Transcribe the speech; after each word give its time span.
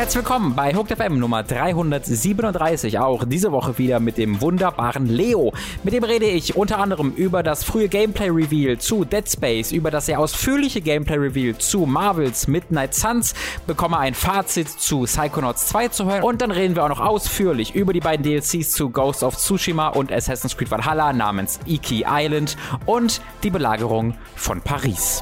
Herzlich 0.00 0.24
willkommen 0.24 0.54
bei 0.54 0.74
Hooked 0.74 0.96
FM 0.96 1.18
Nummer 1.18 1.42
337. 1.42 2.98
Auch 2.98 3.24
diese 3.26 3.52
Woche 3.52 3.76
wieder 3.76 4.00
mit 4.00 4.16
dem 4.16 4.40
wunderbaren 4.40 5.04
Leo. 5.04 5.52
Mit 5.84 5.92
dem 5.92 6.04
rede 6.04 6.24
ich 6.24 6.56
unter 6.56 6.78
anderem 6.78 7.12
über 7.12 7.42
das 7.42 7.64
frühe 7.64 7.86
Gameplay-Reveal 7.86 8.78
zu 8.78 9.04
Dead 9.04 9.28
Space, 9.28 9.72
über 9.72 9.90
das 9.90 10.06
sehr 10.06 10.18
ausführliche 10.18 10.80
Gameplay-Reveal 10.80 11.58
zu 11.58 11.84
Marvels 11.84 12.48
Midnight 12.48 12.94
Suns, 12.94 13.34
bekomme 13.66 13.98
ein 13.98 14.14
Fazit 14.14 14.70
zu 14.70 15.02
Psychonauts 15.02 15.66
2 15.66 15.88
zu 15.88 16.06
hören 16.06 16.22
und 16.22 16.40
dann 16.40 16.50
reden 16.50 16.76
wir 16.76 16.84
auch 16.84 16.88
noch 16.88 17.00
ausführlich 17.00 17.74
über 17.74 17.92
die 17.92 18.00
beiden 18.00 18.24
DLCs 18.24 18.70
zu 18.70 18.88
Ghost 18.88 19.22
of 19.22 19.36
Tsushima 19.36 19.88
und 19.88 20.10
Assassin's 20.10 20.56
Creed 20.56 20.70
Valhalla 20.70 21.12
namens 21.12 21.60
Iki 21.66 22.06
Island 22.08 22.56
und 22.86 23.20
die 23.42 23.50
Belagerung 23.50 24.14
von 24.34 24.62
Paris. 24.62 25.20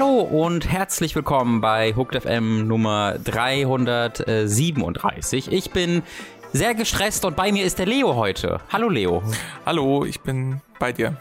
Hallo 0.00 0.20
und 0.20 0.70
herzlich 0.70 1.16
willkommen 1.16 1.60
bei 1.60 1.92
Hooked 1.92 2.22
FM 2.22 2.68
Nummer 2.68 3.18
337. 3.18 5.50
Ich 5.50 5.72
bin 5.72 6.04
sehr 6.52 6.76
gestresst 6.76 7.24
und 7.24 7.34
bei 7.34 7.50
mir 7.50 7.64
ist 7.64 7.80
der 7.80 7.86
Leo 7.86 8.14
heute. 8.14 8.60
Hallo 8.72 8.88
Leo. 8.88 9.24
Hallo, 9.66 10.04
ich 10.04 10.20
bin 10.20 10.60
bei 10.78 10.92
dir. 10.92 11.16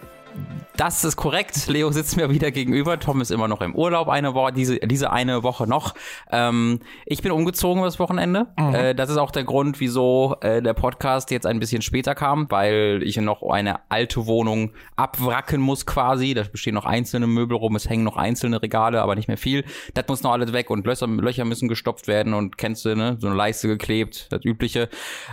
Das 0.78 1.04
ist 1.04 1.16
korrekt. 1.16 1.68
Leo 1.68 1.92
sitzt 1.92 2.18
mir 2.18 2.30
wieder 2.30 2.52
gegenüber. 2.52 3.00
Tom 3.00 3.20
ist 3.20 3.32
immer 3.32 3.48
noch 3.48 3.62
im 3.62 3.74
Urlaub 3.74 4.10
eine 4.10 4.36
Woche, 4.36 4.54
diese, 4.54 4.78
diese 4.78 5.12
eine 5.12 5.42
Woche 5.42 5.66
noch. 5.66 5.96
Ähm, 6.32 6.82
ich 7.08 7.24
bin 7.24 7.32
umgezogen 7.32 7.82
übers 7.82 7.98
Wochenende. 7.98 8.46
Mhm. 8.60 8.76
Äh, 8.76 8.94
das 8.94 9.10
ist 9.10 9.18
auch 9.18 9.32
der 9.32 9.44
Grund, 9.44 9.80
wieso 9.80 10.36
äh, 10.42 10.62
der 10.62 10.76
Podcast 10.76 11.32
jetzt 11.32 11.48
ein 11.48 11.60
bisschen 11.60 11.82
später 11.82 12.14
kam, 12.14 12.46
weil 12.52 13.02
ich 13.04 13.18
noch 13.18 13.42
eine 13.42 13.80
alte 13.90 14.28
Wohnung 14.28 14.72
abwracken 14.96 15.62
muss 15.62 15.88
quasi. 15.88 16.36
Da 16.36 16.44
bestehen 16.44 16.76
noch 16.76 16.86
einzelne 16.86 17.26
Möbel 17.26 17.58
rum, 17.58 17.76
es 17.76 17.90
hängen 17.90 18.04
noch 18.04 18.18
einzelne 18.18 18.62
Regale, 18.62 19.02
aber 19.02 19.16
nicht 19.16 19.28
mehr 19.28 19.38
viel. 19.38 19.66
Das 19.96 20.08
muss 20.08 20.22
noch 20.22 20.32
alles 20.32 20.54
weg 20.54 20.70
und 20.70 20.86
Löcher, 20.86 21.08
Löcher 21.08 21.46
müssen 21.46 21.70
gestopft 21.70 22.08
werden 22.08 22.36
und 22.36 22.60
kennst 22.60 22.86
du, 22.86 22.96
ne? 22.96 23.18
So 23.20 23.26
eine 23.26 23.36
Leiste 23.36 23.68
geklebt, 23.68 24.28
das 24.30 24.46
Übliche. 24.46 24.90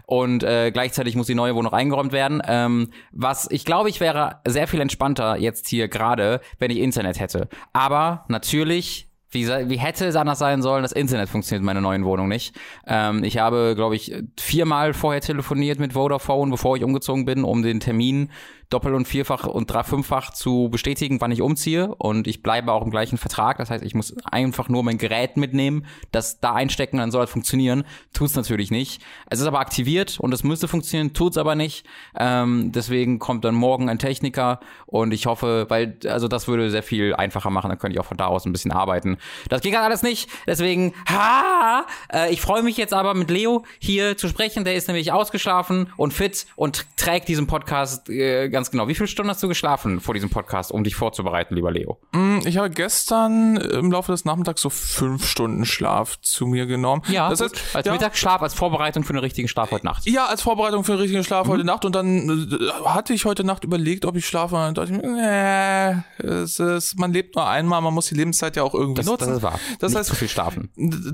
Und 0.07 0.43
äh, 0.43 0.71
gleichzeitig 0.73 1.17
muss 1.17 1.27
die 1.27 1.35
neue 1.35 1.55
Wohnung 1.55 1.75
eingeräumt 1.75 2.13
werden. 2.13 2.41
Ähm, 2.49 2.89
was 3.13 3.47
ich 3.51 3.67
glaube, 3.67 3.91
ich 3.91 4.01
wäre 4.01 4.41
sehr 4.47 4.67
viel 4.67 4.81
entspannter 4.81 4.94
jetzt 5.37 5.69
hier 5.69 5.89
gerade, 5.89 6.41
wenn 6.59 6.71
ich 6.71 6.79
Internet 6.79 7.21
hätte. 7.21 7.49
Aber 7.73 8.25
natürlich 8.29 9.09
wie, 9.35 9.49
wie 9.49 9.79
hätte 9.79 10.07
es 10.07 10.17
anders 10.17 10.39
sein 10.39 10.63
sollen? 10.63 10.83
Das 10.83 10.93
Internet 10.93 11.29
funktioniert 11.29 11.61
in 11.61 11.67
meiner 11.67 11.81
neuen 11.81 12.05
Wohnung 12.05 12.29
nicht. 12.29 12.55
Ähm, 12.87 13.25
ich 13.25 13.39
habe, 13.39 13.75
glaube 13.77 13.97
ich, 13.97 14.15
viermal 14.39 14.95
vorher 14.95 15.21
telefoniert 15.21 15.79
mit 15.79 15.95
Vodafone, 15.95 16.51
bevor 16.51 16.77
ich 16.77 16.85
umgezogen 16.85 17.25
bin, 17.25 17.45
um 17.45 17.63
den 17.63 17.81
Termin 17.81 18.31
doppelt 18.75 18.95
und 18.95 19.07
vierfach 19.07 19.47
und 19.47 19.71
drei, 19.71 19.85
fünffach 19.85 20.33
zu 20.33 20.69
bestätigen, 20.71 21.21
wann 21.21 21.31
ich 21.31 21.41
umziehe. 21.41 21.95
Und 21.95 22.27
ich 22.27 22.43
bleibe 22.43 22.73
auch 22.73 22.83
im 22.83 22.91
gleichen 22.91 23.19
Vertrag. 23.19 23.59
Das 23.59 23.71
heißt, 23.71 23.85
ich 23.85 23.95
muss 23.95 24.15
einfach 24.25 24.69
nur 24.69 24.83
mein 24.83 24.99
Gerät 24.99 25.37
mitnehmen, 25.37 25.87
das 26.11 26.41
da 26.41 26.53
einstecken, 26.53 26.99
dann 26.99 27.11
soll 27.11 27.25
es 27.25 27.31
funktionieren. 27.31 27.85
Tut 28.13 28.29
es 28.29 28.35
natürlich 28.35 28.71
nicht. 28.71 29.01
Es 29.31 29.41
ist 29.41 29.47
aber 29.47 29.61
aktiviert 29.61 30.19
und 30.19 30.35
es 30.35 30.43
müsste 30.43 30.69
funktionieren, 30.69 31.15
tut 31.15 31.33
es 31.33 31.39
aber 31.39 31.55
nicht. 31.55 31.87
Ähm, 32.19 32.73
deswegen 32.73 33.19
kommt 33.19 33.45
dann 33.45 33.55
morgen 33.55 33.89
ein 33.89 33.99
Techniker 33.99 34.61
und 34.87 35.13
ich 35.13 35.27
hoffe, 35.27 35.67
weil, 35.69 35.97
also 36.07 36.27
das 36.27 36.49
würde 36.49 36.71
sehr 36.71 36.83
viel 36.83 37.15
einfacher 37.15 37.51
machen, 37.51 37.69
dann 37.69 37.79
könnte 37.79 37.95
ich 37.95 38.01
auch 38.01 38.07
von 38.07 38.17
da 38.17 38.27
aus 38.27 38.45
ein 38.45 38.53
bisschen 38.53 38.73
arbeiten. 38.73 39.19
Das 39.49 39.61
ging 39.61 39.75
halt 39.75 39.85
alles 39.85 40.03
nicht. 40.03 40.29
Deswegen, 40.47 40.95
ha! 41.09 41.87
Äh, 42.13 42.33
ich 42.33 42.41
freue 42.41 42.63
mich 42.63 42.77
jetzt 42.77 42.93
aber 42.93 43.15
mit 43.15 43.31
Leo 43.31 43.65
hier 43.79 44.17
zu 44.17 44.29
sprechen. 44.29 44.65
Der 44.65 44.75
ist 44.75 44.89
nämlich 44.89 45.13
ausgeschlafen 45.13 45.93
und 45.97 46.13
fit 46.13 46.47
und 46.57 46.87
trägt 46.97 47.29
diesen 47.29 47.47
Podcast 47.47 48.09
äh, 48.11 48.49
ganz 48.49 48.64
genau. 48.71 48.89
Wie 48.89 48.95
viele 48.95 49.09
Stunden 49.09 49.31
hast 49.31 49.43
du 49.43 49.49
geschlafen 49.49 50.01
vor 50.01 50.15
diesem 50.15 50.31
Podcast, 50.31 50.73
um 50.73 50.85
dich 50.85 50.95
vorzubereiten, 50.95 51.55
lieber 51.55 51.71
Leo? 51.71 51.99
Mm, 52.13 52.39
ich 52.45 52.57
habe 52.57 52.71
gestern 52.71 53.57
im 53.57 53.91
Laufe 53.91 54.13
des 54.13 54.25
Nachmittags 54.25 54.63
so 54.63 54.71
fünf 54.71 55.27
Stunden 55.27 55.65
Schlaf 55.65 56.21
zu 56.21 56.47
mir 56.47 56.67
genommen. 56.67 57.03
Ja, 57.09 57.29
das 57.29 57.41
heißt, 57.41 57.55
als 57.75 57.87
ja, 57.87 57.93
Mittagsschlaf, 57.93 58.43
als 58.43 58.55
Vorbereitung 58.55 59.05
für 59.05 59.11
einen 59.11 59.21
richtigen 59.21 59.49
Schlaf 59.49 59.71
heute 59.71 59.85
Nacht. 59.85 60.07
Ja, 60.07 60.27
als 60.27 60.43
Vorbereitung 60.43 60.85
für 60.85 60.93
einen 60.93 61.01
richtigen 61.01 61.25
Schlaf 61.25 61.47
mhm. 61.47 61.53
heute 61.53 61.65
Nacht. 61.65 61.85
Und 61.85 61.95
dann 61.95 62.49
äh, 62.51 62.89
hatte 62.89 63.13
ich 63.13 63.25
heute 63.25 63.45
Nacht 63.45 63.65
überlegt, 63.65 64.05
ob 64.05 64.17
ich 64.17 64.27
schlafe. 64.27 64.57
Und 64.57 64.79
dachte 64.79 64.93
ich 64.93 65.03
mir, 65.03 66.05
nee, 66.19 66.27
es 66.27 66.59
ist, 66.59 66.99
man 66.99 67.13
lebt 67.13 67.37
nur 67.37 67.49
einmal, 67.49 67.81
man 67.81 67.95
muss 67.95 68.07
die 68.07 68.15
Lebenszeit 68.15 68.57
ja 68.57 68.63
auch 68.63 68.75
irgendwie 68.75 69.01
das, 69.03 69.07
nutzen. 69.07 69.29
Das 69.29 69.37
ist 69.39 69.43
wahr. 69.43 69.61
Das 69.79 69.93
nicht 69.93 69.99
heißt, 69.99 70.11
zu 70.11 70.17
viel 70.17 70.29
schlafen. 70.29 70.71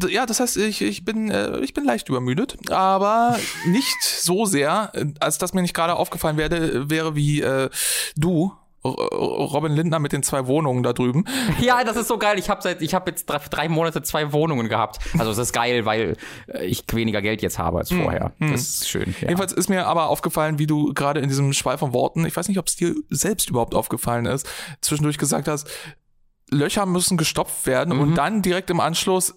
Ja, 0.09 0.27
das 0.27 0.41
heißt, 0.41 0.57
ich, 0.57 0.83
ich 0.83 1.05
bin, 1.05 1.31
äh, 1.31 1.59
ich 1.61 1.75
bin 1.75 1.85
leicht 1.85 2.09
übermüdet, 2.09 2.71
aber 2.71 3.39
nicht 3.67 4.03
so 4.03 4.47
sehr, 4.47 4.93
als 5.21 5.39
dass 5.39 5.55
mir 5.55 5.63
nicht 5.63 5.75
gerade 5.75 5.97
aufgefallen 5.97 6.37
werde, 6.37 6.91
wäre 6.91 7.15
wie 7.15 7.30
wie 7.31 7.41
äh, 7.43 7.71
du 8.17 8.53
Robin 8.83 9.73
Lindner 9.73 9.99
mit 9.99 10.13
den 10.13 10.23
zwei 10.23 10.47
Wohnungen 10.47 10.83
da 10.83 10.95
drüben. 10.95 11.27
Ja, 11.61 11.85
das 11.85 11.97
ist 11.97 12.09
so 12.09 12.17
geil. 12.17 12.39
Ich 12.39 12.49
habe 12.49 12.63
seit 12.63 12.81
ich 12.81 12.95
habe 12.95 13.11
jetzt 13.11 13.27
drei, 13.27 13.39
drei, 13.51 13.69
Monate 13.69 14.03
zwei 14.03 14.33
Wohnungen 14.33 14.69
gehabt. 14.69 14.99
Also 15.19 15.31
es 15.31 15.37
ist 15.37 15.53
geil, 15.53 15.85
weil 15.85 16.17
äh, 16.47 16.65
ich 16.65 16.85
weniger 16.93 17.21
Geld 17.21 17.43
jetzt 17.43 17.59
habe 17.59 17.79
als 17.79 17.91
hm, 17.91 18.03
vorher. 18.03 18.33
Mm, 18.39 18.53
Das 18.53 18.63
ist 18.63 18.89
schön. 18.89 19.15
Ja. 19.21 19.29
Jedenfalls 19.29 19.53
ist 19.53 19.69
mir 19.69 19.87
aber 19.87 20.09
aufgefallen, 20.09 20.59
wie 20.59 20.67
du 20.67 20.95
gerade 20.95 21.21
in 21.21 21.29
diesem 21.29 21.53
Schwall 21.53 21.77
von 21.77 21.93
Worten, 21.93 22.25
ich 22.25 22.35
weiß 22.35 22.49
nicht, 22.49 22.59
ob 22.59 22.69
es 22.69 22.77
dir 22.77 22.95
selbst 23.11 23.51
überhaupt 23.51 23.75
aufgefallen 23.75 24.25
ist, 24.25 24.49
zwischendurch 24.81 25.19
gesagt 25.19 25.47
hast, 25.47 25.69
Löcher 26.51 26.87
müssen 26.87 27.19
gestopft 27.19 27.67
werden 27.67 27.95
mhm. 27.95 28.01
und 28.01 28.15
dann 28.15 28.41
direkt 28.41 28.71
im 28.71 28.81
Anschluss 28.81 29.35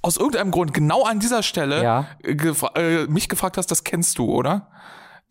aus 0.00 0.16
irgendeinem 0.16 0.50
Grund 0.50 0.72
genau 0.72 1.02
an 1.02 1.20
dieser 1.20 1.42
Stelle 1.42 1.82
ja. 1.82 2.06
gefra 2.22 2.72
äh, 2.76 3.06
mich 3.06 3.28
gefragt 3.28 3.58
hast, 3.58 3.66
das 3.66 3.84
kennst 3.84 4.18
du, 4.18 4.32
oder? 4.32 4.70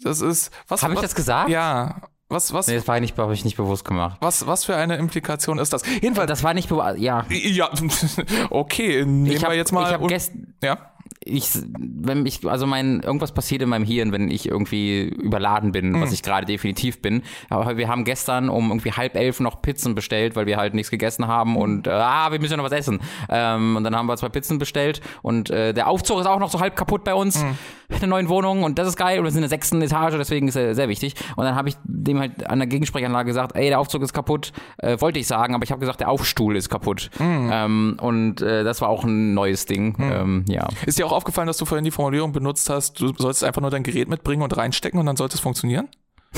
Das 0.01 0.21
ist 0.21 0.51
was. 0.67 0.83
Habe 0.83 0.93
ich 0.93 0.99
das 0.99 1.15
gesagt? 1.15 1.49
Ja. 1.49 2.01
Was, 2.29 2.51
was? 2.51 2.67
Nee, 2.67 2.75
das 2.75 2.85
war 2.89 2.99
nicht, 2.99 3.17
habe 3.17 3.33
ich 3.33 3.45
nicht 3.45 3.55
bewusst 3.55 3.85
gemacht. 3.85 4.17
Was, 4.19 4.45
was 4.45 4.65
für 4.65 4.75
eine 4.75 4.97
Implikation 4.97 5.59
ist 5.59 5.71
das? 5.71 5.83
Jedenfalls. 5.85 6.27
Das 6.27 6.43
war 6.43 6.53
nicht 6.53 6.67
bewusst, 6.67 6.97
ja. 6.97 7.25
Ja, 7.29 7.69
okay, 8.49 9.05
nehmen 9.05 9.27
ich 9.27 9.41
hab, 9.41 9.51
wir 9.51 9.57
jetzt 9.57 9.71
mal. 9.71 9.87
Ich 9.87 9.93
habe 9.93 10.07
gestern, 10.07 10.53
ja 10.61 10.91
ich, 11.27 11.49
wenn 11.77 12.25
ich, 12.25 12.47
also 12.47 12.65
mein, 12.65 13.01
irgendwas 13.01 13.31
passiert 13.31 13.61
in 13.61 13.69
meinem 13.69 13.85
Hirn, 13.85 14.11
wenn 14.11 14.29
ich 14.31 14.47
irgendwie 14.47 15.03
überladen 15.03 15.71
bin, 15.71 15.91
mhm. 15.91 16.01
was 16.01 16.11
ich 16.11 16.23
gerade 16.23 16.45
definitiv 16.45 17.01
bin. 17.01 17.23
Aber 17.49 17.77
wir 17.77 17.87
haben 17.87 18.03
gestern 18.03 18.49
um 18.49 18.69
irgendwie 18.69 18.91
halb 18.91 19.15
elf 19.15 19.39
noch 19.39 19.61
Pizzen 19.61 19.95
bestellt, 19.95 20.35
weil 20.35 20.45
wir 20.45 20.57
halt 20.57 20.73
nichts 20.73 20.91
gegessen 20.91 21.27
haben 21.27 21.57
und, 21.57 21.87
äh, 21.87 21.91
ah, 21.91 22.31
wir 22.31 22.39
müssen 22.39 22.53
ja 22.53 22.57
noch 22.57 22.65
was 22.65 22.71
essen. 22.71 22.99
Ähm, 23.29 23.75
und 23.75 23.83
dann 23.83 23.95
haben 23.95 24.07
wir 24.07 24.17
zwei 24.17 24.29
Pizzen 24.29 24.57
bestellt 24.57 25.01
und 25.21 25.49
äh, 25.49 25.73
der 25.73 25.87
Aufzug 25.87 26.19
ist 26.19 26.25
auch 26.25 26.39
noch 26.39 26.49
so 26.49 26.59
halb 26.59 26.75
kaputt 26.75 27.03
bei 27.03 27.13
uns 27.13 27.43
mhm. 27.43 27.57
in 27.89 27.99
der 27.99 28.09
neuen 28.09 28.29
Wohnung 28.29 28.63
und 28.63 28.79
das 28.79 28.87
ist 28.87 28.97
geil 28.97 29.19
und 29.19 29.25
wir 29.25 29.31
sind 29.31 29.39
in 29.39 29.43
der 29.43 29.49
sechsten 29.49 29.81
Etage, 29.81 30.15
deswegen 30.17 30.47
ist 30.47 30.55
er 30.55 30.75
sehr 30.75 30.89
wichtig. 30.89 31.15
Und 31.35 31.45
dann 31.45 31.55
habe 31.55 31.69
ich 31.69 31.75
dem 31.83 32.19
halt 32.19 32.49
an 32.49 32.59
der 32.59 32.67
Gegensprechanlage 32.67 33.27
gesagt, 33.27 33.55
ey, 33.55 33.69
der 33.69 33.79
Aufzug 33.79 34.01
ist 34.01 34.13
kaputt, 34.13 34.53
äh, 34.77 34.99
wollte 34.99 35.19
ich 35.19 35.27
sagen, 35.27 35.53
aber 35.55 35.63
ich 35.63 35.71
habe 35.71 35.79
gesagt, 35.79 35.99
der 35.99 36.09
Aufstuhl 36.09 36.55
ist 36.55 36.69
kaputt. 36.69 37.09
Mhm. 37.19 37.49
Ähm, 37.51 37.97
und 37.99 38.41
äh, 38.41 38.63
das 38.63 38.81
war 38.81 38.89
auch 38.89 39.03
ein 39.03 39.33
neues 39.33 39.65
Ding. 39.65 39.95
Mhm. 39.97 40.11
Ähm, 40.11 40.45
ja. 40.47 40.67
Ist 40.85 40.97
dir 40.99 41.05
auch 41.05 41.11
aufgefallen, 41.17 41.47
dass 41.47 41.57
du 41.57 41.65
vorhin 41.65 41.83
die 41.83 41.91
Formulierung 41.91 42.31
benutzt 42.31 42.69
hast, 42.69 42.99
du 42.99 43.13
sollst 43.17 43.43
einfach 43.43 43.61
nur 43.61 43.71
dein 43.71 43.83
Gerät 43.83 44.07
mitbringen 44.07 44.43
und 44.43 44.55
reinstecken 44.55 44.99
und 44.99 45.05
dann 45.05 45.17
sollte 45.17 45.35
es 45.35 45.41
funktionieren? 45.41 45.89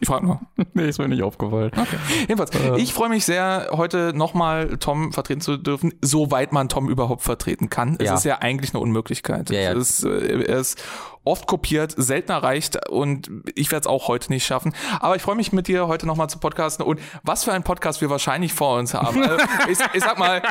Ich 0.00 0.08
frage 0.08 0.26
nur. 0.26 0.40
Nee, 0.74 0.88
ist 0.88 0.98
mir 0.98 1.08
nicht 1.08 1.22
aufgefallen. 1.22 1.70
Okay. 1.74 1.96
Jedenfalls, 2.20 2.50
äh. 2.54 2.76
ich 2.78 2.92
freue 2.92 3.08
mich 3.08 3.24
sehr, 3.24 3.68
heute 3.72 4.12
nochmal 4.14 4.76
Tom 4.78 5.12
vertreten 5.12 5.40
zu 5.40 5.56
dürfen, 5.56 5.94
soweit 6.02 6.52
man 6.52 6.68
Tom 6.68 6.88
überhaupt 6.88 7.22
vertreten 7.22 7.70
kann. 7.70 7.96
Es 7.98 8.06
ja. 8.06 8.14
ist 8.14 8.24
ja 8.24 8.38
eigentlich 8.38 8.74
eine 8.74 8.80
Unmöglichkeit. 8.80 9.50
Ja, 9.50 9.60
ja. 9.60 9.72
Es 9.72 10.00
ist, 10.00 10.04
äh, 10.04 10.42
er 10.42 10.58
ist 10.58 10.82
oft 11.24 11.46
kopiert, 11.46 11.94
selten 11.96 12.32
erreicht 12.32 12.88
und 12.88 13.30
ich 13.54 13.70
werde 13.70 13.82
es 13.82 13.86
auch 13.86 14.08
heute 14.08 14.30
nicht 14.30 14.46
schaffen. 14.46 14.74
Aber 15.00 15.16
ich 15.16 15.22
freue 15.22 15.36
mich 15.36 15.52
mit 15.52 15.68
dir 15.68 15.88
heute 15.88 16.06
nochmal 16.06 16.28
zu 16.28 16.38
podcasten 16.38 16.84
und 16.84 17.00
was 17.22 17.44
für 17.44 17.52
ein 17.52 17.62
Podcast 17.62 18.00
wir 18.00 18.10
wahrscheinlich 18.10 18.52
vor 18.52 18.78
uns 18.78 18.94
haben. 18.94 19.22
Also, 19.22 19.44
ich, 19.68 19.78
ich 19.94 20.02
sag 20.02 20.18
mal, 20.18 20.42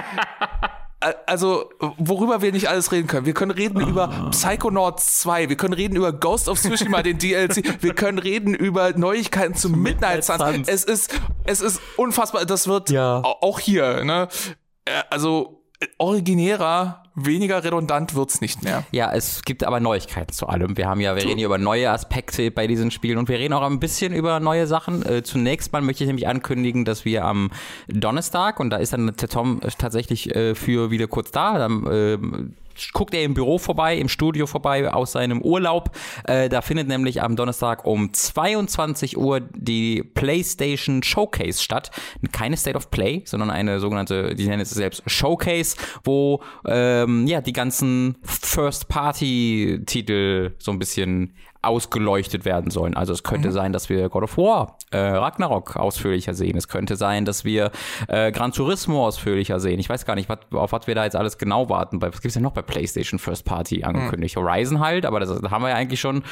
also, 0.99 1.69
worüber 1.97 2.41
wir 2.41 2.51
nicht 2.51 2.69
alles 2.69 2.91
reden 2.91 3.07
können. 3.07 3.25
Wir 3.25 3.33
können 3.33 3.51
reden 3.51 3.83
oh. 3.83 3.87
über 3.87 4.29
Psychonauts 4.31 5.19
2, 5.19 5.49
wir 5.49 5.57
können 5.57 5.73
reden 5.73 5.95
über 5.95 6.11
Ghost 6.11 6.49
of 6.49 6.59
Tsushima, 6.59 7.03
den 7.03 7.19
DLC, 7.19 7.83
wir 7.83 7.93
können 7.93 8.17
reden 8.17 8.55
über 8.55 8.91
Neuigkeiten 8.97 9.53
zum 9.53 9.81
Midnight 9.81 10.23
Suns. 10.23 10.67
Es 10.67 10.83
ist, 10.83 11.19
es 11.45 11.61
ist 11.61 11.79
unfassbar, 11.97 12.45
das 12.45 12.67
wird 12.67 12.89
ja. 12.89 13.21
auch 13.23 13.59
hier, 13.59 14.03
ne? 14.03 14.27
Also, 15.09 15.63
originärer 15.99 17.03
weniger 17.17 17.63
redundant 17.63 18.13
wird's 18.13 18.41
nicht 18.41 18.63
mehr. 18.63 18.83
Ja, 18.91 19.11
es 19.11 19.41
gibt 19.43 19.63
aber 19.63 19.79
Neuigkeiten 19.79 20.31
zu 20.31 20.47
allem. 20.47 20.77
Wir 20.77 20.87
haben 20.87 21.01
ja, 21.01 21.15
wir 21.15 21.23
reden 21.23 21.37
hier 21.37 21.47
über 21.47 21.57
neue 21.57 21.89
Aspekte 21.89 22.51
bei 22.51 22.67
diesen 22.67 22.91
Spielen 22.91 23.17
und 23.17 23.27
wir 23.27 23.39
reden 23.39 23.53
auch 23.53 23.63
ein 23.63 23.79
bisschen 23.79 24.13
über 24.13 24.39
neue 24.39 24.67
Sachen. 24.67 25.03
Äh, 25.03 25.23
zunächst 25.23 25.73
mal 25.73 25.81
möchte 25.81 26.03
ich 26.03 26.07
nämlich 26.07 26.27
ankündigen, 26.27 26.85
dass 26.85 27.05
wir 27.05 27.25
am 27.25 27.49
Donnerstag, 27.87 28.59
und 28.59 28.69
da 28.69 28.77
ist 28.77 28.93
dann 28.93 29.07
der 29.07 29.29
Tom 29.29 29.59
tatsächlich 29.79 30.33
äh, 30.35 30.53
für 30.53 30.91
wieder 30.91 31.07
kurz 31.07 31.31
da, 31.31 31.57
dann, 31.57 31.87
äh, 31.87 32.17
guckt 32.93 33.13
er 33.13 33.23
im 33.23 33.33
Büro 33.33 33.57
vorbei, 33.57 33.97
im 33.97 34.09
Studio 34.09 34.47
vorbei 34.47 34.91
aus 34.91 35.13
seinem 35.13 35.41
Urlaub. 35.41 35.91
Äh, 36.25 36.49
da 36.49 36.61
findet 36.61 36.87
nämlich 36.87 37.21
am 37.21 37.35
Donnerstag 37.35 37.85
um 37.85 38.13
22 38.13 39.17
Uhr 39.17 39.41
die 39.41 40.03
PlayStation 40.03 41.03
Showcase 41.03 41.61
statt. 41.61 41.91
Keine 42.31 42.57
State 42.57 42.77
of 42.77 42.91
Play, 42.91 43.23
sondern 43.25 43.49
eine 43.49 43.79
sogenannte, 43.79 44.35
die 44.35 44.47
nennen 44.47 44.61
es 44.61 44.69
selbst 44.71 45.03
Showcase, 45.05 45.77
wo 46.03 46.41
ähm, 46.65 47.27
ja 47.27 47.41
die 47.41 47.53
ganzen 47.53 48.17
First-Party-Titel 48.23 50.53
so 50.57 50.71
ein 50.71 50.79
bisschen 50.79 51.35
ausgeleuchtet 51.61 52.45
werden 52.45 52.71
sollen. 52.71 52.95
Also 52.95 53.13
es 53.13 53.23
könnte 53.23 53.49
mhm. 53.49 53.53
sein, 53.53 53.73
dass 53.73 53.89
wir 53.89 54.09
God 54.09 54.23
of 54.23 54.37
War, 54.37 54.77
äh, 54.91 54.97
Ragnarok 54.97 55.75
ausführlicher 55.75 56.33
sehen. 56.33 56.57
Es 56.57 56.67
könnte 56.67 56.95
sein, 56.95 57.25
dass 57.25 57.45
wir 57.45 57.71
äh, 58.07 58.31
Gran 58.31 58.51
Turismo 58.51 59.05
ausführlicher 59.05 59.59
sehen. 59.59 59.79
Ich 59.79 59.89
weiß 59.89 60.05
gar 60.05 60.15
nicht, 60.15 60.29
wat, 60.29 60.53
auf 60.53 60.71
was 60.71 60.87
wir 60.87 60.95
da 60.95 61.03
jetzt 61.03 61.15
alles 61.15 61.37
genau 61.37 61.69
warten. 61.69 62.01
Was 62.01 62.21
gibt's 62.21 62.33
denn 62.33 62.43
noch 62.43 62.53
bei 62.53 62.61
PlayStation 62.61 63.19
First 63.19 63.45
Party 63.45 63.83
angekündigt? 63.83 64.35
Mhm. 64.35 64.41
Horizon 64.41 64.79
halt, 64.79 65.05
aber 65.05 65.19
das, 65.19 65.39
da 65.39 65.51
haben 65.51 65.63
wir 65.63 65.69
ja 65.69 65.75
eigentlich 65.75 65.99
schon 65.99 66.23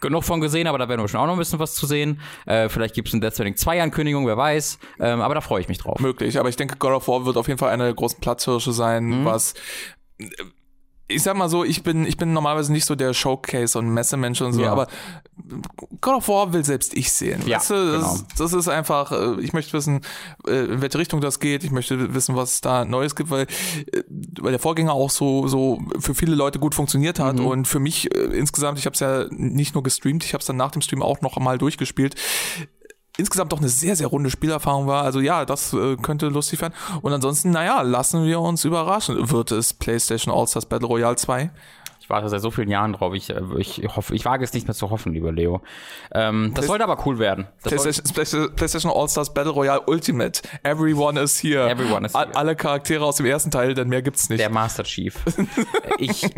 genug 0.00 0.24
von 0.24 0.40
gesehen, 0.40 0.66
aber 0.66 0.78
da 0.78 0.88
werden 0.88 1.00
wir 1.00 1.08
schon 1.08 1.20
auch 1.20 1.26
noch 1.26 1.34
ein 1.34 1.38
bisschen 1.38 1.58
was 1.58 1.74
zu 1.74 1.86
sehen. 1.86 2.20
Äh, 2.46 2.68
vielleicht 2.68 2.94
gibt 2.94 3.08
es 3.08 3.14
ein 3.14 3.20
Death 3.20 3.34
Stranding 3.34 3.56
2 3.56 3.82
Ankündigung, 3.82 4.26
wer 4.26 4.36
weiß. 4.36 4.78
Ähm, 5.00 5.20
aber 5.20 5.34
da 5.34 5.40
freue 5.40 5.60
ich 5.60 5.68
mich 5.68 5.78
drauf. 5.78 6.00
Möglich, 6.00 6.38
aber 6.38 6.48
ich 6.48 6.56
denke, 6.56 6.76
God 6.76 6.92
of 6.92 7.08
War 7.08 7.24
wird 7.24 7.36
auf 7.36 7.48
jeden 7.48 7.58
Fall 7.58 7.70
eine 7.70 7.84
der 7.84 7.94
großen 7.94 8.20
Platzhirsche 8.20 8.72
sein, 8.72 9.04
mhm. 9.04 9.24
was 9.24 9.54
ich 11.08 11.22
sag 11.22 11.36
mal 11.36 11.48
so, 11.48 11.64
ich 11.64 11.82
bin, 11.82 12.06
ich 12.06 12.16
bin 12.16 12.32
normalerweise 12.32 12.72
nicht 12.72 12.84
so 12.84 12.94
der 12.94 13.12
Showcase 13.14 13.78
und 13.78 13.88
Messemensch 13.92 14.40
und 14.40 14.52
so, 14.52 14.62
ja. 14.62 14.72
aber 14.72 14.86
God 16.00 16.14
of 16.14 16.28
War 16.28 16.52
will 16.52 16.64
selbst 16.64 16.94
ich 16.94 17.12
sehen. 17.12 17.42
Ja, 17.46 17.58
weißt 17.58 17.70
du, 17.70 17.92
das, 17.92 18.14
genau. 18.14 18.26
das, 18.38 18.52
ist 18.52 18.68
einfach, 18.68 19.12
äh, 19.12 19.40
ich 19.40 19.52
möchte 19.52 19.72
wissen, 19.72 20.00
äh, 20.46 20.64
in 20.64 20.80
welche 20.80 20.98
Richtung 20.98 21.20
das 21.20 21.40
geht, 21.40 21.64
ich 21.64 21.70
möchte 21.70 22.14
wissen, 22.14 22.36
was 22.36 22.60
da 22.60 22.84
Neues 22.84 23.14
gibt, 23.14 23.30
weil, 23.30 23.46
äh, 23.92 24.02
weil 24.40 24.52
der 24.52 24.60
Vorgänger 24.60 24.92
auch 24.92 25.10
so, 25.10 25.48
so 25.48 25.80
für 25.98 26.14
viele 26.14 26.34
Leute 26.34 26.58
gut 26.58 26.74
funktioniert 26.74 27.18
hat 27.18 27.36
mhm. 27.36 27.46
und 27.46 27.68
für 27.68 27.80
mich 27.80 28.14
insgesamt, 28.14 28.78
ich 28.78 28.86
habe 28.86 28.94
es 28.94 29.00
ja 29.00 29.26
nicht 29.30 29.74
nur 29.74 29.82
gestreamt, 29.82 30.24
ich 30.24 30.34
habe 30.34 30.40
es 30.40 30.46
dann 30.46 30.56
nach 30.56 30.70
dem 30.70 30.82
Stream 30.82 31.02
auch 31.02 31.20
noch 31.20 31.38
mal 31.38 31.58
durchgespielt 31.58 32.14
insgesamt 33.16 33.52
doch 33.52 33.58
eine 33.58 33.68
sehr, 33.68 33.96
sehr 33.96 34.06
runde 34.06 34.30
Spielerfahrung 34.30 34.86
war. 34.86 35.04
Also 35.04 35.20
ja, 35.20 35.44
das 35.44 35.72
äh, 35.72 35.96
könnte 35.96 36.28
lustig 36.28 36.60
werden. 36.60 36.74
Und 37.02 37.12
ansonsten, 37.12 37.50
naja, 37.50 37.82
lassen 37.82 38.24
wir 38.24 38.40
uns 38.40 38.64
überraschen. 38.64 39.30
Wird 39.30 39.50
es 39.52 39.72
PlayStation 39.72 40.34
All-Stars 40.34 40.66
Battle 40.66 40.88
Royale 40.88 41.16
2? 41.16 41.50
Ich 42.12 42.14
warte 42.14 42.28
seit 42.28 42.42
so 42.42 42.50
vielen 42.50 42.68
Jahren 42.68 42.92
drauf. 42.92 43.14
Ich, 43.14 43.30
äh, 43.30 43.40
ich 43.56 43.80
hoffe, 43.96 44.14
ich 44.14 44.26
wage 44.26 44.44
es 44.44 44.52
nicht 44.52 44.68
mehr 44.68 44.74
zu 44.74 44.90
hoffen, 44.90 45.14
lieber 45.14 45.32
Leo. 45.32 45.62
Ähm, 46.12 46.52
das 46.54 46.66
sollte 46.66 46.84
aber 46.84 47.06
cool 47.06 47.18
werden. 47.18 47.46
PlayStation, 47.62 48.54
PlayStation 48.54 48.92
All-Stars 48.94 49.32
Battle 49.32 49.52
Royale 49.52 49.80
Ultimate. 49.86 50.42
Everyone 50.62 51.18
is 51.18 51.42
here. 51.42 51.70
Everyone 51.70 52.04
is 52.04 52.12
here. 52.12 52.28
Alle 52.34 52.54
Charaktere 52.54 53.02
aus 53.02 53.16
dem 53.16 53.24
ersten 53.24 53.50
Teil, 53.50 53.72
denn 53.72 53.88
mehr 53.88 54.02
gibt's 54.02 54.28
nicht. 54.28 54.40
Der 54.40 54.50
Master 54.50 54.84
Chief. 54.84 55.18
ich, 55.98 56.28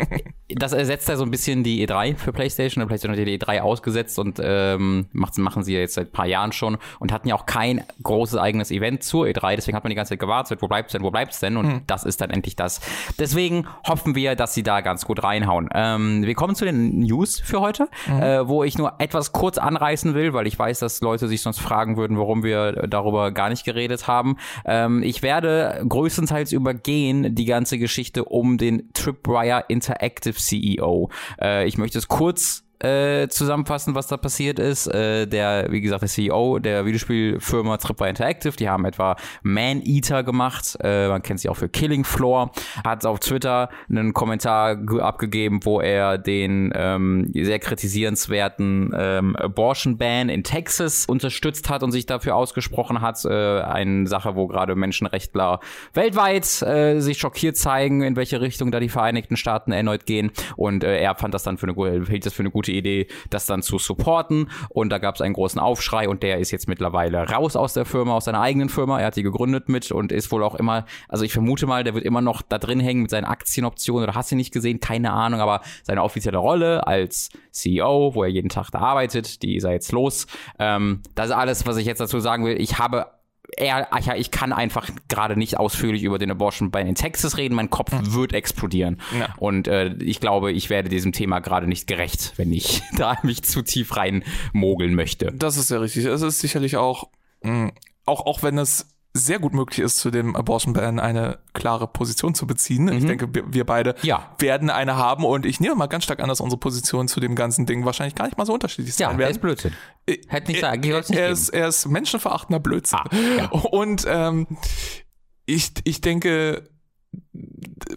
das 0.49 0.73
ersetzt 0.73 1.09
ja 1.09 1.17
so 1.17 1.25
ein 1.25 1.32
bisschen 1.32 1.65
die 1.65 1.85
E3 1.85 2.19
für 2.19 2.32
PlayStation. 2.32 2.87
PlayStation 2.87 3.19
hat 3.19 3.27
die 3.27 3.37
E3 3.37 3.59
ausgesetzt 3.59 4.17
und 4.20 4.38
ähm, 4.41 5.09
machen 5.12 5.65
sie 5.65 5.75
ja 5.75 5.81
jetzt 5.81 5.94
seit 5.94 6.11
ein 6.11 6.12
paar 6.12 6.27
Jahren 6.27 6.53
schon 6.53 6.79
und 7.00 7.11
hatten 7.11 7.27
ja 7.27 7.35
auch 7.35 7.47
kein 7.47 7.82
großes 8.00 8.38
eigenes 8.38 8.70
Event 8.70 9.03
zur 9.03 9.27
E3. 9.27 9.56
Deswegen 9.56 9.77
hat 9.77 9.82
man 9.82 9.91
die 9.91 9.97
ganze 9.97 10.11
Zeit 10.11 10.20
gewartet. 10.20 10.62
Wo 10.62 10.69
bleibt's 10.69 10.93
denn? 10.93 11.03
Wo 11.03 11.11
bleibt's 11.11 11.41
denn? 11.41 11.56
Und 11.56 11.67
hm. 11.67 11.81
das 11.88 12.05
ist 12.05 12.20
dann 12.20 12.31
endlich 12.31 12.55
das. 12.55 12.81
Deswegen 13.19 13.67
hoffen 13.88 14.15
wir, 14.15 14.37
dass 14.37 14.55
sie 14.55 14.62
da 14.62 14.81
ganz 14.81 15.05
gut 15.05 15.25
reinhauen 15.25 15.63
reinhauen. 15.64 15.69
Ähm, 15.75 16.22
wir 16.25 16.34
kommen 16.34 16.55
zu 16.55 16.64
den 16.64 17.00
News 17.00 17.40
für 17.40 17.61
heute, 17.61 17.88
mhm. 18.06 18.22
äh, 18.22 18.49
wo 18.49 18.64
ich 18.64 18.78
nur 18.78 18.94
etwas 18.99 19.32
kurz 19.32 19.58
anreißen 19.58 20.14
will, 20.14 20.32
weil 20.32 20.46
ich 20.46 20.58
weiß, 20.58 20.78
dass 20.78 21.00
Leute 21.00 21.28
sich 21.28 21.43
sonst 21.43 21.61
fragen 21.61 21.96
würden, 21.96 22.19
warum 22.19 22.43
wir 22.43 22.72
darüber 22.88 23.32
gar 23.32 23.49
nicht 23.49 23.64
geredet 23.64 24.06
haben. 24.06 24.37
Ähm, 24.64 25.02
ich 25.02 25.22
werde 25.22 25.84
größtenteils 25.88 26.52
übergehen 26.52 27.34
die 27.34 27.44
ganze 27.44 27.78
Geschichte 27.78 28.25
um 28.25 28.58
den 28.58 28.93
Tripwire 28.93 29.64
Interactive 29.69 30.34
CEO. 30.34 31.11
Äh, 31.40 31.67
ich 31.67 31.78
möchte 31.78 31.99
es 31.99 32.08
kurz 32.08 32.63
äh, 32.84 33.28
zusammenfassen, 33.28 33.94
was 33.94 34.06
da 34.06 34.16
passiert 34.16 34.58
ist. 34.58 34.86
Äh, 34.86 35.26
der, 35.26 35.70
wie 35.70 35.81
gesagt, 35.81 36.02
der 36.02 36.08
CEO 36.08 36.58
der 36.58 36.84
Videospielfirma 36.84 37.78
Tripwire 37.78 38.10
Interactive, 38.10 38.56
die 38.56 38.69
haben 38.69 38.84
etwa 38.84 39.16
Man 39.42 39.81
Eater 39.82 40.22
gemacht. 40.22 40.76
Äh, 40.82 41.08
man 41.08 41.22
kennt 41.22 41.40
sie 41.40 41.48
auch 41.48 41.56
für 41.56 41.69
Killing 41.69 42.04
Floor. 42.04 42.50
Hat 42.84 43.06
auf 43.06 43.20
Twitter 43.20 43.70
einen 43.88 44.12
Kommentar 44.12 44.78
abgegeben, 45.00 45.60
wo 45.64 45.81
er 45.81 46.19
den 46.19 46.72
ähm, 46.75 47.31
sehr 47.32 47.58
kritisierenswerten 47.58 48.92
ähm, 48.96 49.36
Abortion 49.36 49.96
Ban 49.96 50.28
in 50.28 50.44
Texas 50.44 51.06
unterstützt 51.06 51.70
hat 51.70 51.82
und 51.82 51.92
sich 51.92 52.06
dafür 52.06 52.36
ausgesprochen 52.36 53.00
hat. 53.00 53.25
Äh, 53.25 53.60
eine 53.62 54.06
Sache, 54.06 54.36
wo 54.36 54.46
gerade 54.46 54.75
Menschenrechtler 54.75 55.60
weltweit 55.94 56.62
äh, 56.62 57.00
sich 57.00 57.19
schockiert 57.19 57.56
zeigen, 57.56 58.02
in 58.02 58.16
welche 58.16 58.40
Richtung 58.40 58.70
da 58.70 58.81
die 58.81 58.88
Vereinigten 58.88 59.36
Staaten 59.36 59.72
erneut 59.72 60.04
gehen. 60.04 60.32
Und 60.56 60.84
äh, 60.84 60.98
er 60.98 61.14
fand 61.14 61.32
das 61.32 61.44
dann 61.44 61.56
für 61.56 61.69
eine, 61.69 62.06
hielt 62.06 62.26
das 62.26 62.34
für 62.34 62.42
eine 62.42 62.50
gute 62.50 62.74
Idee, 62.75 63.06
das 63.31 63.47
dann 63.47 63.62
zu 63.62 63.79
supporten. 63.79 64.50
Und 64.69 64.91
da 64.91 64.99
gab 64.99 65.15
es 65.15 65.21
einen 65.21 65.35
großen 65.35 65.61
Aufschrei 65.61 66.09
und 66.09 66.23
der 66.23 66.38
ist 66.38 66.50
jetzt 66.50 66.69
mittlerweile 66.69 67.29
raus 67.29 67.56
aus 67.56 67.75
der 67.75 67.85
Firma, 67.85 68.15
aus 68.15 68.26
seiner 68.26 68.41
eigenen 68.41 68.69
Firma. 68.69 69.00
Er 69.00 69.06
hat 69.06 69.17
die 69.17 69.23
gegründet 69.23 69.69
mit 69.69 69.91
und 69.93 70.12
ist 70.12 70.31
wohl 70.32 70.43
auch 70.43 70.55
immer, 70.55 70.85
also 71.09 71.25
ich 71.25 71.32
vermute 71.32 71.67
mal, 71.67 71.85
der 71.85 71.94
wird 71.94 72.05
immer 72.05 72.21
noch 72.21 72.43
da 72.43 72.59
drin 72.59 72.81
hängen 72.81 73.03
mit 73.03 73.11
seinen 73.11 73.25
Aktienoptionen 73.25 74.09
oder 74.09 74.15
hast 74.15 74.31
du 74.32 74.37
nicht 74.37 74.53
gesehen, 74.53 74.81
keine 74.81 75.12
Ahnung, 75.12 75.41
aber 75.41 75.61
seine 75.82 76.03
offizielle 76.03 76.38
Rolle 76.38 76.87
als 76.87 77.31
CEO, 77.50 78.15
wo 78.15 78.25
er 78.25 78.31
jeden 78.31 78.49
Tag 78.49 78.71
da 78.71 78.81
arbeitet, 78.81 79.43
die 79.43 79.56
ist 79.56 79.65
er 79.65 79.73
jetzt 79.73 79.93
los. 79.93 80.27
Ähm, 80.59 81.00
das 81.15 81.27
ist 81.27 81.32
alles, 81.32 81.67
was 81.67 81.77
ich 81.77 81.87
jetzt 81.87 82.00
dazu 82.00 82.20
sagen 82.20 82.44
will. 82.44 82.61
Ich 82.61 82.79
habe 82.79 83.06
er, 83.56 83.88
ach 83.91 84.00
ja, 84.00 84.14
ich 84.14 84.31
kann 84.31 84.52
einfach 84.52 84.88
gerade 85.08 85.37
nicht 85.37 85.58
ausführlich 85.58 86.02
über 86.02 86.19
den 86.19 86.31
Abortion 86.31 86.70
Ban 86.70 86.87
in 86.87 86.94
Texas 86.94 87.37
reden. 87.37 87.55
Mein 87.55 87.70
Kopf 87.70 87.93
mhm. 87.93 88.14
wird 88.14 88.32
explodieren. 88.32 89.00
Ja. 89.19 89.35
Und 89.37 89.69
äh, 89.69 89.94
ich 89.94 90.20
glaube, 90.20 90.52
ich 90.52 90.70
werde 90.70 90.88
diesem 90.88 91.12
Thema 91.12 91.41
gerade 91.41 91.67
nicht 91.67 91.87
gerecht, 91.87 92.32
wenn 92.37 92.52
ich 92.52 92.82
da 92.96 93.19
mich 93.23 93.43
zu 93.44 93.62
tief 93.62 93.96
rein 93.96 94.25
mogeln 94.52 94.94
möchte. 94.94 95.32
Das 95.32 95.56
ist 95.56 95.70
ja 95.70 95.79
richtig. 95.79 96.05
Es 96.06 96.23
ist 96.23 96.41
sicherlich 96.41 96.76
auch, 96.76 97.08
mh, 97.43 97.73
auch, 98.06 98.26
auch 98.26 98.43
wenn 98.43 98.58
es 98.58 98.94
sehr 99.16 99.38
gut 99.38 99.55
möglich 99.55 99.78
ist, 99.78 99.99
zu 99.99 100.11
dem 100.11 100.34
Abortion 100.34 100.75
Ban 100.75 100.99
eine 100.99 101.38
klare 101.52 101.87
Position 101.87 102.34
zu 102.34 102.49
beziehen. 102.49 102.87
Mhm. 102.87 102.93
Ich 102.93 103.06
denke, 103.06 103.28
wir 103.32 103.64
beide 103.64 103.94
ja. 104.02 104.34
werden 104.40 104.70
eine 104.70 104.96
haben 104.96 105.25
und 105.25 105.46
ich 105.46 105.61
nehme 105.61 105.76
mal 105.76 105.87
ganz 105.87 106.02
stark 106.05 106.20
an, 106.20 106.28
dass 106.28 106.40
unsere 106.40 106.58
Positionen 106.58 107.08
zu 107.08 107.20
dem 107.20 107.37
ganzen 107.37 107.64
Ding 107.64 107.84
wahrscheinlich 107.84 108.16
gar 108.16 108.25
nicht 108.25 108.37
mal 108.37 108.44
so 108.44 108.52
unterschiedlich 108.52 108.94
sein 108.96 109.12
ja, 109.12 109.19
werden. 109.19 109.20
Ja, 109.20 109.28
ist 109.28 109.40
Blödsinn. 109.40 109.72
Äh, 110.06 110.19
Hätte 110.26 110.50
nicht 110.50 110.61
sagen, 110.61 110.82
er, 110.82 111.08
er, 111.11 111.28
ist, 111.31 111.50
er 111.50 111.69
ist 111.69 111.87
menschenverachtender 111.87 112.58
Blödsinn. 112.58 112.99
Ah, 112.99 113.08
ja. 113.38 113.50
Und 113.50 114.05
ähm, 114.08 114.49
ich, 115.46 115.70
ich 115.84 116.00
denke, 116.00 116.69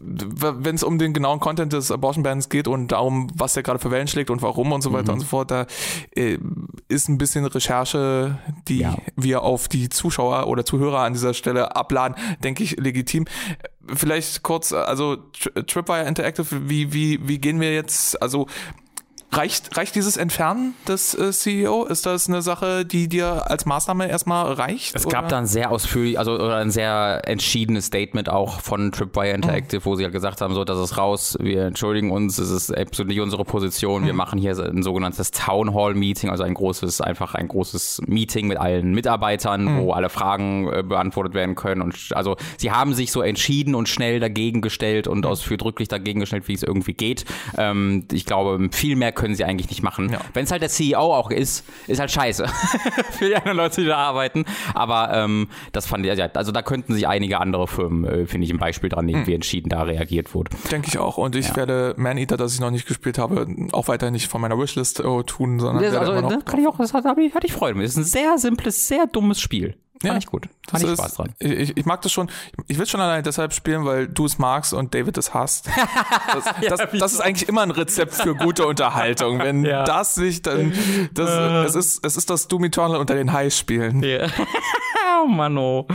wenn 0.02 0.76
es 0.76 0.84
um 0.84 0.98
den 0.98 1.14
genauen 1.14 1.40
Content 1.40 1.74
des 1.74 1.92
Abortion 1.92 2.24
Bans 2.24 2.50
geht 2.50 2.68
und 2.68 2.92
darum, 2.92 3.30
was 3.36 3.56
er 3.56 3.64
gerade 3.64 3.80
für 3.80 3.92
Wellen 3.92 4.08
schlägt 4.08 4.30
und 4.30 4.42
warum 4.42 4.72
und 4.72 4.82
so 4.82 4.94
weiter 4.94 5.12
mhm. 5.12 5.16
und 5.16 5.20
so 5.22 5.26
fort, 5.26 5.52
da 5.52 5.66
äh, 6.16 6.38
ist 6.88 7.10
ein 7.10 7.18
bisschen 7.18 7.46
Recherche, 7.46 8.38
die 8.68 8.80
ja. 8.80 8.96
wir 9.16 9.44
auf 9.44 9.68
die 9.68 9.90
Zuschauer 9.90 10.48
oder 10.48 10.66
Zuhörer 10.66 11.00
an 11.00 11.14
dieser 11.14 11.34
Stelle 11.34 11.76
abladen, 11.76 12.18
denke 12.44 12.64
ich, 12.64 12.78
legitim. 12.78 13.26
Vielleicht 13.94 14.44
kurz, 14.44 14.74
also 14.74 15.18
Tripwire 15.68 16.08
Interactive, 16.08 16.70
wie, 16.70 16.94
wie, 16.94 17.28
wie 17.28 17.40
gehen 17.40 17.62
wir 17.62 17.74
jetzt, 17.74 18.22
also 18.22 18.48
Reicht, 19.30 19.76
reicht 19.76 19.94
dieses 19.96 20.16
Entfernen 20.16 20.74
des 20.88 21.14
äh, 21.14 21.32
CEO? 21.32 21.84
Ist 21.84 22.06
das 22.06 22.30
eine 22.30 22.42
Sache, 22.42 22.86
die 22.86 23.10
dir 23.10 23.52
als 23.52 23.66
Maßnahme 23.66 24.08
erstmal 24.08 24.54
reicht? 24.54 24.96
Es 24.96 25.08
gab 25.08 25.28
da 25.28 25.38
ein 25.38 25.46
sehr 25.46 25.70
ausführlich, 25.70 26.18
also 26.18 26.36
oder 26.36 26.56
ein 26.56 26.72
sehr 26.72 27.22
entschiedenes 27.26 27.88
Statement 27.88 28.30
auch 28.30 28.62
von 28.62 28.94
Tripwire 28.94 29.34
Interactive, 29.34 29.82
mhm. 29.82 29.86
wo 29.86 29.96
sie 29.98 30.06
halt 30.06 30.14
gesagt 30.14 30.40
haben, 30.40 30.54
so, 30.54 30.64
das 30.64 30.80
ist 30.80 30.98
raus, 30.98 31.38
wir 31.42 31.66
entschuldigen 31.66 32.10
uns, 32.12 32.38
es 32.38 32.50
ist 32.50 32.76
absolut 32.76 33.10
nicht 33.10 33.20
unsere 33.20 33.44
Position, 33.44 34.04
mhm. 34.04 34.06
wir 34.08 34.14
machen 34.14 34.40
hier 34.40 34.58
ein 34.58 34.82
sogenanntes 34.82 35.32
Town 35.32 35.76
Hall 35.76 35.94
Meeting, 35.94 36.30
also 36.30 36.44
ein 36.44 36.54
großes, 36.54 37.02
einfach 37.02 37.36
ein 37.36 37.50
großes 37.50 38.04
Meeting 38.08 38.48
mit 38.48 38.58
allen 38.58 38.94
Mitarbeitern, 38.94 39.66
mhm. 39.66 39.82
wo 39.82 39.92
alle 39.92 40.10
Fragen 40.10 40.72
äh, 40.72 40.84
beantwortet 40.84 41.34
werden 41.34 41.56
können 41.56 41.82
und 41.82 41.98
also 42.14 42.38
sie 42.58 42.72
haben 42.72 42.94
sich 42.94 43.12
so 43.12 43.22
entschieden 43.22 43.76
und 43.76 43.90
schnell 43.90 44.22
dagegen 44.22 44.62
gestellt 44.62 45.06
und 45.06 45.20
mhm. 45.20 45.26
ausführlich 45.26 45.90
dagegen 45.90 46.22
gestellt, 46.22 46.48
wie 46.48 46.54
es 46.54 46.64
irgendwie 46.64 46.94
geht. 46.94 47.26
Ähm, 47.58 48.06
ich 48.14 48.26
glaube, 48.26 48.70
viel 48.72 48.96
mehr 48.96 49.12
können 49.18 49.36
sie 49.36 49.44
eigentlich 49.44 49.70
nicht 49.70 49.84
machen. 49.84 50.10
Ja. 50.10 50.22
Wenn 50.34 50.46
es 50.46 50.52
halt 50.52 50.62
der 50.62 50.70
CEO 50.70 51.00
auch 51.00 51.32
ist, 51.32 51.66
ist 51.88 52.00
halt 52.00 52.12
scheiße 52.12 52.48
für 53.12 53.28
die 53.28 53.36
anderen 53.36 53.58
Leute, 53.58 53.82
die 53.82 53.88
da 53.88 53.98
arbeiten. 53.98 54.46
Aber 54.74 55.12
ähm, 55.14 55.50
das 55.74 55.88
fand 55.88 56.06
ich, 56.06 56.12
also 56.12 56.52
da 56.52 56.62
könnten 56.62 56.94
sich 56.94 57.08
einige 57.08 57.40
andere 57.40 57.68
Firmen, 57.68 58.06
äh, 58.06 58.26
finde 58.28 58.46
ich, 58.46 58.54
ein 58.54 58.60
Beispiel 58.60 58.90
dran 58.90 59.06
nehmen, 59.06 59.22
hm. 59.22 59.28
wie 59.28 59.34
entschieden 59.34 59.70
da 59.70 59.82
reagiert 59.82 60.34
wurde. 60.34 60.52
Denke 60.72 60.88
ich 60.88 60.98
auch. 60.98 61.18
Und 61.18 61.36
ich 61.36 61.50
ja. 61.50 61.56
werde 61.58 61.96
Man-Eater, 61.98 62.38
das 62.38 62.54
ich 62.54 62.60
noch 62.62 62.72
nicht 62.72 62.88
gespielt 62.88 63.18
habe, 63.18 63.48
auch 63.74 63.88
weiter 63.88 64.12
nicht 64.12 64.28
von 64.28 64.40
meiner 64.40 64.58
Wishlist 64.58 65.00
äh, 65.00 65.24
tun, 65.24 65.60
sondern 65.60 65.84
das, 65.84 65.96
also, 65.96 66.22
das 66.22 66.46
kann 66.46 66.60
ich 66.60 66.68
auch, 66.68 66.78
das 66.78 66.94
hatte 66.94 67.22
ich, 67.22 67.34
hatte 67.34 67.48
ich 67.48 67.54
Freude 67.54 67.76
mit. 67.76 67.86
Das 67.86 67.92
ist 67.92 67.98
ein 67.98 68.04
sehr 68.04 68.38
simples, 68.38 68.88
sehr 68.88 69.08
dummes 69.08 69.42
Spiel. 69.42 69.76
Fand 70.02 70.14
ja, 70.14 70.18
ich 70.18 70.28
gut. 70.28 70.48
Fand 70.70 70.84
ich 70.84 70.92
Spaß 70.92 71.16
dran. 71.16 71.34
Ich, 71.40 71.76
ich, 71.76 71.86
mag 71.86 72.02
das 72.02 72.12
schon. 72.12 72.30
Ich 72.68 72.78
will 72.78 72.86
schon 72.86 73.02
allein 73.02 73.24
deshalb 73.24 73.54
spielen, 73.54 73.86
weil 73.86 74.08
du 74.08 74.26
es 74.26 74.38
magst 74.38 74.74
und 74.74 74.94
David 74.94 75.18
es 75.18 75.34
hasst. 75.34 75.70
Das, 76.34 76.46
ja, 76.62 76.70
das, 76.70 76.82
das 77.00 77.14
ist 77.14 77.20
eigentlich 77.22 77.48
immer 77.48 77.62
ein 77.62 77.72
Rezept 77.72 78.14
für 78.14 78.36
gute 78.36 78.68
Unterhaltung. 78.68 79.40
Wenn 79.40 79.64
ja. 79.64 79.84
das 79.86 80.16
sich 80.16 80.42
dann, 80.42 80.74
das, 81.14 81.30
äh. 81.30 81.64
es 81.64 81.76
ist, 81.76 82.06
es 82.06 82.18
ist 82.18 82.30
das 82.30 82.48
Doom 82.48 82.66
Eternal 82.66 82.98
unter 82.98 83.16
den 83.16 83.32
High 83.32 83.54
spielen. 83.54 84.04
Ja. 84.04 84.28
oh 85.24 85.28
Mann, 85.28 85.58
oh. 85.58 85.88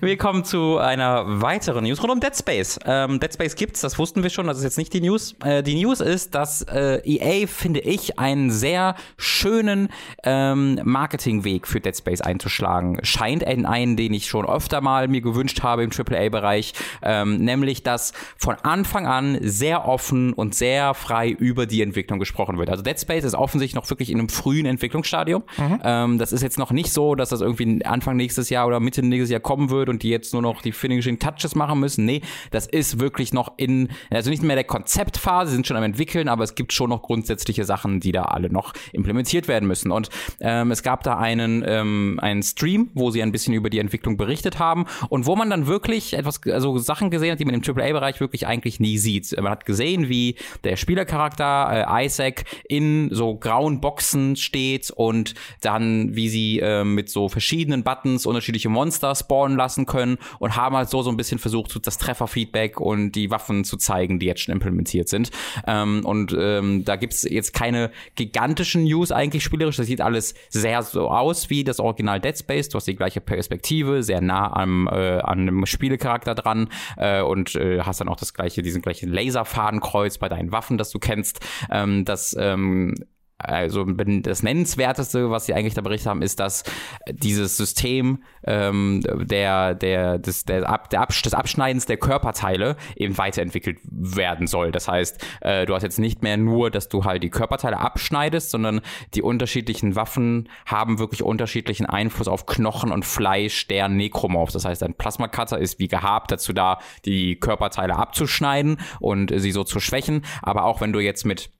Wir 0.00 0.16
kommen 0.16 0.44
zu 0.44 0.78
einer 0.78 1.40
weiteren 1.40 1.84
News 1.84 2.02
rund 2.02 2.12
um 2.12 2.20
Dead 2.20 2.34
Space. 2.36 2.78
Ähm, 2.84 3.20
Dead 3.20 3.32
Space 3.32 3.54
gibt's, 3.54 3.80
das 3.80 3.98
wussten 3.98 4.22
wir 4.22 4.30
schon, 4.30 4.46
das 4.46 4.58
ist 4.58 4.64
jetzt 4.64 4.78
nicht 4.78 4.92
die 4.92 5.00
News. 5.00 5.36
Äh, 5.44 5.62
die 5.62 5.80
News 5.80 6.00
ist, 6.00 6.34
dass 6.34 6.62
äh, 6.62 7.00
EA, 7.04 7.46
finde 7.46 7.80
ich, 7.80 8.18
einen 8.18 8.50
sehr 8.50 8.96
schönen 9.16 9.88
ähm, 10.24 10.80
Marketingweg 10.82 11.66
für 11.66 11.80
Dead 11.80 11.96
Space 11.96 12.20
einzuschlagen 12.20 12.98
scheint. 13.04 13.46
Einen, 13.46 13.96
den 13.96 14.12
ich 14.12 14.26
schon 14.26 14.46
öfter 14.46 14.80
mal 14.80 15.08
mir 15.08 15.20
gewünscht 15.20 15.62
habe 15.62 15.84
im 15.84 15.90
AAA-Bereich, 15.90 16.72
ähm, 17.02 17.38
nämlich, 17.38 17.82
dass 17.82 18.12
von 18.36 18.56
Anfang 18.62 19.06
an 19.06 19.38
sehr 19.40 19.86
offen 19.86 20.32
und 20.32 20.54
sehr 20.54 20.94
frei 20.94 21.30
über 21.30 21.66
die 21.66 21.82
Entwicklung 21.82 22.18
gesprochen 22.18 22.58
wird. 22.58 22.70
Also 22.70 22.82
Dead 22.82 22.98
Space 22.98 23.24
ist 23.24 23.34
offensichtlich 23.34 23.76
noch 23.76 23.88
wirklich 23.88 24.10
in 24.10 24.18
einem 24.18 24.28
frühen 24.28 24.66
Entwicklungsstadium. 24.66 25.44
Mhm. 25.58 25.80
Ähm, 25.84 26.18
das 26.18 26.32
ist 26.32 26.42
jetzt 26.42 26.58
noch 26.58 26.72
nicht 26.72 26.92
so, 26.92 27.14
dass 27.14 27.28
das 27.28 27.40
irgendwie 27.40 27.84
Anfang 27.84 28.16
nächstes 28.16 28.50
Jahr 28.50 28.55
oder 28.64 28.80
Mitte 28.80 29.02
nächstes 29.04 29.30
Jahr 29.30 29.40
kommen 29.40 29.70
wird 29.70 29.88
und 29.88 30.02
die 30.02 30.08
jetzt 30.08 30.32
nur 30.32 30.42
noch 30.42 30.62
die 30.62 30.72
Finishing 30.72 31.18
Touches 31.18 31.54
machen 31.54 31.80
müssen. 31.80 32.04
Nee, 32.04 32.22
das 32.50 32.66
ist 32.66 33.00
wirklich 33.00 33.32
noch 33.32 33.52
in, 33.56 33.88
also 34.10 34.30
nicht 34.30 34.42
mehr 34.42 34.56
der 34.56 34.64
Konzeptphase, 34.64 35.52
sind 35.52 35.66
schon 35.66 35.76
am 35.76 35.82
entwickeln, 35.82 36.28
aber 36.28 36.44
es 36.44 36.54
gibt 36.54 36.72
schon 36.72 36.90
noch 36.90 37.02
grundsätzliche 37.02 37.64
Sachen, 37.64 38.00
die 38.00 38.12
da 38.12 38.22
alle 38.22 38.50
noch 38.50 38.72
implementiert 38.92 39.48
werden 39.48 39.66
müssen. 39.66 39.90
Und 39.90 40.08
ähm, 40.40 40.70
es 40.70 40.82
gab 40.82 41.02
da 41.02 41.18
einen, 41.18 41.64
ähm, 41.66 42.18
einen 42.22 42.42
Stream, 42.42 42.90
wo 42.94 43.10
sie 43.10 43.22
ein 43.22 43.32
bisschen 43.32 43.54
über 43.54 43.70
die 43.70 43.78
Entwicklung 43.78 44.16
berichtet 44.16 44.58
haben 44.58 44.86
und 45.08 45.26
wo 45.26 45.36
man 45.36 45.50
dann 45.50 45.66
wirklich 45.66 46.14
etwas, 46.14 46.40
also 46.46 46.78
Sachen 46.78 47.10
gesehen 47.10 47.32
hat, 47.32 47.40
die 47.40 47.44
man 47.44 47.54
im 47.54 47.62
AAA-Bereich 47.62 48.20
wirklich 48.20 48.46
eigentlich 48.46 48.80
nie 48.80 48.98
sieht. 48.98 49.34
Man 49.36 49.50
hat 49.50 49.66
gesehen, 49.66 50.08
wie 50.08 50.36
der 50.64 50.76
Spielercharakter 50.76 51.86
äh, 51.88 52.06
Isaac 52.06 52.44
in 52.68 53.08
so 53.12 53.36
grauen 53.36 53.80
Boxen 53.80 54.36
steht 54.36 54.90
und 54.90 55.34
dann, 55.60 56.14
wie 56.14 56.28
sie 56.28 56.60
äh, 56.60 56.84
mit 56.84 57.08
so 57.08 57.28
verschiedenen 57.28 57.82
Buttons 57.82 58.26
unterschiedliche 58.46 58.68
Monster 58.68 59.14
spawnen 59.14 59.56
lassen 59.56 59.86
können 59.86 60.18
und 60.38 60.56
haben 60.56 60.76
halt 60.76 60.88
so 60.88 61.02
so 61.02 61.10
ein 61.10 61.16
bisschen 61.16 61.38
versucht, 61.38 61.84
das 61.84 61.98
Trefferfeedback 61.98 62.80
und 62.80 63.12
die 63.12 63.30
Waffen 63.30 63.64
zu 63.64 63.76
zeigen, 63.76 64.18
die 64.20 64.26
jetzt 64.26 64.42
schon 64.42 64.52
implementiert 64.52 65.08
sind. 65.08 65.30
Ähm, 65.66 66.04
und 66.04 66.34
ähm, 66.38 66.84
da 66.84 66.96
gibt's 66.96 67.24
jetzt 67.28 67.52
keine 67.52 67.90
gigantischen 68.14 68.84
News 68.84 69.10
eigentlich 69.10 69.42
spielerisch. 69.42 69.76
Das 69.76 69.86
sieht 69.86 70.00
alles 70.00 70.34
sehr 70.48 70.82
so 70.82 71.10
aus 71.10 71.50
wie 71.50 71.64
das 71.64 71.80
Original 71.80 72.20
Dead 72.20 72.38
Space. 72.38 72.68
Du 72.68 72.76
hast 72.76 72.86
die 72.86 72.94
gleiche 72.94 73.20
Perspektive, 73.20 74.02
sehr 74.02 74.20
nah 74.20 74.52
am, 74.54 74.86
äh, 74.86 75.18
an 75.18 75.40
einem 75.40 75.66
Spielecharakter 75.66 76.34
dran 76.34 76.68
äh, 76.96 77.22
und 77.22 77.56
äh, 77.56 77.80
hast 77.80 78.00
dann 78.00 78.08
auch 78.08 78.16
das 78.16 78.32
gleiche, 78.32 78.62
diesen 78.62 78.82
gleichen 78.82 79.12
Laserfadenkreuz 79.12 80.18
bei 80.18 80.28
deinen 80.28 80.52
Waffen, 80.52 80.78
das 80.78 80.90
du 80.90 80.98
kennst. 81.00 81.40
Ähm, 81.70 82.04
das 82.04 82.36
ähm, 82.38 82.94
also 83.38 83.84
das 83.84 84.42
Nennenswerteste, 84.42 85.30
was 85.30 85.44
sie 85.44 85.52
eigentlich 85.52 85.74
da 85.74 85.82
berichtet 85.82 86.08
haben, 86.08 86.22
ist, 86.22 86.40
dass 86.40 86.64
dieses 87.10 87.56
System 87.58 88.22
ähm, 88.44 89.02
der, 89.04 89.74
der, 89.74 90.18
des, 90.18 90.44
der 90.44 90.68
Ab, 90.68 90.88
der 90.88 91.02
Absch 91.02 91.20
des 91.20 91.34
Abschneidens 91.34 91.84
der 91.84 91.98
Körperteile 91.98 92.76
eben 92.96 93.18
weiterentwickelt 93.18 93.78
werden 93.84 94.46
soll. 94.46 94.72
Das 94.72 94.88
heißt, 94.88 95.22
äh, 95.42 95.66
du 95.66 95.74
hast 95.74 95.82
jetzt 95.82 95.98
nicht 95.98 96.22
mehr 96.22 96.38
nur, 96.38 96.70
dass 96.70 96.88
du 96.88 97.04
halt 97.04 97.22
die 97.22 97.30
Körperteile 97.30 97.78
abschneidest, 97.78 98.50
sondern 98.50 98.80
die 99.14 99.22
unterschiedlichen 99.22 99.96
Waffen 99.96 100.48
haben 100.64 100.98
wirklich 100.98 101.22
unterschiedlichen 101.22 101.84
Einfluss 101.84 102.28
auf 102.28 102.46
Knochen 102.46 102.90
und 102.90 103.04
Fleisch 103.04 103.66
der 103.68 103.88
Necromorphs. 103.88 104.54
Das 104.54 104.64
heißt, 104.64 104.82
ein 104.82 104.94
Plasma-Cutter 104.94 105.58
ist 105.58 105.78
wie 105.78 105.88
gehabt 105.88 106.30
dazu 106.30 106.54
da, 106.54 106.78
die 107.04 107.36
Körperteile 107.36 107.96
abzuschneiden 107.96 108.78
und 108.98 109.30
sie 109.36 109.52
so 109.52 109.62
zu 109.62 109.78
schwächen. 109.78 110.24
Aber 110.40 110.64
auch 110.64 110.80
wenn 110.80 110.94
du 110.94 111.00
jetzt 111.00 111.26
mit 111.26 111.50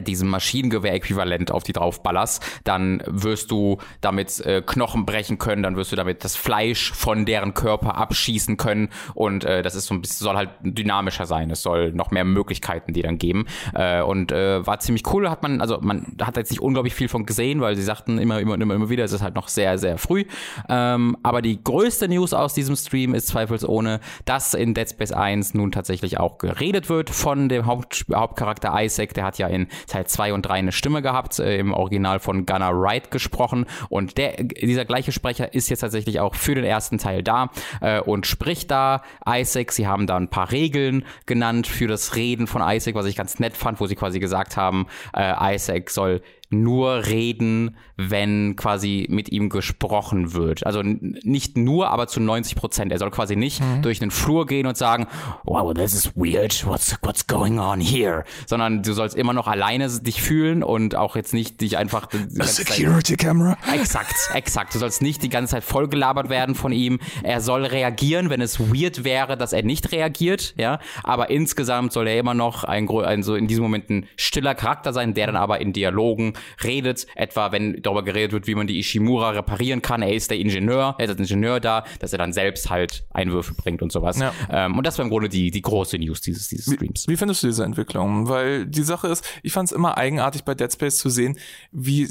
diesem 0.00 0.28
Maschinengewehr-Äquivalent 0.30 1.50
auf 1.50 1.64
die 1.64 1.72
draufballerst, 1.72 2.42
dann 2.64 3.02
wirst 3.06 3.50
du 3.50 3.78
damit 4.00 4.40
äh, 4.40 4.62
Knochen 4.64 5.04
brechen 5.04 5.38
können, 5.38 5.62
dann 5.62 5.76
wirst 5.76 5.92
du 5.92 5.96
damit 5.96 6.24
das 6.24 6.34
Fleisch 6.34 6.92
von 6.92 7.26
deren 7.26 7.52
Körper 7.52 7.96
abschießen 7.96 8.56
können 8.56 8.88
und 9.14 9.44
äh, 9.44 9.62
das 9.62 9.74
ist 9.74 9.86
so 9.86 9.94
ein 9.94 10.00
bisschen, 10.00 10.24
soll 10.24 10.36
halt 10.36 10.50
dynamischer 10.62 11.26
sein. 11.26 11.50
Es 11.50 11.62
soll 11.62 11.92
noch 11.92 12.10
mehr 12.10 12.24
Möglichkeiten 12.24 12.92
die 12.92 13.02
dann 13.02 13.18
geben 13.18 13.46
äh, 13.74 14.00
und 14.00 14.32
äh, 14.32 14.66
war 14.66 14.78
ziemlich 14.80 15.02
cool. 15.12 15.28
Hat 15.28 15.42
man, 15.42 15.60
also 15.60 15.78
man 15.80 16.16
hat 16.22 16.36
jetzt 16.36 16.50
nicht 16.50 16.60
unglaublich 16.60 16.94
viel 16.94 17.08
von 17.08 17.26
gesehen, 17.26 17.60
weil 17.60 17.76
sie 17.76 17.82
sagten 17.82 18.18
immer, 18.18 18.40
immer, 18.40 18.54
immer, 18.54 18.74
immer 18.74 18.88
wieder, 18.88 19.04
es 19.04 19.12
ist 19.12 19.22
halt 19.22 19.34
noch 19.34 19.48
sehr, 19.48 19.78
sehr 19.78 19.98
früh. 19.98 20.24
Ähm, 20.68 21.16
aber 21.22 21.42
die 21.42 21.62
größte 21.62 22.08
News 22.08 22.32
aus 22.32 22.54
diesem 22.54 22.76
Stream 22.76 23.14
ist 23.14 23.28
zweifelsohne, 23.28 24.00
dass 24.24 24.54
in 24.54 24.74
Dead 24.74 24.88
Space 24.88 25.12
1 25.12 25.54
nun 25.54 25.72
tatsächlich 25.72 26.18
auch 26.18 26.38
geredet 26.38 26.88
wird 26.88 27.10
von 27.10 27.48
dem 27.48 27.66
Haupt, 27.66 28.06
Hauptcharakter 28.12 28.72
Isaac. 28.82 29.14
Der 29.14 29.24
hat 29.24 29.38
ja 29.38 29.48
in 29.48 29.68
Teil 29.86 30.06
2 30.06 30.32
und 30.32 30.42
3 30.42 30.54
eine 30.54 30.72
Stimme 30.72 31.02
gehabt, 31.02 31.38
äh, 31.38 31.58
im 31.58 31.72
Original 31.72 32.20
von 32.20 32.46
Gunnar 32.46 32.78
Wright 32.78 33.10
gesprochen. 33.10 33.66
Und 33.88 34.18
der, 34.18 34.42
dieser 34.44 34.84
gleiche 34.84 35.12
Sprecher 35.12 35.54
ist 35.54 35.68
jetzt 35.68 35.80
tatsächlich 35.80 36.20
auch 36.20 36.34
für 36.34 36.54
den 36.54 36.64
ersten 36.64 36.98
Teil 36.98 37.22
da 37.22 37.50
äh, 37.80 38.00
und 38.00 38.26
spricht 38.26 38.70
da 38.70 39.02
Isaac. 39.26 39.72
Sie 39.72 39.86
haben 39.86 40.06
da 40.06 40.16
ein 40.16 40.28
paar 40.28 40.50
Regeln 40.50 41.04
genannt 41.26 41.66
für 41.66 41.86
das 41.86 42.16
Reden 42.16 42.46
von 42.46 42.62
Isaac, 42.64 42.94
was 42.94 43.06
ich 43.06 43.16
ganz 43.16 43.38
nett 43.38 43.56
fand, 43.56 43.80
wo 43.80 43.86
sie 43.86 43.96
quasi 43.96 44.20
gesagt 44.20 44.56
haben, 44.56 44.86
äh, 45.16 45.54
Isaac 45.54 45.90
soll 45.90 46.22
nur 46.52 47.06
reden, 47.06 47.76
wenn 47.96 48.56
quasi 48.56 49.06
mit 49.10 49.30
ihm 49.30 49.48
gesprochen 49.48 50.34
wird. 50.34 50.66
Also 50.66 50.82
nicht 50.82 51.56
nur, 51.56 51.88
aber 51.90 52.06
zu 52.06 52.20
90 52.20 52.56
Prozent. 52.56 52.92
Er 52.92 52.98
soll 52.98 53.10
quasi 53.10 53.36
nicht 53.36 53.60
mhm. 53.60 53.82
durch 53.82 53.98
den 53.98 54.10
Flur 54.10 54.46
gehen 54.46 54.66
und 54.66 54.76
sagen, 54.76 55.06
wow, 55.44 55.72
this 55.74 55.94
is 55.94 56.14
weird, 56.14 56.66
what's, 56.66 56.96
what's 57.02 57.26
going 57.26 57.58
on 57.58 57.80
here? 57.80 58.24
Sondern 58.46 58.82
du 58.82 58.92
sollst 58.92 59.16
immer 59.16 59.32
noch 59.32 59.46
alleine 59.46 59.88
dich 59.88 60.22
fühlen 60.22 60.62
und 60.62 60.94
auch 60.94 61.16
jetzt 61.16 61.34
nicht 61.34 61.60
dich 61.60 61.76
einfach... 61.76 62.08
A 62.38 62.44
security 62.44 63.16
Zeit, 63.16 63.26
camera. 63.26 63.56
Exakt, 63.72 64.14
exakt. 64.34 64.74
Du 64.74 64.78
sollst 64.78 65.02
nicht 65.02 65.22
die 65.22 65.28
ganze 65.28 65.52
Zeit 65.52 65.64
vollgelabert 65.64 66.28
werden 66.28 66.54
von 66.54 66.72
ihm. 66.72 66.98
Er 67.22 67.40
soll 67.40 67.64
reagieren, 67.64 68.30
wenn 68.30 68.40
es 68.40 68.60
weird 68.60 69.04
wäre, 69.04 69.36
dass 69.36 69.52
er 69.52 69.62
nicht 69.62 69.92
reagiert, 69.92 70.54
ja. 70.56 70.78
Aber 71.02 71.30
insgesamt 71.30 71.92
soll 71.92 72.06
er 72.08 72.18
immer 72.18 72.34
noch 72.34 72.64
ein, 72.64 72.88
ein 72.88 73.22
so 73.22 73.34
in 73.34 73.46
diesem 73.48 73.62
Moment 73.62 73.90
ein 73.90 74.06
stiller 74.16 74.54
Charakter 74.54 74.92
sein, 74.92 75.14
der 75.14 75.26
dann 75.26 75.36
aber 75.36 75.60
in 75.60 75.72
Dialogen 75.72 76.34
redet, 76.62 77.06
etwa 77.14 77.52
wenn 77.52 77.80
darüber 77.82 78.02
geredet 78.02 78.32
wird, 78.32 78.46
wie 78.46 78.54
man 78.54 78.66
die 78.66 78.78
Ishimura 78.78 79.30
reparieren 79.30 79.82
kann. 79.82 80.02
Er 80.02 80.14
ist 80.14 80.30
der 80.30 80.38
Ingenieur, 80.38 80.94
er 80.98 81.04
ist 81.04 81.10
als 81.10 81.20
Ingenieur 81.20 81.60
da, 81.60 81.84
dass 82.00 82.12
er 82.12 82.18
dann 82.18 82.32
selbst 82.32 82.70
halt 82.70 83.04
Einwürfe 83.10 83.54
bringt 83.54 83.82
und 83.82 83.92
sowas. 83.92 84.18
Ja. 84.18 84.32
Ähm, 84.50 84.76
und 84.78 84.86
das 84.86 84.98
war 84.98 85.04
im 85.04 85.10
Grunde 85.10 85.28
die, 85.28 85.50
die 85.50 85.62
große 85.62 85.98
News 85.98 86.20
dieses, 86.20 86.48
dieses 86.48 86.72
Streams. 86.72 87.06
Wie, 87.06 87.12
wie 87.12 87.16
findest 87.16 87.42
du 87.42 87.46
diese 87.48 87.64
Entwicklung? 87.64 88.28
Weil 88.28 88.66
die 88.66 88.82
Sache 88.82 89.08
ist, 89.08 89.24
ich 89.42 89.52
fand 89.52 89.68
es 89.68 89.72
immer 89.72 89.96
eigenartig 89.98 90.44
bei 90.44 90.54
Dead 90.54 90.72
Space 90.72 90.98
zu 90.98 91.10
sehen, 91.10 91.38
wie 91.70 92.06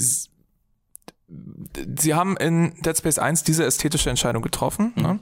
sie 1.97 2.13
haben 2.13 2.37
in 2.37 2.73
Dead 2.81 2.97
Space 2.97 3.19
1 3.19 3.43
diese 3.43 3.65
ästhetische 3.65 4.09
Entscheidung 4.09 4.41
getroffen. 4.41 4.93
Mhm. 4.95 5.01
Ne? 5.01 5.19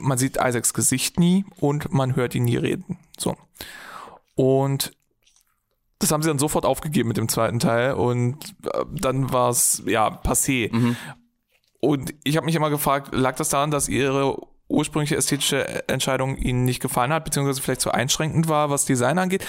Man 0.00 0.18
sieht 0.18 0.36
Isaacs 0.36 0.74
Gesicht 0.74 1.18
nie 1.18 1.44
und 1.60 1.92
man 1.92 2.16
hört 2.16 2.34
ihn 2.34 2.44
nie 2.44 2.56
reden. 2.56 2.98
So. 3.18 3.36
Und 4.34 4.92
das 5.98 6.12
haben 6.12 6.22
sie 6.22 6.28
dann 6.28 6.38
sofort 6.38 6.64
aufgegeben 6.64 7.08
mit 7.08 7.16
dem 7.16 7.28
zweiten 7.28 7.58
Teil 7.58 7.94
und 7.94 8.54
äh, 8.64 8.84
dann 8.90 9.32
war 9.32 9.50
es 9.50 9.82
ja 9.86 10.08
passé. 10.08 10.74
Mhm. 10.74 10.96
Und 11.80 12.14
ich 12.24 12.36
habe 12.36 12.46
mich 12.46 12.54
immer 12.54 12.70
gefragt, 12.70 13.14
lag 13.14 13.36
das 13.36 13.48
daran, 13.50 13.70
dass 13.70 13.88
ihre 13.88 14.36
ursprüngliche 14.68 15.16
ästhetische 15.16 15.88
Entscheidung 15.88 16.36
ihnen 16.36 16.64
nicht 16.64 16.80
gefallen 16.80 17.12
hat, 17.12 17.24
beziehungsweise 17.24 17.62
vielleicht 17.62 17.80
zu 17.80 17.90
einschränkend 17.90 18.48
war, 18.48 18.70
was 18.70 18.84
Design 18.84 19.18
angeht? 19.18 19.44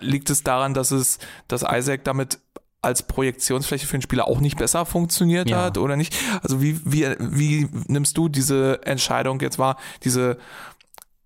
Liegt 0.00 0.30
es 0.30 0.42
daran, 0.42 0.74
dass 0.74 0.90
es, 0.90 1.18
dass 1.48 1.62
Isaac 1.62 2.04
damit 2.04 2.38
als 2.80 3.02
Projektionsfläche 3.02 3.86
für 3.86 3.98
den 3.98 4.02
Spieler 4.02 4.28
auch 4.28 4.40
nicht 4.40 4.56
besser 4.56 4.86
funktioniert 4.86 5.50
ja. 5.50 5.64
hat 5.64 5.78
oder 5.78 5.96
nicht? 5.96 6.14
Also 6.42 6.62
wie, 6.62 6.80
wie, 6.84 7.14
wie 7.18 7.68
nimmst 7.88 8.16
du 8.16 8.28
diese 8.28 8.80
Entscheidung 8.84 9.40
jetzt 9.40 9.58
wahr, 9.58 9.76
diese 10.04 10.38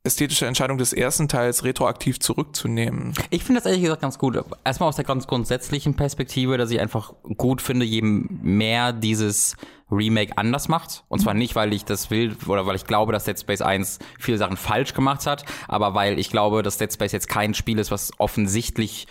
ästhetische 0.05 0.47
Entscheidung 0.47 0.79
des 0.79 0.93
ersten 0.93 1.29
Teils 1.29 1.63
retroaktiv 1.63 2.19
zurückzunehmen. 2.19 3.15
Ich 3.31 3.45
finde 3.45 3.61
das 3.61 3.67
ehrlich 3.67 3.83
gesagt 3.83 4.03
ganz 4.03 4.19
gut. 4.19 4.37
Erstmal 4.65 4.89
aus 4.89 4.97
der 4.97 5.05
ganz 5.05 5.29
grundsätzlichen 5.29 5.95
Perspektive, 5.95 6.59
dass 6.59 6.71
ich 6.71 6.81
einfach 6.81 7.13
gut 7.37 7.63
finde, 7.63 7.87
je 7.87 8.03
mehr 8.03 8.93
dieses 8.93 9.57
Remake 9.93 10.37
anders 10.37 10.69
macht. 10.69 11.05
Und 11.09 11.21
zwar 11.21 11.35
nicht, 11.35 11.55
weil 11.55 11.73
ich 11.73 11.85
das 11.85 12.11
will 12.11 12.37
oder 12.49 12.67
weil 12.67 12.75
ich 12.75 12.87
glaube, 12.87 13.13
dass 13.13 13.25
Dead 13.25 13.39
Space 13.39 13.63
1 13.63 14.01
viele 14.19 14.39
Sachen 14.39 14.57
falsch 14.57 14.95
gemacht 14.95 15.27
hat, 15.27 15.45
aber 15.69 15.95
weil 15.95 16.19
ich 16.19 16.31
glaube, 16.31 16.63
dass 16.63 16.79
Dead 16.79 16.93
Space 16.93 17.13
jetzt 17.13 17.29
kein 17.29 17.55
Spiel 17.55 17.79
ist, 17.79 17.93
was 17.93 18.11
offensichtlich 18.19 19.07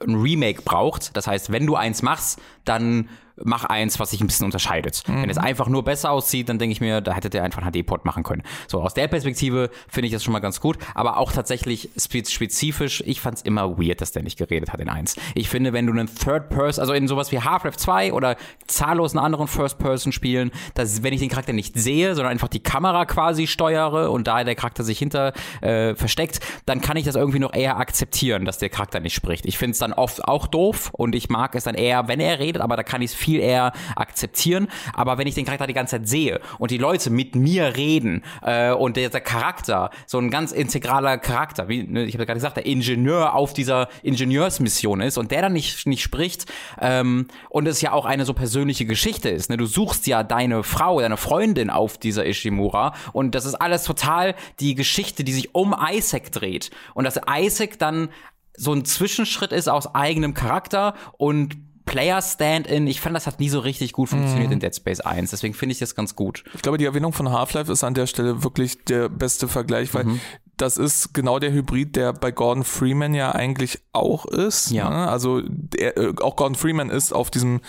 ein 0.00 0.14
Remake 0.14 0.62
braucht. 0.62 1.16
Das 1.16 1.26
heißt, 1.26 1.50
wenn 1.50 1.66
du 1.66 1.74
eins 1.74 2.02
machst, 2.02 2.40
dann 2.64 3.08
mach 3.44 3.64
eins, 3.64 4.00
was 4.00 4.10
sich 4.10 4.20
ein 4.20 4.26
bisschen 4.26 4.46
unterscheidet. 4.46 5.02
Mhm. 5.06 5.22
Wenn 5.22 5.30
es 5.30 5.38
einfach 5.38 5.68
nur 5.68 5.84
besser 5.84 6.10
aussieht, 6.10 6.48
dann 6.48 6.58
denke 6.58 6.72
ich 6.72 6.80
mir, 6.80 7.00
da 7.00 7.14
hätte 7.14 7.30
der 7.30 7.44
einfach 7.44 7.62
einen 7.62 7.72
HD-Port 7.72 8.04
machen 8.04 8.22
können. 8.22 8.42
So, 8.68 8.82
aus 8.82 8.94
der 8.94 9.08
Perspektive 9.08 9.70
finde 9.88 10.06
ich 10.06 10.12
das 10.12 10.24
schon 10.24 10.32
mal 10.32 10.40
ganz 10.40 10.60
gut, 10.60 10.78
aber 10.94 11.18
auch 11.18 11.32
tatsächlich 11.32 11.90
spezifisch, 11.96 13.02
ich 13.06 13.20
fand 13.20 13.38
es 13.38 13.42
immer 13.42 13.78
weird, 13.78 14.00
dass 14.00 14.12
der 14.12 14.22
nicht 14.22 14.38
geredet 14.38 14.72
hat 14.72 14.80
in 14.80 14.88
eins. 14.88 15.16
Ich 15.34 15.48
finde, 15.48 15.72
wenn 15.72 15.86
du 15.86 15.92
einen 15.92 16.08
Third 16.12 16.48
Person, 16.48 16.80
also 16.80 16.92
in 16.92 17.08
sowas 17.08 17.32
wie 17.32 17.40
Half-Life 17.40 17.76
2 17.76 18.12
oder 18.12 18.36
zahllosen 18.66 19.18
anderen 19.18 19.48
First-Person-Spielen, 19.48 20.50
dass 20.74 21.02
wenn 21.02 21.12
ich 21.12 21.20
den 21.20 21.28
Charakter 21.28 21.52
nicht 21.52 21.78
sehe, 21.78 22.14
sondern 22.14 22.32
einfach 22.32 22.48
die 22.48 22.62
Kamera 22.62 23.04
quasi 23.04 23.46
steuere 23.46 24.10
und 24.10 24.26
da 24.26 24.44
der 24.44 24.54
Charakter 24.54 24.84
sich 24.84 24.98
hinter 24.98 25.32
äh, 25.60 25.94
versteckt, 25.94 26.40
dann 26.66 26.80
kann 26.80 26.96
ich 26.96 27.04
das 27.04 27.16
irgendwie 27.16 27.38
noch 27.38 27.54
eher 27.54 27.76
akzeptieren, 27.78 28.44
dass 28.44 28.58
der 28.58 28.68
Charakter 28.68 29.00
nicht 29.00 29.14
spricht. 29.14 29.46
Ich 29.46 29.58
finde 29.58 29.72
es 29.72 29.78
dann 29.78 29.92
oft 29.92 30.24
auch 30.24 30.46
doof 30.46 30.90
und 30.92 31.14
ich 31.14 31.28
mag 31.28 31.54
es 31.54 31.64
dann 31.64 31.74
eher, 31.74 32.08
wenn 32.08 32.20
er 32.20 32.38
redet, 32.38 32.62
aber 32.62 32.76
da 32.76 32.82
kann 32.82 33.02
ich 33.02 33.12
es 33.12 33.16
viel 33.26 33.40
eher 33.40 33.72
akzeptieren. 33.96 34.68
Aber 34.94 35.18
wenn 35.18 35.26
ich 35.26 35.34
den 35.34 35.44
Charakter 35.44 35.66
die 35.66 35.74
ganze 35.74 35.96
Zeit 35.96 36.08
sehe 36.08 36.40
und 36.58 36.70
die 36.70 36.78
Leute 36.78 37.10
mit 37.10 37.34
mir 37.34 37.76
reden 37.76 38.22
äh, 38.42 38.72
und 38.72 38.96
der, 38.96 39.10
der 39.10 39.20
Charakter, 39.20 39.90
so 40.06 40.18
ein 40.18 40.30
ganz 40.30 40.52
integraler 40.52 41.18
Charakter, 41.18 41.68
wie 41.68 41.82
ne, 41.82 42.04
ich 42.04 42.14
habe 42.14 42.24
gerade 42.24 42.36
gesagt, 42.36 42.56
der 42.56 42.66
Ingenieur 42.66 43.34
auf 43.34 43.52
dieser 43.52 43.88
Ingenieursmission 44.02 45.00
ist 45.00 45.18
und 45.18 45.32
der 45.32 45.42
dann 45.42 45.52
nicht, 45.52 45.86
nicht 45.86 46.02
spricht 46.02 46.46
ähm, 46.80 47.26
und 47.50 47.66
es 47.66 47.80
ja 47.80 47.92
auch 47.92 48.04
eine 48.04 48.24
so 48.24 48.32
persönliche 48.32 48.86
Geschichte 48.86 49.28
ist. 49.28 49.50
Ne? 49.50 49.56
Du 49.56 49.66
suchst 49.66 50.06
ja 50.06 50.22
deine 50.22 50.62
Frau, 50.62 51.00
deine 51.00 51.16
Freundin 51.16 51.68
auf 51.68 51.98
dieser 51.98 52.24
Ishimura 52.26 52.94
und 53.12 53.34
das 53.34 53.44
ist 53.44 53.54
alles 53.54 53.82
total 53.82 54.36
die 54.60 54.76
Geschichte, 54.76 55.24
die 55.24 55.32
sich 55.32 55.52
um 55.54 55.74
Isaac 55.92 56.30
dreht. 56.30 56.70
Und 56.94 57.04
dass 57.04 57.20
Isaac 57.28 57.78
dann 57.80 58.08
so 58.56 58.72
ein 58.72 58.84
Zwischenschritt 58.84 59.52
ist 59.52 59.68
aus 59.68 59.94
eigenem 59.94 60.32
Charakter 60.32 60.94
und 61.18 61.56
Player 61.86 62.20
Stand-in, 62.20 62.86
ich 62.88 63.00
fand, 63.00 63.16
das 63.16 63.26
hat 63.26 63.40
nie 63.40 63.48
so 63.48 63.60
richtig 63.60 63.92
gut 63.92 64.08
funktioniert 64.08 64.50
mm. 64.50 64.52
in 64.52 64.60
Dead 64.60 64.74
Space 64.74 65.00
1, 65.00 65.30
deswegen 65.30 65.54
finde 65.54 65.72
ich 65.72 65.78
das 65.78 65.94
ganz 65.94 66.16
gut. 66.16 66.44
Ich 66.52 66.62
glaube, 66.62 66.78
die 66.78 66.84
Erwähnung 66.84 67.12
von 67.12 67.30
Half-Life 67.30 67.72
ist 67.72 67.84
an 67.84 67.94
der 67.94 68.06
Stelle 68.06 68.42
wirklich 68.42 68.84
der 68.84 69.08
beste 69.08 69.46
Vergleich, 69.46 69.94
weil 69.94 70.04
mhm. 70.04 70.20
das 70.56 70.76
ist 70.76 71.14
genau 71.14 71.38
der 71.38 71.52
Hybrid, 71.52 71.94
der 71.94 72.12
bei 72.12 72.32
Gordon 72.32 72.64
Freeman 72.64 73.14
ja 73.14 73.32
eigentlich 73.32 73.80
auch 73.92 74.26
ist. 74.26 74.72
Ja. 74.72 74.90
Ne? 74.90 75.08
Also 75.08 75.42
der, 75.46 75.96
äh, 75.96 76.12
auch 76.20 76.34
Gordon 76.34 76.56
Freeman 76.56 76.90
ist 76.90 77.12
auf 77.12 77.30
diesem 77.30 77.60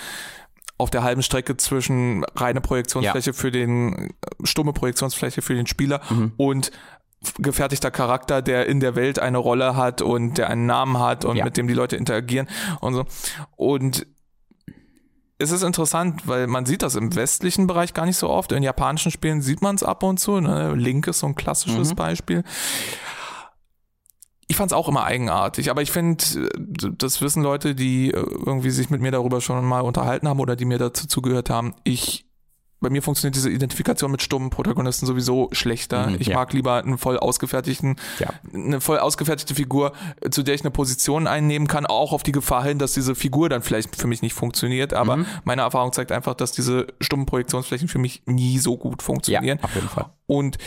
auf 0.79 0.91
der 0.91 1.01
halben 1.01 1.23
Strecke 1.23 1.57
zwischen 1.57 2.23
reine 2.35 2.61
Projektionsfläche 2.61 3.31
ja. 3.31 3.33
für 3.33 3.51
den 3.51 4.13
stumme 4.43 4.73
Projektionsfläche 4.73 5.41
für 5.41 5.55
den 5.55 5.65
Spieler 5.65 6.01
mhm. 6.09 6.33
und 6.37 6.71
gefertigter 7.39 7.91
Charakter, 7.91 8.41
der 8.41 8.67
in 8.67 8.79
der 8.79 8.95
Welt 8.95 9.19
eine 9.19 9.37
Rolle 9.37 9.75
hat 9.75 10.01
und 10.01 10.37
der 10.37 10.49
einen 10.49 10.65
Namen 10.65 10.99
hat 10.99 11.25
und 11.25 11.37
ja. 11.37 11.45
mit 11.45 11.57
dem 11.57 11.67
die 11.67 11.73
Leute 11.73 11.95
interagieren 11.95 12.47
und 12.79 12.93
so. 12.93 13.05
Und 13.55 14.05
es 15.39 15.51
ist 15.51 15.63
interessant, 15.63 16.27
weil 16.27 16.47
man 16.47 16.65
sieht 16.65 16.81
das 16.81 16.95
im 16.95 17.15
westlichen 17.15 17.67
Bereich 17.67 17.93
gar 17.93 18.05
nicht 18.05 18.17
so 18.17 18.29
oft. 18.29 18.51
In 18.51 18.63
japanischen 18.63 19.11
Spielen 19.11 19.41
sieht 19.41 19.61
man 19.61 19.75
es 19.75 19.83
ab 19.83 20.03
und 20.03 20.19
zu. 20.19 20.39
Ne? 20.39 20.73
Link 20.75 21.07
ist 21.07 21.19
so 21.19 21.27
ein 21.27 21.35
klassisches 21.35 21.91
mhm. 21.91 21.95
Beispiel. 21.95 22.43
Ich 24.47 24.55
fand 24.55 24.71
es 24.71 24.77
auch 24.77 24.87
immer 24.87 25.03
eigenartig, 25.03 25.69
aber 25.69 25.81
ich 25.81 25.91
finde, 25.91 26.23
das 26.55 27.21
wissen 27.21 27.43
Leute, 27.43 27.75
die 27.75 28.11
irgendwie 28.11 28.69
sich 28.69 28.89
mit 28.89 29.01
mir 29.01 29.11
darüber 29.11 29.41
schon 29.41 29.63
mal 29.65 29.81
unterhalten 29.81 30.27
haben 30.27 30.39
oder 30.39 30.55
die 30.55 30.65
mir 30.65 30.77
dazu 30.77 31.05
zugehört 31.05 31.49
haben. 31.49 31.75
Ich 31.83 32.26
bei 32.79 32.89
mir 32.89 33.01
funktioniert 33.01 33.35
diese 33.35 33.49
Identifikation 33.49 34.11
mit 34.11 34.21
stummen 34.21 34.49
Protagonisten 34.49 35.05
sowieso 35.05 35.49
schlechter. 35.51 36.07
Mhm, 36.07 36.17
ich 36.19 36.27
ja. 36.27 36.35
mag 36.35 36.53
lieber 36.53 36.75
einen 36.83 36.97
voll 36.97 37.17
ausgefertigten, 37.17 37.95
ja. 38.19 38.29
eine 38.53 38.81
voll 38.81 38.99
ausgefertigte 38.99 39.55
Figur, 39.55 39.93
zu 40.29 40.43
der 40.43 40.55
ich 40.55 40.61
eine 40.61 40.71
Position 40.71 41.27
einnehmen 41.27 41.67
kann, 41.67 41.85
auch 41.85 42.13
auf 42.13 42.23
die 42.23 42.31
Gefahr 42.31 42.63
hin, 42.63 42.77
dass 42.77 42.93
diese 42.93 43.15
Figur 43.15 43.49
dann 43.49 43.61
vielleicht 43.61 43.95
für 43.95 44.07
mich 44.07 44.21
nicht 44.21 44.33
funktioniert. 44.33 44.93
Aber 44.93 45.17
mhm. 45.17 45.25
meine 45.43 45.63
Erfahrung 45.63 45.91
zeigt 45.91 46.11
einfach, 46.11 46.35
dass 46.35 46.51
diese 46.51 46.87
stummen 47.01 47.25
Projektionsflächen 47.25 47.87
für 47.87 47.99
mich 47.99 48.23
nie 48.25 48.59
so 48.59 48.77
gut 48.77 49.01
funktionieren. 49.01 49.57
Ja, 49.57 49.63
auf 49.63 49.73
jeden 49.73 49.89
Fall. 49.89 50.09
Und 50.27 50.57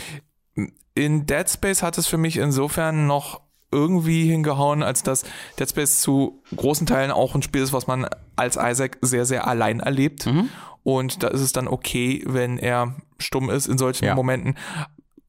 in 0.93 1.25
Dead 1.25 1.49
Space 1.49 1.81
hat 1.81 1.97
es 1.97 2.07
für 2.07 2.17
mich 2.17 2.37
insofern 2.37 3.07
noch 3.07 3.41
irgendwie 3.71 4.29
hingehauen, 4.29 4.83
als 4.83 5.03
dass 5.03 5.23
Dead 5.59 5.69
Space 5.69 5.99
zu 5.99 6.41
großen 6.55 6.87
Teilen 6.87 7.11
auch 7.11 7.35
ein 7.35 7.41
Spiel 7.41 7.61
ist, 7.61 7.73
was 7.73 7.87
man 7.87 8.07
als 8.35 8.57
Isaac 8.61 8.97
sehr, 9.01 9.25
sehr 9.25 9.47
allein 9.47 9.79
erlebt. 9.79 10.25
Mhm. 10.25 10.49
Und 10.83 11.23
da 11.23 11.27
ist 11.27 11.41
es 11.41 11.51
dann 11.51 11.67
okay, 11.67 12.23
wenn 12.25 12.57
er 12.57 12.95
stumm 13.19 13.49
ist 13.49 13.67
in 13.67 13.77
solchen 13.77 14.05
ja. 14.05 14.15
Momenten. 14.15 14.55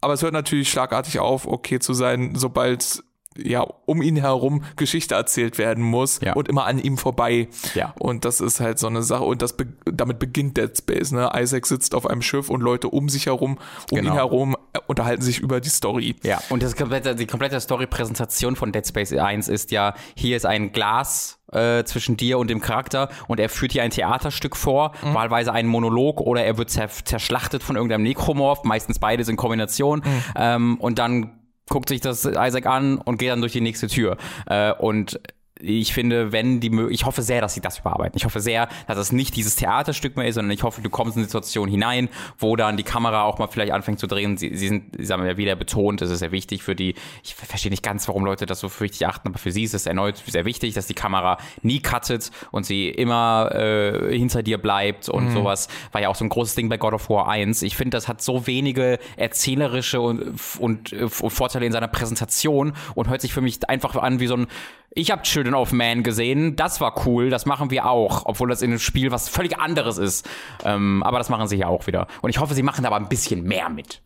Aber 0.01 0.15
es 0.15 0.23
hört 0.23 0.33
natürlich 0.33 0.71
schlagartig 0.71 1.19
auf, 1.21 1.47
okay 1.47 1.79
zu 1.79 1.93
sein, 1.93 2.35
sobald 2.35 3.05
ja, 3.37 3.67
um 3.87 4.03
ihn 4.03 4.17
herum 4.17 4.65
Geschichte 4.77 5.15
erzählt 5.15 5.59
werden 5.59 5.83
muss 5.83 6.21
ja. 6.21 6.35
und 6.35 6.49
immer 6.49 6.67
an 6.67 6.79
ihm 6.79 6.99
vorbei. 6.99 7.49
Ja. 7.75 7.95
Und 7.99 8.25
das 8.25 8.41
ist 8.41 8.61
halt 8.61 8.79
so 8.79 8.87
eine 8.87 9.03
Sache 9.03 9.25
und 9.25 9.43
das 9.43 9.57
be 9.57 9.67
damit 9.85 10.19
beginnt 10.19 10.57
Dead 10.57 10.77
Space, 10.77 11.13
ne? 11.13 11.31
Isaac 11.35 11.67
sitzt 11.67 11.95
auf 11.95 12.07
einem 12.07 12.23
Schiff 12.23 12.51
und 12.51 12.61
Leute 12.61 12.89
um 12.89 13.09
sich 13.09 13.27
herum, 13.27 13.59
um 13.91 13.99
genau. 13.99 14.11
ihn 14.11 14.15
herum 14.15 14.57
äh, 14.73 14.79
unterhalten 14.87 15.23
sich 15.23 15.39
über 15.39 15.61
die 15.61 15.69
Story. 15.69 16.17
Ja, 16.23 16.41
und 16.51 16.63
das 16.63 16.77
komplette, 16.77 17.15
die 17.15 17.27
komplette 17.27 17.61
Story-Präsentation 17.61 18.57
von 18.57 18.73
Dead 18.73 18.87
Space 18.87 19.13
1 19.13 19.49
ist 19.49 19.71
ja, 19.71 19.95
hier 20.15 20.37
ist 20.37 20.47
ein 20.47 20.73
Glas 20.73 21.39
äh, 21.53 21.85
zwischen 21.85 22.17
dir 22.17 22.39
und 22.39 22.49
dem 22.49 22.61
Charakter 22.61 23.09
und 23.29 23.39
er 23.39 23.49
führt 23.49 23.73
hier 23.73 23.83
ein 23.83 23.91
Theaterstück 23.91 24.57
vor, 24.57 24.93
mhm. 25.03 25.15
wahlweise 25.15 25.53
einen 25.53 25.69
Monolog 25.69 26.21
oder 26.21 26.45
er 26.45 26.59
wird 26.59 26.71
zerschlachtet 26.71 27.63
von 27.63 27.77
irgendeinem 27.77 28.03
Nekromorph, 28.03 28.65
meistens 28.65 28.99
beides 28.99 29.29
in 29.29 29.37
Kombination 29.37 30.01
mhm. 30.05 30.23
ähm, 30.37 30.77
und 30.81 30.99
dann 30.99 31.42
guckt 31.69 31.89
sich 31.89 32.01
das 32.01 32.25
Isaac 32.25 32.67
an 32.67 32.99
und 32.99 33.19
geht 33.19 33.31
dann 33.31 33.41
durch 33.41 33.53
die 33.53 33.61
nächste 33.61 33.87
Tür. 33.87 34.17
Äh, 34.47 34.73
und 34.73 35.21
ich 35.63 35.93
finde, 35.93 36.33
wenn 36.33 36.61
die 36.61 36.73
ich 36.91 37.07
hoffe 37.07 37.23
sehr, 37.23 37.41
dass 37.41 37.55
sie 37.55 37.61
das 37.61 37.79
überarbeiten. 37.79 38.17
Ich 38.17 38.25
hoffe 38.25 38.41
sehr, 38.41 38.69
dass 38.87 38.99
es 38.99 39.13
nicht 39.13 39.37
dieses 39.37 39.57
Theaterstück 39.57 40.17
mehr 40.17 40.27
ist, 40.27 40.35
sondern 40.35 40.51
ich 40.51 40.63
hoffe, 40.63 40.83
du 40.83 40.91
kommst 40.91 41.17
in 41.17 41.21
eine 41.21 41.27
Situation 41.27 41.69
hinein, 41.69 42.09
wo 42.39 42.57
dann 42.57 42.77
die 42.77 42.83
Kamera 42.83 43.23
auch 43.25 43.39
mal 43.39 43.47
vielleicht 43.47 43.73
anfängt 43.73 43.99
zu 43.99 44.07
drehen. 44.07 44.37
Sie, 44.37 44.55
sie 44.57 44.69
sind, 44.69 44.97
sie 44.99 45.13
haben 45.13 45.25
ja 45.25 45.37
wieder 45.37 45.57
betont, 45.57 46.01
das 46.01 46.11
ist 46.11 46.19
sehr 46.19 46.33
wichtig 46.33 46.63
für 46.63 46.75
die, 46.75 46.95
ich 47.23 47.35
verstehe 47.35 47.71
nicht 47.71 47.83
ganz, 47.83 48.09
warum 48.09 48.25
Leute 48.25 48.47
das 48.47 48.61
so 48.61 48.69
für 48.69 48.85
wichtig 48.85 49.07
achten, 49.07 49.29
aber 49.29 49.39
für 49.39 49.53
sie 49.53 49.65
ist 49.65 49.75
es 49.75 49.87
erneut 49.87 50.17
sehr 50.27 50.45
wichtig, 50.45 50.75
dass 50.75 50.87
die 50.87 50.95
Kamera 50.95 51.39
nie 51.63 51.81
cuttet 51.81 52.31
und 52.51 52.67
sie 52.67 52.89
immer 52.89 53.51
äh, 53.55 54.17
hinter 54.17 54.43
dir 54.43 54.59
bleibt 54.59 55.09
und 55.09 55.29
mhm. 55.29 55.33
sowas. 55.33 55.69
War 55.93 56.01
ja 56.01 56.09
auch 56.09 56.17
so 56.17 56.25
ein 56.25 56.29
großes 56.29 56.55
Ding 56.55 56.69
bei 56.69 56.77
God 56.77 56.95
of 56.95 57.09
War 57.09 57.29
1. 57.29 57.63
Ich 57.63 57.77
finde, 57.77 57.97
das 57.97 58.09
hat 58.09 58.23
so 58.23 58.47
wenige 58.47 58.99
erzählerische 59.17 60.01
und, 60.01 60.35
und, 60.59 60.93
und 60.93 61.11
Vorteile 61.11 61.67
in 61.67 61.73
seiner 61.73 61.89
Präsentation 61.89 62.73
und 62.95 63.09
hört 63.09 63.21
sich 63.21 63.33
für 63.33 63.41
mich 63.41 63.69
einfach 63.69 63.95
an 63.97 64.21
wie 64.21 64.27
so 64.27 64.37
ein 64.37 64.47
ich 64.95 65.11
habe 65.11 65.23
Children 65.23 65.55
of 65.55 65.73
Man 65.73 66.03
gesehen, 66.03 66.57
das 66.57 66.81
war 66.81 67.07
cool, 67.07 67.31
das 67.31 67.47
machen 67.47 67.71
wir 67.71 67.87
auch, 67.87 68.27
obwohl 68.27 68.49
das 68.49 68.63
in 68.63 68.71
einem 68.71 68.79
Spiel 68.79 69.11
was 69.11 69.29
völlig 69.29 69.59
anderes 69.59 69.99
ist. 69.99 70.29
Ähm, 70.65 71.03
aber 71.03 71.19
das 71.19 71.29
machen 71.29 71.49
sie 71.49 71.57
ja 71.57 71.69
auch 71.69 71.87
wieder. 71.87 72.07
Und 72.21 72.31
ich 72.31 72.39
hoffe, 72.39 72.55
sie 72.55 72.63
machen 72.63 72.83
da 72.83 72.89
aber 72.89 72.97
ein 72.97 73.09
bisschen 73.09 73.43
mehr 73.45 73.69
mit. 73.69 74.03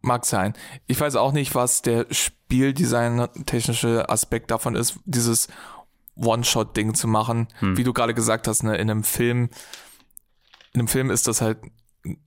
Mag 0.00 0.24
sein. 0.24 0.54
Ich 0.86 1.00
weiß 1.00 1.16
auch 1.16 1.32
nicht, 1.32 1.56
was 1.56 1.82
der 1.82 2.06
Spieldesign-technische 2.10 4.08
Aspekt 4.08 4.52
davon 4.52 4.76
ist, 4.76 5.00
dieses 5.04 5.48
One-Shot-Ding 6.14 6.94
zu 6.94 7.08
machen. 7.08 7.48
Hm. 7.58 7.76
Wie 7.76 7.84
du 7.84 7.92
gerade 7.92 8.14
gesagt 8.14 8.46
hast, 8.46 8.62
ne, 8.62 8.76
in 8.76 8.90
einem 8.90 9.02
Film, 9.02 9.50
in 10.72 10.80
einem 10.80 10.88
Film 10.88 11.10
ist 11.10 11.26
das 11.26 11.40
halt 11.40 11.58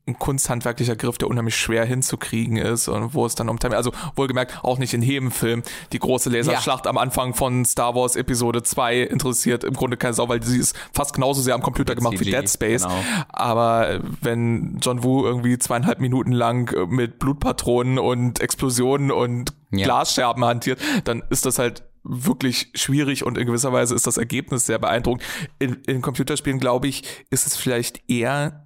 ein 0.08 0.20
kunsthandwerklicher 0.20 0.96
Griff, 0.96 1.18
der 1.18 1.30
unheimlich 1.30 1.56
schwer 1.56 1.86
hinzukriegen 1.86 2.58
ist 2.58 2.88
und 2.88 3.14
wo 3.14 3.26
es 3.26 3.36
dann 3.36 3.50
um 3.50 3.58
also 3.72 3.92
wohlgemerkt 4.16 4.64
auch 4.64 4.78
nicht 4.78 4.94
in 4.94 5.02
jedem 5.02 5.32
Film 5.32 5.64
die 5.94 6.00
große 6.00 6.30
Laserschlacht 6.30 6.86
ja. 6.86 6.90
am 6.90 6.98
Anfang 6.98 7.34
von 7.34 7.64
Star 7.66 7.96
Wars 7.96 8.16
Episode 8.16 8.64
2 8.64 9.02
interessiert 9.02 9.64
im 9.64 9.74
Grunde 9.74 9.98
keine 9.98 10.14
Sau, 10.14 10.30
weil 10.30 10.44
sie 10.44 10.58
ist 10.58 10.76
fast 10.94 11.14
genauso 11.14 11.42
sehr 11.42 11.56
am 11.56 11.62
Computer 11.62 11.96
gemacht 11.96 12.18
CG, 12.18 12.26
wie 12.26 12.32
Dead 12.32 12.50
Space. 12.50 12.84
Genau. 12.84 12.96
Aber 13.30 14.02
wenn 14.22 14.80
John 14.82 15.04
Woo 15.04 15.26
irgendwie 15.26 15.58
zweieinhalb 15.58 16.00
Minuten 16.00 16.32
lang 16.32 16.74
mit 16.90 17.20
Blutpatronen 17.20 18.00
und 18.00 18.40
Explosionen 18.40 19.12
und 19.12 19.54
ja. 19.72 19.86
Glasscherben 19.86 20.44
hantiert, 20.44 20.80
dann 21.06 21.24
ist 21.30 21.46
das 21.46 21.60
halt 21.60 21.84
wirklich 22.04 22.72
schwierig 22.74 23.26
und 23.26 23.38
in 23.38 23.46
gewisser 23.46 23.72
Weise 23.72 23.94
ist 23.94 24.08
das 24.08 24.18
Ergebnis 24.18 24.66
sehr 24.66 24.80
beeindruckend. 24.80 25.24
In, 25.60 25.76
in 25.86 26.02
Computerspielen, 26.02 26.60
glaube 26.60 26.88
ich, 26.88 27.04
ist 27.30 27.46
es 27.46 27.56
vielleicht 27.56 28.10
eher 28.10 28.66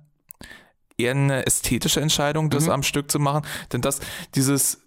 eher 0.98 1.12
eine 1.12 1.46
ästhetische 1.46 2.02
Entscheidung, 2.02 2.50
das 2.50 2.66
mhm. 2.66 2.72
am 2.72 2.84
Stück 2.84 3.12
zu 3.12 3.20
machen. 3.20 3.46
Denn 3.72 3.82
das, 3.82 4.00
dieses, 4.36 4.82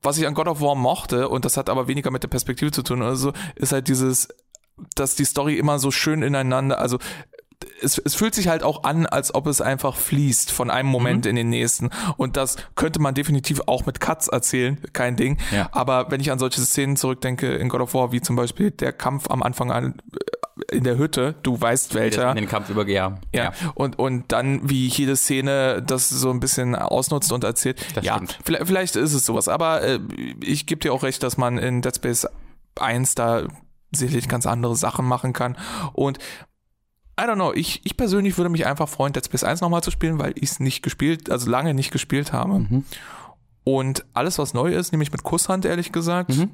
was 0.00 0.18
ich 0.18 0.26
an 0.26 0.34
God 0.34 0.48
of 0.48 0.60
War 0.60 0.74
mochte, 0.74 1.28
und 1.28 1.44
das 1.44 1.56
hat 1.56 1.68
aber 1.68 1.88
weniger 1.88 2.10
mit 2.10 2.22
der 2.22 2.28
Perspektive 2.28 2.70
zu 2.70 2.82
tun, 2.82 3.02
also, 3.02 3.32
ist 3.54 3.72
halt 3.72 3.88
dieses, 3.88 4.28
dass 4.94 5.14
die 5.14 5.24
Story 5.24 5.58
immer 5.58 5.78
so 5.78 5.90
schön 5.90 6.22
ineinander, 6.22 6.78
also 6.78 6.98
es, 7.80 7.98
es 7.98 8.14
fühlt 8.14 8.34
sich 8.34 8.48
halt 8.48 8.62
auch 8.62 8.84
an, 8.84 9.06
als 9.06 9.34
ob 9.34 9.46
es 9.46 9.60
einfach 9.60 9.96
fließt 9.96 10.50
von 10.50 10.70
einem 10.70 10.88
Moment 10.88 11.24
mhm. 11.24 11.30
in 11.30 11.36
den 11.36 11.48
nächsten. 11.48 11.90
Und 12.16 12.36
das 12.36 12.56
könnte 12.74 13.00
man 13.00 13.14
definitiv 13.14 13.62
auch 13.66 13.86
mit 13.86 14.00
Cuts 14.00 14.28
erzählen, 14.28 14.78
kein 14.92 15.16
Ding. 15.16 15.38
Ja. 15.52 15.68
Aber 15.72 16.10
wenn 16.10 16.20
ich 16.20 16.30
an 16.30 16.38
solche 16.38 16.60
Szenen 16.60 16.96
zurückdenke 16.96 17.54
in 17.54 17.68
God 17.68 17.80
of 17.80 17.94
War, 17.94 18.12
wie 18.12 18.20
zum 18.20 18.36
Beispiel 18.36 18.70
der 18.70 18.92
Kampf 18.92 19.30
am 19.30 19.42
Anfang 19.42 19.70
an 19.70 20.00
in 20.70 20.84
der 20.84 20.98
Hütte, 20.98 21.34
du 21.42 21.60
weißt 21.60 21.94
welcher. 21.94 22.30
In 22.30 22.36
den 22.36 22.48
Kampf 22.48 22.70
übergehe. 22.70 22.96
Ja. 22.96 23.18
ja. 23.32 23.52
Und, 23.74 23.98
und 23.98 24.30
dann, 24.32 24.68
wie 24.68 24.86
jede 24.86 25.16
Szene 25.16 25.82
das 25.82 26.08
so 26.08 26.30
ein 26.30 26.40
bisschen 26.40 26.74
ausnutzt 26.74 27.32
und 27.32 27.44
erzählt. 27.44 27.84
Das 27.94 28.04
ja, 28.04 28.14
stimmt. 28.14 28.38
Vielleicht, 28.44 28.66
vielleicht 28.66 28.96
ist 28.96 29.12
es 29.12 29.24
sowas. 29.26 29.48
Aber 29.48 29.82
äh, 29.82 30.00
ich 30.42 30.66
gebe 30.66 30.80
dir 30.80 30.92
auch 30.92 31.02
recht, 31.02 31.22
dass 31.22 31.36
man 31.36 31.58
in 31.58 31.82
Dead 31.82 31.94
Space 31.94 32.26
1 32.76 33.14
da 33.14 33.46
sicherlich 33.92 34.28
ganz 34.28 34.46
andere 34.46 34.76
Sachen 34.76 35.04
machen 35.04 35.32
kann. 35.32 35.56
Und 35.92 36.18
I 37.20 37.24
don't 37.24 37.34
know, 37.34 37.52
ich, 37.52 37.82
ich 37.84 37.96
persönlich 37.96 38.38
würde 38.38 38.48
mich 38.48 38.66
einfach 38.66 38.88
freuen, 38.88 39.12
Dead 39.12 39.24
Space 39.24 39.44
1 39.44 39.60
nochmal 39.60 39.82
zu 39.82 39.90
spielen, 39.90 40.18
weil 40.18 40.32
ich 40.36 40.50
es 40.50 40.60
nicht 40.60 40.82
gespielt, 40.82 41.30
also 41.30 41.50
lange 41.50 41.74
nicht 41.74 41.90
gespielt 41.90 42.32
habe. 42.32 42.60
Mhm. 42.60 42.84
Und 43.64 44.04
alles, 44.12 44.38
was 44.38 44.54
neu 44.54 44.74
ist, 44.74 44.92
nehme 44.92 45.04
ich 45.04 45.12
mit 45.12 45.22
Kusshand, 45.22 45.64
ehrlich 45.64 45.92
gesagt. 45.92 46.30
Mhm. 46.30 46.50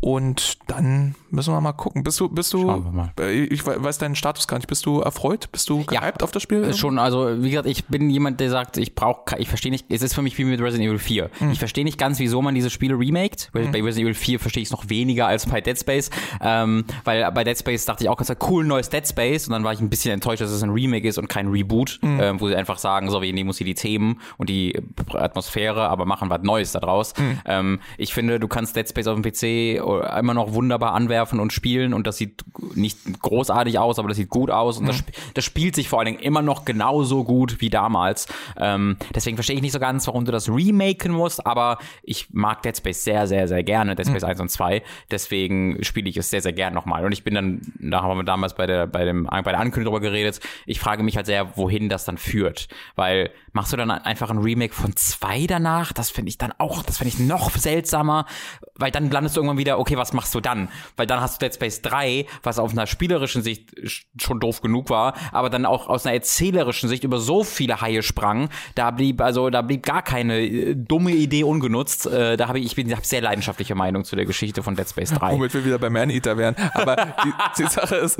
Und 0.00 0.58
dann 0.68 1.14
Müssen 1.30 1.52
wir 1.52 1.60
mal 1.60 1.72
gucken. 1.72 2.02
Bist 2.02 2.18
du, 2.20 2.28
bist 2.28 2.54
du, 2.54 2.82
äh, 3.20 3.44
ich 3.44 3.66
weiß 3.66 3.98
deinen 3.98 4.14
Status 4.14 4.48
gar 4.48 4.56
nicht. 4.56 4.66
Bist 4.66 4.86
du 4.86 5.00
erfreut? 5.00 5.52
Bist 5.52 5.68
du 5.68 5.84
gehypt 5.84 5.92
ja, 5.92 6.24
auf 6.24 6.30
das 6.30 6.42
Spiel? 6.42 6.64
Äh, 6.64 6.74
schon, 6.74 6.98
also 6.98 7.42
wie 7.42 7.50
gesagt, 7.50 7.68
ich 7.68 7.84
bin 7.84 8.08
jemand, 8.08 8.40
der 8.40 8.48
sagt, 8.48 8.78
ich 8.78 8.94
brauche, 8.94 9.36
ich 9.38 9.48
verstehe 9.48 9.70
nicht, 9.70 9.86
es 9.90 10.00
ist 10.00 10.14
für 10.14 10.22
mich 10.22 10.38
wie 10.38 10.44
mit 10.44 10.60
Resident 10.60 10.88
Evil 10.88 10.98
4. 10.98 11.30
Hm. 11.38 11.50
Ich 11.50 11.58
verstehe 11.58 11.84
nicht 11.84 11.98
ganz, 11.98 12.18
wieso 12.18 12.40
man 12.40 12.54
diese 12.54 12.70
Spiele 12.70 12.98
remaked. 12.98 13.50
Hm. 13.52 13.72
Bei 13.72 13.82
Resident 13.82 14.06
Evil 14.06 14.14
4 14.14 14.40
verstehe 14.40 14.62
ich 14.62 14.68
es 14.68 14.72
noch 14.72 14.88
weniger 14.88 15.26
als 15.26 15.46
bei 15.46 15.60
Dead 15.60 15.78
Space, 15.78 16.10
ähm, 16.40 16.84
weil 17.04 17.30
bei 17.32 17.44
Dead 17.44 17.58
Space 17.58 17.84
dachte 17.84 18.04
ich 18.04 18.10
auch 18.10 18.16
ganz 18.16 18.32
cool, 18.48 18.64
neues 18.64 18.88
Dead 18.88 19.06
Space 19.06 19.46
und 19.48 19.52
dann 19.52 19.64
war 19.64 19.72
ich 19.74 19.80
ein 19.80 19.90
bisschen 19.90 20.14
enttäuscht, 20.14 20.40
dass 20.40 20.50
es 20.50 20.62
ein 20.62 20.70
Remake 20.70 21.06
ist 21.06 21.18
und 21.18 21.28
kein 21.28 21.48
Reboot, 21.48 21.98
hm. 22.00 22.20
ähm, 22.20 22.40
wo 22.40 22.48
sie 22.48 22.56
einfach 22.56 22.78
sagen, 22.78 23.10
so, 23.10 23.20
wir 23.20 23.32
nehmen 23.32 23.50
uns 23.50 23.58
hier 23.58 23.66
die 23.66 23.74
Themen 23.74 24.20
und 24.38 24.48
die 24.48 24.80
Atmosphäre, 25.12 25.88
aber 25.90 26.06
machen 26.06 26.30
was 26.30 26.42
Neues 26.42 26.72
daraus. 26.72 27.12
Hm. 27.16 27.38
Ähm, 27.44 27.80
ich 27.98 28.14
finde, 28.14 28.40
du 28.40 28.48
kannst 28.48 28.76
Dead 28.76 28.88
Space 28.88 29.06
auf 29.06 29.20
dem 29.20 29.22
PC 29.22 29.78
immer 30.18 30.32
noch 30.32 30.54
wunderbar 30.54 30.94
anwerfen 30.94 31.17
und 31.26 31.52
spielen 31.52 31.94
und 31.94 32.06
das 32.06 32.16
sieht 32.16 32.44
nicht 32.74 32.98
großartig 33.20 33.78
aus, 33.78 33.98
aber 33.98 34.08
das 34.08 34.16
sieht 34.16 34.28
gut 34.28 34.50
aus 34.50 34.78
und 34.78 34.84
mhm. 34.84 34.88
das, 34.88 35.04
das, 35.34 35.44
spielt 35.44 35.74
sich 35.74 35.88
vor 35.88 35.98
allen 35.98 36.06
Dingen 36.06 36.20
immer 36.20 36.42
noch 36.42 36.64
genauso 36.64 37.24
gut 37.24 37.60
wie 37.60 37.70
damals. 37.70 38.26
Ähm, 38.56 38.96
deswegen 39.14 39.36
verstehe 39.36 39.56
ich 39.56 39.62
nicht 39.62 39.72
so 39.72 39.80
ganz, 39.80 40.06
warum 40.06 40.24
du 40.24 40.32
das 40.32 40.48
remaken 40.48 41.12
musst, 41.12 41.46
aber 41.46 41.78
ich 42.02 42.28
mag 42.32 42.62
Dead 42.62 42.76
Space 42.76 43.04
sehr, 43.04 43.26
sehr, 43.26 43.48
sehr 43.48 43.62
gerne, 43.62 43.94
Dead 43.94 44.06
Space 44.06 44.22
mhm. 44.22 44.28
1 44.28 44.40
und 44.40 44.50
2. 44.50 44.82
Deswegen 45.10 45.82
spiele 45.82 46.08
ich 46.08 46.16
es 46.16 46.30
sehr, 46.30 46.42
sehr 46.42 46.52
gern 46.52 46.74
nochmal. 46.74 47.04
Und 47.04 47.12
ich 47.12 47.24
bin 47.24 47.34
dann, 47.34 47.60
da 47.78 48.02
haben 48.02 48.18
wir 48.18 48.24
damals 48.24 48.54
bei 48.54 48.66
der, 48.66 48.86
bei 48.86 49.04
dem, 49.04 49.24
bei 49.24 49.42
der 49.42 49.58
Ankündigung 49.58 49.88
darüber 49.92 50.00
geredet, 50.00 50.40
ich 50.66 50.80
frage 50.80 51.02
mich 51.02 51.16
halt 51.16 51.26
sehr, 51.26 51.56
wohin 51.56 51.88
das 51.88 52.04
dann 52.04 52.18
führt. 52.18 52.68
Weil 52.94 53.30
machst 53.52 53.72
du 53.72 53.76
dann 53.76 53.90
einfach 53.90 54.30
ein 54.30 54.38
Remake 54.38 54.74
von 54.74 54.94
zwei 54.96 55.46
danach? 55.46 55.92
Das 55.92 56.10
finde 56.10 56.28
ich 56.28 56.38
dann 56.38 56.52
auch, 56.58 56.82
das 56.82 56.98
finde 56.98 57.14
ich 57.14 57.18
noch 57.18 57.50
seltsamer, 57.50 58.26
weil 58.74 58.90
dann 58.90 59.10
landest 59.10 59.36
du 59.36 59.40
irgendwann 59.40 59.58
wieder, 59.58 59.78
okay, 59.78 59.96
was 59.96 60.12
machst 60.12 60.34
du 60.34 60.40
dann? 60.40 60.68
Weil 60.96 61.06
dann 61.10 61.20
hast 61.20 61.40
du 61.40 61.46
Dead 61.46 61.54
Space 61.54 61.82
3, 61.82 62.26
was 62.42 62.58
auf 62.58 62.72
einer 62.72 62.86
spielerischen 62.86 63.42
Sicht 63.42 63.74
schon 64.20 64.40
doof 64.40 64.60
genug 64.60 64.90
war, 64.90 65.14
aber 65.32 65.50
dann 65.50 65.66
auch 65.66 65.88
aus 65.88 66.06
einer 66.06 66.14
erzählerischen 66.14 66.88
Sicht 66.88 67.04
über 67.04 67.18
so 67.18 67.44
viele 67.44 67.80
Haie 67.80 68.02
sprang, 68.02 68.48
da 68.74 68.90
blieb 68.90 69.20
also 69.20 69.50
da 69.50 69.62
blieb 69.62 69.84
gar 69.84 70.02
keine 70.02 70.40
äh, 70.40 70.74
dumme 70.74 71.12
Idee 71.12 71.44
ungenutzt. 71.44 72.06
Äh, 72.06 72.36
da 72.36 72.48
habe 72.48 72.58
ich 72.58 72.66
ich 72.66 72.76
bin 72.76 72.94
hab 72.94 73.04
sehr 73.04 73.22
leidenschaftliche 73.22 73.74
Meinung 73.74 74.04
zu 74.04 74.14
der 74.14 74.26
Geschichte 74.26 74.62
von 74.62 74.76
Dead 74.76 74.88
Space 74.88 75.10
3. 75.10 75.32
Womit 75.32 75.54
wir 75.54 75.64
wieder 75.64 75.78
bei 75.78 75.90
Man-Eater 75.90 76.36
wären, 76.36 76.54
aber 76.74 76.96
die, 76.96 77.32
die, 77.62 77.68
Sache 77.68 77.96
ist 77.96 78.18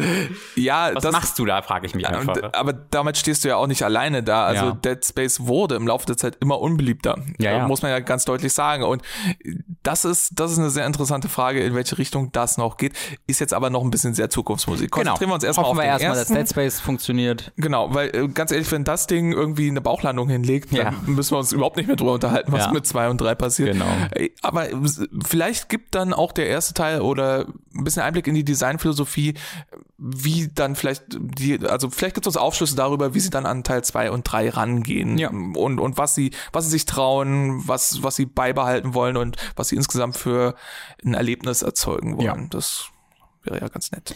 ja, 0.57 0.91
was 0.95 1.03
das, 1.03 1.13
machst 1.13 1.39
du 1.39 1.45
da, 1.45 1.63
frage 1.63 1.87
ich 1.87 1.95
mich 1.95 2.09
einfach. 2.09 2.37
Aber 2.55 2.73
damit 2.73 3.17
stehst 3.17 3.45
du 3.45 3.49
ja 3.49 3.57
auch 3.57 3.67
nicht 3.67 3.83
alleine 3.83 4.23
da. 4.23 4.45
Also 4.47 4.67
ja. 4.67 4.73
Dead 4.73 5.05
Space 5.05 5.41
wurde 5.41 5.75
im 5.75 5.87
Laufe 5.87 6.07
der 6.07 6.17
Zeit 6.17 6.39
immer 6.41 6.61
unbeliebter. 6.61 7.19
Ja, 7.39 7.53
ja. 7.53 7.67
Muss 7.67 7.83
man 7.83 7.91
ja 7.91 8.01
ganz 8.01 8.25
deutlich 8.25 8.53
sagen 8.53 8.85
und 8.85 9.03
das 9.83 10.05
ist 10.05 10.39
das 10.41 10.53
ist 10.53 10.59
eine 10.59 10.71
sehr 10.71 10.87
interessante 10.87 11.29
Frage, 11.29 11.63
in 11.63 11.75
welche 11.75 11.99
Richtung 11.99 12.33
das 12.33 12.57
noch 12.57 12.78
geht. 12.79 12.95
Ist 13.27 13.41
jetzt 13.41 13.55
aber 13.55 13.71
noch 13.71 13.83
ein 13.83 13.91
bisschen 13.91 14.15
sehr 14.15 14.31
Zukunftsmusik. 14.31 14.91
Genau. 14.91 15.13
Konzentrieren 15.13 15.19
genau. 15.19 15.31
wir 15.31 15.35
uns 15.35 15.45
erstmal 15.45 15.67
auf 15.67 15.77
wir 15.77 15.83
den 15.83 15.91
erstmal, 15.91 16.19
ersten. 16.19 16.35
dass 16.35 16.45
Dead 16.45 16.51
Space 16.51 16.81
funktioniert. 16.81 17.53
Genau, 17.69 17.93
weil 17.93 18.15
äh, 18.15 18.29
ganz 18.29 18.51
ehrlich, 18.51 18.71
wenn 18.73 18.85
das 18.85 19.07
Ding 19.09 19.33
irgendwie 19.33 19.69
eine 19.69 19.81
Bauchlandung 19.81 20.29
hinlegt, 20.29 20.73
ja. 20.73 20.85
dann 20.85 21.15
müssen 21.15 21.33
wir 21.33 21.39
uns 21.39 21.53
überhaupt 21.53 21.77
nicht 21.77 21.87
mehr 21.87 21.97
drüber 21.97 22.13
unterhalten, 22.13 22.51
was 22.53 22.67
ja. 22.67 22.73
mit 22.73 22.87
zwei 22.87 23.11
und 23.11 23.21
drei 23.21 23.35
passiert. 23.35 23.73
Genau. 23.73 23.87
Aber 24.43 24.69
vielleicht 25.27 25.69
gibt 25.69 25.95
dann 25.95 26.13
auch 26.13 26.33
der 26.33 26.47
erste 26.47 26.73
Teil 26.75 27.01
oder 27.01 27.47
ein 27.75 27.85
bisschen 27.85 28.03
Einblick 28.03 28.27
in 28.27 28.35
die 28.35 28.45
Designphilosophie, 28.45 29.35
wie 29.99 30.49
dann 30.55 30.77
vielleicht 30.77 31.05
die, 31.11 31.59
also 31.67 31.91
vielleicht 31.91 32.15
gibt 32.15 32.27
es 32.27 32.35
uns 32.35 32.37
Aufschlüsse 32.37 32.77
darüber, 32.77 33.15
wie 33.15 33.21
sie 33.21 33.31
dann 33.31 33.47
an 33.47 33.65
Teil 33.65 33.83
zwei 33.83 34.11
und 34.11 34.23
drei 34.23 34.49
rangehen 34.49 35.19
ja. 35.19 35.29
und, 35.31 35.81
und 35.81 35.99
was 35.99 36.15
sie, 36.15 36.31
was 36.53 36.65
sie 36.65 36.71
sich 36.71 36.87
trauen, 36.87 37.63
was, 37.67 38.03
was 38.03 38.15
sie 38.15 38.27
beibehalten 38.27 38.95
wollen 38.95 39.17
und 39.17 39.37
was 39.57 39.69
sie 39.69 39.77
insgesamt 39.77 40.17
für 40.17 40.55
ein 41.05 41.15
Erlebnis 41.15 41.63
erzeugen 41.63 42.17
wollen. 42.17 42.27
Ja. 42.27 42.37
Das 42.51 42.68
wäre 43.43 43.61
ja 43.61 43.69
ganz 43.69 43.91
nett. 43.93 44.15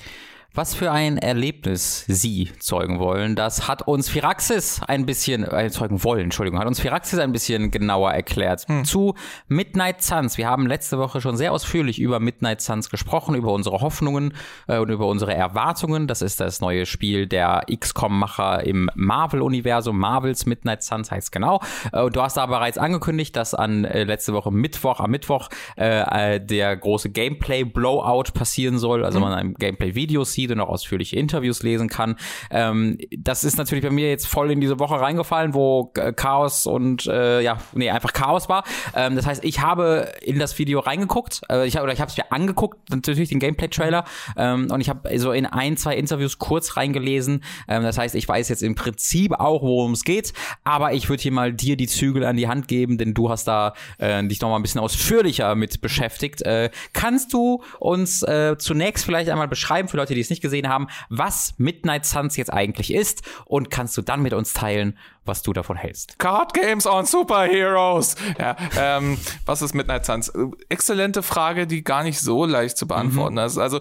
Was 0.55 0.75
für 0.75 0.93
ein 0.93 1.17
Erlebnis 1.17 2.05
Sie 2.09 2.51
zeugen 2.59 2.99
wollen, 2.99 3.37
das 3.37 3.69
hat 3.69 3.89
uns 3.89 4.11
Firaxis 4.11 4.83
ein 4.87 5.07
bisschen, 5.07 5.51
äh, 5.51 5.71
zeugen 5.71 6.05
wollen, 6.05 6.25
Entschuldigung, 6.25 6.61
hat 6.61 6.67
uns 6.67 6.79
Firaxis 6.79 7.19
ein 7.21 7.33
bisschen 7.33 7.71
genauer 7.71 8.13
erklärt. 8.13 8.69
Hm. 8.69 8.85
Zu 8.85 9.15
Midnight 9.49 10.03
Suns. 10.03 10.37
Wir 10.37 10.51
haben 10.51 10.67
letzte 10.67 10.99
Woche 10.99 11.23
schon 11.23 11.39
sehr 11.39 11.55
ausführlich 11.55 11.99
über 11.99 12.21
Midnight 12.21 12.61
Suns 12.61 12.91
gesprochen, 12.91 13.35
über 13.35 13.51
unsere 13.51 13.81
Hoffnungen 13.81 14.35
äh, 14.67 14.77
und 14.77 14.91
über 14.91 15.07
unsere 15.07 15.33
Erwartungen. 15.33 16.07
Das 16.07 16.21
ist 16.21 16.39
das 16.39 16.61
neue 16.61 16.85
Spiel 16.85 17.27
der 17.27 17.65
XCOM-Macher 17.75 18.67
im 18.67 18.91
Marvel-Universum. 18.95 19.99
Marvels 19.99 20.45
Midnight 20.45 20.83
Suns 20.83 21.11
heißt 21.11 21.33
genau. 21.33 21.63
Äh, 21.95 22.11
du 22.11 22.21
hast 22.21 22.37
da 22.37 22.45
bereits 22.45 22.77
angekündigt, 22.77 23.37
dass 23.37 23.55
an 23.55 23.87
äh, 23.87 24.05
letzte 24.05 24.35
Woche 24.35 24.51
Mittwoch, 24.51 25.01
am 25.01 25.13
Mittwoch, 25.13 25.49
äh, 25.79 26.35
äh, 26.35 26.41
der 26.45 26.77
große 26.77 27.09
Gameplay-Blowout 27.09 28.35
passieren 28.35 28.79
soll, 28.79 29.03
also 29.03 29.19
hm. 29.19 29.23
man 29.23 29.33
ein 29.33 29.55
Gameplay-Video 29.55 30.25
sieht 30.25 30.42
Suicide 30.43 30.57
noch 30.57 30.69
ausführliche 30.69 31.17
Interviews 31.17 31.63
lesen 31.63 31.89
kann. 31.89 32.17
Ähm, 32.51 32.99
das 33.17 33.45
ist 33.45 33.59
natürlich 33.59 33.85
bei 33.85 33.91
mir 33.91 34.09
jetzt 34.09 34.27
voll 34.27 34.51
in 34.51 34.61
diese 34.61 34.79
Woche 34.79 35.01
reingefallen, 35.01 35.55
wo 35.55 35.93
äh, 35.97 36.13
Chaos 36.13 36.67
und 36.67 37.07
äh, 37.07 37.41
ja, 37.41 37.59
nee, 37.75 37.91
einfach 37.91 38.13
Chaos 38.13 38.49
war. 38.49 38.65
Ähm, 38.95 39.17
das 39.17 39.27
heißt, 39.27 39.45
ich 39.45 39.61
habe 39.61 40.13
in 40.23 40.39
das 40.39 40.59
Video 40.59 40.81
reingeguckt, 40.81 41.43
äh, 41.51 41.67
ich, 41.67 41.79
oder 41.79 41.93
ich 41.93 42.01
habe 42.01 42.11
es 42.11 42.17
mir 42.17 42.31
angeguckt, 42.31 42.91
natürlich 42.91 43.29
den 43.29 43.39
Gameplay-Trailer, 43.39 44.05
ähm, 44.37 44.69
und 44.71 44.81
ich 44.81 44.89
habe 44.89 45.19
so 45.19 45.33
in 45.33 45.47
ein, 45.47 45.77
zwei 45.77 45.97
Interviews 45.97 46.39
kurz 46.39 46.77
reingelesen. 46.77 47.43
Ähm, 47.69 47.83
das 47.83 47.99
heißt, 47.99 48.15
ich 48.15 48.29
weiß 48.29 48.49
jetzt 48.49 48.63
im 48.63 48.75
Prinzip 48.75 49.33
auch, 49.33 49.63
worum 49.63 49.93
es 49.93 50.05
geht, 50.05 50.33
aber 50.65 50.93
ich 50.93 51.09
würde 51.09 51.23
hier 51.23 51.33
mal 51.33 51.53
dir 51.53 51.77
die 51.77 51.87
Zügel 51.87 52.25
an 52.25 52.37
die 52.37 52.49
Hand 52.49 52.69
geben, 52.69 52.99
denn 52.99 53.15
du 53.15 53.31
hast 53.31 53.45
da 53.45 53.75
äh, 53.99 54.23
dich 54.25 54.41
noch 54.41 54.51
mal 54.51 54.57
ein 54.57 54.63
bisschen 54.63 54.81
ausführlicher 54.81 55.55
mit 55.55 55.81
beschäftigt. 55.81 56.43
Äh, 56.43 56.71
kannst 56.93 57.33
du 57.33 57.63
uns 57.79 58.23
äh, 58.23 58.57
zunächst 58.59 59.05
vielleicht 59.05 59.31
einmal 59.31 59.49
beschreiben, 59.49 59.89
für 59.89 59.97
Leute, 59.97 60.15
die 60.15 60.21
es 60.21 60.31
nicht 60.33 60.43
gesehen 60.43 60.69
haben, 60.69 60.89
was 61.09 61.55
Midnight 61.59 62.07
Suns 62.07 62.37
jetzt 62.37 62.53
eigentlich 62.53 62.93
ist 62.93 63.23
und 63.45 63.71
kannst 63.71 63.97
du 63.97 64.03
dann 64.03 64.23
mit 64.23 64.33
uns 64.33 64.53
teilen, 64.53 64.99
was 65.25 65.43
du 65.43 65.53
davon 65.53 65.77
hältst. 65.77 66.19
Card 66.19 66.55
Games 66.55 66.87
on 66.87 67.07
Superheroes. 67.07 68.17
Ja, 68.39 68.57
ähm, 68.79 69.19
was 69.47 69.63
ist 69.63 69.75
Midnight 69.75 70.05
Suns? 70.05 70.33
Exzellente 70.69 71.23
Frage, 71.23 71.67
die 71.67 71.85
gar 71.85 72.03
nicht 72.03 72.21
so 72.21 72.45
leicht 72.45 72.77
zu 72.77 72.87
beantworten 72.89 73.35
mhm. 73.35 73.43
ist. 73.43 73.59
Also 73.59 73.81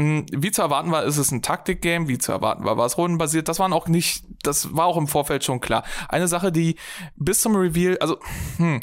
wie 0.00 0.50
zu 0.50 0.62
erwarten 0.62 0.90
war, 0.92 1.04
ist 1.04 1.18
es 1.18 1.30
ein 1.30 1.42
Taktik-Game. 1.42 2.08
Wie 2.08 2.16
zu 2.16 2.32
erwarten 2.32 2.64
war, 2.64 2.78
war 2.78 2.86
es 2.86 2.96
rundenbasiert. 2.96 3.48
Das 3.48 3.58
waren 3.58 3.74
auch 3.74 3.86
nicht, 3.86 4.24
das 4.42 4.74
war 4.74 4.86
auch 4.86 4.96
im 4.96 5.06
Vorfeld 5.06 5.44
schon 5.44 5.60
klar. 5.60 5.84
Eine 6.08 6.26
Sache, 6.26 6.50
die 6.52 6.76
bis 7.16 7.42
zum 7.42 7.54
Reveal, 7.54 7.98
also 7.98 8.18
hm, 8.56 8.80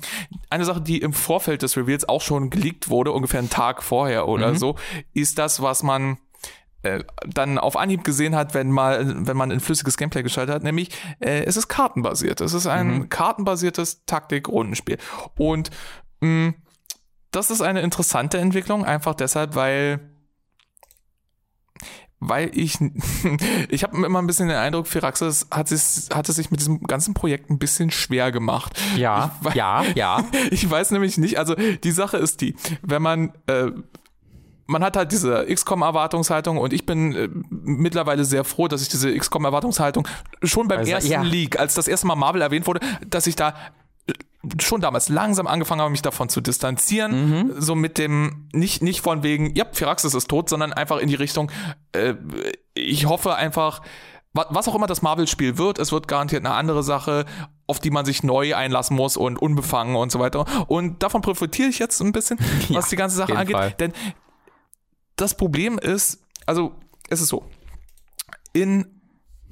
eine 0.51 0.65
Sache, 0.65 0.81
die 0.81 0.99
im 0.99 1.13
Vorfeld 1.13 1.63
des 1.63 1.75
Reveals 1.75 2.07
auch 2.07 2.21
schon 2.21 2.51
geleakt 2.51 2.89
wurde, 2.89 3.11
ungefähr 3.11 3.39
einen 3.39 3.49
Tag 3.49 3.81
vorher 3.81 4.27
oder 4.27 4.51
mhm. 4.51 4.57
so, 4.57 4.75
ist 5.13 5.39
das, 5.39 5.61
was 5.61 5.81
man 5.81 6.17
äh, 6.87 7.03
dann 7.25 7.57
auf 7.57 7.77
Anhieb 7.77 8.03
gesehen 8.03 8.35
hat, 8.35 8.53
wenn 8.53 8.71
mal, 8.71 9.27
wenn 9.27 9.37
man 9.37 9.51
ein 9.51 9.59
flüssiges 9.59 9.97
Gameplay 9.97 10.23
geschaltet 10.23 10.55
hat, 10.55 10.63
nämlich 10.63 10.89
äh, 11.19 11.43
es 11.43 11.57
ist 11.57 11.67
kartenbasiert. 11.67 12.41
Es 12.41 12.53
ist 12.53 12.67
ein 12.67 12.87
mhm. 12.87 13.09
kartenbasiertes 13.09 14.05
Taktik-Rundenspiel. 14.05 14.97
Und 15.37 15.69
mh, 16.21 16.53
das 17.31 17.51
ist 17.51 17.61
eine 17.61 17.81
interessante 17.81 18.37
Entwicklung, 18.37 18.85
einfach 18.85 19.15
deshalb, 19.15 19.55
weil 19.55 19.99
weil 22.19 22.49
ich 22.57 22.79
ich 23.69 23.83
habe 23.83 24.05
immer 24.05 24.19
ein 24.19 24.27
bisschen 24.27 24.47
den 24.47 24.57
Eindruck, 24.57 24.87
Firaxis 24.87 25.47
hat 25.51 25.71
es 25.71 26.09
hat 26.13 26.29
es 26.29 26.35
sich 26.35 26.51
mit 26.51 26.59
diesem 26.59 26.81
ganzen 26.83 27.13
Projekt 27.13 27.49
ein 27.49 27.59
bisschen 27.59 27.91
schwer 27.91 28.31
gemacht. 28.31 28.79
Ja, 28.95 29.37
ich, 29.49 29.55
ja, 29.55 29.83
ja. 29.95 30.25
Ich 30.51 30.67
weiß 30.69 30.91
nämlich 30.91 31.17
nicht, 31.17 31.37
also 31.37 31.55
die 31.55 31.91
Sache 31.91 32.17
ist 32.17 32.41
die, 32.41 32.55
wenn 32.81 33.01
man 33.01 33.33
äh, 33.47 33.71
man 34.67 34.83
hat 34.83 34.97
halt 34.97 35.11
diese 35.11 35.45
XCOM-Erwartungshaltung 35.45 36.57
und 36.57 36.73
ich 36.73 36.85
bin 36.85 37.15
äh, 37.15 37.29
mittlerweile 37.49 38.25
sehr 38.25 38.43
froh, 38.43 38.67
dass 38.67 38.81
ich 38.81 38.89
diese 38.89 39.17
XCOM-Erwartungshaltung 39.17 40.07
schon 40.43 40.67
beim 40.67 40.79
also, 40.79 40.91
ersten 40.91 41.11
ja. 41.11 41.21
Leak, 41.21 41.59
als 41.59 41.73
das 41.73 41.87
erste 41.87 42.05
Mal 42.05 42.15
Marvel 42.15 42.41
erwähnt 42.41 42.67
wurde, 42.67 42.81
dass 43.07 43.27
ich 43.27 43.37
da 43.37 43.55
äh, 44.07 44.13
schon 44.61 44.81
damals 44.81 45.07
langsam 45.07 45.47
angefangen 45.47 45.81
habe, 45.81 45.89
mich 45.89 46.01
davon 46.01 46.27
zu 46.27 46.41
distanzieren, 46.41 47.29
mhm. 47.29 47.53
so 47.57 47.75
mit 47.75 47.97
dem, 47.97 48.49
nicht, 48.53 48.83
nicht 48.83 49.01
von 49.01 49.23
wegen, 49.23 49.55
ja, 49.55 49.65
Firaxis 49.71 50.13
ist 50.13 50.27
tot, 50.27 50.49
sondern 50.49 50.73
einfach 50.73 50.97
in 50.97 51.07
die 51.07 51.15
Richtung, 51.15 51.49
äh, 51.93 52.15
ich 52.73 53.05
hoffe 53.05 53.35
einfach, 53.35 53.81
was 54.33 54.67
auch 54.67 54.75
immer 54.75 54.87
das 54.87 55.01
Marvel-Spiel 55.01 55.57
wird, 55.57 55.79
es 55.79 55.91
wird 55.91 56.07
garantiert 56.07 56.45
eine 56.45 56.53
andere 56.53 56.83
Sache, 56.83 57.25
auf 57.65 57.79
die 57.79 57.89
man 57.89 58.05
sich 58.05 58.21
neu 58.21 58.55
einlassen 58.55 58.95
muss 58.95 59.17
und 59.17 59.37
unbefangen 59.37 59.95
und 59.95 60.11
so 60.11 60.19
weiter. 60.19 60.45
Und 60.67 61.01
davon 61.01 61.21
profitiere 61.21 61.69
ich 61.69 61.79
jetzt 61.79 62.01
ein 62.01 62.11
bisschen, 62.11 62.37
was 62.69 62.85
ja, 62.85 62.89
die 62.89 62.95
ganze 62.97 63.15
Sache 63.15 63.35
angeht. 63.35 63.55
Fall. 63.55 63.71
Denn 63.79 63.93
das 65.17 65.35
Problem 65.35 65.77
ist, 65.77 66.19
also 66.45 66.75
es 67.09 67.19
ist 67.19 67.27
so, 67.27 67.49
in 68.53 68.85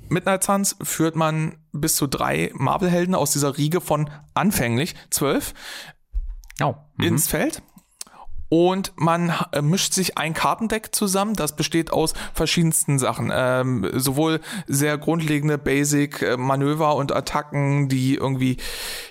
Midnight 0.07 0.43
Suns 0.43 0.75
führt 0.81 1.15
man 1.15 1.57
bis 1.73 1.95
zu 1.95 2.07
drei 2.07 2.51
Marvel-Helden 2.53 3.15
aus 3.15 3.31
dieser 3.31 3.57
Riege 3.57 3.81
von 3.81 4.09
anfänglich 4.33 4.95
zwölf 5.09 5.53
oh. 6.61 6.75
mhm. 6.97 7.05
ins 7.05 7.27
Feld. 7.27 7.61
Und 8.49 8.93
man 8.95 9.33
äh, 9.51 9.61
mischt 9.61 9.93
sich 9.93 10.17
ein 10.17 10.33
Kartendeck 10.33 10.93
zusammen. 10.93 11.33
Das 11.33 11.55
besteht 11.55 11.91
aus 11.91 12.13
verschiedensten 12.33 12.99
Sachen. 12.99 13.31
Ähm, 13.33 13.89
sowohl 13.93 14.39
sehr 14.67 14.97
grundlegende 14.97 15.57
Basic-Manöver 15.57 16.95
und 16.95 17.15
Attacken, 17.15 17.89
die 17.89 18.15
irgendwie, 18.15 18.57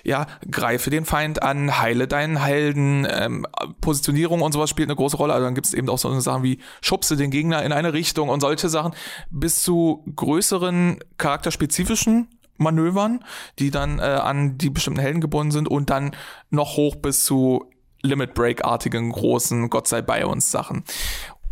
ja, 0.03 0.27
greife 0.49 0.89
den 0.89 1.05
Feind 1.05 1.43
an, 1.43 1.79
heile 1.79 2.07
deinen 2.07 2.37
Helden, 2.41 3.07
ähm, 3.09 3.45
Positionierung 3.81 4.41
und 4.41 4.53
sowas 4.53 4.69
spielt 4.69 4.89
eine 4.89 4.95
große 4.95 5.17
Rolle. 5.17 5.33
Also 5.33 5.45
dann 5.45 5.55
gibt 5.55 5.67
es 5.67 5.73
eben 5.73 5.89
auch 5.89 5.99
so 5.99 6.17
Sachen 6.19 6.43
wie 6.43 6.59
schubse 6.81 7.17
den 7.17 7.31
Gegner 7.31 7.63
in 7.63 7.73
eine 7.73 7.93
Richtung 7.93 8.29
und 8.29 8.41
solche 8.41 8.69
Sachen, 8.69 8.93
bis 9.29 9.61
zu 9.61 10.03
größeren 10.15 10.99
charakterspezifischen 11.17 12.29
Manövern, 12.57 13.23
die 13.59 13.69
dann 13.69 13.99
äh, 13.99 14.03
an 14.03 14.57
die 14.57 14.69
bestimmten 14.69 15.01
Helden 15.01 15.19
gebunden 15.19 15.51
sind 15.51 15.67
und 15.67 15.89
dann 15.89 16.15
noch 16.49 16.77
hoch 16.77 16.95
bis 16.95 17.25
zu 17.25 17.69
Limit 18.05 18.33
Break-artigen 18.33 19.11
großen 19.11 19.69
Gott 19.69 19.87
sei 19.87 20.01
bei 20.01 20.25
uns 20.25 20.51
Sachen. 20.51 20.83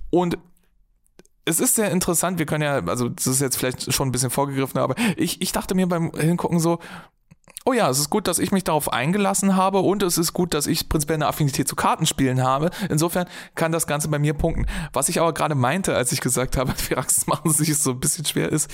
Und 0.10 0.38
es 1.46 1.60
ist 1.60 1.76
sehr 1.76 1.92
interessant, 1.92 2.40
wir 2.40 2.46
können 2.46 2.64
ja, 2.64 2.80
also 2.86 3.10
das 3.10 3.28
ist 3.28 3.42
jetzt 3.42 3.58
vielleicht 3.58 3.92
schon 3.92 4.08
ein 4.08 4.12
bisschen 4.12 4.30
vorgegriffen, 4.30 4.80
aber 4.80 4.96
ich, 5.18 5.42
ich 5.42 5.52
dachte 5.52 5.76
mir 5.76 5.88
beim 5.88 6.12
Hingucken 6.14 6.60
so, 6.60 6.80
oh 7.66 7.74
ja, 7.74 7.90
es 7.90 8.00
ist 8.00 8.10
gut, 8.10 8.28
dass 8.28 8.40
ich 8.40 8.52
mich 8.52 8.64
darauf 8.64 8.92
eingelassen 8.92 9.56
habe 9.56 9.80
und 9.80 10.04
es 10.04 10.18
ist 10.18 10.34
gut, 10.34 10.54
dass 10.54 10.68
ich 10.68 10.90
prinzipiell 10.90 11.16
eine 11.16 11.28
Affinität 11.28 11.68
zu 11.68 11.76
Kartenspielen 11.76 12.42
habe. 12.44 12.72
Insofern 12.90 13.28
kann 13.56 13.72
das 13.72 13.88
Ganze 13.88 14.08
bei 14.08 14.20
mir 14.20 14.34
punkten. 14.34 14.66
Was 14.92 15.10
ich 15.10 15.20
aber 15.20 15.34
gerade 15.34 15.56
meinte, 15.56 15.96
als 15.96 16.12
ich 16.12 16.22
gesagt 16.22 16.58
habe, 16.58 16.72
Firaxis 16.76 17.28
machen 17.28 17.52
sich 17.52 17.78
so 17.78 17.92
ein 17.92 18.00
bisschen 18.00 18.26
schwer 18.26 18.50
ist, 18.50 18.70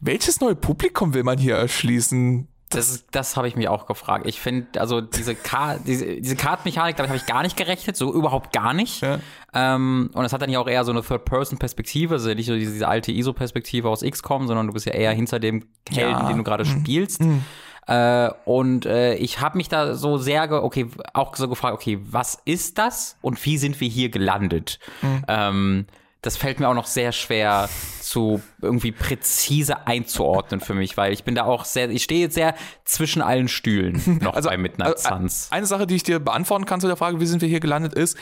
welches 0.00 0.40
neue 0.40 0.54
Publikum 0.54 1.14
will 1.14 1.24
man 1.24 1.38
hier 1.38 1.56
erschließen? 1.56 2.48
Das, 2.74 3.04
das 3.10 3.36
habe 3.36 3.48
ich 3.48 3.56
mich 3.56 3.68
auch 3.68 3.86
gefragt. 3.86 4.26
Ich 4.26 4.40
finde, 4.40 4.80
also 4.80 5.00
diese, 5.00 5.34
Ka 5.34 5.78
diese, 5.78 6.20
diese 6.20 6.36
Kartenmechanik, 6.36 6.96
damit 6.96 7.10
habe 7.10 7.18
ich 7.18 7.26
gar 7.26 7.42
nicht 7.42 7.56
gerechnet, 7.56 7.96
so 7.96 8.12
überhaupt 8.12 8.52
gar 8.52 8.74
nicht. 8.74 9.02
Ja. 9.02 9.18
Ähm, 9.52 10.10
und 10.12 10.24
es 10.24 10.32
hat 10.32 10.42
dann 10.42 10.50
ja 10.50 10.58
auch 10.58 10.68
eher 10.68 10.84
so 10.84 10.92
eine 10.92 11.02
Third-Person-Perspektive, 11.02 12.14
also 12.14 12.32
nicht 12.34 12.46
so 12.46 12.54
diese, 12.54 12.72
diese 12.72 12.88
alte 12.88 13.12
ISO-Perspektive 13.12 13.88
aus 13.88 14.02
XCOM, 14.02 14.46
sondern 14.46 14.66
du 14.66 14.72
bist 14.72 14.86
ja 14.86 14.92
eher 14.92 15.12
hinter 15.12 15.38
dem 15.38 15.66
Helden, 15.88 16.10
ja. 16.10 16.28
den 16.28 16.38
du 16.38 16.44
gerade 16.44 16.64
mhm. 16.64 16.80
spielst. 16.80 17.20
Mhm. 17.20 17.44
Äh, 17.86 18.30
und 18.44 18.86
äh, 18.86 19.14
ich 19.16 19.40
habe 19.40 19.56
mich 19.56 19.68
da 19.68 19.94
so 19.94 20.16
sehr, 20.16 20.50
okay, 20.64 20.86
auch 21.12 21.36
so 21.36 21.48
gefragt, 21.48 21.74
okay, 21.74 21.98
was 22.02 22.38
ist 22.44 22.78
das 22.78 23.16
und 23.20 23.44
wie 23.44 23.58
sind 23.58 23.80
wir 23.80 23.88
hier 23.88 24.08
gelandet? 24.08 24.78
Mhm. 25.02 25.24
Ähm, 25.28 25.86
das 26.24 26.38
fällt 26.38 26.58
mir 26.58 26.68
auch 26.68 26.74
noch 26.74 26.86
sehr 26.86 27.12
schwer 27.12 27.68
zu 28.00 28.42
irgendwie 28.62 28.92
präzise 28.92 29.86
einzuordnen 29.86 30.60
für 30.60 30.74
mich, 30.74 30.96
weil 30.96 31.12
ich 31.12 31.22
bin 31.22 31.34
da 31.34 31.44
auch 31.44 31.66
sehr, 31.66 31.90
ich 31.90 32.02
stehe 32.02 32.22
jetzt 32.22 32.34
sehr 32.34 32.54
zwischen 32.84 33.20
allen 33.20 33.48
Stühlen 33.48 34.20
noch 34.22 34.34
also, 34.34 34.48
bei 34.48 34.56
Midnight 34.56 34.94
also, 34.96 35.08
Suns. 35.08 35.48
Eine 35.50 35.66
Sache, 35.66 35.86
die 35.86 35.96
ich 35.96 36.02
dir 36.02 36.20
beantworten 36.20 36.64
kann 36.64 36.80
zu 36.80 36.86
der 36.86 36.96
Frage, 36.96 37.20
wie 37.20 37.26
sind 37.26 37.42
wir 37.42 37.48
hier 37.48 37.60
gelandet, 37.60 37.92
ist, 37.92 38.16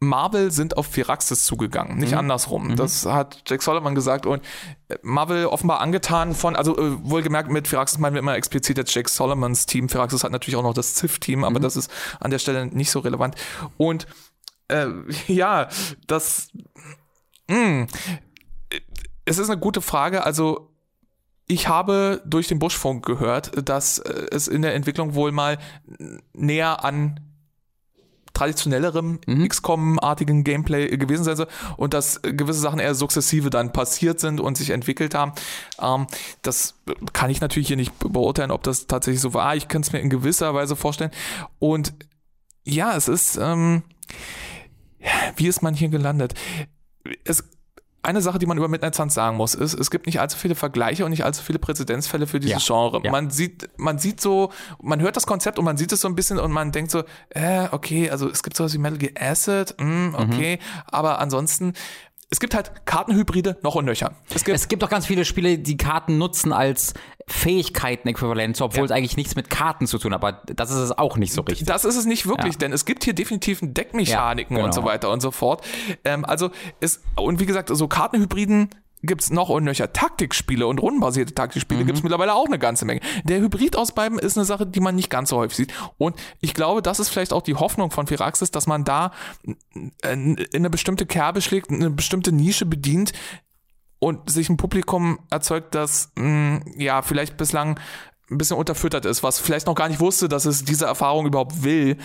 Marvel 0.00 0.50
sind 0.50 0.76
auf 0.76 0.86
Firaxis 0.86 1.46
zugegangen, 1.46 1.98
nicht 1.98 2.10
mhm. 2.10 2.18
andersrum. 2.18 2.68
Mhm. 2.68 2.76
Das 2.76 3.06
hat 3.06 3.42
Jack 3.46 3.62
Solomon 3.62 3.94
gesagt 3.94 4.26
und 4.26 4.42
äh, 4.88 4.96
Marvel 5.02 5.46
offenbar 5.46 5.80
angetan 5.80 6.34
von, 6.34 6.56
also 6.56 6.76
äh, 6.76 7.08
wohlgemerkt 7.08 7.50
mit 7.50 7.68
Firaxis 7.68 7.98
meinen 7.98 8.14
wir 8.14 8.18
immer 8.18 8.34
explizit 8.34 8.78
jetzt 8.78 8.92
Jack 8.92 9.08
Solomons 9.08 9.66
Team. 9.66 9.88
Firaxis 9.88 10.24
hat 10.24 10.32
natürlich 10.32 10.56
auch 10.56 10.64
noch 10.64 10.74
das 10.74 10.94
Ziff-Team, 10.94 11.44
aber 11.44 11.60
mhm. 11.60 11.62
das 11.62 11.76
ist 11.76 11.88
an 12.18 12.32
der 12.32 12.40
Stelle 12.40 12.66
nicht 12.66 12.90
so 12.90 12.98
relevant. 12.98 13.36
Und 13.76 14.08
äh, 14.66 14.86
ja, 15.28 15.68
das 16.06 16.50
mh, 17.52 17.86
hm. 17.86 17.86
es 19.24 19.38
ist 19.38 19.50
eine 19.50 19.60
gute 19.60 19.80
Frage. 19.80 20.24
Also 20.24 20.70
ich 21.46 21.68
habe 21.68 22.22
durch 22.24 22.48
den 22.48 22.58
Buschfunk 22.58 23.04
gehört, 23.04 23.68
dass 23.68 23.98
äh, 23.98 24.26
es 24.30 24.48
in 24.48 24.62
der 24.62 24.74
Entwicklung 24.74 25.14
wohl 25.14 25.32
mal 25.32 25.58
näher 26.32 26.84
an 26.84 27.20
traditionellerem 28.34 29.20
mhm. 29.26 29.48
XCOM-artigen 29.48 30.44
Gameplay 30.44 30.88
gewesen 30.96 31.24
sein 31.24 31.36
soll 31.36 31.48
und 31.76 31.94
dass 31.94 32.22
gewisse 32.22 32.60
Sachen 32.60 32.78
eher 32.78 32.94
sukzessive 32.94 33.50
dann 33.50 33.72
passiert 33.72 34.20
sind 34.20 34.40
und 34.40 34.56
sich 34.56 34.70
entwickelt 34.70 35.14
haben. 35.14 35.32
Ähm, 35.80 36.06
das 36.40 36.74
kann 37.12 37.30
ich 37.30 37.40
natürlich 37.40 37.68
hier 37.68 37.76
nicht 37.76 37.92
beurteilen, 37.98 38.50
ob 38.50 38.62
das 38.62 38.86
tatsächlich 38.86 39.20
so 39.20 39.34
war. 39.34 39.54
Ich 39.56 39.68
kann 39.68 39.82
es 39.82 39.92
mir 39.92 40.00
in 40.00 40.10
gewisser 40.10 40.54
Weise 40.54 40.76
vorstellen. 40.76 41.10
Und 41.58 41.92
ja, 42.64 42.96
es 42.96 43.08
ist, 43.08 43.36
ähm, 43.36 43.82
wie 45.36 45.48
ist 45.48 45.62
man 45.62 45.74
hier 45.74 45.88
gelandet? 45.88 46.34
Es, 47.24 47.44
eine 48.02 48.20
Sache, 48.20 48.38
die 48.38 48.46
man 48.46 48.58
über 48.58 48.68
Midnight 48.68 48.94
Suns 48.94 49.14
sagen 49.14 49.36
muss, 49.36 49.54
ist, 49.54 49.74
es 49.74 49.90
gibt 49.90 50.06
nicht 50.06 50.20
allzu 50.20 50.36
viele 50.36 50.54
Vergleiche 50.54 51.04
und 51.04 51.10
nicht 51.10 51.24
allzu 51.24 51.42
viele 51.42 51.60
Präzedenzfälle 51.60 52.26
für 52.26 52.40
dieses 52.40 52.66
ja, 52.66 52.74
Genre. 52.74 53.00
Ja. 53.04 53.10
Man 53.10 53.30
sieht, 53.30 53.68
man 53.76 53.98
sieht 53.98 54.20
so, 54.20 54.50
man 54.80 55.00
hört 55.00 55.16
das 55.16 55.26
Konzept 55.26 55.58
und 55.58 55.64
man 55.64 55.76
sieht 55.76 55.92
es 55.92 56.00
so 56.00 56.08
ein 56.08 56.16
bisschen 56.16 56.38
und 56.38 56.50
man 56.50 56.72
denkt 56.72 56.90
so, 56.90 57.04
äh, 57.30 57.68
okay, 57.70 58.10
also 58.10 58.28
es 58.28 58.42
gibt 58.42 58.56
sowas 58.56 58.74
wie 58.74 58.78
Metal 58.78 58.98
Gear 58.98 59.12
Acid, 59.16 59.76
mh, 59.78 59.84
hm, 59.84 60.14
okay, 60.14 60.56
mhm. 60.56 60.80
aber 60.86 61.20
ansonsten 61.20 61.74
es 62.32 62.40
gibt 62.40 62.54
halt 62.54 62.86
Kartenhybride 62.86 63.58
noch 63.62 63.74
und 63.74 63.84
nöcher. 63.84 64.16
Es 64.34 64.42
gibt, 64.42 64.56
es 64.56 64.66
gibt 64.66 64.82
auch 64.82 64.88
ganz 64.88 65.04
viele 65.04 65.26
Spiele, 65.26 65.58
die 65.58 65.76
Karten 65.76 66.16
nutzen 66.16 66.54
als 66.54 66.94
Fähigkeiten-Äquivalent, 67.26 68.60
obwohl 68.60 68.80
ja. 68.80 68.84
es 68.86 68.90
eigentlich 68.90 69.16
nichts 69.16 69.36
mit 69.36 69.50
Karten 69.50 69.86
zu 69.86 69.98
tun 69.98 70.12
hat. 70.12 70.22
Aber 70.22 70.42
das 70.46 70.70
ist 70.70 70.78
es 70.78 70.98
auch 70.98 71.16
nicht 71.16 71.32
so 71.32 71.42
richtig. 71.42 71.66
Das 71.66 71.84
ist 71.84 71.96
es 71.96 72.06
nicht 72.06 72.26
wirklich, 72.26 72.54
ja. 72.54 72.58
denn 72.58 72.72
es 72.72 72.84
gibt 72.84 73.04
hier 73.04 73.14
definitiv 73.14 73.60
Deckmechaniken 73.62 74.56
genau. 74.56 74.66
und 74.66 74.74
so 74.74 74.84
weiter 74.84 75.10
und 75.10 75.20
so 75.20 75.30
fort. 75.30 75.64
Ähm, 76.04 76.24
also 76.24 76.50
es, 76.80 77.02
und 77.16 77.40
wie 77.40 77.46
gesagt, 77.46 77.70
so 77.72 77.88
Kartenhybriden 77.88 78.70
gibt's 79.02 79.30
noch 79.30 79.48
und 79.48 79.64
nöcher 79.64 79.92
Taktikspiele 79.92 80.66
und 80.66 80.80
rundenbasierte 80.80 81.34
Taktikspiele 81.34 81.82
mhm. 81.82 81.86
gibt's 81.86 82.02
mittlerweile 82.02 82.34
auch 82.34 82.46
eine 82.46 82.58
ganze 82.58 82.84
Menge. 82.84 83.00
Der 83.24 83.40
Hybrid 83.40 83.76
aus 83.76 83.92
beiden 83.92 84.18
ist 84.18 84.36
eine 84.36 84.44
Sache, 84.44 84.66
die 84.66 84.80
man 84.80 84.94
nicht 84.94 85.10
ganz 85.10 85.30
so 85.30 85.38
häufig 85.38 85.56
sieht. 85.56 85.74
Und 85.98 86.16
ich 86.40 86.54
glaube, 86.54 86.82
das 86.82 87.00
ist 87.00 87.08
vielleicht 87.08 87.32
auch 87.32 87.42
die 87.42 87.56
Hoffnung 87.56 87.90
von 87.90 88.06
Firaxis, 88.06 88.50
dass 88.50 88.66
man 88.66 88.84
da 88.84 89.10
in 90.04 90.44
eine 90.54 90.70
bestimmte 90.70 91.06
Kerbe 91.06 91.42
schlägt, 91.42 91.70
eine 91.70 91.90
bestimmte 91.90 92.32
Nische 92.32 92.64
bedient, 92.64 93.12
und 94.02 94.28
sich 94.28 94.48
ein 94.48 94.56
Publikum 94.56 95.20
erzeugt, 95.30 95.76
das 95.76 96.10
mh, 96.16 96.62
ja 96.76 97.02
vielleicht 97.02 97.36
bislang 97.36 97.78
ein 98.28 98.38
bisschen 98.38 98.56
unterfüttert 98.56 99.04
ist, 99.04 99.22
was 99.22 99.38
vielleicht 99.38 99.68
noch 99.68 99.76
gar 99.76 99.88
nicht 99.88 100.00
wusste, 100.00 100.28
dass 100.28 100.44
es 100.44 100.64
diese 100.64 100.86
Erfahrung 100.86 101.26
überhaupt 101.26 101.62
will. 101.62 101.96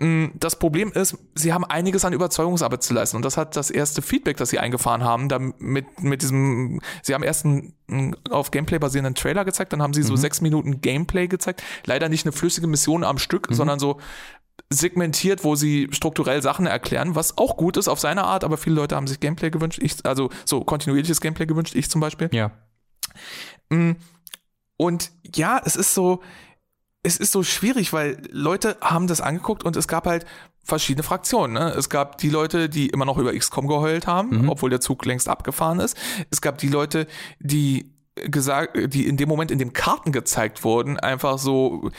Mm, 0.00 0.26
das 0.34 0.56
Problem 0.56 0.92
ist, 0.92 1.16
sie 1.34 1.54
haben 1.54 1.64
einiges 1.64 2.04
an 2.04 2.12
Überzeugungsarbeit 2.12 2.82
zu 2.82 2.92
leisten 2.92 3.16
und 3.16 3.24
das 3.24 3.38
hat 3.38 3.56
das 3.56 3.70
erste 3.70 4.02
Feedback, 4.02 4.36
das 4.36 4.50
sie 4.50 4.58
eingefahren 4.58 5.02
haben, 5.02 5.30
damit 5.30 6.02
mit 6.02 6.20
diesem, 6.20 6.80
sie 7.02 7.14
haben 7.14 7.22
erst 7.22 7.46
einen 7.46 8.16
auf 8.28 8.50
Gameplay 8.50 8.78
basierenden 8.78 9.14
Trailer 9.14 9.46
gezeigt, 9.46 9.72
dann 9.72 9.80
haben 9.80 9.94
sie 9.94 10.02
so 10.02 10.12
mhm. 10.12 10.18
sechs 10.18 10.42
Minuten 10.42 10.82
Gameplay 10.82 11.26
gezeigt, 11.26 11.62
leider 11.86 12.10
nicht 12.10 12.26
eine 12.26 12.32
flüssige 12.32 12.66
Mission 12.66 13.02
am 13.02 13.16
Stück, 13.16 13.48
mhm. 13.48 13.54
sondern 13.54 13.78
so 13.78 13.98
segmentiert, 14.72 15.42
wo 15.42 15.56
sie 15.56 15.88
strukturell 15.90 16.42
Sachen 16.42 16.66
erklären, 16.66 17.16
was 17.16 17.36
auch 17.36 17.56
gut 17.56 17.76
ist 17.76 17.88
auf 17.88 17.98
seine 17.98 18.24
Art, 18.24 18.44
aber 18.44 18.56
viele 18.56 18.76
Leute 18.76 18.94
haben 18.96 19.08
sich 19.08 19.18
Gameplay 19.18 19.50
gewünscht, 19.50 19.80
ich, 19.82 20.06
also 20.06 20.30
so 20.44 20.62
kontinuierliches 20.62 21.20
Gameplay 21.20 21.46
gewünscht, 21.46 21.74
ich 21.74 21.90
zum 21.90 22.00
Beispiel. 22.00 22.28
Ja. 22.32 22.52
Mm, 23.68 23.92
und 24.76 25.10
ja, 25.34 25.60
es 25.64 25.74
ist 25.74 25.94
so, 25.94 26.22
es 27.02 27.16
ist 27.16 27.32
so 27.32 27.42
schwierig, 27.42 27.92
weil 27.92 28.22
Leute 28.30 28.76
haben 28.80 29.08
das 29.08 29.20
angeguckt 29.20 29.64
und 29.64 29.76
es 29.76 29.88
gab 29.88 30.06
halt 30.06 30.24
verschiedene 30.62 31.02
Fraktionen. 31.02 31.54
Ne? 31.54 31.70
Es 31.70 31.88
gab 31.88 32.18
die 32.18 32.30
Leute, 32.30 32.68
die 32.68 32.88
immer 32.88 33.04
noch 33.04 33.18
über 33.18 33.32
XCOM 33.32 33.66
geheult 33.66 34.06
haben, 34.06 34.42
mhm. 34.42 34.48
obwohl 34.50 34.70
der 34.70 34.80
Zug 34.80 35.04
längst 35.04 35.28
abgefahren 35.28 35.80
ist. 35.80 35.96
Es 36.30 36.40
gab 36.40 36.58
die 36.58 36.68
Leute, 36.68 37.06
die 37.40 37.92
gesagt, 38.14 38.94
die 38.94 39.06
in 39.06 39.16
dem 39.16 39.28
Moment, 39.28 39.50
in 39.50 39.58
dem 39.58 39.72
Karten 39.72 40.12
gezeigt 40.12 40.62
wurden, 40.62 40.98
einfach 40.98 41.38
so 41.38 41.90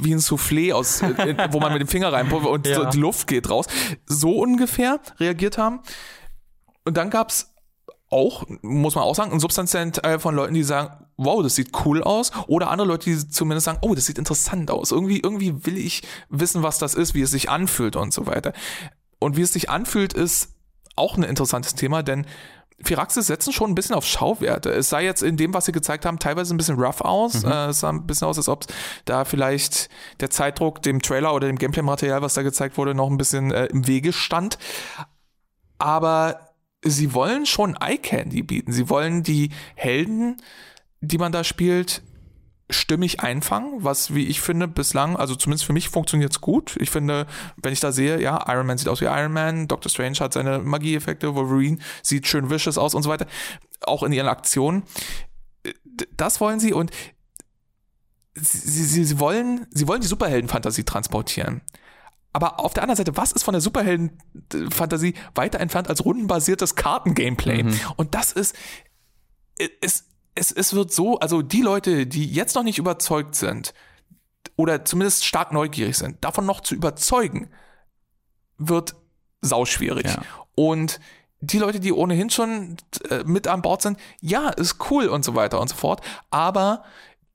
wie 0.00 0.14
ein 0.14 0.20
Soufflé 0.20 0.72
aus, 0.72 1.02
äh, 1.02 1.48
wo 1.50 1.60
man 1.60 1.72
mit 1.72 1.80
dem 1.80 1.88
Finger 1.88 2.12
reinpulvert 2.12 2.50
und 2.50 2.66
ja. 2.66 2.76
so 2.76 2.84
die 2.86 2.98
Luft 2.98 3.26
geht 3.26 3.50
raus. 3.50 3.66
So 4.06 4.38
ungefähr 4.38 5.00
reagiert 5.18 5.58
haben. 5.58 5.80
Und 6.84 6.96
dann 6.96 7.10
gab's 7.10 7.54
auch, 8.10 8.44
muss 8.62 8.94
man 8.94 9.04
auch 9.04 9.14
sagen, 9.14 9.32
ein 9.32 9.40
substanziellen 9.40 9.92
Teil 9.92 10.18
von 10.18 10.34
Leuten, 10.34 10.54
die 10.54 10.62
sagen, 10.62 11.04
wow, 11.16 11.42
das 11.42 11.54
sieht 11.54 11.72
cool 11.84 12.02
aus. 12.02 12.32
Oder 12.46 12.70
andere 12.70 12.88
Leute, 12.88 13.10
die 13.10 13.28
zumindest 13.28 13.64
sagen, 13.64 13.78
oh, 13.82 13.94
das 13.94 14.06
sieht 14.06 14.18
interessant 14.18 14.70
aus. 14.70 14.92
Irgendwie, 14.92 15.20
irgendwie 15.20 15.66
will 15.66 15.76
ich 15.76 16.02
wissen, 16.28 16.62
was 16.62 16.78
das 16.78 16.94
ist, 16.94 17.14
wie 17.14 17.22
es 17.22 17.30
sich 17.30 17.50
anfühlt 17.50 17.96
und 17.96 18.12
so 18.12 18.26
weiter. 18.26 18.52
Und 19.18 19.36
wie 19.36 19.42
es 19.42 19.52
sich 19.52 19.70
anfühlt, 19.70 20.12
ist 20.12 20.50
auch 20.96 21.16
ein 21.16 21.24
interessantes 21.24 21.74
Thema, 21.74 22.02
denn 22.02 22.26
Firaxis 22.82 23.28
setzen 23.28 23.52
schon 23.52 23.70
ein 23.70 23.74
bisschen 23.74 23.94
auf 23.94 24.04
Schauwerte. 24.04 24.70
Es 24.70 24.88
sah 24.88 25.00
jetzt 25.00 25.22
in 25.22 25.36
dem, 25.36 25.54
was 25.54 25.66
sie 25.66 25.72
gezeigt 25.72 26.04
haben, 26.04 26.18
teilweise 26.18 26.54
ein 26.54 26.56
bisschen 26.56 26.78
rough 26.78 27.00
aus. 27.00 27.44
Mhm. 27.44 27.50
Äh, 27.50 27.66
es 27.66 27.80
sah 27.80 27.90
ein 27.90 28.06
bisschen 28.06 28.26
aus, 28.26 28.36
als 28.36 28.48
ob 28.48 28.64
da 29.04 29.24
vielleicht 29.24 29.88
der 30.20 30.30
Zeitdruck 30.30 30.82
dem 30.82 31.00
Trailer 31.00 31.34
oder 31.34 31.46
dem 31.46 31.58
Gameplay-Material, 31.58 32.20
was 32.22 32.34
da 32.34 32.42
gezeigt 32.42 32.76
wurde, 32.76 32.94
noch 32.94 33.10
ein 33.10 33.16
bisschen 33.16 33.52
äh, 33.52 33.66
im 33.66 33.86
Wege 33.86 34.12
stand. 34.12 34.58
Aber 35.78 36.52
sie 36.82 37.14
wollen 37.14 37.46
schon 37.46 37.76
Eye 37.80 37.98
Candy 37.98 38.42
bieten. 38.42 38.72
Sie 38.72 38.88
wollen 38.90 39.22
die 39.22 39.50
Helden, 39.76 40.36
die 41.00 41.18
man 41.18 41.32
da 41.32 41.44
spielt, 41.44 42.02
stimmig 42.70 43.20
einfangen, 43.20 43.84
was, 43.84 44.14
wie 44.14 44.26
ich 44.26 44.40
finde, 44.40 44.66
bislang, 44.68 45.16
also 45.16 45.34
zumindest 45.34 45.66
für 45.66 45.72
mich 45.72 45.90
funktioniert 45.90 46.32
es 46.32 46.40
gut. 46.40 46.76
Ich 46.80 46.90
finde, 46.90 47.26
wenn 47.56 47.72
ich 47.72 47.80
da 47.80 47.92
sehe, 47.92 48.20
ja, 48.20 48.42
Iron 48.48 48.66
Man 48.66 48.78
sieht 48.78 48.88
aus 48.88 49.00
wie 49.00 49.06
Iron 49.06 49.32
Man, 49.32 49.68
Doctor 49.68 49.90
Strange 49.90 50.18
hat 50.20 50.32
seine 50.32 50.60
Magieeffekte, 50.60 51.34
Wolverine 51.34 51.78
sieht 52.02 52.26
schön 52.26 52.50
vicious 52.50 52.78
aus 52.78 52.94
und 52.94 53.02
so 53.02 53.10
weiter, 53.10 53.26
auch 53.82 54.02
in 54.02 54.12
ihren 54.12 54.28
Aktionen. 54.28 54.84
Das 56.16 56.40
wollen 56.40 56.58
sie 56.58 56.72
und 56.72 56.90
sie, 58.34 58.84
sie, 58.84 59.04
sie 59.04 59.18
wollen, 59.18 59.66
sie 59.70 59.86
wollen 59.86 60.00
die 60.00 60.06
Superheldenfantasie 60.06 60.84
transportieren. 60.84 61.60
Aber 62.32 62.58
auf 62.58 62.74
der 62.74 62.82
anderen 62.82 62.96
Seite, 62.96 63.16
was 63.16 63.30
ist 63.30 63.44
von 63.44 63.52
der 63.52 63.60
Superhelden-Fantasie 63.60 65.14
weiter 65.36 65.60
entfernt 65.60 65.88
als 65.88 66.04
rundenbasiertes 66.04 66.74
Kartengameplay? 66.74 67.62
Mhm. 67.62 67.78
Und 67.96 68.16
das 68.16 68.32
ist, 68.32 68.56
es, 69.80 70.04
es, 70.34 70.50
es 70.50 70.74
wird 70.74 70.92
so, 70.92 71.18
also 71.18 71.42
die 71.42 71.62
Leute, 71.62 72.06
die 72.06 72.26
jetzt 72.26 72.54
noch 72.54 72.62
nicht 72.62 72.78
überzeugt 72.78 73.34
sind, 73.34 73.74
oder 74.56 74.84
zumindest 74.84 75.24
stark 75.24 75.52
neugierig 75.52 75.96
sind, 75.96 76.22
davon 76.24 76.46
noch 76.46 76.60
zu 76.60 76.74
überzeugen, 76.74 77.50
wird 78.58 78.94
sauschwierig. 79.40 80.06
Ja. 80.06 80.22
Und 80.54 81.00
die 81.40 81.58
Leute, 81.58 81.80
die 81.80 81.92
ohnehin 81.92 82.30
schon 82.30 82.76
äh, 83.10 83.24
mit 83.24 83.48
an 83.48 83.62
Bord 83.62 83.82
sind, 83.82 83.98
ja, 84.20 84.48
ist 84.50 84.90
cool 84.90 85.06
und 85.06 85.24
so 85.24 85.34
weiter 85.34 85.60
und 85.60 85.68
so 85.68 85.76
fort. 85.76 86.00
Aber 86.30 86.84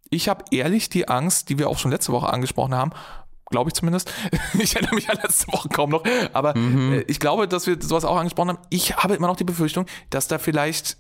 ich 0.10 0.30
habe 0.30 0.46
ehrlich 0.52 0.90
die 0.90 1.08
Angst, 1.08 1.50
die 1.50 1.60
wir 1.60 1.70
auch 1.70 1.78
schon 1.78 1.92
letzte 1.92 2.12
Woche 2.12 2.32
angesprochen 2.32 2.74
haben, 2.74 2.92
glaube 3.52 3.70
ich 3.70 3.74
zumindest. 3.74 4.12
Ich 4.60 4.76
erinnere 4.76 4.96
mich 4.96 5.10
an 5.10 5.18
letzte 5.22 5.52
Woche 5.52 5.70
kaum 5.70 5.92
noch, 5.92 6.04
aber 6.34 6.58
mhm. 6.58 6.94
äh, 6.94 7.02
ich 7.02 7.20
glaube, 7.20 7.48
dass 7.48 7.68
wir 7.68 7.78
sowas 7.82 8.06
auch 8.06 8.18
angesprochen 8.18 8.50
haben. 8.50 8.60
Ich 8.70 8.98
habe 8.98 9.16
immer 9.16 9.28
noch 9.28 9.38
die 9.38 9.44
Befürchtung, 9.44 9.86
dass 10.10 10.28
da 10.28 10.40
vielleicht 10.40 10.98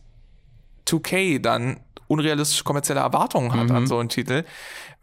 2K 0.88 1.40
dann 1.40 1.80
unrealistische 2.10 2.66
kommerzielle 2.66 3.00
Erwartungen 3.00 3.54
hat 3.54 3.70
mhm. 3.70 3.76
an 3.76 3.88
so 3.88 4.00
einen 4.00 4.10
Titel, 4.10 4.44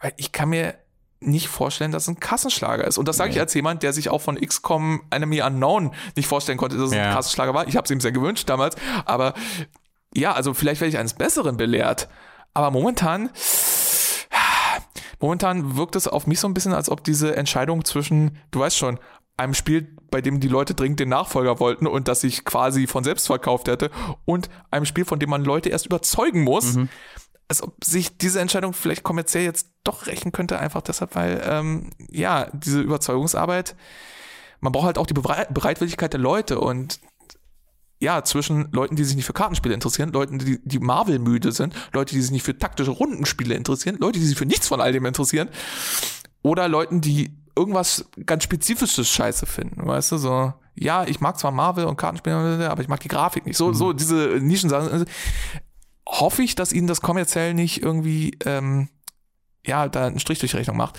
weil 0.00 0.12
ich 0.18 0.32
kann 0.32 0.50
mir 0.50 0.74
nicht 1.20 1.48
vorstellen, 1.48 1.92
dass 1.92 2.02
es 2.02 2.08
ein 2.08 2.20
Kassenschlager 2.20 2.84
ist. 2.84 2.98
Und 2.98 3.08
das 3.08 3.16
sage 3.16 3.30
nee. 3.30 3.36
ich 3.36 3.40
als 3.40 3.54
jemand, 3.54 3.82
der 3.82 3.92
sich 3.92 4.10
auch 4.10 4.20
von 4.20 4.38
XCOM 4.38 5.02
Enemy 5.10 5.40
Unknown 5.40 5.92
nicht 6.14 6.26
vorstellen 6.26 6.58
konnte, 6.58 6.76
dass 6.76 6.90
es 6.90 6.94
ja. 6.94 7.08
ein 7.08 7.14
Kassenschlager 7.14 7.54
war. 7.54 7.66
Ich 7.66 7.76
habe 7.76 7.86
es 7.86 7.90
ihm 7.90 8.00
sehr 8.00 8.12
gewünscht 8.12 8.48
damals, 8.48 8.76
aber 9.06 9.32
ja, 10.14 10.32
also 10.32 10.52
vielleicht 10.52 10.80
werde 10.80 10.90
ich 10.90 10.98
eines 10.98 11.14
Besseren 11.14 11.56
belehrt. 11.56 12.08
Aber 12.52 12.70
momentan 12.70 13.30
momentan 15.20 15.76
wirkt 15.76 15.96
es 15.96 16.06
auf 16.08 16.26
mich 16.26 16.40
so 16.40 16.48
ein 16.48 16.54
bisschen, 16.54 16.72
als 16.72 16.90
ob 16.90 17.04
diese 17.04 17.36
Entscheidung 17.36 17.84
zwischen, 17.84 18.38
du 18.50 18.60
weißt 18.60 18.76
schon, 18.76 18.98
einem 19.36 19.54
Spiel, 19.54 19.94
bei 20.10 20.20
dem 20.20 20.40
die 20.40 20.48
Leute 20.48 20.74
dringend 20.74 21.00
den 21.00 21.10
Nachfolger 21.10 21.60
wollten 21.60 21.86
und 21.86 22.08
das 22.08 22.22
sich 22.22 22.44
quasi 22.44 22.86
von 22.86 23.04
selbst 23.04 23.26
verkauft 23.26 23.68
hätte, 23.68 23.90
und 24.24 24.48
einem 24.70 24.86
Spiel, 24.86 25.04
von 25.04 25.18
dem 25.18 25.30
man 25.30 25.44
Leute 25.44 25.68
erst 25.68 25.86
überzeugen 25.86 26.42
muss, 26.42 26.74
mhm. 26.74 26.88
als 27.48 27.62
ob 27.62 27.84
sich 27.84 28.16
diese 28.16 28.40
Entscheidung 28.40 28.72
vielleicht 28.72 29.02
kommerziell 29.02 29.44
jetzt 29.44 29.68
doch 29.84 30.06
rächen 30.06 30.32
könnte, 30.32 30.58
einfach 30.58 30.82
deshalb, 30.82 31.14
weil, 31.14 31.42
ähm, 31.44 31.90
ja, 32.10 32.48
diese 32.52 32.80
Überzeugungsarbeit, 32.80 33.76
man 34.60 34.72
braucht 34.72 34.86
halt 34.86 34.98
auch 34.98 35.06
die 35.06 35.14
Bereitwilligkeit 35.14 36.12
der 36.12 36.20
Leute 36.20 36.58
und 36.60 37.00
ja, 37.98 38.24
zwischen 38.24 38.70
Leuten, 38.72 38.96
die 38.96 39.04
sich 39.04 39.16
nicht 39.16 39.24
für 39.24 39.32
Kartenspiele 39.32 39.74
interessieren, 39.74 40.12
Leuten, 40.12 40.38
die, 40.38 40.60
die 40.62 40.78
Marvel 40.78 41.18
müde 41.18 41.52
sind, 41.52 41.74
Leute, 41.92 42.14
die 42.14 42.20
sich 42.20 42.30
nicht 42.30 42.42
für 42.42 42.58
taktische 42.58 42.90
Rundenspiele 42.90 43.54
interessieren, 43.54 43.96
Leute, 43.98 44.18
die 44.18 44.26
sich 44.26 44.36
für 44.36 44.44
nichts 44.44 44.68
von 44.68 44.80
all 44.80 44.92
dem 44.92 45.06
interessieren, 45.06 45.48
oder 46.42 46.68
Leuten, 46.68 47.00
die 47.00 47.34
irgendwas 47.56 48.04
ganz 48.24 48.44
Spezifisches 48.44 49.08
scheiße 49.08 49.46
finden, 49.46 49.86
weißt 49.86 50.12
du, 50.12 50.18
so, 50.18 50.52
ja, 50.74 51.04
ich 51.04 51.20
mag 51.20 51.38
zwar 51.38 51.52
Marvel 51.52 51.86
und 51.86 51.96
Kartenspiele, 51.96 52.70
aber 52.70 52.82
ich 52.82 52.88
mag 52.88 53.00
die 53.00 53.08
Grafik 53.08 53.46
nicht. 53.46 53.56
So, 53.56 53.68
mhm. 53.68 53.74
so 53.74 53.92
diese 53.92 54.38
Nischensachen. 54.40 55.06
Hoffe 56.08 56.42
ich, 56.42 56.54
dass 56.54 56.72
ihnen 56.72 56.86
das 56.86 57.00
kommerziell 57.00 57.54
nicht 57.54 57.82
irgendwie, 57.82 58.36
ähm, 58.44 58.88
ja, 59.66 59.88
da 59.88 60.06
einen 60.06 60.20
Strich 60.20 60.38
durch 60.38 60.54
Rechnung 60.54 60.76
macht 60.76 60.98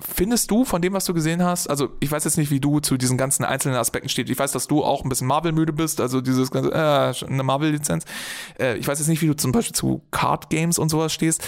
findest 0.00 0.50
du 0.50 0.64
von 0.64 0.82
dem, 0.82 0.92
was 0.92 1.04
du 1.04 1.14
gesehen 1.14 1.42
hast, 1.44 1.68
also 1.68 1.90
ich 2.00 2.10
weiß 2.10 2.24
jetzt 2.24 2.38
nicht, 2.38 2.50
wie 2.50 2.60
du 2.60 2.80
zu 2.80 2.96
diesen 2.96 3.16
ganzen 3.16 3.44
einzelnen 3.44 3.76
Aspekten 3.76 4.08
stehst. 4.08 4.30
Ich 4.30 4.38
weiß, 4.38 4.52
dass 4.52 4.66
du 4.66 4.82
auch 4.82 5.04
ein 5.04 5.08
bisschen 5.08 5.26
Marvel-müde 5.26 5.72
bist, 5.72 6.00
also 6.00 6.20
dieses 6.20 6.50
ganze, 6.50 6.72
äh, 6.72 7.26
eine 7.26 7.42
Marvel-Lizenz. 7.42 8.04
Äh, 8.58 8.76
ich 8.76 8.88
weiß 8.88 8.98
jetzt 8.98 9.08
nicht, 9.08 9.22
wie 9.22 9.26
du 9.26 9.36
zum 9.36 9.52
Beispiel 9.52 9.74
zu 9.74 10.02
Card-Games 10.10 10.78
und 10.78 10.88
sowas 10.88 11.12
stehst. 11.12 11.46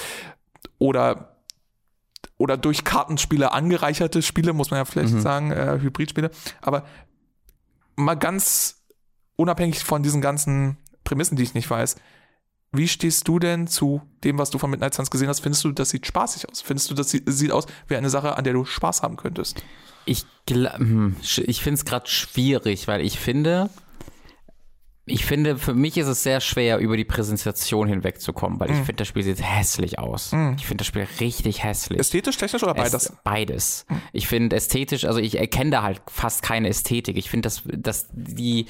Oder 0.79 1.32
oder 2.43 2.57
durch 2.57 2.83
Kartenspiele 2.83 3.53
angereicherte 3.53 4.21
Spiele, 4.21 4.53
muss 4.53 4.73
man 4.73 4.79
ja 4.79 4.85
vielleicht 4.85 5.15
mhm. 5.15 5.21
sagen, 5.21 5.53
äh, 5.53 5.79
Hybridspiele. 5.81 6.33
Aber 6.61 6.85
mal 7.95 8.17
ganz 8.17 8.83
unabhängig 9.37 9.85
von 9.85 10.03
diesen 10.03 10.21
ganzen 10.21 10.77
Prämissen, 11.05 11.37
die 11.37 11.45
ich 11.45 11.55
nicht 11.55 11.71
weiß, 11.71 11.95
wie 12.73 12.89
stehst 12.89 13.29
du 13.29 13.39
denn 13.39 13.69
zu 13.69 14.03
dem, 14.25 14.39
was 14.39 14.51
du 14.51 14.59
von 14.59 14.71
Midnight 14.71 14.93
Suns 14.93 15.13
gesehen 15.13 15.29
hast? 15.29 15.39
Findest 15.39 15.63
du, 15.63 15.71
das 15.71 15.91
sieht 15.91 16.05
spaßig 16.05 16.49
aus? 16.49 16.63
Findest 16.63 16.91
du, 16.91 16.95
das 16.95 17.11
sieht 17.11 17.53
aus 17.53 17.67
wie 17.87 17.95
eine 17.95 18.11
Sache, 18.11 18.37
an 18.37 18.43
der 18.43 18.55
du 18.55 18.65
Spaß 18.65 19.03
haben 19.03 19.17
könntest? 19.17 19.63
Ich, 20.05 20.25
hm, 20.49 21.15
ich 21.23 21.63
finde 21.63 21.79
es 21.79 21.85
gerade 21.85 22.09
schwierig, 22.09 22.89
weil 22.89 23.03
ich 23.03 23.21
finde, 23.21 23.71
ich 25.05 25.25
finde, 25.25 25.59
für 25.59 25.75
mich 25.75 25.97
ist 25.97 26.07
es 26.07 26.23
sehr 26.23 26.41
schwer, 26.41 26.79
über 26.79 26.97
die 26.97 27.05
Präsentation 27.05 27.89
hinwegzukommen, 27.89 28.61
weil 28.61 28.69
mm. 28.69 28.73
ich 28.73 28.79
finde, 28.79 28.95
das 28.95 29.09
Spiel 29.09 29.23
sieht 29.25 29.43
hässlich 29.43 29.99
aus. 29.99 30.33
Mm. 30.33 30.53
Ich 30.57 30.67
finde 30.67 30.83
das 30.83 30.87
Spiel 30.87 31.07
richtig 31.19 31.65
hässlich. 31.65 31.99
Ästhetisch, 31.99 32.37
technisch 32.37 32.63
oder 32.63 32.75
beides? 32.75 32.95
Es, 32.95 33.17
beides. 33.25 33.87
Mm. 33.89 33.95
Ich 34.13 34.29
finde 34.29 34.55
ästhetisch, 34.55 35.05
also 35.05 35.19
ich 35.19 35.39
erkenne 35.39 35.71
da 35.71 35.83
halt 35.83 36.01
fast 36.09 36.43
keine 36.43 36.69
Ästhetik. 36.69 37.17
Ich 37.17 37.31
finde, 37.31 37.47
dass, 37.47 37.63
dass 37.67 38.09
die, 38.13 38.67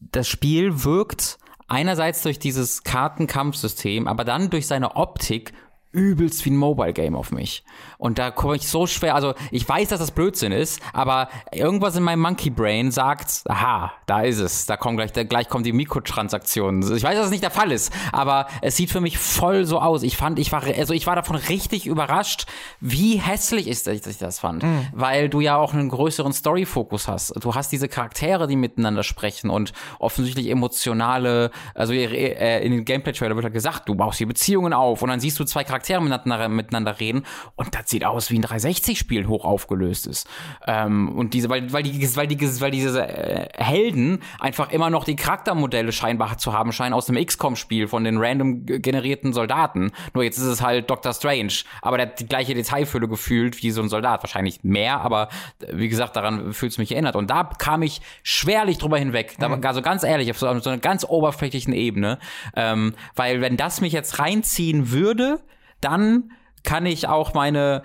das 0.00 0.28
Spiel 0.28 0.84
wirkt 0.84 1.38
Einerseits 1.68 2.22
durch 2.22 2.38
dieses 2.38 2.82
Kartenkampfsystem, 2.82 4.08
aber 4.08 4.24
dann 4.24 4.48
durch 4.48 4.66
seine 4.66 4.96
Optik 4.96 5.52
übelst 5.92 6.44
wie 6.46 6.50
ein 6.50 6.56
Mobile 6.56 6.94
Game 6.94 7.14
auf 7.14 7.30
mich. 7.30 7.62
Und 7.98 8.18
da 8.18 8.30
komme 8.30 8.56
ich 8.56 8.68
so 8.68 8.86
schwer, 8.86 9.14
also 9.14 9.34
ich 9.50 9.68
weiß, 9.68 9.88
dass 9.88 9.98
das 9.98 10.12
Blödsinn 10.12 10.52
ist, 10.52 10.80
aber 10.92 11.28
irgendwas 11.52 11.96
in 11.96 12.02
meinem 12.02 12.20
Monkey 12.20 12.50
Brain 12.50 12.90
sagt, 12.90 13.42
aha, 13.48 13.92
da 14.06 14.22
ist 14.22 14.38
es, 14.38 14.66
da 14.66 14.76
kommen 14.76 14.96
gleich, 14.96 15.12
da, 15.12 15.24
gleich 15.24 15.48
kommen 15.48 15.64
die 15.64 15.72
Mikrotransaktionen. 15.72 16.82
Ich 16.96 17.02
weiß, 17.02 17.16
dass 17.16 17.26
es 17.26 17.30
nicht 17.30 17.42
der 17.42 17.50
Fall 17.50 17.72
ist, 17.72 17.92
aber 18.12 18.46
es 18.62 18.76
sieht 18.76 18.90
für 18.90 19.00
mich 19.00 19.18
voll 19.18 19.64
so 19.64 19.80
aus. 19.80 20.02
Ich 20.02 20.16
fand, 20.16 20.38
ich 20.38 20.52
war, 20.52 20.62
also 20.62 20.94
ich 20.94 21.06
war 21.06 21.16
davon 21.16 21.36
richtig 21.36 21.86
überrascht, 21.86 22.46
wie 22.80 23.16
hässlich 23.16 23.66
ist, 23.66 23.86
dass 23.86 24.06
ich 24.06 24.18
das 24.18 24.38
fand, 24.38 24.62
mhm. 24.62 24.86
weil 24.92 25.28
du 25.28 25.40
ja 25.40 25.56
auch 25.56 25.74
einen 25.74 25.88
größeren 25.88 26.32
Story-Fokus 26.32 27.08
hast. 27.08 27.34
Du 27.42 27.54
hast 27.54 27.72
diese 27.72 27.88
Charaktere, 27.88 28.46
die 28.46 28.56
miteinander 28.56 29.02
sprechen 29.02 29.50
und 29.50 29.72
offensichtlich 29.98 30.48
emotionale, 30.48 31.50
also 31.74 31.92
äh, 31.92 32.64
in 32.64 32.72
den 32.72 32.84
Gameplay-Trailer 32.84 33.34
wird 33.34 33.44
halt 33.44 33.54
gesagt, 33.54 33.88
du 33.88 33.94
baust 33.94 34.18
hier 34.18 34.28
Beziehungen 34.28 34.72
auf 34.72 35.02
und 35.02 35.08
dann 35.08 35.20
siehst 35.20 35.38
du 35.40 35.44
zwei 35.44 35.64
Charaktere 35.64 35.78
Charaktere 35.78 36.02
miteinander, 36.02 36.48
miteinander 36.48 37.00
reden 37.00 37.24
und 37.56 37.74
das 37.74 37.86
sieht 37.88 38.04
aus 38.04 38.30
wie 38.30 38.38
ein 38.38 38.44
360-Spiel 38.44 39.26
hoch 39.26 39.44
aufgelöst 39.44 40.06
ist. 40.06 40.28
Ähm, 40.66 41.08
und 41.16 41.34
diese, 41.34 41.48
weil, 41.48 41.72
weil, 41.72 41.82
die, 41.82 42.16
weil, 42.16 42.26
die, 42.26 42.40
weil 42.60 42.70
diese 42.70 43.06
äh, 43.06 43.48
Helden 43.54 44.20
einfach 44.38 44.70
immer 44.70 44.90
noch 44.90 45.04
die 45.04 45.16
Charaktermodelle 45.16 45.92
scheinbar 45.92 46.38
zu 46.38 46.52
haben 46.52 46.72
scheinen 46.72 46.92
aus 46.92 47.06
dem 47.06 47.16
XCOM-Spiel 47.16 47.88
von 47.88 48.04
den 48.04 48.18
random 48.18 48.66
generierten 48.66 49.32
Soldaten. 49.32 49.92
Nur 50.14 50.24
jetzt 50.24 50.38
ist 50.38 50.44
es 50.44 50.62
halt 50.62 50.90
Doctor 50.90 51.12
Strange, 51.12 51.52
aber 51.82 51.96
der 51.96 52.08
hat 52.08 52.20
die 52.20 52.26
gleiche 52.26 52.54
Detailfülle 52.54 53.08
gefühlt 53.08 53.62
wie 53.62 53.70
so 53.70 53.82
ein 53.82 53.88
Soldat. 53.88 54.22
Wahrscheinlich 54.22 54.62
mehr, 54.62 55.00
aber 55.00 55.28
äh, 55.60 55.76
wie 55.76 55.88
gesagt, 55.88 56.16
daran 56.16 56.52
fühlt 56.52 56.72
es 56.72 56.78
mich 56.78 56.92
erinnert. 56.92 57.16
Und 57.16 57.30
da 57.30 57.44
kam 57.44 57.82
ich 57.82 58.00
schwerlich 58.22 58.78
drüber 58.78 58.98
hinweg. 58.98 59.36
Da, 59.38 59.48
mhm. 59.48 59.64
Also 59.64 59.82
ganz 59.82 60.02
ehrlich, 60.02 60.30
auf 60.30 60.38
so, 60.38 60.46
auf 60.46 60.62
so 60.62 60.70
einer 60.70 60.78
ganz 60.78 61.04
oberflächlichen 61.04 61.72
Ebene. 61.72 62.18
Ähm, 62.54 62.94
weil 63.14 63.40
wenn 63.40 63.56
das 63.56 63.80
mich 63.80 63.92
jetzt 63.92 64.18
reinziehen 64.18 64.90
würde, 64.90 65.40
dann 65.80 66.32
kann 66.68 66.84
ich 66.84 67.08
auch 67.08 67.32
meine, 67.32 67.82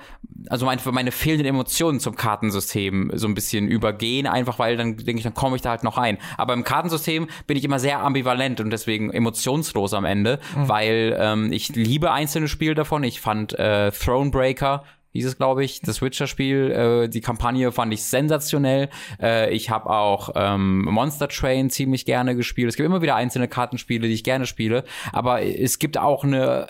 also 0.49 0.65
meine, 0.65 0.81
meine 0.91 1.13
fehlenden 1.13 1.47
Emotionen 1.47 2.01
zum 2.01 2.17
Kartensystem 2.17 3.11
so 3.13 3.29
ein 3.29 3.33
bisschen 3.33 3.69
übergehen, 3.69 4.27
einfach 4.27 4.59
weil 4.59 4.75
dann 4.75 4.97
denke 4.97 5.19
ich, 5.19 5.23
dann 5.23 5.33
komme 5.33 5.55
ich 5.55 5.61
da 5.61 5.69
halt 5.69 5.85
noch 5.85 5.95
rein. 5.95 6.17
Aber 6.35 6.53
im 6.53 6.65
Kartensystem 6.65 7.29
bin 7.47 7.55
ich 7.55 7.63
immer 7.63 7.79
sehr 7.79 8.01
ambivalent 8.01 8.59
und 8.59 8.71
deswegen 8.71 9.09
emotionslos 9.09 9.93
am 9.93 10.03
Ende, 10.03 10.41
mhm. 10.53 10.67
weil 10.67 11.17
ähm, 11.17 11.53
ich 11.53 11.69
liebe 11.69 12.11
einzelne 12.11 12.49
Spiele 12.49 12.75
davon. 12.75 13.05
Ich 13.05 13.21
fand 13.21 13.57
äh, 13.57 13.89
Thronebreaker 13.89 14.83
hieß 15.13 15.27
es, 15.27 15.37
glaube 15.37 15.63
ich, 15.63 15.79
das 15.81 16.01
Witcher-Spiel. 16.01 16.71
Äh, 16.71 17.07
die 17.07 17.21
Kampagne 17.21 17.71
fand 17.71 17.93
ich 17.93 18.03
sensationell. 18.03 18.89
Äh, 19.21 19.53
ich 19.53 19.69
habe 19.69 19.89
auch 19.89 20.31
ähm, 20.35 20.85
Monster 20.85 21.27
Train 21.27 21.69
ziemlich 21.69 22.05
gerne 22.05 22.35
gespielt. 22.35 22.69
Es 22.69 22.75
gibt 22.75 22.87
immer 22.87 23.03
wieder 23.03 23.15
einzelne 23.15 23.47
Kartenspiele, 23.47 24.07
die 24.07 24.13
ich 24.13 24.23
gerne 24.23 24.47
spiele, 24.47 24.83
aber 25.11 25.43
es 25.43 25.77
gibt 25.77 25.97
auch 25.99 26.23
eine 26.23 26.67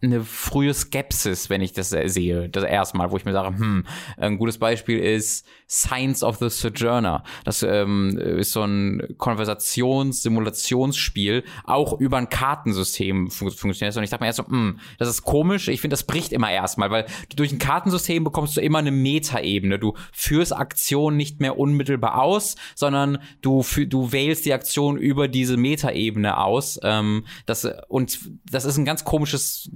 eine 0.00 0.22
frühe 0.22 0.72
Skepsis, 0.72 1.50
wenn 1.50 1.60
ich 1.60 1.72
das 1.72 1.90
sehe. 1.90 2.48
Das 2.48 2.62
erste 2.62 2.96
Mal, 2.96 3.10
wo 3.10 3.16
ich 3.16 3.24
mir 3.24 3.32
sage, 3.32 3.58
hm, 3.58 3.84
ein 4.16 4.38
gutes 4.38 4.58
Beispiel 4.58 4.98
ist 4.98 5.44
Science 5.68 6.22
of 6.22 6.36
the 6.36 6.48
Sojourner. 6.48 7.24
Das 7.44 7.64
ähm, 7.64 8.16
ist 8.16 8.52
so 8.52 8.62
ein 8.62 9.16
Konversations-Simulationsspiel, 9.18 11.42
auch 11.64 11.98
über 11.98 12.16
ein 12.16 12.28
Kartensystem 12.28 13.28
fun 13.30 13.50
funktioniert. 13.50 13.96
Und 13.96 14.04
ich 14.04 14.10
dachte 14.10 14.22
mir 14.22 14.28
erst 14.28 14.36
so, 14.36 14.46
hm, 14.46 14.78
das 14.98 15.08
ist 15.08 15.22
komisch. 15.22 15.66
Ich 15.66 15.80
finde, 15.80 15.94
das 15.94 16.04
bricht 16.04 16.32
immer 16.32 16.50
erstmal, 16.50 16.90
weil 16.90 17.06
durch 17.34 17.50
ein 17.50 17.58
Kartensystem 17.58 18.22
bekommst 18.22 18.56
du 18.56 18.60
immer 18.60 18.78
eine 18.78 18.92
Metaebene. 18.92 19.80
Du 19.80 19.94
führst 20.12 20.54
Aktionen 20.54 21.16
nicht 21.16 21.40
mehr 21.40 21.58
unmittelbar 21.58 22.22
aus, 22.22 22.54
sondern 22.76 23.18
du, 23.40 23.64
du 23.88 24.12
wählst 24.12 24.46
die 24.46 24.54
Aktion 24.54 24.96
über 24.96 25.26
diese 25.26 25.56
Metaebene 25.56 26.38
aus. 26.38 26.78
Ähm, 26.84 27.24
das, 27.46 27.68
und 27.88 28.20
das 28.48 28.64
ist 28.64 28.78
ein 28.78 28.84
ganz 28.84 29.04
komisches 29.04 29.68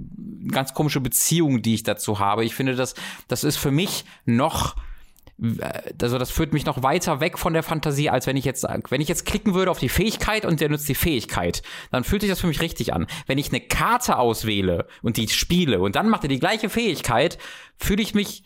ganz 0.48 0.74
komische 0.74 1.00
Beziehung, 1.00 1.62
die 1.62 1.74
ich 1.74 1.82
dazu 1.82 2.18
habe. 2.18 2.44
Ich 2.44 2.54
finde, 2.54 2.74
das, 2.74 2.94
das 3.28 3.44
ist 3.44 3.56
für 3.56 3.70
mich 3.70 4.04
noch 4.24 4.76
also 6.00 6.18
das 6.18 6.30
führt 6.30 6.52
mich 6.52 6.66
noch 6.66 6.82
weiter 6.82 7.20
weg 7.20 7.36
von 7.36 7.52
der 7.52 7.62
Fantasie, 7.62 8.10
als 8.10 8.26
wenn 8.26 8.36
ich 8.36 8.44
jetzt, 8.44 8.64
wenn 8.90 9.00
ich 9.00 9.08
jetzt 9.08 9.26
klicken 9.26 9.54
würde 9.54 9.70
auf 9.70 9.78
die 9.78 9.88
Fähigkeit 9.88 10.44
und 10.44 10.60
der 10.60 10.68
nutzt 10.68 10.88
die 10.88 10.94
Fähigkeit, 10.94 11.62
dann 11.90 12.04
fühlt 12.04 12.22
sich 12.22 12.30
das 12.30 12.40
für 12.40 12.46
mich 12.46 12.60
richtig 12.60 12.92
an. 12.92 13.06
Wenn 13.26 13.38
ich 13.38 13.48
eine 13.48 13.60
Karte 13.60 14.18
auswähle 14.18 14.86
und 15.02 15.16
die 15.16 15.28
spiele 15.28 15.80
und 15.80 15.96
dann 15.96 16.08
macht 16.08 16.24
er 16.24 16.28
die 16.28 16.38
gleiche 16.38 16.68
Fähigkeit, 16.68 17.38
fühle 17.76 18.02
ich 18.02 18.14
mich 18.14 18.44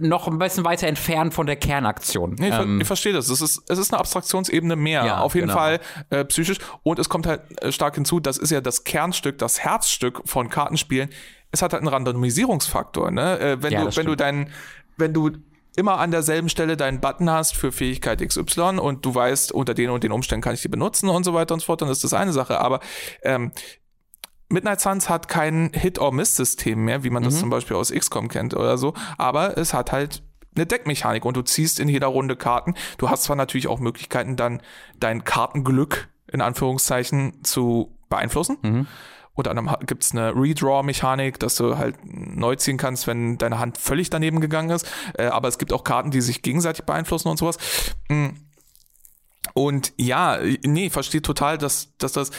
noch 0.00 0.28
ein 0.28 0.38
bisschen 0.38 0.64
weiter 0.64 0.86
entfernt 0.86 1.32
von 1.32 1.46
der 1.46 1.56
Kernaktion. 1.56 2.36
Nee, 2.38 2.48
ich, 2.48 2.54
ähm, 2.54 2.80
ich 2.80 2.86
verstehe 2.86 3.12
das. 3.12 3.28
Es 3.28 3.40
ist, 3.40 3.62
es 3.68 3.78
ist 3.78 3.92
eine 3.92 4.00
Abstraktionsebene 4.00 4.76
mehr, 4.76 5.04
Ja, 5.04 5.20
auf 5.20 5.34
jeden 5.34 5.48
genau. 5.48 5.58
Fall 5.58 5.80
äh, 6.10 6.24
psychisch. 6.24 6.58
Und 6.82 6.98
es 6.98 7.08
kommt 7.08 7.26
halt 7.26 7.42
äh, 7.62 7.72
stark 7.72 7.94
hinzu, 7.94 8.20
das 8.20 8.36
ist 8.38 8.50
ja 8.50 8.60
das 8.60 8.84
Kernstück, 8.84 9.38
das 9.38 9.60
Herzstück 9.60 10.22
von 10.24 10.50
Kartenspielen. 10.50 11.10
Es 11.52 11.62
hat 11.62 11.72
halt 11.72 11.80
einen 11.82 11.88
Randomisierungsfaktor. 11.88 13.10
Ne? 13.10 13.38
Äh, 13.38 13.62
wenn 13.62 13.72
Ja, 13.72 13.84
du, 13.84 13.96
wenn 13.96 14.06
du 14.06 14.16
deinen, 14.16 14.50
wenn 14.96 15.14
du 15.14 15.30
immer 15.76 15.98
an 15.98 16.10
derselben 16.10 16.48
Stelle 16.48 16.76
deinen 16.76 17.00
Button 17.00 17.30
hast 17.30 17.54
für 17.54 17.70
Fähigkeit 17.70 18.26
XY 18.26 18.78
und 18.80 19.04
du 19.04 19.14
weißt, 19.14 19.52
unter 19.52 19.74
den 19.74 19.90
und 19.90 20.02
den 20.02 20.12
Umständen 20.12 20.42
kann 20.42 20.54
ich 20.54 20.62
die 20.62 20.68
benutzen 20.68 21.08
und 21.08 21.24
so 21.24 21.34
weiter 21.34 21.54
und 21.54 21.60
so 21.60 21.66
fort, 21.66 21.82
dann 21.82 21.90
ist 21.90 22.02
das 22.02 22.14
eine 22.14 22.32
Sache. 22.32 22.58
Aber 22.60 22.80
ähm, 23.22 23.52
Midnight 24.48 24.80
Suns 24.80 25.08
hat 25.08 25.28
kein 25.28 25.70
Hit-or-Miss-System 25.74 26.84
mehr, 26.84 27.02
wie 27.04 27.10
man 27.10 27.22
Mhm. 27.22 27.26
das 27.26 27.40
zum 27.40 27.50
Beispiel 27.50 27.76
aus 27.76 27.90
XCOM 27.92 28.28
kennt 28.28 28.54
oder 28.54 28.78
so, 28.78 28.94
aber 29.18 29.58
es 29.58 29.74
hat 29.74 29.92
halt 29.92 30.22
eine 30.54 30.66
Deckmechanik 30.66 31.24
und 31.24 31.36
du 31.36 31.42
ziehst 31.42 31.80
in 31.80 31.88
jeder 31.88 32.06
Runde 32.06 32.36
Karten. 32.36 32.74
Du 32.98 33.10
hast 33.10 33.24
zwar 33.24 33.36
natürlich 33.36 33.66
auch 33.68 33.78
Möglichkeiten, 33.80 34.36
dann 34.36 34.62
dein 34.98 35.24
Kartenglück 35.24 36.08
in 36.32 36.40
Anführungszeichen 36.40 37.44
zu 37.44 37.96
beeinflussen. 38.08 38.56
Mhm. 38.62 38.86
Unter 39.34 39.50
anderem 39.50 39.70
ha- 39.70 39.78
gibt's 39.84 40.12
eine 40.12 40.34
Redraw-Mechanik, 40.34 41.38
dass 41.38 41.56
du 41.56 41.76
halt 41.76 41.96
neu 42.04 42.56
ziehen 42.56 42.78
kannst, 42.78 43.06
wenn 43.06 43.36
deine 43.36 43.58
Hand 43.58 43.76
völlig 43.76 44.08
daneben 44.08 44.40
gegangen 44.40 44.70
ist. 44.70 44.86
Äh, 45.18 45.26
aber 45.26 45.48
es 45.48 45.58
gibt 45.58 45.74
auch 45.74 45.84
Karten, 45.84 46.10
die 46.10 46.22
sich 46.22 46.40
gegenseitig 46.40 46.86
beeinflussen 46.86 47.28
und 47.28 47.36
sowas. 47.36 47.58
Mm. 48.08 48.28
Und 49.54 49.92
ja, 49.96 50.38
nee, 50.64 50.90
verstehe 50.90 51.22
total, 51.22 51.58
dass, 51.58 51.96
dass 51.98 52.12
das 52.12 52.30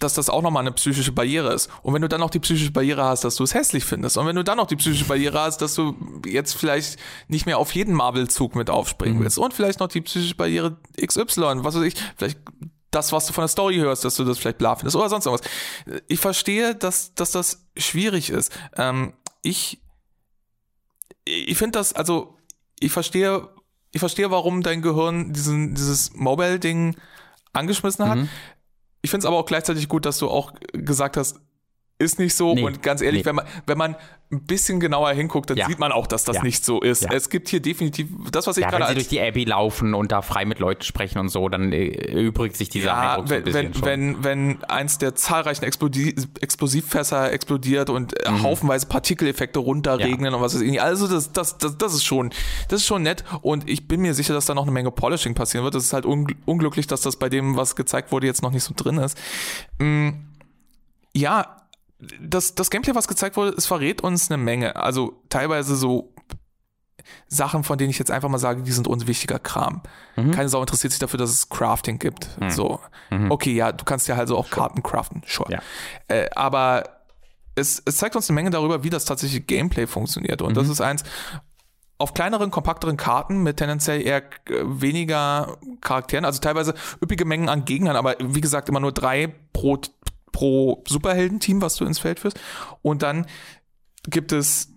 dass 0.00 0.14
das 0.14 0.30
auch 0.30 0.42
nochmal 0.42 0.62
eine 0.62 0.72
psychische 0.72 1.12
Barriere 1.12 1.52
ist. 1.52 1.68
Und 1.82 1.94
wenn 1.94 2.02
du 2.02 2.08
dann 2.08 2.20
noch 2.20 2.30
die 2.30 2.38
psychische 2.38 2.70
Barriere 2.70 3.04
hast, 3.04 3.24
dass 3.24 3.36
du 3.36 3.44
es 3.44 3.54
hässlich 3.54 3.84
findest, 3.84 4.16
und 4.16 4.26
wenn 4.26 4.36
du 4.36 4.44
dann 4.44 4.56
noch 4.56 4.66
die 4.66 4.76
psychische 4.76 5.04
Barriere 5.04 5.40
hast, 5.40 5.58
dass 5.58 5.74
du 5.74 5.96
jetzt 6.24 6.54
vielleicht 6.54 6.98
nicht 7.28 7.46
mehr 7.46 7.58
auf 7.58 7.74
jeden 7.74 7.94
Marvel-Zug 7.94 8.54
mit 8.54 8.70
aufspringen 8.70 9.20
willst, 9.22 9.38
und 9.38 9.54
vielleicht 9.54 9.80
noch 9.80 9.88
die 9.88 10.00
psychische 10.00 10.34
Barriere 10.34 10.76
XY, 11.04 11.64
was 11.64 11.74
weiß 11.74 11.82
ich, 11.82 11.94
vielleicht 12.16 12.38
das, 12.90 13.12
was 13.12 13.26
du 13.26 13.32
von 13.32 13.42
der 13.42 13.48
Story 13.48 13.76
hörst, 13.76 14.04
dass 14.04 14.16
du 14.16 14.24
das 14.24 14.38
vielleicht 14.38 14.58
bla 14.58 14.74
findest 14.76 14.96
oder 14.96 15.08
sonst 15.08 15.26
irgendwas. 15.26 15.46
Ich 16.06 16.20
verstehe, 16.20 16.74
dass, 16.74 17.14
dass 17.14 17.32
das 17.32 17.66
schwierig 17.76 18.30
ist. 18.30 18.50
Ähm, 18.76 19.12
ich 19.42 19.82
ich 21.28 21.58
finde 21.58 21.78
das, 21.78 21.92
also 21.92 22.36
ich 22.80 22.92
verstehe, 22.92 23.48
ich 23.92 24.00
verstehe, 24.00 24.30
warum 24.30 24.62
dein 24.62 24.82
Gehirn 24.82 25.32
diesen, 25.32 25.74
dieses 25.74 26.14
Mobile-Ding 26.14 26.96
angeschmissen 27.52 28.08
hat. 28.08 28.18
Mhm. 28.18 28.28
Ich 29.02 29.10
finde 29.10 29.22
es 29.22 29.26
aber 29.26 29.36
auch 29.36 29.46
gleichzeitig 29.46 29.88
gut, 29.88 30.06
dass 30.06 30.18
du 30.18 30.28
auch 30.28 30.52
gesagt 30.72 31.16
hast, 31.16 31.40
ist 32.00 32.18
nicht 32.18 32.34
so. 32.34 32.54
Nee, 32.54 32.62
und 32.62 32.82
ganz 32.82 33.00
ehrlich, 33.00 33.22
nee. 33.22 33.26
wenn 33.26 33.34
man, 33.36 33.46
wenn 33.66 33.78
man 33.78 33.96
ein 34.30 34.44
bisschen 34.44 34.78
genauer 34.78 35.10
hinguckt, 35.12 35.48
dann 35.50 35.56
Ja. 35.56 35.66
sieht 35.66 35.78
man 35.78 35.90
auch, 35.90 36.06
dass 36.06 36.22
das 36.22 36.36
Ja. 36.36 36.42
nicht 36.42 36.62
so 36.64 36.80
ist. 36.82 37.02
Ja. 37.02 37.10
Es 37.12 37.30
gibt 37.30 37.48
hier 37.48 37.60
definitiv 37.60 38.08
das, 38.30 38.46
was 38.46 38.56
ich 38.58 38.62
ja, 38.62 38.68
gerade 38.70 38.82
wenn 38.84 38.88
sie 38.90 38.94
durch 38.96 39.08
die 39.08 39.20
Abbey 39.20 39.44
laufen 39.44 39.94
und 39.94 40.12
da 40.12 40.20
frei 40.22 40.44
mit 40.44 40.58
Leuten 40.58 40.82
sprechen 40.82 41.18
und 41.18 41.28
so, 41.30 41.48
dann 41.48 41.72
äh, 41.72 41.86
übrigt 41.86 42.56
sich 42.56 42.68
dieser 42.68 42.88
ja, 42.88 43.14
Eindruck 43.14 43.28
so 43.28 43.34
ein 43.34 43.38
wenn, 43.38 43.44
bisschen 43.44 43.64
wenn, 43.84 44.14
schon. 44.14 44.24
wenn, 44.24 44.24
wenn 44.58 44.64
eins 44.64 44.98
der 44.98 45.14
zahlreichen 45.14 45.64
Explodi 45.64 46.14
Explosivfässer 46.40 47.32
explodiert 47.32 47.88
und 47.90 48.22
äh, 48.26 48.30
Mhm. 48.30 48.42
haufenweise 48.42 48.86
Partikeleffekte 48.86 49.58
runterregnen 49.58 50.34
und 50.34 50.40
was 50.42 50.54
weiß 50.54 50.60
ich 50.60 50.70
nicht. 50.70 50.82
Also 50.82 51.08
das, 51.08 51.32
das, 51.32 51.56
das, 51.58 51.78
das 51.78 51.94
ist 51.94 52.04
schon, 52.04 52.30
das 52.68 52.82
ist 52.82 52.86
schon 52.86 53.02
nett 53.02 53.24
und 53.42 53.68
ich 53.68 53.88
bin 53.88 54.02
mir 54.02 54.12
sicher, 54.14 54.34
dass 54.34 54.44
da 54.46 54.54
noch 54.54 54.64
eine 54.64 54.72
Menge 54.72 54.90
Polishing 54.90 55.34
passieren 55.34 55.64
wird. 55.64 55.74
Es 55.74 55.84
ist 55.84 55.92
halt 55.94 56.04
ungl 56.06 56.34
unglücklich, 56.44 56.86
dass 56.86 57.00
das 57.00 57.16
bei 57.16 57.28
dem, 57.30 57.56
was 57.56 57.76
gezeigt 57.76 58.12
wurde, 58.12 58.26
jetzt 58.26 58.42
noch 58.42 58.52
nicht 58.52 58.62
so 58.64 58.74
drin 58.76 58.98
ist. 58.98 59.16
Mm, 59.78 60.10
ja, 61.14 61.56
das, 62.20 62.54
das 62.54 62.70
Gameplay, 62.70 62.94
was 62.94 63.08
gezeigt 63.08 63.36
wurde, 63.36 63.54
es 63.56 63.66
verrät 63.66 64.02
uns 64.02 64.30
eine 64.30 64.42
Menge. 64.42 64.76
Also 64.76 65.20
teilweise 65.28 65.74
so 65.76 66.14
Sachen, 67.26 67.64
von 67.64 67.78
denen 67.78 67.90
ich 67.90 67.98
jetzt 67.98 68.10
einfach 68.10 68.28
mal 68.28 68.38
sage, 68.38 68.62
die 68.62 68.72
sind 68.72 68.86
unwichtiger 68.86 69.38
Kram. 69.38 69.82
Mhm. 70.16 70.30
Keine 70.32 70.48
Sau 70.48 70.60
interessiert 70.60 70.92
sich 70.92 71.00
dafür, 71.00 71.18
dass 71.18 71.30
es 71.30 71.48
Crafting 71.48 71.98
gibt. 71.98 72.28
So. 72.48 72.80
Okay, 73.30 73.54
ja, 73.54 73.72
du 73.72 73.84
kannst 73.84 74.06
ja 74.08 74.16
halt 74.16 74.28
so 74.28 74.36
auch 74.36 74.50
Karten 74.50 74.82
craften, 74.82 75.22
sure. 75.26 75.48
Mhm. 75.48 75.54
Ja. 75.54 76.14
Äh, 76.16 76.30
aber 76.34 76.84
es, 77.54 77.82
es 77.84 77.96
zeigt 77.96 78.14
uns 78.14 78.28
eine 78.28 78.34
Menge 78.34 78.50
darüber, 78.50 78.84
wie 78.84 78.90
das 78.90 79.04
tatsächliche 79.06 79.42
Gameplay 79.42 79.86
funktioniert. 79.86 80.42
Und 80.42 80.50
Mhm. 80.50 80.54
das 80.54 80.68
ist 80.68 80.80
eins, 80.80 81.02
auf 82.00 82.14
kleineren, 82.14 82.50
kompakteren 82.52 82.96
Karten 82.96 83.42
mit 83.42 83.56
tendenziell 83.56 84.00
eher 84.06 84.18
äh, 84.18 84.22
weniger 84.64 85.56
Charakteren, 85.80 86.24
also 86.24 86.40
teilweise 86.40 86.74
üppige 87.02 87.24
Mengen 87.24 87.48
an 87.48 87.64
Gegnern, 87.64 87.96
aber 87.96 88.14
wie 88.20 88.40
gesagt 88.40 88.68
immer 88.68 88.78
nur 88.80 88.92
drei 88.92 89.34
pro, 89.52 89.78
pro 90.32 90.82
Superheldenteam, 90.86 91.62
was 91.62 91.76
du 91.76 91.84
ins 91.84 91.98
Feld 91.98 92.20
führst. 92.20 92.38
Und 92.82 93.02
dann 93.02 93.26
gibt 94.04 94.32
es 94.32 94.72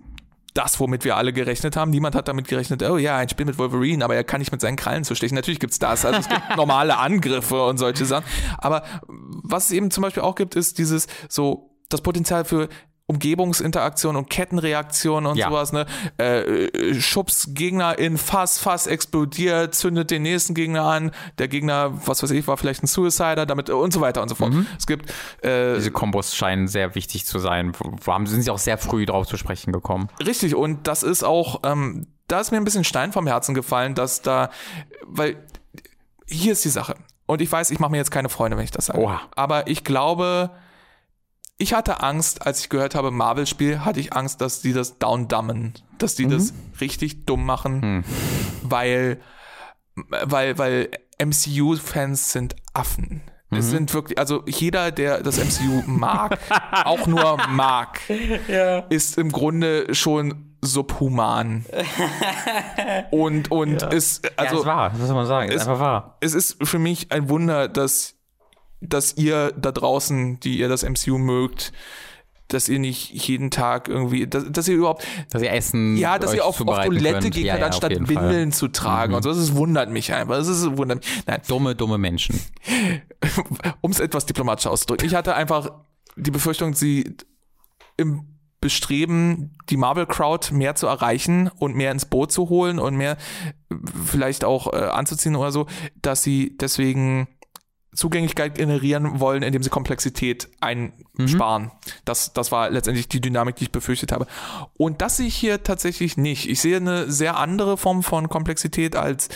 das, 0.54 0.80
womit 0.80 1.06
wir 1.06 1.16
alle 1.16 1.32
gerechnet 1.32 1.78
haben. 1.78 1.92
Niemand 1.92 2.16
hat 2.16 2.28
damit 2.28 2.48
gerechnet, 2.48 2.84
oh 2.84 2.98
ja, 2.98 3.18
ein 3.18 3.30
Spiel 3.30 3.46
mit 3.46 3.58
Wolverine, 3.58 4.04
aber 4.04 4.16
er 4.16 4.24
kann 4.24 4.40
nicht 4.40 4.52
mit 4.52 4.60
seinen 4.60 4.76
Krallen 4.76 5.04
zu 5.04 5.16
stechen. 5.16 5.36
Natürlich 5.36 5.60
gibt's 5.60 5.80
das. 5.80 6.06
Also 6.06 6.20
es 6.20 6.28
gibt 6.28 6.42
normale 6.58 6.98
Angriffe 6.98 7.66
und 7.66 7.78
solche 7.78 8.06
Sachen. 8.06 8.26
Aber 8.58 8.84
was 9.08 9.66
es 9.66 9.72
eben 9.72 9.92
zum 9.92 10.02
Beispiel 10.02 10.24
auch 10.24 10.36
gibt, 10.36 10.56
ist 10.56 10.78
dieses 10.78 11.08
so, 11.30 11.72
das 11.90 12.02
Potenzial 12.02 12.44
für 12.44 12.68
Umgebungsinteraktion 13.12 14.16
und 14.16 14.30
Kettenreaktion 14.30 15.26
und 15.26 15.38
Ja. 15.38 15.50
sowas, 15.50 15.72
ne? 15.74 15.86
Äh, 16.20 16.40
äh, 16.66 16.94
schubst 17.00 17.56
Gegner 17.56 17.98
in 18.00 18.18
Fass, 18.18 18.58
Fass 18.58 18.88
explodiert, 18.88 19.76
zündet 19.76 20.12
den 20.12 20.24
nächsten 20.24 20.54
Gegner 20.54 20.84
an, 20.84 21.12
der 21.38 21.48
Gegner, 21.48 21.92
was 22.06 22.24
weiß 22.24 22.32
ich, 22.32 22.48
war 22.48 22.58
vielleicht 22.58 22.84
ein 22.84 22.88
Suicider, 22.88 23.46
damit 23.46 23.70
und 23.70 23.94
so 23.94 24.02
weiter 24.02 24.22
und 24.22 24.30
so 24.30 24.36
fort. 24.36 24.54
Es 24.78 24.88
gibt 24.88 25.10
äh, 25.44 25.76
Diese 25.76 25.92
Kombos 25.92 26.36
scheinen 26.36 26.68
sehr 26.68 26.96
wichtig 26.96 27.26
zu 27.26 27.40
sein. 27.40 27.74
Haben, 28.08 28.28
sind 28.28 28.42
sie 28.42 28.52
auch 28.52 28.58
sehr 28.58 28.78
früh 28.78 29.06
drauf 29.06 29.28
zu 29.28 29.38
sprechen 29.38 29.72
gekommen. 29.72 30.10
Richtig, 30.26 30.56
und 30.56 30.88
das 30.88 31.04
ist 31.04 31.24
auch, 31.24 31.62
ähm, 31.64 32.08
da 32.28 32.40
ist 32.40 32.52
mir 32.52 32.58
ein 32.58 32.64
bisschen 32.64 32.84
Stein 32.84 33.12
vom 33.12 33.28
Herzen 33.28 33.54
gefallen, 33.54 33.94
dass 33.96 34.22
da, 34.22 34.50
weil 35.06 35.36
hier 36.28 36.54
ist 36.54 36.64
die 36.64 36.70
Sache. 36.70 36.96
Und 37.26 37.42
ich 37.42 37.52
weiß, 37.52 37.72
ich 37.72 37.80
mache 37.80 37.92
mir 37.92 37.98
jetzt 37.98 38.12
keine 38.12 38.30
Freunde, 38.30 38.58
wenn 38.58 38.64
ich 38.64 38.72
das 38.72 38.88
sage. 38.88 39.00
Oha. 39.00 39.22
Aber 39.36 39.68
ich 39.68 39.84
glaube, 39.84 40.52
ich 41.62 41.74
hatte 41.74 42.02
Angst, 42.02 42.46
als 42.46 42.60
ich 42.62 42.70
gehört 42.70 42.96
habe, 42.96 43.12
Marvel-Spiel, 43.12 43.86
hatte 43.86 44.00
ich 44.00 44.14
Angst, 44.14 44.42
dass 44.42 44.62
die 44.62 44.74
das 44.74 44.98
downdummen, 45.00 45.74
dass 45.98 46.16
die 46.16 46.28
das 46.28 46.54
richtig 46.80 47.26
dumm 47.26 47.46
machen, 47.46 48.04
weil, 48.64 49.20
weil, 49.96 50.58
weil 50.58 50.90
MCU-Fans 51.24 52.32
sind 52.32 52.56
Affen. 52.74 53.22
Es 53.54 53.70
sind 53.70 53.94
wirklich, 53.94 54.18
also 54.18 54.44
jeder, 54.48 54.92
der 54.92 55.22
das 55.22 55.38
MCU 55.38 55.84
mag, 55.86 56.40
auch 56.86 57.06
nur 57.06 57.38
mag, 57.50 58.00
ist 58.90 59.18
im 59.18 59.30
Grunde 59.30 59.94
schon 59.94 60.56
subhuman. 60.62 61.66
und 63.12 63.52
und 63.52 63.84
ist, 63.94 64.24
ja, 64.24 64.32
also 64.38 64.60
ist 64.60 64.66
wahr, 64.66 64.90
das 64.92 65.00
muss 65.00 65.10
man 65.10 65.26
sagen. 65.26 65.50
Ist 65.50 65.56
ist- 65.56 65.68
einfach 65.68 65.82
wahr. 65.82 66.18
es 66.22 66.34
ist 66.34 66.66
für 66.66 66.80
mich 66.80 67.12
ein 67.12 67.28
Wunder, 67.28 67.68
dass, 67.68 68.16
dass 68.82 69.16
ihr 69.16 69.54
da 69.54 69.72
draußen, 69.72 70.40
die 70.40 70.60
ihr 70.60 70.68
das 70.68 70.84
MCU 70.84 71.18
mögt, 71.18 71.72
dass 72.48 72.68
ihr 72.68 72.80
nicht 72.80 73.12
jeden 73.28 73.50
Tag 73.50 73.88
irgendwie, 73.88 74.28
dass, 74.28 74.52
dass 74.52 74.68
ihr 74.68 74.76
überhaupt, 74.76 75.06
Dass 75.30 75.42
ihr 75.42 75.52
Essen 75.52 75.96
ja, 75.96 76.20
dass 76.20 76.34
ihr 76.34 76.46
auf, 76.46 76.60
auf 76.60 76.86
Toilette 76.86 77.20
könnt. 77.20 77.34
gehen 77.34 77.46
ja, 77.46 77.54
könnt, 77.54 77.62
ja, 77.62 77.68
anstatt 77.68 77.92
jeden 77.92 78.08
Fall. 78.08 78.16
Mhm. 78.16 78.22
Windeln 78.22 78.52
zu 78.52 78.68
tragen 78.68 79.14
und 79.14 79.24
so. 79.24 79.30
Das 79.30 79.56
wundert 79.56 79.90
mich 79.90 80.14
einfach. 80.14 80.36
Das 80.36 80.48
ist, 80.48 80.78
wundert 80.78 81.00
mich. 81.00 81.24
Nein, 81.26 81.42
Dumme, 81.48 81.76
dumme 81.76 81.98
Menschen. 81.98 82.40
um 83.82 83.92
es 83.92 84.00
etwas 84.00 84.26
diplomatischer 84.26 84.72
auszudrücken. 84.72 85.08
Ich 85.08 85.16
hatte 85.16 85.36
einfach 85.36 85.72
die 86.18 86.32
Befürchtung, 86.32 86.74
sie 86.74 87.16
im 87.98 88.26
Bestreben, 88.60 89.58
die 89.70 89.78
Marvel-Crowd 89.78 90.54
mehr 90.54 90.76
zu 90.76 90.86
erreichen 90.86 91.50
und 91.58 91.76
mehr 91.76 91.92
ins 91.92 92.06
Boot 92.06 92.32
zu 92.32 92.50
holen 92.50 92.78
und 92.78 92.96
mehr 92.96 93.18
äh, 93.70 93.76
vielleicht 94.06 94.44
auch 94.44 94.72
äh, 94.72 94.78
anzuziehen 94.78 95.36
oder 95.36 95.52
so, 95.52 95.66
dass 96.02 96.22
sie 96.22 96.56
deswegen 96.60 97.28
Zugänglichkeit 97.94 98.56
generieren 98.56 99.20
wollen, 99.20 99.44
indem 99.44 99.64
sie 99.64 99.70
Komplexität 99.70 100.48
einsparen. 100.62 101.72
Das, 102.06 102.32
das 102.32 102.52
war 102.52 102.70
letztendlich 102.70 103.10
die 103.10 103.20
Dynamik, 103.20 103.58
die 103.58 103.66
ich 103.66 103.72
befürchtet 103.72 104.14
habe. 104.14 104.28
Und 104.78 105.02
das 105.02 105.18
sehe 105.18 105.28
ich 105.28 105.36
hier 105.36 105.64
tatsächlich 105.64 106.16
nicht. 106.16 106.50
Ich 106.50 106.62
sehe 106.62 106.78
eine 106.78 107.12
sehr 107.12 107.38
andere 107.38 107.78
Form 107.78 108.02
von 108.02 108.30
Komplexität 108.30 108.96
als 108.96 109.28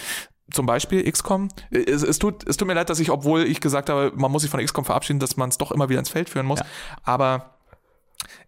zum 0.52 0.66
Beispiel 0.66 1.10
XCOM. 1.10 1.50
Es, 1.72 2.04
es, 2.04 2.20
tut, 2.20 2.48
es 2.48 2.56
tut 2.56 2.68
mir 2.68 2.76
leid, 2.76 2.90
dass 2.90 3.00
ich, 3.00 3.10
obwohl 3.10 3.44
ich 3.44 3.60
gesagt 3.60 3.90
habe, 3.90 4.14
man 4.16 4.32
muss 4.32 4.44
sich 4.44 4.52
von 4.52 4.64
XCOM 4.64 4.86
verabschieden, 4.86 5.20
dass 5.20 5.36
man 5.36 5.50
es 5.50 5.58
doch 5.58 5.72
immer 5.72 5.90
wieder 5.90 6.00
ins 6.00 6.10
Feld 6.10 6.30
führen 6.30 6.46
muss. 6.46 6.60
Ja. 6.60 6.66
Aber 7.04 7.56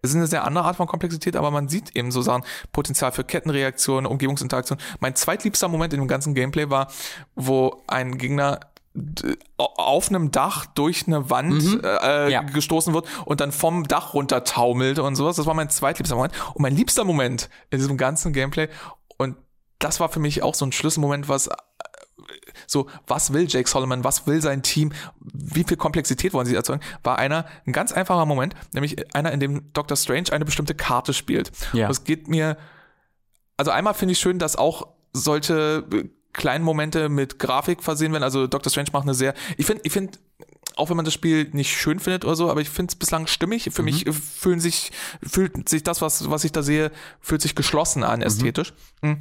es 0.00 0.10
ist 0.10 0.16
eine 0.16 0.26
sehr 0.26 0.44
andere 0.44 0.64
Art 0.64 0.76
von 0.76 0.86
Komplexität, 0.86 1.36
aber 1.36 1.50
man 1.50 1.68
sieht 1.68 1.96
eben 1.96 2.10
so 2.10 2.22
Sachen, 2.22 2.44
Potenzial 2.72 3.12
für 3.12 3.24
Kettenreaktionen, 3.24 4.06
Umgebungsinteraktion. 4.06 4.78
Mein 5.00 5.14
zweitliebster 5.16 5.68
Moment 5.68 5.92
in 5.92 6.00
dem 6.00 6.08
ganzen 6.08 6.34
Gameplay 6.34 6.70
war, 6.70 6.88
wo 7.34 7.82
ein 7.86 8.16
Gegner 8.16 8.60
auf 9.56 10.08
einem 10.08 10.30
Dach 10.30 10.66
durch 10.66 11.06
eine 11.06 11.30
Wand 11.30 11.82
äh, 11.84 12.30
Ja. 12.30 12.42
gestoßen 12.42 12.94
wird 12.94 13.06
und 13.24 13.40
dann 13.40 13.52
vom 13.52 13.86
Dach 13.86 14.14
runter 14.14 14.44
taumelt 14.44 14.98
und 14.98 15.16
sowas. 15.16 15.36
Das 15.36 15.46
war 15.46 15.54
mein 15.54 15.70
zweitliebster 15.70 16.16
Moment. 16.16 16.34
Und 16.54 16.62
mein 16.62 16.74
liebster 16.74 17.04
Moment 17.04 17.48
in 17.70 17.78
diesem 17.78 17.96
ganzen 17.96 18.32
Gameplay, 18.32 18.68
und 19.16 19.36
das 19.78 20.00
war 20.00 20.08
für 20.08 20.20
mich 20.20 20.42
auch 20.42 20.54
so 20.54 20.64
ein 20.66 20.72
Schlüsselmoment, 20.72 21.28
was 21.28 21.48
so, 22.66 22.88
was 23.06 23.32
will 23.32 23.46
Jake 23.48 23.68
Solomon, 23.68 24.04
was 24.04 24.26
will 24.26 24.42
sein 24.42 24.62
Team, 24.62 24.92
wie 25.20 25.64
viel 25.64 25.76
Komplexität 25.76 26.32
wollen 26.34 26.46
sie 26.46 26.54
erzeugen, 26.54 26.82
war 27.02 27.18
einer, 27.18 27.46
ein 27.66 27.72
ganz 27.72 27.92
einfacher 27.92 28.26
Moment, 28.26 28.54
nämlich 28.72 29.14
einer, 29.14 29.32
in 29.32 29.40
dem 29.40 29.72
Doctor 29.72 29.96
Strange 29.96 30.32
eine 30.32 30.44
bestimmte 30.44 30.74
Karte 30.74 31.14
spielt. 31.14 31.50
Ja. 31.72 31.86
Und 31.86 31.92
es 31.92 32.04
geht 32.04 32.28
mir 32.28 32.56
also 33.58 33.72
einmal 33.72 33.92
finde 33.92 34.12
ich 34.12 34.20
schön, 34.20 34.38
dass 34.38 34.56
auch 34.56 34.86
solche 35.12 35.84
äh, 35.92 36.04
kleinen 36.32 36.64
Momente 36.64 37.08
mit 37.08 37.38
Grafik 37.38 37.82
versehen 37.82 38.12
werden. 38.12 38.24
Also 38.24 38.46
Doctor 38.46 38.70
Strange 38.70 38.90
macht 38.92 39.04
eine 39.04 39.14
sehr, 39.14 39.34
ich 39.56 39.66
finde, 39.66 39.82
ich 39.84 39.92
finde, 39.92 40.18
auch 40.76 40.90
wenn 40.90 40.96
man 40.96 41.04
das 41.04 41.14
Spiel 41.14 41.48
nicht 41.52 41.76
schön 41.76 41.98
findet 41.98 42.24
oder 42.24 42.36
so, 42.36 42.50
aber 42.50 42.60
ich 42.60 42.70
finde 42.70 42.90
es 42.90 42.96
bislang 42.96 43.26
stimmig. 43.26 43.70
Für 43.72 43.82
mhm. 43.82 43.86
mich 43.86 44.04
fühlen 44.12 44.60
sich, 44.60 44.92
fühlt 45.22 45.68
sich 45.68 45.82
das, 45.82 46.00
was, 46.00 46.30
was 46.30 46.44
ich 46.44 46.52
da 46.52 46.62
sehe, 46.62 46.92
fühlt 47.20 47.42
sich 47.42 47.54
geschlossen 47.54 48.04
an, 48.04 48.22
ästhetisch. 48.22 48.72
Mhm. 49.02 49.18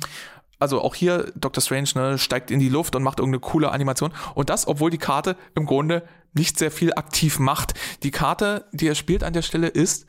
Also 0.60 0.82
auch 0.82 0.96
hier 0.96 1.32
Doctor 1.36 1.62
Strange 1.62 1.90
ne, 1.96 2.18
steigt 2.18 2.50
in 2.50 2.60
die 2.60 2.70
Luft 2.70 2.96
und 2.96 3.04
macht 3.04 3.20
irgendeine 3.20 3.42
coole 3.42 3.72
Animation. 3.72 4.12
Und 4.34 4.50
das, 4.50 4.68
obwohl 4.68 4.90
die 4.90 4.98
Karte 4.98 5.36
im 5.56 5.66
Grunde 5.66 6.08
nicht 6.34 6.58
sehr 6.58 6.72
viel 6.72 6.94
aktiv 6.94 7.40
macht. 7.40 7.74
Die 8.04 8.12
Karte, 8.12 8.66
die 8.72 8.88
er 8.88 8.96
spielt 8.96 9.24
an 9.24 9.34
der 9.34 9.42
Stelle 9.42 9.68
ist, 9.68 10.08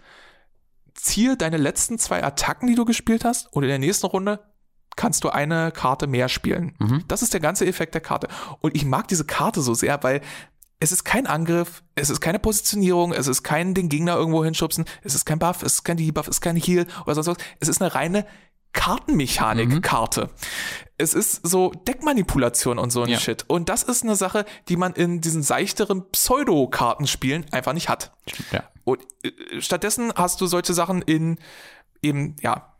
ziehe 0.94 1.36
deine 1.36 1.59
letzten 1.59 1.99
zwei 1.99 2.24
Attacken, 2.24 2.66
die 2.66 2.74
du 2.74 2.84
gespielt 2.84 3.24
hast, 3.24 3.53
und 3.53 3.62
in 3.62 3.68
der 3.68 3.78
nächsten 3.78 4.07
Runde 4.07 4.40
kannst 4.99 5.22
du 5.24 5.30
eine 5.30 5.70
Karte 5.70 6.07
mehr 6.09 6.28
spielen. 6.28 6.74
Mhm. 6.78 7.05
Das 7.09 7.22
ist 7.22 7.32
der 7.32 7.40
ganze 7.40 7.64
Effekt 7.66 7.94
der 7.94 8.03
Karte. 8.03 8.28
Und 8.61 8.74
ich 8.74 8.84
mag 8.84 9.07
diese 9.09 9.24
Karte 9.24 9.62
so 9.62 9.72
sehr, 9.72 10.03
weil 10.03 10.20
es 10.80 10.92
ist 10.92 11.05
kein 11.05 11.26
Angriff, 11.26 11.82
es 11.94 12.11
ist 12.11 12.20
keine 12.20 12.38
Positionierung, 12.38 13.12
es 13.12 13.28
ist 13.28 13.42
kein 13.42 13.74
den 13.74 13.88
Gegner 13.88 14.16
irgendwo 14.16 14.44
hinschubsen, 14.44 14.84
es 15.03 15.14
ist 15.14 15.24
kein 15.24 15.38
Buff, 15.38 15.62
es 15.62 15.74
ist 15.74 15.84
kein 15.84 15.96
Debuff, 15.96 16.26
es 16.26 16.36
ist 16.36 16.40
kein 16.40 16.57
Heal 16.57 16.86
oder 17.05 17.14
sonst 17.14 17.28
was. 17.28 17.36
Es 17.61 17.68
ist 17.68 17.80
eine 17.80 17.94
reine 17.94 18.26
Kartenmechanik-Karte. 18.72 20.24
Mhm. 20.24 20.30
Es 20.99 21.14
ist 21.14 21.46
so 21.46 21.70
Deckmanipulation 21.70 22.78
und 22.78 22.90
so 22.90 23.03
ein 23.03 23.09
ja. 23.09 23.18
Shit. 23.18 23.44
Und 23.46 23.68
das 23.68 23.84
ist 23.84 24.03
eine 24.03 24.16
Sache, 24.16 24.44
die 24.68 24.76
man 24.76 24.94
in 24.94 25.20
diesen 25.20 25.44
seichteren 25.44 26.11
Pseudo-Kartenspielen 26.11 27.46
einfach 27.53 27.72
nicht 27.72 27.88
hat. 27.88 28.12
Ja. 28.51 28.64
Und 28.82 29.01
äh, 29.22 29.61
stattdessen 29.61 30.12
hast 30.16 30.40
du 30.40 30.46
solche 30.46 30.74
Sachen 30.74 31.03
in 31.03 31.38
eben, 32.03 32.36
ja, 32.40 32.74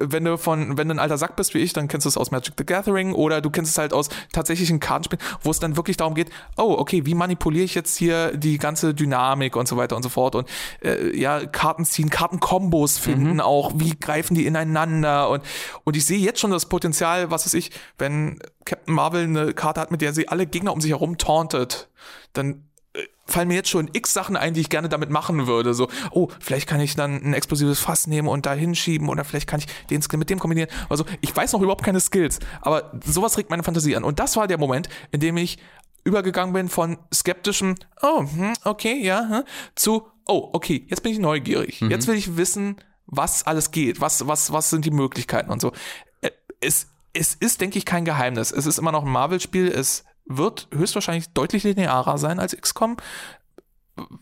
wenn 0.00 0.24
du 0.24 0.38
von, 0.38 0.76
wenn 0.78 0.88
du 0.88 0.94
ein 0.94 0.98
alter 0.98 1.18
Sack 1.18 1.36
bist 1.36 1.54
wie 1.54 1.58
ich, 1.58 1.72
dann 1.72 1.88
kennst 1.88 2.04
du 2.04 2.08
es 2.08 2.16
aus 2.16 2.30
Magic 2.30 2.54
the 2.58 2.64
Gathering 2.64 3.12
oder 3.12 3.40
du 3.40 3.50
kennst 3.50 3.72
es 3.72 3.78
halt 3.78 3.92
aus 3.92 4.08
tatsächlichen 4.32 4.80
Kartenspielen, 4.80 5.24
wo 5.42 5.50
es 5.50 5.58
dann 5.58 5.76
wirklich 5.76 5.96
darum 5.96 6.14
geht, 6.14 6.30
oh, 6.56 6.74
okay, 6.78 7.06
wie 7.06 7.14
manipuliere 7.14 7.64
ich 7.64 7.74
jetzt 7.74 7.96
hier 7.96 8.36
die 8.36 8.58
ganze 8.58 8.94
Dynamik 8.94 9.56
und 9.56 9.68
so 9.68 9.76
weiter 9.76 9.96
und 9.96 10.02
so 10.02 10.08
fort 10.08 10.34
und 10.34 10.48
äh, 10.82 11.16
ja, 11.16 11.44
Karten 11.46 11.84
ziehen, 11.84 12.10
Kartenkombos 12.10 12.98
finden 12.98 13.34
mhm. 13.34 13.40
auch, 13.40 13.72
wie 13.76 13.98
greifen 13.98 14.34
die 14.34 14.46
ineinander 14.46 15.28
und, 15.30 15.42
und 15.84 15.96
ich 15.96 16.06
sehe 16.06 16.18
jetzt 16.18 16.40
schon 16.40 16.50
das 16.50 16.66
Potenzial, 16.66 17.30
was 17.30 17.46
weiß 17.46 17.54
ich, 17.54 17.70
wenn 17.98 18.38
Captain 18.64 18.94
Marvel 18.94 19.24
eine 19.24 19.54
Karte 19.54 19.80
hat, 19.80 19.90
mit 19.90 20.00
der 20.00 20.12
sie 20.12 20.28
alle 20.28 20.46
Gegner 20.46 20.72
um 20.72 20.80
sich 20.80 20.90
herum 20.90 21.18
tauntet, 21.18 21.88
dann 22.32 22.64
fallen 23.26 23.48
mir 23.48 23.54
jetzt 23.54 23.70
schon 23.70 23.88
x 23.92 24.12
Sachen 24.12 24.36
ein, 24.36 24.54
die 24.54 24.60
ich 24.60 24.68
gerne 24.68 24.88
damit 24.88 25.10
machen 25.10 25.46
würde. 25.46 25.74
So, 25.74 25.88
oh, 26.10 26.28
vielleicht 26.40 26.68
kann 26.68 26.80
ich 26.80 26.94
dann 26.94 27.22
ein 27.22 27.34
explosives 27.34 27.80
Fass 27.80 28.06
nehmen 28.06 28.28
und 28.28 28.46
da 28.46 28.52
hinschieben 28.52 29.08
oder 29.08 29.24
vielleicht 29.24 29.48
kann 29.48 29.60
ich 29.60 29.66
den 29.88 30.02
Skill 30.02 30.18
mit 30.18 30.30
dem 30.30 30.38
kombinieren. 30.38 30.70
Also, 30.88 31.04
ich 31.20 31.34
weiß 31.34 31.52
noch 31.52 31.62
überhaupt 31.62 31.84
keine 31.84 32.00
Skills, 32.00 32.38
aber 32.60 32.92
sowas 33.04 33.38
regt 33.38 33.50
meine 33.50 33.62
Fantasie 33.62 33.96
an. 33.96 34.04
Und 34.04 34.18
das 34.18 34.36
war 34.36 34.46
der 34.46 34.58
Moment, 34.58 34.88
in 35.10 35.20
dem 35.20 35.36
ich 35.36 35.58
übergegangen 36.04 36.52
bin 36.52 36.68
von 36.68 36.98
skeptischem, 37.14 37.76
oh, 38.02 38.20
hm, 38.20 38.54
okay, 38.64 39.00
ja, 39.02 39.28
hm, 39.28 39.42
zu, 39.74 40.06
oh, 40.26 40.50
okay, 40.52 40.84
jetzt 40.88 41.02
bin 41.02 41.12
ich 41.12 41.18
neugierig. 41.18 41.80
Mhm. 41.80 41.90
Jetzt 41.90 42.08
will 42.08 42.16
ich 42.16 42.36
wissen, 42.36 42.76
was 43.06 43.46
alles 43.46 43.70
geht, 43.70 44.00
was, 44.00 44.26
was, 44.26 44.52
was 44.52 44.70
sind 44.70 44.84
die 44.84 44.90
Möglichkeiten 44.90 45.50
und 45.50 45.60
so. 45.60 45.72
Äh, 46.20 46.30
es, 46.60 46.88
es 47.12 47.34
ist, 47.34 47.60
denke 47.60 47.78
ich, 47.78 47.84
kein 47.84 48.04
Geheimnis. 48.04 48.50
Es 48.50 48.66
ist 48.66 48.78
immer 48.78 48.92
noch 48.92 49.04
ein 49.04 49.10
Marvel-Spiel, 49.10 49.68
es 49.68 50.04
wird 50.26 50.68
höchstwahrscheinlich 50.72 51.30
deutlich 51.30 51.64
linearer 51.64 52.18
sein 52.18 52.38
als 52.38 52.56
XCOM. 52.56 52.96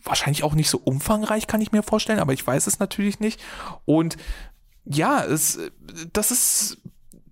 Wahrscheinlich 0.03 0.43
auch 0.43 0.53
nicht 0.53 0.69
so 0.69 0.77
umfangreich, 0.77 1.47
kann 1.47 1.61
ich 1.61 1.71
mir 1.71 1.83
vorstellen, 1.83 2.19
aber 2.19 2.33
ich 2.33 2.45
weiß 2.45 2.67
es 2.67 2.79
natürlich 2.79 3.19
nicht. 3.19 3.41
Und 3.85 4.17
ja, 4.83 5.23
es, 5.23 5.59
das 6.11 6.31
ist, 6.31 6.77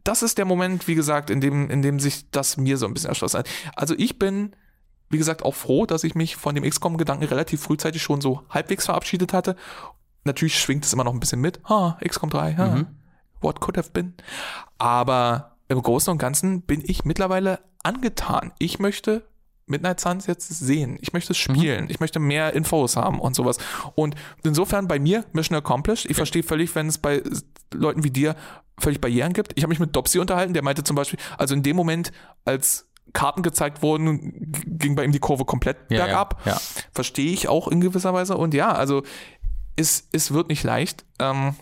das 0.04 0.24
ist 0.24 0.38
der 0.38 0.46
Moment, 0.46 0.88
wie 0.88 0.96
gesagt, 0.96 1.30
in 1.30 1.42
dem, 1.42 1.70
in 1.70 1.82
dem 1.82 2.00
sich 2.00 2.30
das 2.32 2.58
mir 2.58 2.78
so 2.78 2.86
ein 2.86 2.94
bisschen 2.94 3.10
erschlossen 3.10 3.40
hat. 3.40 3.50
Also 3.76 3.96
ich 3.98 4.20
bin, 4.20 4.56
wie 5.10 5.18
gesagt, 5.18 5.44
auch 5.44 5.56
froh, 5.56 5.86
dass 5.86 6.04
ich 6.04 6.16
mich 6.16 6.36
von 6.36 6.56
dem 6.56 6.64
XCOM-Gedanken 6.64 7.26
relativ 7.26 7.62
frühzeitig 7.62 8.02
schon 8.02 8.22
so 8.22 8.44
halbwegs 8.50 8.86
verabschiedet 8.86 9.34
hatte. 9.34 9.56
Natürlich 10.24 10.60
schwingt 10.60 10.86
es 10.86 10.94
immer 10.94 11.04
noch 11.04 11.14
ein 11.14 11.20
bisschen 11.20 11.42
mit. 11.42 11.60
Ah, 11.66 11.98
XCOM 12.06 12.30
3, 12.30 12.52
ja. 12.52 12.68
Mhm. 12.68 12.88
What 13.42 13.62
could 13.62 13.78
have 13.78 13.92
been? 13.92 14.14
Aber 14.78 15.58
im 15.68 15.82
Großen 15.82 16.12
und 16.12 16.18
Ganzen 16.18 16.62
bin 16.62 16.82
ich 16.86 17.06
mittlerweile 17.06 17.60
angetan. 17.84 18.52
Ich 18.60 18.80
möchte 18.80 19.24
Midnight 19.70 20.00
Suns 20.00 20.26
jetzt 20.26 20.48
sehen. 20.48 20.98
Ich 21.02 21.14
möchte 21.14 21.34
es 21.34 21.48
mhm. 21.48 21.56
spielen. 21.56 21.84
Mhm. 21.86 21.92
Ich 21.92 22.00
möchte 22.00 22.20
mehr 22.20 22.54
Infos 22.54 22.98
haben 22.98 23.20
und 23.20 23.36
sowas. 23.36 23.58
Und 23.96 24.16
insofern 24.44 24.88
bei 24.88 25.00
mir 25.00 25.26
Mission 25.32 25.58
accomplished. 25.58 26.06
Ich 26.06 26.12
okay. 26.12 26.16
verstehe 26.16 26.44
völlig, 26.44 26.74
wenn 26.76 26.88
es 26.88 26.98
bei 26.98 27.22
Leuten 27.74 28.04
wie 28.04 28.12
dir 28.12 28.36
völlig 28.80 29.00
Barrieren 29.00 29.34
gibt. 29.34 29.54
Ich 29.56 29.64
habe 29.64 29.70
mich 29.70 29.80
mit 29.80 29.96
Dopsy 29.96 30.20
unterhalten, 30.20 30.54
der 30.54 30.64
meinte 30.64 30.84
zum 30.84 30.96
Beispiel, 30.96 31.20
also 31.38 31.54
in 31.54 31.64
dem 31.64 31.76
Moment, 31.76 32.12
als 32.46 32.88
Karten 33.14 33.42
gezeigt 33.44 33.82
wurden, 33.82 34.52
ging 34.66 34.96
bei 34.96 35.04
ihm 35.04 35.12
die 35.12 35.20
Kurve 35.20 35.46
komplett 35.46 35.78
ja, 35.90 36.06
bergab. 36.06 36.42
Ja, 36.46 36.54
ja. 36.54 36.62
Verstehe 36.92 37.32
ich 37.32 37.48
auch 37.48 37.68
in 37.68 37.82
gewisser 37.82 38.14
Weise. 38.14 38.38
Und 38.38 38.54
ja, 38.54 38.72
also 38.72 39.04
es, 39.76 40.08
es 40.12 40.34
wird 40.34 40.50
nicht 40.50 40.64
leicht. 40.64 41.06
Ähm, 41.20 41.56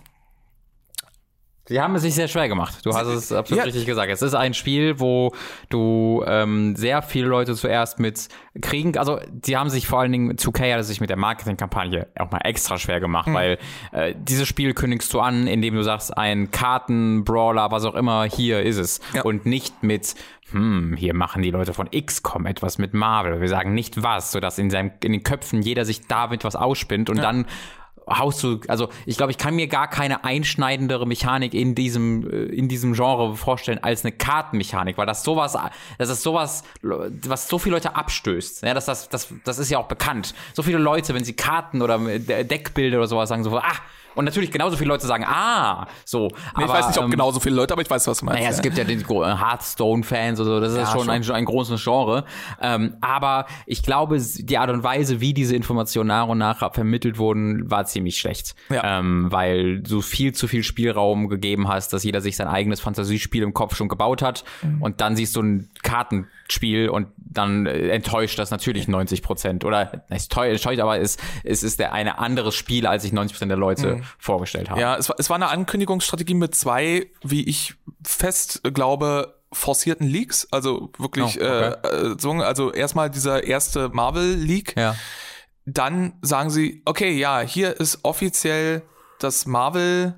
Sie 1.68 1.82
haben 1.82 1.96
es 1.96 2.02
sich 2.02 2.16
sehr 2.16 2.30
schwer 2.30 2.48
gemacht. 2.48 2.86
Du 2.86 2.94
hast 2.94 3.08
es 3.08 3.32
absolut 3.34 3.60
ja. 3.60 3.66
richtig 3.66 3.86
gesagt. 3.86 4.10
Es 4.10 4.22
ist 4.22 4.34
ein 4.34 4.54
Spiel, 4.54 5.02
wo 5.02 5.34
du 5.70 6.24
ähm, 6.26 6.78
sehr 6.78 7.02
viele 7.02 7.28
Leute 7.28 7.56
zuerst 7.56 8.00
mit 8.00 8.30
kriegen. 8.62 8.98
Also, 8.98 9.20
die 9.30 9.58
haben 9.58 9.70
sich 9.70 9.86
vor 9.86 10.00
allen 10.00 10.14
Dingen, 10.14 10.38
2K 10.38 10.78
hat 10.78 10.86
sich 10.86 11.02
mit 11.02 11.10
der 11.10 11.18
Marketingkampagne 11.18 12.08
auch 12.18 12.32
mal 12.32 12.40
extra 12.46 12.78
schwer 12.78 13.02
gemacht, 13.02 13.28
mhm. 13.28 13.34
weil 13.34 13.58
äh, 13.92 14.16
dieses 14.18 14.48
Spiel 14.48 14.74
kündigst 14.74 15.14
du 15.14 15.20
an, 15.20 15.48
indem 15.48 15.76
du 15.76 15.84
sagst, 15.84 16.18
ein 16.18 16.52
Karten-Brawler, 16.52 17.70
was 17.70 17.84
auch 17.84 17.96
immer, 17.96 18.24
hier 18.24 18.62
ist 18.62 18.78
es. 18.78 19.02
Ja. 19.14 19.24
Und 19.24 19.46
nicht 19.46 19.84
mit, 19.84 20.16
hm, 20.52 20.96
hier 20.98 21.14
machen 21.14 21.42
die 21.42 21.52
Leute 21.52 21.74
von 21.74 21.90
XCOM 21.92 22.46
etwas 22.46 22.78
mit 22.78 22.94
Marvel. 22.94 23.42
Wir 23.42 23.50
sagen 23.50 23.74
nicht 23.74 24.02
was, 24.02 24.32
sodass 24.32 24.58
in, 24.58 24.70
seinem, 24.70 24.92
in 25.04 25.12
den 25.12 25.24
Köpfen 25.24 25.62
jeder 25.62 25.84
sich 25.84 26.08
damit 26.08 26.46
was 26.46 26.56
ausspinnt 26.56 27.10
und 27.10 27.18
ja. 27.18 27.24
dann 27.24 27.46
haust 28.08 28.44
du, 28.44 28.60
also 28.68 28.90
ich 29.06 29.18
glaube, 29.18 29.32
ich 29.32 29.38
kann 29.38 29.56
mir 29.56 29.68
gar 29.68 29.90
keine 29.90 30.24
einschneidendere 30.24 31.06
Mechanik 31.06 31.54
in 31.54 31.76
diesem, 31.76 32.30
äh, 32.30 32.44
in 32.46 32.68
diesem 32.68 32.94
Genre 32.94 33.36
vorstellen 33.36 33.84
als 33.84 34.04
eine 34.04 34.12
Kartenmechanik, 34.12 34.98
weil 34.98 35.06
das 35.06 35.24
sowas, 35.24 35.58
das 35.98 36.10
ist 36.10 36.24
sowas, 36.24 36.64
was 36.82 37.48
so 37.48 37.60
viele 37.60 37.76
Leute 37.76 37.96
abstößt. 37.96 38.64
Ja, 38.64 38.74
das, 38.74 38.86
das, 38.86 39.10
das, 39.10 39.34
das 39.44 39.60
ist 39.60 39.70
ja 39.70 39.78
auch 39.80 39.88
bekannt. 39.88 40.34
So 40.54 40.64
viele 40.64 40.78
Leute, 40.78 41.14
wenn 41.14 41.24
sie 41.24 41.34
Karten 41.34 41.82
oder 41.82 41.98
Deckbilder 42.00 42.98
oder 42.98 43.08
sowas 43.08 43.30
sagen, 43.30 43.44
so, 43.44 43.58
ah, 43.58 43.64
und 44.18 44.26
natürlich 44.26 44.50
genauso 44.50 44.78
viele 44.78 44.88
Leute 44.88 45.06
sagen, 45.06 45.24
ah, 45.28 45.88
so. 46.04 46.28
Nee, 46.28 46.34
aber, 46.56 46.66
ich 46.66 46.70
weiß 46.72 46.88
nicht, 46.88 46.98
ob 46.98 47.06
ähm, 47.06 47.12
genauso 47.12 47.40
viele 47.40 47.56
Leute, 47.56 47.74
aber 47.74 47.84
ich 47.84 47.90
weiß, 47.90 48.08
was 48.08 48.20
du 48.20 48.26
meinst. 48.26 48.40
Naja, 48.40 48.50
es 48.50 48.64
gibt 48.64 48.76
ja 48.76 48.84
die 48.84 48.98
Hearthstone-Fans 48.98 50.40
oder 50.40 50.50
so, 50.50 50.60
das 50.60 50.72
ist 50.72 50.80
ja, 50.80 50.86
schon, 50.88 51.02
schon. 51.02 51.10
Ein, 51.12 51.32
ein 51.32 51.46
großes 51.46 51.84
Genre. 51.84 52.26
Ähm, 52.60 52.96
aber 53.00 53.46
ich 53.68 53.84
glaube, 53.84 54.20
die 54.20 54.58
Art 54.58 54.72
und 54.72 54.82
Weise, 54.82 55.22
wie 55.22 55.36
diese 55.36 55.56
Informationen 55.56 56.08
nach 56.08 56.28
und 56.28 56.40
nach 56.40 56.74
vermittelt 56.74 57.20
wurden, 57.20 57.70
war 57.70 57.86
ziemlich 57.86 58.18
schlecht. 58.18 58.56
Ja. 58.70 59.00
Ähm, 59.00 59.32
weil 59.32 59.82
du 59.82 60.02
viel 60.02 60.34
zu 60.34 60.48
viel 60.48 60.64
Spielraum 60.64 61.30
gegeben 61.30 61.68
hast, 61.68 61.94
dass 61.94 62.04
jeder 62.04 62.22
sich 62.22 62.38
sein 62.38 62.48
eigenes 62.48 62.80
Fantasiespiel 62.80 63.44
im 63.44 63.54
Kopf 63.54 63.76
schon 63.76 63.88
gebaut 63.88 64.24
hat. 64.24 64.44
Mhm. 64.64 64.82
Und 64.82 65.00
dann 65.00 65.16
siehst 65.16 65.36
du 65.36 65.44
ein 65.44 65.70
Kartenspiel 65.84 66.90
und 66.90 67.08
dann 67.18 67.68
äh, 67.68 67.90
enttäuscht 67.90 68.40
das 68.40 68.50
natürlich 68.50 68.88
90 68.88 69.22
Prozent. 69.22 69.64
Oder 69.64 70.04
es 70.10 70.24
enttäuscht, 70.24 70.66
aber 70.66 71.00
es, 71.00 71.18
es 71.44 71.62
ist 71.62 71.80
der 71.80 71.94
eine 71.94 72.18
anderes 72.18 72.56
Spiel, 72.56 72.88
als 72.88 73.04
sich 73.04 73.14
90 73.14 73.36
Prozent 73.36 73.52
der 73.52 73.60
Leute 73.60 73.98
mhm 73.98 74.04
vorgestellt 74.18 74.70
haben. 74.70 74.80
Ja, 74.80 74.96
es 74.96 75.10
war, 75.10 75.16
es 75.20 75.30
war 75.30 75.36
eine 75.36 75.50
Ankündigungsstrategie 75.50 76.34
mit 76.34 76.56
zwei, 76.56 77.12
wie 77.24 77.48
ich 77.48 77.76
fest 78.04 78.62
glaube, 78.64 79.36
forcierten 79.52 80.08
Leaks, 80.08 80.48
also 80.52 80.92
wirklich, 80.98 81.40
oh, 81.40 81.46
okay. 81.46 81.74
äh, 81.88 82.16
so, 82.18 82.32
also 82.32 82.72
erstmal 82.72 83.10
dieser 83.10 83.44
erste 83.44 83.90
Marvel 83.90 84.36
Leak. 84.36 84.76
Ja. 84.78 84.96
Dann 85.66 86.14
sagen 86.22 86.50
sie, 86.50 86.82
okay, 86.86 87.12
ja, 87.18 87.42
hier 87.42 87.80
ist 87.80 88.00
offiziell 88.04 88.84
das 89.20 89.46
Marvel, 89.46 90.16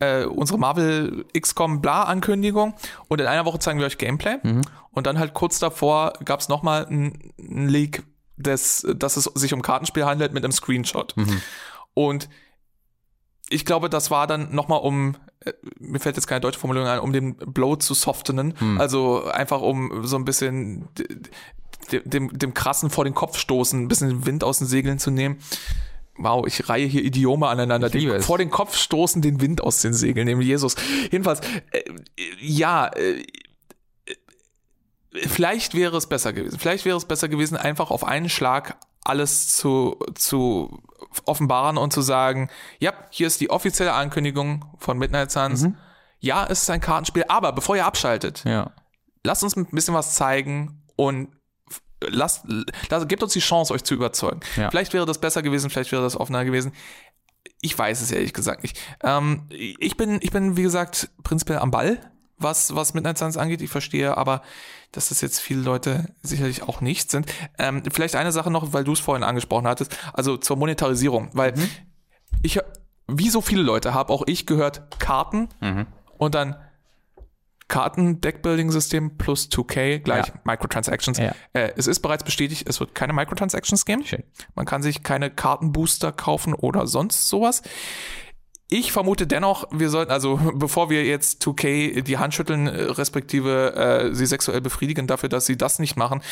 äh, 0.00 0.24
unsere 0.24 0.58
Marvel 0.58 1.24
XCOM 1.38 1.80
bla 1.80 2.04
Ankündigung 2.04 2.74
und 3.08 3.20
in 3.20 3.26
einer 3.26 3.44
Woche 3.44 3.58
zeigen 3.58 3.78
wir 3.78 3.86
euch 3.86 3.98
Gameplay. 3.98 4.38
Mhm. 4.42 4.62
Und 4.90 5.06
dann 5.06 5.18
halt 5.18 5.34
kurz 5.34 5.58
davor 5.58 6.12
gab 6.24 6.40
es 6.40 6.48
nochmal 6.48 6.86
ein, 6.86 7.32
ein 7.38 7.68
Leak, 7.68 8.02
des, 8.36 8.86
dass 8.96 9.16
es 9.16 9.24
sich 9.24 9.52
um 9.52 9.62
Kartenspiel 9.62 10.04
handelt 10.04 10.32
mit 10.32 10.44
einem 10.44 10.52
Screenshot. 10.52 11.16
Mhm. 11.16 11.42
Und 11.94 12.28
ich 13.52 13.64
glaube, 13.64 13.88
das 13.88 14.10
war 14.10 14.26
dann 14.26 14.54
nochmal 14.54 14.80
um, 14.80 15.16
äh, 15.40 15.52
mir 15.78 16.00
fällt 16.00 16.16
jetzt 16.16 16.26
keine 16.26 16.40
deutsche 16.40 16.58
Formulierung 16.58 16.88
ein, 16.88 17.00
um 17.00 17.12
den 17.12 17.36
Blow 17.36 17.76
zu 17.76 17.94
softenen. 17.94 18.58
Hm. 18.58 18.80
Also 18.80 19.24
einfach 19.26 19.60
um 19.60 20.06
so 20.06 20.16
ein 20.16 20.24
bisschen 20.24 20.88
dem, 22.04 22.36
dem 22.36 22.54
krassen 22.54 22.90
vor 22.90 23.04
den 23.04 23.14
Kopf 23.14 23.38
stoßen, 23.38 23.80
ein 23.80 23.88
bisschen 23.88 24.26
Wind 24.26 24.44
aus 24.44 24.58
den 24.58 24.66
Segeln 24.66 24.98
zu 24.98 25.10
nehmen. 25.10 25.38
Wow, 26.16 26.46
ich 26.46 26.68
reihe 26.68 26.86
hier 26.86 27.02
Idiome 27.02 27.48
aneinander. 27.48 27.88
Den, 27.88 28.20
vor 28.20 28.38
den 28.38 28.50
Kopf 28.50 28.76
stoßen, 28.76 29.22
den 29.22 29.40
Wind 29.40 29.62
aus 29.62 29.80
den 29.80 29.94
Segeln 29.94 30.26
nehmen, 30.26 30.42
Jesus. 30.42 30.76
Jedenfalls, 31.10 31.40
äh, 31.70 31.82
ja, 32.40 32.88
äh, 32.88 33.24
vielleicht 35.26 35.74
wäre 35.74 35.96
es 35.96 36.06
besser 36.06 36.32
gewesen. 36.32 36.58
Vielleicht 36.58 36.84
wäre 36.84 36.96
es 36.96 37.04
besser 37.04 37.28
gewesen, 37.28 37.56
einfach 37.56 37.90
auf 37.90 38.04
einen 38.04 38.28
Schlag 38.28 38.76
alles 39.04 39.56
zu, 39.56 39.98
zu 40.14 40.82
offenbaren 41.26 41.76
und 41.78 41.92
zu 41.92 42.00
sagen, 42.02 42.48
ja, 42.78 42.92
hier 43.10 43.26
ist 43.26 43.40
die 43.40 43.50
offizielle 43.50 43.92
Ankündigung 43.92 44.64
von 44.78 44.98
Midnight 44.98 45.30
Suns. 45.30 45.62
Mhm. 45.62 45.76
ja, 46.20 46.46
es 46.48 46.62
ist 46.62 46.70
ein 46.70 46.80
Kartenspiel, 46.80 47.24
aber 47.28 47.52
bevor 47.52 47.76
ihr 47.76 47.84
abschaltet, 47.86 48.44
Ja. 48.44 48.70
lasst 49.24 49.42
uns 49.42 49.56
ein 49.56 49.66
bisschen 49.66 49.94
was 49.94 50.14
zeigen 50.14 50.82
und 50.96 51.28
lasst, 52.06 52.44
lasst, 52.88 53.08
gebt 53.08 53.22
uns 53.22 53.32
die 53.32 53.40
Chance, 53.40 53.74
euch 53.74 53.84
zu 53.84 53.94
überzeugen. 53.94 54.40
Ja. 54.56 54.70
Vielleicht 54.70 54.92
wäre 54.92 55.06
das 55.06 55.18
besser 55.18 55.42
gewesen, 55.42 55.68
vielleicht 55.70 55.92
wäre 55.92 56.02
das 56.02 56.16
offener 56.16 56.44
gewesen. 56.44 56.72
Ich 57.60 57.76
weiß 57.76 58.00
es 58.02 58.10
ehrlich 58.12 58.32
gesagt 58.32 58.62
nicht. 58.62 58.78
Ähm, 59.02 59.46
ich 59.50 59.96
bin, 59.96 60.18
ich 60.22 60.30
bin, 60.30 60.56
wie 60.56 60.62
gesagt, 60.62 61.10
prinzipiell 61.24 61.58
am 61.58 61.70
Ball, 61.70 61.98
was, 62.38 62.74
was 62.74 62.94
Midnight 62.94 63.18
Suns 63.18 63.36
angeht. 63.36 63.62
Ich 63.62 63.70
verstehe 63.70 64.16
aber, 64.16 64.42
dass 64.92 65.08
das 65.08 65.20
jetzt 65.20 65.40
viele 65.40 65.62
Leute 65.62 66.14
sicherlich 66.22 66.62
auch 66.62 66.80
nicht 66.80 67.10
sind. 67.10 67.26
Ähm, 67.58 67.82
vielleicht 67.92 68.14
eine 68.14 68.30
Sache 68.32 68.50
noch, 68.50 68.72
weil 68.72 68.84
du 68.84 68.92
es 68.92 69.00
vorhin 69.00 69.24
angesprochen 69.24 69.66
hattest, 69.66 69.96
also 70.12 70.36
zur 70.36 70.56
Monetarisierung, 70.56 71.30
weil 71.32 71.54
ich, 72.42 72.58
wie 73.08 73.30
so 73.30 73.40
viele 73.40 73.62
Leute, 73.62 73.94
habe 73.94 74.12
auch 74.12 74.22
ich 74.26 74.46
gehört, 74.46 74.98
Karten 75.00 75.48
und 76.18 76.34
dann 76.34 76.56
Karten, 77.68 78.20
Deckbuilding-System 78.20 79.16
plus 79.16 79.48
2K 79.50 80.00
gleich 80.00 80.28
Ja. 80.28 80.34
Microtransactions. 80.44 81.16
Ja. 81.16 81.34
Äh, 81.54 81.72
es 81.76 81.86
ist 81.86 82.00
bereits 82.00 82.22
bestätigt, 82.22 82.68
es 82.68 82.80
wird 82.80 82.94
keine 82.94 83.14
Microtransactions 83.14 83.86
geben. 83.86 84.04
Schön. 84.04 84.24
Man 84.54 84.66
kann 84.66 84.82
sich 84.82 85.02
keine 85.02 85.30
Kartenbooster 85.30 86.12
kaufen 86.12 86.52
oder 86.52 86.86
sonst 86.86 87.30
sowas. 87.30 87.62
Ich 88.74 88.90
vermute 88.90 89.26
dennoch, 89.26 89.68
wir 89.70 89.90
sollten, 89.90 90.10
also 90.10 90.40
bevor 90.54 90.88
wir 90.88 91.04
jetzt 91.04 91.46
2K 91.46 92.00
die 92.00 92.16
Hand 92.16 92.32
schütteln, 92.32 92.66
äh, 92.66 92.84
respektive 92.84 93.74
äh, 93.74 94.14
sie 94.14 94.24
sexuell 94.24 94.62
befriedigen 94.62 95.06
dafür, 95.06 95.28
dass 95.28 95.44
sie 95.44 95.58
das 95.58 95.78
nicht 95.78 95.96
machen, 95.96 96.22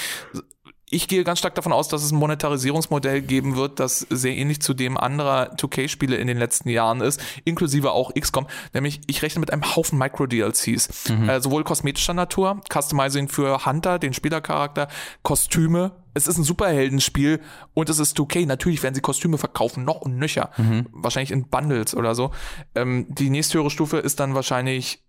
ich 0.92 1.06
gehe 1.06 1.22
ganz 1.22 1.38
stark 1.38 1.54
davon 1.54 1.72
aus, 1.72 1.88
dass 1.88 2.02
es 2.02 2.10
ein 2.10 2.18
Monetarisierungsmodell 2.18 3.22
geben 3.22 3.56
wird, 3.56 3.78
das 3.78 4.00
sehr 4.10 4.36
ähnlich 4.36 4.60
zu 4.60 4.74
dem 4.74 4.96
anderer 4.96 5.54
2K-Spiele 5.54 6.16
in 6.16 6.26
den 6.26 6.36
letzten 6.36 6.68
Jahren 6.68 7.00
ist, 7.00 7.22
inklusive 7.44 7.92
auch 7.92 8.12
XCOM. 8.12 8.48
Nämlich, 8.72 9.00
ich 9.06 9.22
rechne 9.22 9.38
mit 9.40 9.52
einem 9.52 9.76
Haufen 9.76 9.98
Micro-DLCs. 9.98 11.10
Äh, 11.28 11.40
sowohl 11.40 11.62
kosmetischer 11.62 12.14
Natur, 12.14 12.60
Customizing 12.72 13.28
für 13.28 13.66
Hunter, 13.66 14.00
den 14.00 14.14
Spielercharakter, 14.14 14.88
Kostüme. 15.22 15.92
Es 16.14 16.26
ist 16.26 16.38
ein 16.38 16.44
Superheldenspiel 16.44 17.40
und 17.74 17.88
es 17.88 17.98
ist 17.98 18.18
2K. 18.18 18.46
Natürlich 18.46 18.82
werden 18.82 18.94
sie 18.94 19.00
Kostüme 19.00 19.38
verkaufen, 19.38 19.84
noch 19.84 20.00
und 20.00 20.16
nöcher. 20.18 20.50
Wahrscheinlich 20.92 21.30
in 21.30 21.48
Bundles 21.48 21.94
oder 21.94 22.14
so. 22.14 22.32
Ähm, 22.74 23.06
die 23.08 23.30
nächsthöhere 23.30 23.70
Stufe 23.70 23.98
ist 23.98 24.20
dann 24.20 24.34
wahrscheinlich 24.34 25.02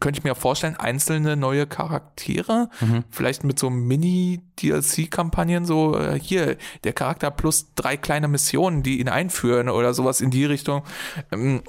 könnte 0.00 0.18
ich 0.18 0.24
mir 0.24 0.34
vorstellen, 0.34 0.76
einzelne 0.76 1.36
neue 1.36 1.66
Charaktere, 1.66 2.68
vielleicht 3.10 3.44
mit 3.44 3.58
so 3.58 3.70
Mini-DLC-Kampagnen, 3.70 5.64
so 5.66 5.96
äh, 5.98 6.18
hier, 6.18 6.56
der 6.84 6.92
Charakter 6.92 7.30
plus 7.30 7.74
drei 7.74 7.96
kleine 7.96 8.28
Missionen, 8.28 8.82
die 8.82 9.00
ihn 9.00 9.08
einführen 9.08 9.68
oder 9.68 9.94
sowas 9.94 10.20
in 10.20 10.30
die 10.30 10.44
Richtung. 10.46 10.82
Ähm, 11.30 11.62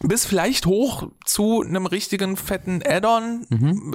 bis 0.00 0.26
vielleicht 0.26 0.66
hoch 0.66 1.08
zu 1.24 1.62
einem 1.62 1.86
richtigen 1.86 2.36
fetten 2.36 2.82
Add-on. 2.84 3.46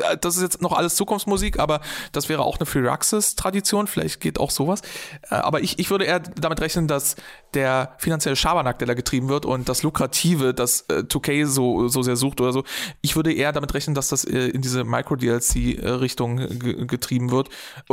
Äh, 0.04 0.18
Das 0.18 0.36
ist 0.36 0.42
jetzt 0.42 0.62
noch 0.62 0.74
alles 0.74 0.96
Zukunftsmusik, 0.96 1.60
aber 1.60 1.82
das 2.12 2.28
wäre 2.30 2.42
auch 2.44 2.58
eine 2.58 2.66
Firaxis-Tradition. 2.66 3.88
Vielleicht 3.88 4.20
geht 4.20 4.40
auch 4.40 4.50
sowas. 4.52 4.82
Äh, 5.30 5.36
Aber 5.36 5.62
ich, 5.62 5.78
ich 5.80 5.90
würde 5.92 6.06
eher 6.06 6.20
damit 6.20 6.60
rechnen, 6.62 6.88
dass 6.88 7.16
der 7.54 7.96
finanzielle 8.00 8.36
Schabernack, 8.36 8.80
der 8.80 8.88
da 8.88 8.94
getrieben 8.94 9.30
wird 9.30 9.46
und 9.46 9.70
das 9.70 9.84
Lukrative, 9.84 10.54
das 10.54 10.86
äh, 10.90 11.04
2K 11.08 11.46
so, 11.46 11.88
so 11.88 12.02
sehr 12.02 12.16
sucht 12.16 12.42
oder 12.42 12.52
so, 12.54 12.64
ich 13.02 13.16
würde 13.16 13.32
eher 13.34 13.52
damit 13.52 13.74
rechnen, 13.74 13.94
dass 13.94 14.10
das 14.10 14.24
äh, 14.24 14.48
in 14.48 14.62
diese 14.62 14.84
Micro-DLC-Richtung 14.84 16.38
ge 16.38 16.86
getrieben 16.86 17.32
wird. 17.32 17.50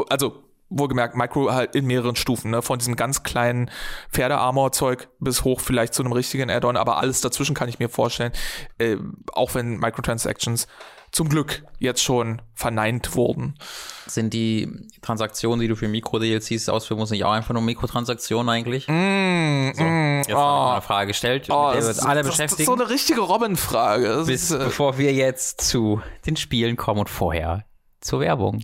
Also 0.08 0.42
wohlgemerkt, 0.70 1.16
Micro 1.16 1.50
halt 1.52 1.74
in 1.74 1.86
mehreren 1.86 2.16
Stufen, 2.16 2.50
ne? 2.50 2.60
von 2.62 2.78
diesem 2.78 2.94
ganz 2.96 3.22
kleinen 3.22 3.70
Pferdearmor-Zeug 4.12 5.08
bis 5.20 5.44
hoch 5.44 5.60
vielleicht 5.60 5.94
zu 5.94 6.02
einem 6.02 6.12
richtigen 6.12 6.50
Add-on, 6.50 6.76
aber 6.76 6.98
alles 6.98 7.20
dazwischen 7.20 7.54
kann 7.54 7.68
ich 7.68 7.78
mir 7.78 7.88
vorstellen, 7.88 8.32
äh, 8.78 8.96
auch 9.32 9.54
wenn 9.54 9.78
Microtransactions 9.78 10.66
zum 11.10 11.30
Glück 11.30 11.64
jetzt 11.78 12.02
schon 12.02 12.42
verneint 12.52 13.14
wurden. 13.16 13.54
Sind 14.06 14.34
die 14.34 14.70
Transaktionen, 15.00 15.58
die 15.60 15.66
du 15.68 15.74
für 15.74 15.88
Mikro-DLCs 15.88 16.68
ausführen 16.68 16.98
musst, 16.98 17.12
nicht 17.12 17.24
auch 17.24 17.32
einfach 17.32 17.54
nur 17.54 17.62
Mikrotransaktionen 17.62 18.50
eigentlich? 18.50 18.86
Mm, 18.88 19.72
So, 19.74 19.84
mm, 19.84 20.18
jetzt 20.18 20.34
oh, 20.34 20.36
habe 20.36 20.36
ich 20.36 20.36
mal 20.36 20.72
eine 20.72 20.82
Frage 20.82 21.06
gestellt, 21.08 21.46
oh, 21.48 21.68
mit 21.68 21.76
der 21.76 21.80
wir 21.82 21.88
das, 21.88 21.88
uns 21.88 21.98
ist- 21.98 22.04
alle 22.04 22.22
das, 22.22 22.36
das 22.36 22.52
ist 22.52 22.66
so 22.66 22.74
eine 22.74 22.90
richtige 22.90 23.20
Robin-Frage. 23.22 24.24
Bis, 24.26 24.42
ist, 24.42 24.50
äh, 24.50 24.58
bevor 24.58 24.98
wir 24.98 25.14
jetzt 25.14 25.62
zu 25.62 26.02
den 26.26 26.36
Spielen 26.36 26.76
kommen 26.76 27.00
und 27.00 27.08
vorher 27.08 27.64
zur 28.02 28.20
Werbung. 28.20 28.62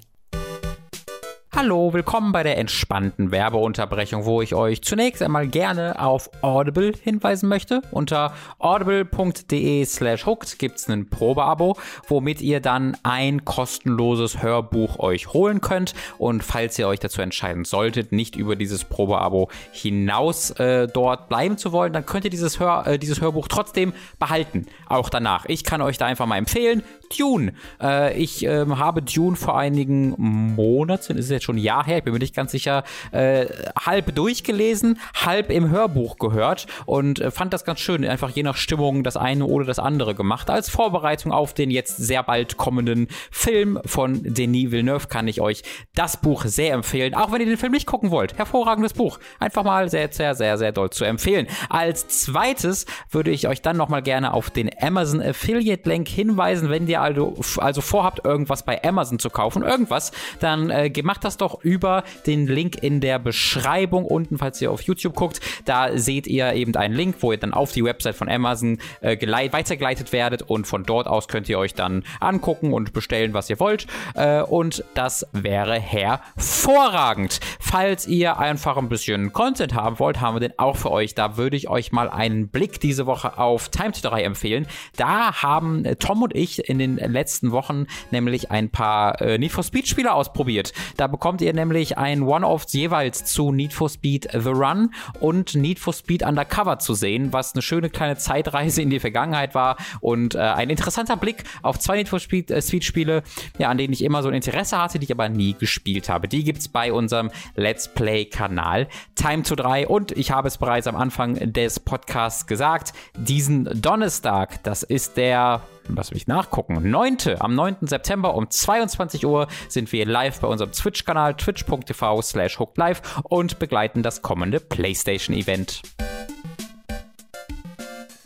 Hallo, 1.57 1.92
willkommen 1.92 2.32
bei 2.32 2.42
der 2.42 2.59
entspannten 2.59 3.30
Werbeunterbrechung, 3.30 4.24
wo 4.24 4.42
ich 4.42 4.57
euch 4.57 4.82
zunächst 4.82 5.22
einmal 5.22 5.46
gerne 5.46 6.02
auf 6.02 6.28
Audible 6.42 6.92
hinweisen 7.00 7.48
möchte. 7.48 7.80
Unter 7.92 8.34
audible.de 8.59 9.84
slash 9.84 10.26
hooked 10.26 10.59
gibt 10.59 10.78
es 10.78 10.88
ein 10.88 11.09
Probeabo, 11.09 11.76
womit 12.09 12.40
ihr 12.40 12.59
dann 12.59 12.96
ein 13.05 13.44
kostenloses 13.44 14.42
Hörbuch 14.42 14.98
euch 14.98 15.32
holen 15.32 15.61
könnt. 15.61 15.94
Und 16.18 16.42
falls 16.42 16.76
ihr 16.76 16.88
euch 16.88 16.98
dazu 16.98 17.22
entscheiden 17.22 17.64
solltet, 17.64 18.11
nicht 18.11 18.34
über 18.34 18.57
dieses 18.57 18.84
Probeabo 18.84 19.48
hinaus 19.70 20.50
äh, 20.59 20.88
dort 20.88 21.28
bleiben 21.28 21.57
zu 21.57 21.70
wollen, 21.70 21.92
dann 21.92 22.05
könnt 22.05 22.24
ihr 22.24 22.30
dieses, 22.32 22.59
Hör, 22.59 22.84
äh, 22.84 22.98
dieses 22.98 23.20
Hörbuch 23.20 23.46
trotzdem 23.46 23.92
behalten, 24.18 24.66
auch 24.88 25.09
danach. 25.09 25.44
Ich 25.46 25.62
kann 25.62 25.82
euch 25.82 25.98
da 25.98 26.07
einfach 26.07 26.26
mal 26.26 26.36
empfehlen, 26.36 26.82
Dune. 27.18 27.52
Äh, 27.80 28.16
ich 28.20 28.44
ähm, 28.44 28.78
habe 28.78 29.02
Dune 29.02 29.36
vor 29.36 29.58
einigen 29.58 30.14
Monaten, 30.18 31.16
ist 31.16 31.30
jetzt 31.30 31.44
schon 31.44 31.56
ein 31.56 31.62
Jahr 31.62 31.84
her, 31.84 31.98
ich 31.98 32.04
bin 32.04 32.12
mir 32.12 32.18
nicht 32.18 32.34
ganz 32.34 32.52
sicher, 32.52 32.84
äh, 33.12 33.46
halb 33.78 34.14
durchgelesen, 34.14 34.98
halb 35.24 35.50
im 35.50 35.70
Hörbuch 35.70 36.16
gehört 36.18 36.66
und 36.86 37.20
äh, 37.20 37.30
fand 37.30 37.52
das 37.52 37.64
ganz 37.64 37.80
schön, 37.80 38.04
einfach 38.04 38.30
je 38.30 38.42
nach 38.42 38.56
Stimmung 38.56 39.04
das 39.04 39.16
eine 39.16 39.46
oder 39.46 39.64
das 39.64 39.78
andere 39.78 40.14
gemacht. 40.14 40.50
Als 40.50 40.68
Vorbereitung 40.68 41.32
auf 41.32 41.54
den 41.54 41.70
jetzt 41.70 41.96
sehr 41.96 42.22
bald 42.22 42.56
kommenden 42.56 43.08
Film 43.30 43.78
von 43.84 44.22
Denis 44.22 44.70
Villeneuve 44.70 45.08
kann 45.08 45.28
ich 45.28 45.40
euch 45.40 45.62
das 45.94 46.20
Buch 46.20 46.44
sehr 46.44 46.74
empfehlen, 46.74 47.14
auch 47.14 47.32
wenn 47.32 47.40
ihr 47.40 47.46
den 47.46 47.56
Film 47.56 47.72
nicht 47.72 47.86
gucken 47.86 48.10
wollt. 48.10 48.36
Hervorragendes 48.36 48.94
Buch. 48.94 49.18
Einfach 49.38 49.64
mal 49.64 49.88
sehr, 49.88 50.12
sehr, 50.12 50.34
sehr, 50.34 50.58
sehr 50.58 50.72
doll 50.72 50.90
zu 50.90 51.04
empfehlen. 51.04 51.46
Als 51.68 52.08
zweites 52.08 52.86
würde 53.10 53.30
ich 53.30 53.48
euch 53.48 53.62
dann 53.62 53.76
nochmal 53.76 54.02
gerne 54.02 54.32
auf 54.32 54.50
den 54.50 54.70
Amazon 54.80 55.20
Affiliate 55.20 55.88
Link 55.88 56.08
hinweisen, 56.08 56.70
wenn 56.70 56.86
ihr 56.86 57.00
also, 57.05 57.36
also 57.59 57.80
vorhabt, 57.80 58.24
irgendwas 58.24 58.64
bei 58.64 58.82
Amazon 58.82 59.18
zu 59.18 59.30
kaufen, 59.30 59.62
irgendwas, 59.62 60.12
dann 60.40 60.70
äh, 60.70 60.90
macht 61.02 61.24
das 61.24 61.36
doch 61.36 61.62
über 61.62 62.02
den 62.26 62.46
Link 62.46 62.82
in 62.82 63.00
der 63.00 63.18
Beschreibung 63.18 64.05
unten, 64.05 64.38
falls 64.38 64.61
ihr 64.61 64.70
auf 64.70 64.82
YouTube 64.82 65.14
guckt. 65.14 65.40
Da 65.64 65.96
seht 65.96 66.26
ihr 66.26 66.55
eben 66.55 66.74
einen 66.76 66.94
Link, 66.94 67.16
wo 67.20 67.32
ihr 67.32 67.38
dann 67.38 67.52
auf 67.52 67.72
die 67.72 67.84
Website 67.84 68.16
von 68.16 68.28
Amazon 68.28 68.78
äh, 69.00 69.16
geleit, 69.16 69.52
weitergeleitet 69.52 70.12
werdet 70.12 70.42
und 70.42 70.66
von 70.66 70.84
dort 70.84 71.07
aus 71.07 71.28
könnt 71.28 71.48
ihr 71.48 71.59
euch 71.59 71.74
dann 71.74 72.05
angucken 72.20 72.72
und 72.72 72.92
bestellen, 72.92 73.34
was 73.34 73.50
ihr 73.50 73.61
wollt. 73.61 73.86
Äh, 74.14 74.42
und 74.42 74.84
das 74.94 75.26
wäre 75.32 75.78
hervorragend. 75.78 77.40
Falls 77.61 78.07
ihr 78.07 78.38
einfach 78.38 78.76
ein 78.76 78.88
bisschen 78.88 79.32
Content 79.32 79.74
haben 79.74 79.98
wollt, 79.98 80.20
haben 80.20 80.36
wir 80.36 80.40
den 80.40 80.59
auch 80.59 80.76
für 80.76 80.90
euch. 80.90 81.14
Da 81.14 81.36
würde 81.36 81.57
ich 81.57 81.68
euch 81.68 81.92
mal 81.92 82.09
einen 82.09 82.48
Blick 82.48 82.80
diese 82.80 83.07
Woche 83.07 83.38
auf 83.38 83.68
Time 83.68 83.92
to 83.92 84.09
3 84.09 84.22
empfehlen. 84.22 84.66
Da 84.96 85.42
haben 85.42 85.84
äh, 85.84 85.96
Tom 85.96 86.22
und 86.22 86.34
ich 86.34 86.68
in 86.68 86.78
den 86.78 86.93
letzten 86.97 87.53
Wochen 87.53 87.86
nämlich 88.11 88.51
ein 88.51 88.70
paar 88.70 89.20
äh, 89.20 89.38
Need 89.38 89.53
for 89.53 89.64
Speed 89.64 89.88
Spiele 89.88 90.12
ausprobiert. 90.12 90.72
Da 90.97 91.07
bekommt 91.07 91.40
ihr 91.40 91.53
nämlich 91.53 91.99
ein 91.99 92.22
One-Off 92.22 92.64
jeweils 92.68 93.24
zu 93.24 93.53
Need 93.53 93.72
for 93.72 93.88
Speed 93.88 94.28
The 94.32 94.51
Run 94.51 94.90
und 95.20 95.55
Need 95.55 95.78
for 95.78 95.92
Speed 95.92 96.22
Undercover 96.22 96.78
zu 96.78 96.95
sehen, 96.95 97.32
was 97.32 97.55
eine 97.55 97.62
schöne 97.62 97.90
kleine 97.90 98.16
Zeitreise 98.16 98.82
in 98.82 98.90
die 98.90 99.01
Vergangenheit 99.01 99.55
war 99.55 99.76
und 100.01 100.34
äh, 100.34 100.38
ein 100.38 100.70
interessanter 100.70 101.16
Blick 101.16 101.45
auf 101.62 101.78
zwei 101.78 101.97
Need 101.97 102.09
for 102.09 102.20
Speed, 102.20 102.51
äh, 102.51 102.62
Speed 102.62 102.84
Spiele, 102.84 103.22
ja, 103.59 103.68
an 103.68 103.78
denen 103.78 103.92
ich 103.92 104.03
immer 104.03 104.22
so 104.22 104.28
ein 104.28 104.34
Interesse 104.34 104.78
hatte, 104.78 104.99
die 104.99 105.05
ich 105.05 105.12
aber 105.12 105.28
nie 105.28 105.55
gespielt 105.55 106.09
habe. 106.09 106.28
Die 106.28 106.45
gibt's 106.45 106.68
bei 106.68 106.92
unserem 106.92 107.30
Let's 107.55 107.88
Play 107.88 108.24
Kanal 108.24 108.88
Time 109.14 109.42
to 109.42 109.55
3 109.55 109.88
und 109.88 110.12
ich 110.12 110.30
habe 110.30 110.49
es 110.49 110.59
bereits 110.59 110.86
am 110.86 110.97
Anfang 110.97 111.53
des 111.53 111.80
Podcasts 111.80 112.47
gesagt, 112.47 112.92
diesen 113.16 113.64
Donnerstag, 113.80 114.62
das 114.62 114.82
ist 114.82 115.16
der 115.16 115.62
Lass 115.89 116.12
mich 116.12 116.26
nachgucken. 116.26 116.91
9. 116.91 117.16
Am 117.39 117.55
9. 117.55 117.76
September 117.82 118.35
um 118.35 118.49
22 118.49 119.26
Uhr 119.26 119.49
sind 119.68 119.93
wir 119.93 120.07
live 120.07 120.41
bei 120.41 120.49
unserem 120.49 120.72
Twitch-Kanal 120.72 121.35
twitch.tv 121.37 122.22
slash 122.22 122.59
live 122.76 123.03
und 123.24 123.59
begleiten 123.59 124.03
das 124.03 124.22
kommende 124.22 124.61
PlayStation-Event. 124.61 125.82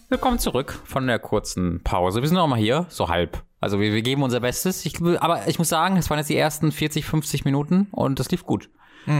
Willkommen 0.09 0.39
zurück 0.39 0.81
von 0.85 1.07
der 1.07 1.19
kurzen 1.19 1.83
Pause. 1.83 2.23
Wir 2.23 2.29
sind 2.29 2.37
noch 2.37 2.47
mal 2.47 2.59
hier, 2.59 2.87
so 2.89 3.09
halb. 3.09 3.43
Also 3.61 3.81
wir, 3.81 3.93
wir 3.93 4.03
geben 4.03 4.23
unser 4.23 4.41
Bestes. 4.41 4.87
Ich, 4.87 5.01
aber 5.03 5.49
ich 5.49 5.59
muss 5.59 5.69
sagen, 5.69 5.97
es 5.97 6.09
waren 6.09 6.19
jetzt 6.19 6.31
die 6.31 6.37
ersten 6.37 6.71
40, 6.73 7.05
50 7.05 7.45
Minuten 7.45 7.89
und 7.91 8.21
das 8.21 8.31
lief 8.31 8.45
gut. 8.45 8.71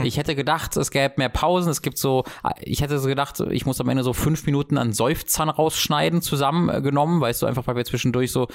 Ich 0.05 0.17
hätte 0.17 0.35
gedacht, 0.35 0.77
es 0.77 0.91
gäbe 0.91 1.15
mehr 1.17 1.29
Pausen. 1.29 1.71
Es 1.71 1.83
gibt 1.83 1.99
so, 1.99 2.25
ich 2.61 2.83
hätte 2.83 2.99
so 2.99 3.09
gedacht, 3.09 3.41
ich 3.51 3.67
muss 3.67 3.81
am 3.81 3.89
Ende 3.89 4.03
so 4.03 4.13
fünf 4.13 4.47
Minuten 4.47 4.79
an 4.79 4.93
Seufzern 4.93 5.49
rausschneiden, 5.49 6.23
zusammengenommen, 6.23 7.21
weißt 7.21 7.43
du, 7.43 7.47
einfach 7.47 7.67
weil 7.67 7.77
wir 7.77 7.85
zwischendurch 7.85 8.33
so 8.33 8.49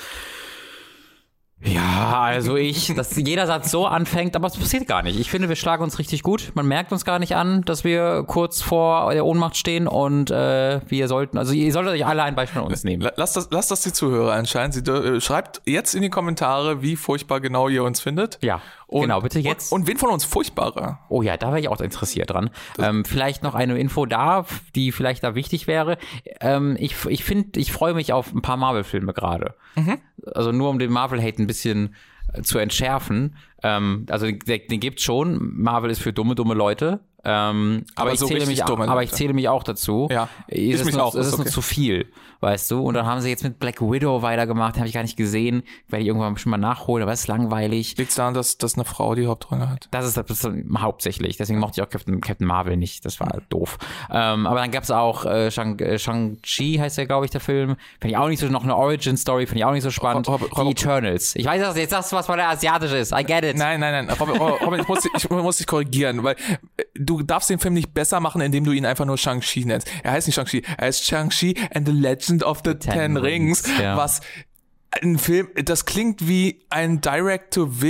Ja, 1.66 2.22
also 2.22 2.58
ich, 2.58 2.94
dass 2.96 3.16
jeder 3.16 3.48
Satz 3.48 3.72
so 3.72 3.86
anfängt, 3.86 4.36
aber 4.36 4.48
es 4.48 4.58
passiert 4.58 4.88
gar 4.88 5.02
nicht. 5.02 5.20
Ich 5.20 5.30
finde, 5.30 5.50
wir 5.50 5.56
schlagen 5.56 5.84
uns 5.84 5.98
richtig 6.00 6.24
gut. 6.24 6.52
Man 6.56 6.68
merkt 6.68 6.92
uns 6.92 7.06
gar 7.06 7.20
nicht 7.20 7.36
an, 7.36 7.62
dass 7.62 7.84
wir 7.84 8.24
kurz 8.28 8.62
vor 8.62 9.14
der 9.14 9.26
Ohnmacht 9.26 9.56
stehen 9.56 9.88
und 9.88 10.30
äh, 10.30 10.82
wir 10.88 11.08
sollten, 11.08 11.38
also 11.38 11.54
ihr 11.54 11.72
solltet 11.72 11.94
euch 11.94 12.06
alle 12.06 12.24
ein 12.24 12.36
Beispiel 12.36 12.62
von 12.62 12.70
uns 12.70 12.84
nehmen. 12.84 13.10
Lasst 13.16 13.38
das, 13.38 13.48
lasst 13.52 13.72
das 13.72 13.82
die 13.82 13.94
Zuhörer 13.94 14.36
entscheiden. 14.38 14.72
Sie, 14.72 14.82
äh, 14.92 15.22
schreibt 15.22 15.62
jetzt 15.66 15.96
in 15.96 16.02
die 16.02 16.10
Kommentare, 16.10 16.82
wie 16.82 16.96
furchtbar 16.96 17.40
genau 17.40 17.70
ihr 17.70 17.84
uns 17.84 18.02
findet. 18.02 18.40
Ja, 18.42 18.62
Und, 18.88 19.04
genau, 19.04 19.22
bitte 19.22 19.40
jetzt. 19.40 19.72
Und, 19.72 19.82
und 19.82 19.88
wen 19.88 19.98
von 19.98 20.10
uns 20.10 20.26
furchtbarer? 20.26 21.00
Oh 21.10 21.22
ja, 21.22 21.38
da 21.38 21.48
wäre 21.48 21.60
ich 21.62 21.70
auch 21.70 21.80
interessiert 21.80 22.30
dran. 22.30 22.50
Ähm, 22.78 23.06
vielleicht 23.06 23.42
noch 23.44 23.56
eine 23.56 23.78
Info 23.78 24.06
da, 24.06 24.46
die 24.76 24.92
vielleicht 24.92 25.24
da 25.24 25.34
wichtig 25.36 25.68
wäre. 25.68 25.98
Ähm, 26.42 26.76
ich 26.80 27.06
ich 27.06 27.24
finde, 27.24 27.60
ich 27.60 27.72
freue 27.72 27.94
mich 27.94 28.12
auf 28.12 28.34
ein 28.34 28.42
paar 28.42 28.58
Marvel-Filme 28.58 29.14
gerade. 29.14 29.56
Also 30.34 30.52
nur 30.52 30.70
um 30.70 30.80
den 30.80 30.92
Marvel-Hate 30.92 31.42
ein 31.42 31.48
bisschen 31.48 31.96
äh, 32.34 32.42
zu 32.42 32.60
entschärfen. 32.60 33.36
Ähm, 33.62 34.06
also 34.10 34.26
den, 34.26 34.40
den 34.46 34.80
gibt's 34.80 35.04
schon. 35.04 35.62
Marvel 35.62 35.92
ist 35.92 36.02
für 36.02 36.14
dumme, 36.14 36.36
dumme 36.36 36.54
Leute. 36.54 37.00
Ähm, 37.26 37.86
aber, 37.96 38.02
Aber 38.08 38.14
ich 38.14 38.20
so 38.20 38.28
zähle 38.28 38.46
mich, 38.46 38.62
dumme 38.64 38.88
aber 38.88 39.02
ich 39.04 39.12
zähle 39.12 39.34
mich 39.34 39.48
auch 39.48 39.64
dazu. 39.64 40.08
Ja, 40.12 40.28
es 40.48 40.58
ich 40.58 40.70
ist 40.72 40.86
mich 40.86 40.96
nur, 40.96 41.06
auch, 41.06 41.16
Es 41.16 41.28
ist 41.28 41.40
okay. 41.40 41.50
zu 41.50 41.62
viel, 41.62 42.12
weißt 42.42 42.70
du. 42.72 42.82
Und 42.82 42.96
dann 42.96 43.06
haben 43.06 43.22
sie 43.22 43.30
jetzt 43.30 43.44
mit 43.44 43.60
Black 43.60 43.80
Widow 43.82 44.22
weitergemacht, 44.22 44.76
habe 44.76 44.88
ich 44.88 44.94
gar 44.94 45.04
nicht 45.04 45.16
gesehen. 45.16 45.64
Werde 45.88 46.02
ich 46.04 46.08
irgendwann 46.10 46.38
schon 46.38 46.50
mal 46.50 46.58
nachholen, 46.58 47.02
aber 47.02 47.14
es 47.14 47.22
ist 47.22 47.28
langweilig. 47.28 47.96
Liegt 47.98 48.18
daran, 48.18 48.34
dass, 48.34 48.58
dass 48.58 48.76
eine 48.76 48.84
Frau 48.84 49.16
die 49.16 49.26
Hauptrolle 49.28 49.70
hat? 49.70 49.88
Das 49.92 50.06
ist 50.06 50.18
das 50.18 50.30
ist 50.30 50.50
hauptsächlich. 50.78 51.38
Deswegen 51.38 51.60
mochte 51.60 51.80
ich 51.80 51.88
auch 51.88 51.90
Captain, 51.90 52.20
Captain 52.20 52.46
Marvel 52.46 52.76
nicht. 52.76 53.06
Das 53.06 53.20
war 53.22 53.42
doof. 53.50 53.78
Ähm, 54.12 54.46
aber 54.46 54.60
dann 54.60 54.72
gab's 54.72 54.92
auch 54.92 55.26
äh, 55.26 55.50
Shang, 55.50 55.80
äh, 55.80 55.98
Shang-Chi, 55.98 56.78
heißt 56.80 56.98
der, 56.98 57.06
glaube 57.06 57.26
ich, 57.26 57.32
der 57.32 57.40
Film. 57.42 57.78
Finde 58.02 58.16
ich 58.16 58.18
auch 58.18 58.28
nicht 58.28 58.40
so, 58.40 58.48
noch 58.48 58.64
eine 58.64 58.76
Origin-Story, 58.76 59.46
finde 59.48 59.60
ich 59.60 59.66
auch 59.66 59.72
nicht 59.72 59.84
so 59.84 59.92
spannend. 59.92 60.28
Rob- 60.28 60.42
Rob- 60.58 60.66
Die 60.66 60.72
Eternals. 60.72 61.36
Ich 61.38 61.46
weiß, 61.46 61.62
dass 61.62 61.78
jetzt 61.78 61.94
du 61.94 62.16
was, 62.18 62.28
weil 62.28 62.40
er 62.40 62.50
asiatisch 62.50 62.92
ist. 62.92 63.14
I 63.14 63.24
get 63.24 63.46
it. 63.46 63.56
Nein, 63.58 63.80
nein, 63.80 64.06
nein. 64.08 64.18
Robin, 64.20 64.36
Robin 64.36 64.80
ich, 64.82 64.88
muss, 64.90 65.00
dich- 65.00 65.12
ich 65.16 65.30
muss 65.30 65.58
dich 65.58 65.68
korrigieren, 65.68 66.22
weil 66.24 66.36
äh, 66.76 66.84
du 67.18 67.24
darfst 67.24 67.50
den 67.50 67.60
Film 67.60 67.74
nicht 67.74 67.94
besser 67.94 68.20
machen, 68.20 68.42
indem 68.42 68.64
du 68.64 68.72
ihn 68.72 68.86
einfach 68.86 69.06
nur 69.06 69.18
Shang-Chi 69.18 69.66
nennst. 69.66 69.88
Er 70.04 70.12
heißt 70.12 70.28
nicht 70.28 70.36
Shang-Chi, 70.36 70.64
er 70.78 70.88
heißt 70.88 71.06
Shang-Chi 71.06 71.56
and 71.74 71.88
the 71.88 71.94
Legend 71.94 72.44
of 72.44 72.62
the 72.66 72.76
Ten, 72.76 73.18
Rings, 73.18 73.66
Rings, 73.68 73.80
ja. 73.82 73.98
was 73.98 74.22
ein 75.02 75.18
Film, 75.18 75.48
das 75.66 75.86
klingt 75.86 76.28
wie 76.28 76.60
ein 76.70 77.02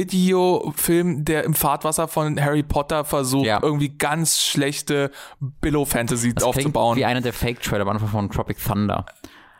Direct-to-Video-Film, 0.03 1.25
der 1.25 1.43
im 1.43 1.53
Fahrtwasser 1.53 2.07
von 2.07 2.39
Harry 2.39 2.63
Potter 2.63 3.03
versucht, 3.05 3.45
Ja. 3.45 3.59
irgendwie 3.61 3.89
ganz 3.89 4.41
schlechte 4.41 5.11
Billow-Fantasy 5.39 6.33
aufzubauen. 6.41 6.97
wie 6.97 7.05
einer 7.05 7.21
der 7.21 7.33
Fake-Trailer 7.33 7.81
am 7.83 7.89
Anfang 7.89 8.09
von 8.09 8.29
Tropic 8.29 8.57
Thunder, 8.63 9.05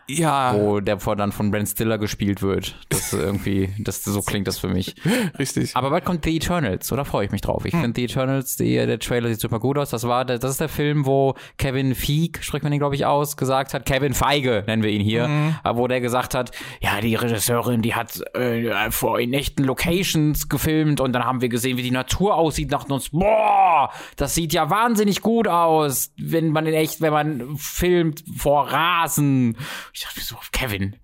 ja, 0.08 0.54
wo 0.56 0.80
der 0.80 1.00
vor 1.00 1.16
dann 1.16 1.32
von 1.32 1.52
Ben 1.52 1.66
Stiller 1.66 1.98
gespielt 1.98 2.42
wird. 2.42 2.76
Das 2.90 3.14
ist 3.14 3.14
irgendwie, 3.14 3.74
das, 3.80 4.04
so 4.04 4.22
klingt 4.22 4.48
das 4.48 4.58
für 4.58 4.68
mich. 4.68 4.96
richtig. 5.40 5.76
Aber 5.76 5.90
bald 5.90 6.06
kommt 6.06 6.26
The 6.26 6.36
Eternals, 6.36 6.92
oder 6.92 7.06
freue 7.06 7.26
ich 7.26 7.32
mich 7.32 7.42
drauf? 7.42 7.66
Ich 7.66 7.72
finde 7.72 7.94
The 7.96 8.06
Eternals, 8.06 8.58
die, 8.58 8.76
der 8.76 9.00
Trailer 9.00 9.30
sieht 9.30 9.40
super 9.40 9.60
gut 9.60 9.78
aus. 9.78 9.90
Das 9.90 10.08
war, 10.08 10.26
das 10.26 10.44
ist 10.44 10.60
der 10.60 10.70
Film, 10.70 11.06
wo 11.06 11.36
Kevin 11.58 11.96
Feige, 11.96 12.44
spricht 12.44 12.64
man 12.64 12.74
ihn 12.74 12.80
glaube 12.80 12.96
ich 12.96 13.06
aus, 13.06 13.38
gesagt 13.38 13.74
hat, 13.74 13.86
Kevin 13.86 14.14
Feige 14.14 14.64
nennen 14.68 14.84
wir 14.84 14.90
ihn 14.90 15.02
hier, 15.02 15.30
aber 15.64 15.80
wo 15.80 15.88
der 15.88 16.02
gesagt 16.02 16.36
hat, 16.36 16.52
ja, 16.82 17.00
die 17.02 17.16
Regisseurin, 17.16 17.82
die 17.82 17.96
hat 17.96 18.22
äh, 18.36 18.92
vor 18.92 19.20
in 19.20 19.34
echten 19.34 19.64
Locations 19.64 20.50
gefilmt 20.50 21.00
und 21.00 21.14
dann 21.14 21.24
haben 21.24 21.42
wir 21.42 21.50
gesehen, 21.50 21.78
wie 21.78 21.84
die 21.84 21.92
Natur 21.92 22.36
aussieht, 22.36 22.72
dachten 22.72 22.92
uns, 22.92 23.10
boah, 23.10 23.92
das 24.18 24.36
sieht 24.36 24.54
ja 24.54 24.70
wahnsinnig 24.70 25.22
gut 25.22 25.48
aus, 25.48 26.12
wenn 26.18 26.50
man 26.52 26.66
in 26.66 26.74
echt, 26.74 27.02
wenn 27.02 27.14
man 27.14 27.58
filmt 27.58 28.24
vor 28.38 28.72
Rasen. 28.72 29.58
Ich 29.94 30.02
dachte 30.02 30.20
mir 30.20 30.26
so, 30.26 30.40
Kevin, 30.52 30.96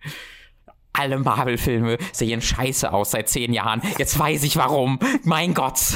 alle 0.99 1.17
Marvel-Filme 1.17 1.97
sehen 2.11 2.41
scheiße 2.41 2.91
aus 2.91 3.11
seit 3.11 3.29
zehn 3.29 3.53
Jahren. 3.53 3.81
Jetzt 3.97 4.19
weiß 4.19 4.43
ich 4.43 4.57
warum. 4.57 4.99
Mein 5.23 5.53
Gott. 5.53 5.79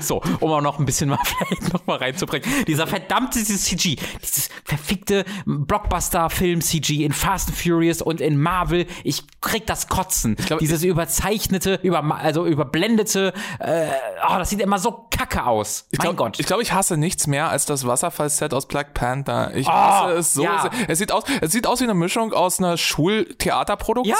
So, 0.00 0.22
um 0.40 0.52
auch 0.52 0.60
noch 0.60 0.78
ein 0.78 0.84
bisschen 0.84 1.08
mal 1.08 1.18
vielleicht 1.24 1.72
noch 1.72 1.84
mal 1.86 1.96
reinzubringen. 1.96 2.48
Dieser 2.66 2.86
verdammte 2.86 3.42
CG, 3.42 3.96
dieses 4.22 4.48
verfickte 4.64 5.24
Blockbuster-Film-CG 5.44 7.04
in 7.04 7.12
Fast 7.12 7.48
and 7.48 7.58
Furious 7.58 8.00
und 8.00 8.20
in 8.20 8.40
Marvel, 8.40 8.86
ich 9.02 9.24
krieg 9.40 9.66
das 9.66 9.88
Kotzen. 9.88 10.36
glaub, 10.36 10.60
Dieses 10.60 10.84
überzeichnete, 10.84 11.80
über, 11.82 12.02
also 12.16 12.46
überblendete, 12.46 13.32
äh, 13.58 13.86
oh, 14.28 14.38
das 14.38 14.50
sieht 14.50 14.60
immer 14.60 14.78
so 14.78 15.08
kacke 15.10 15.44
aus. 15.44 15.86
Ich 15.90 15.98
mein 15.98 16.04
glaube, 16.04 16.16
Gott. 16.16 16.40
ich, 16.40 16.46
glaub, 16.46 16.60
ich 16.60 16.72
hasse 16.72 16.96
nichts 16.96 17.26
mehr 17.26 17.48
als 17.50 17.66
das 17.66 17.86
Wasserfallset 17.86 18.54
aus 18.54 18.66
Black 18.66 18.94
Panther. 18.94 19.54
Ich 19.54 19.66
hasse 19.68 20.14
es 20.14 20.32
so. 20.32 20.44
ja. 20.44 20.62
sehr. 20.62 20.88
Es 20.88 20.98
sieht 20.98 21.12
aus, 21.12 21.24
es 21.40 21.52
sieht 21.52 21.66
aus 21.66 21.80
wie 21.80 21.84
eine 21.84 21.94
Mischung 21.94 22.32
aus 22.32 22.58
einer 22.60 22.76
Schultheaterproduktion 22.76 24.14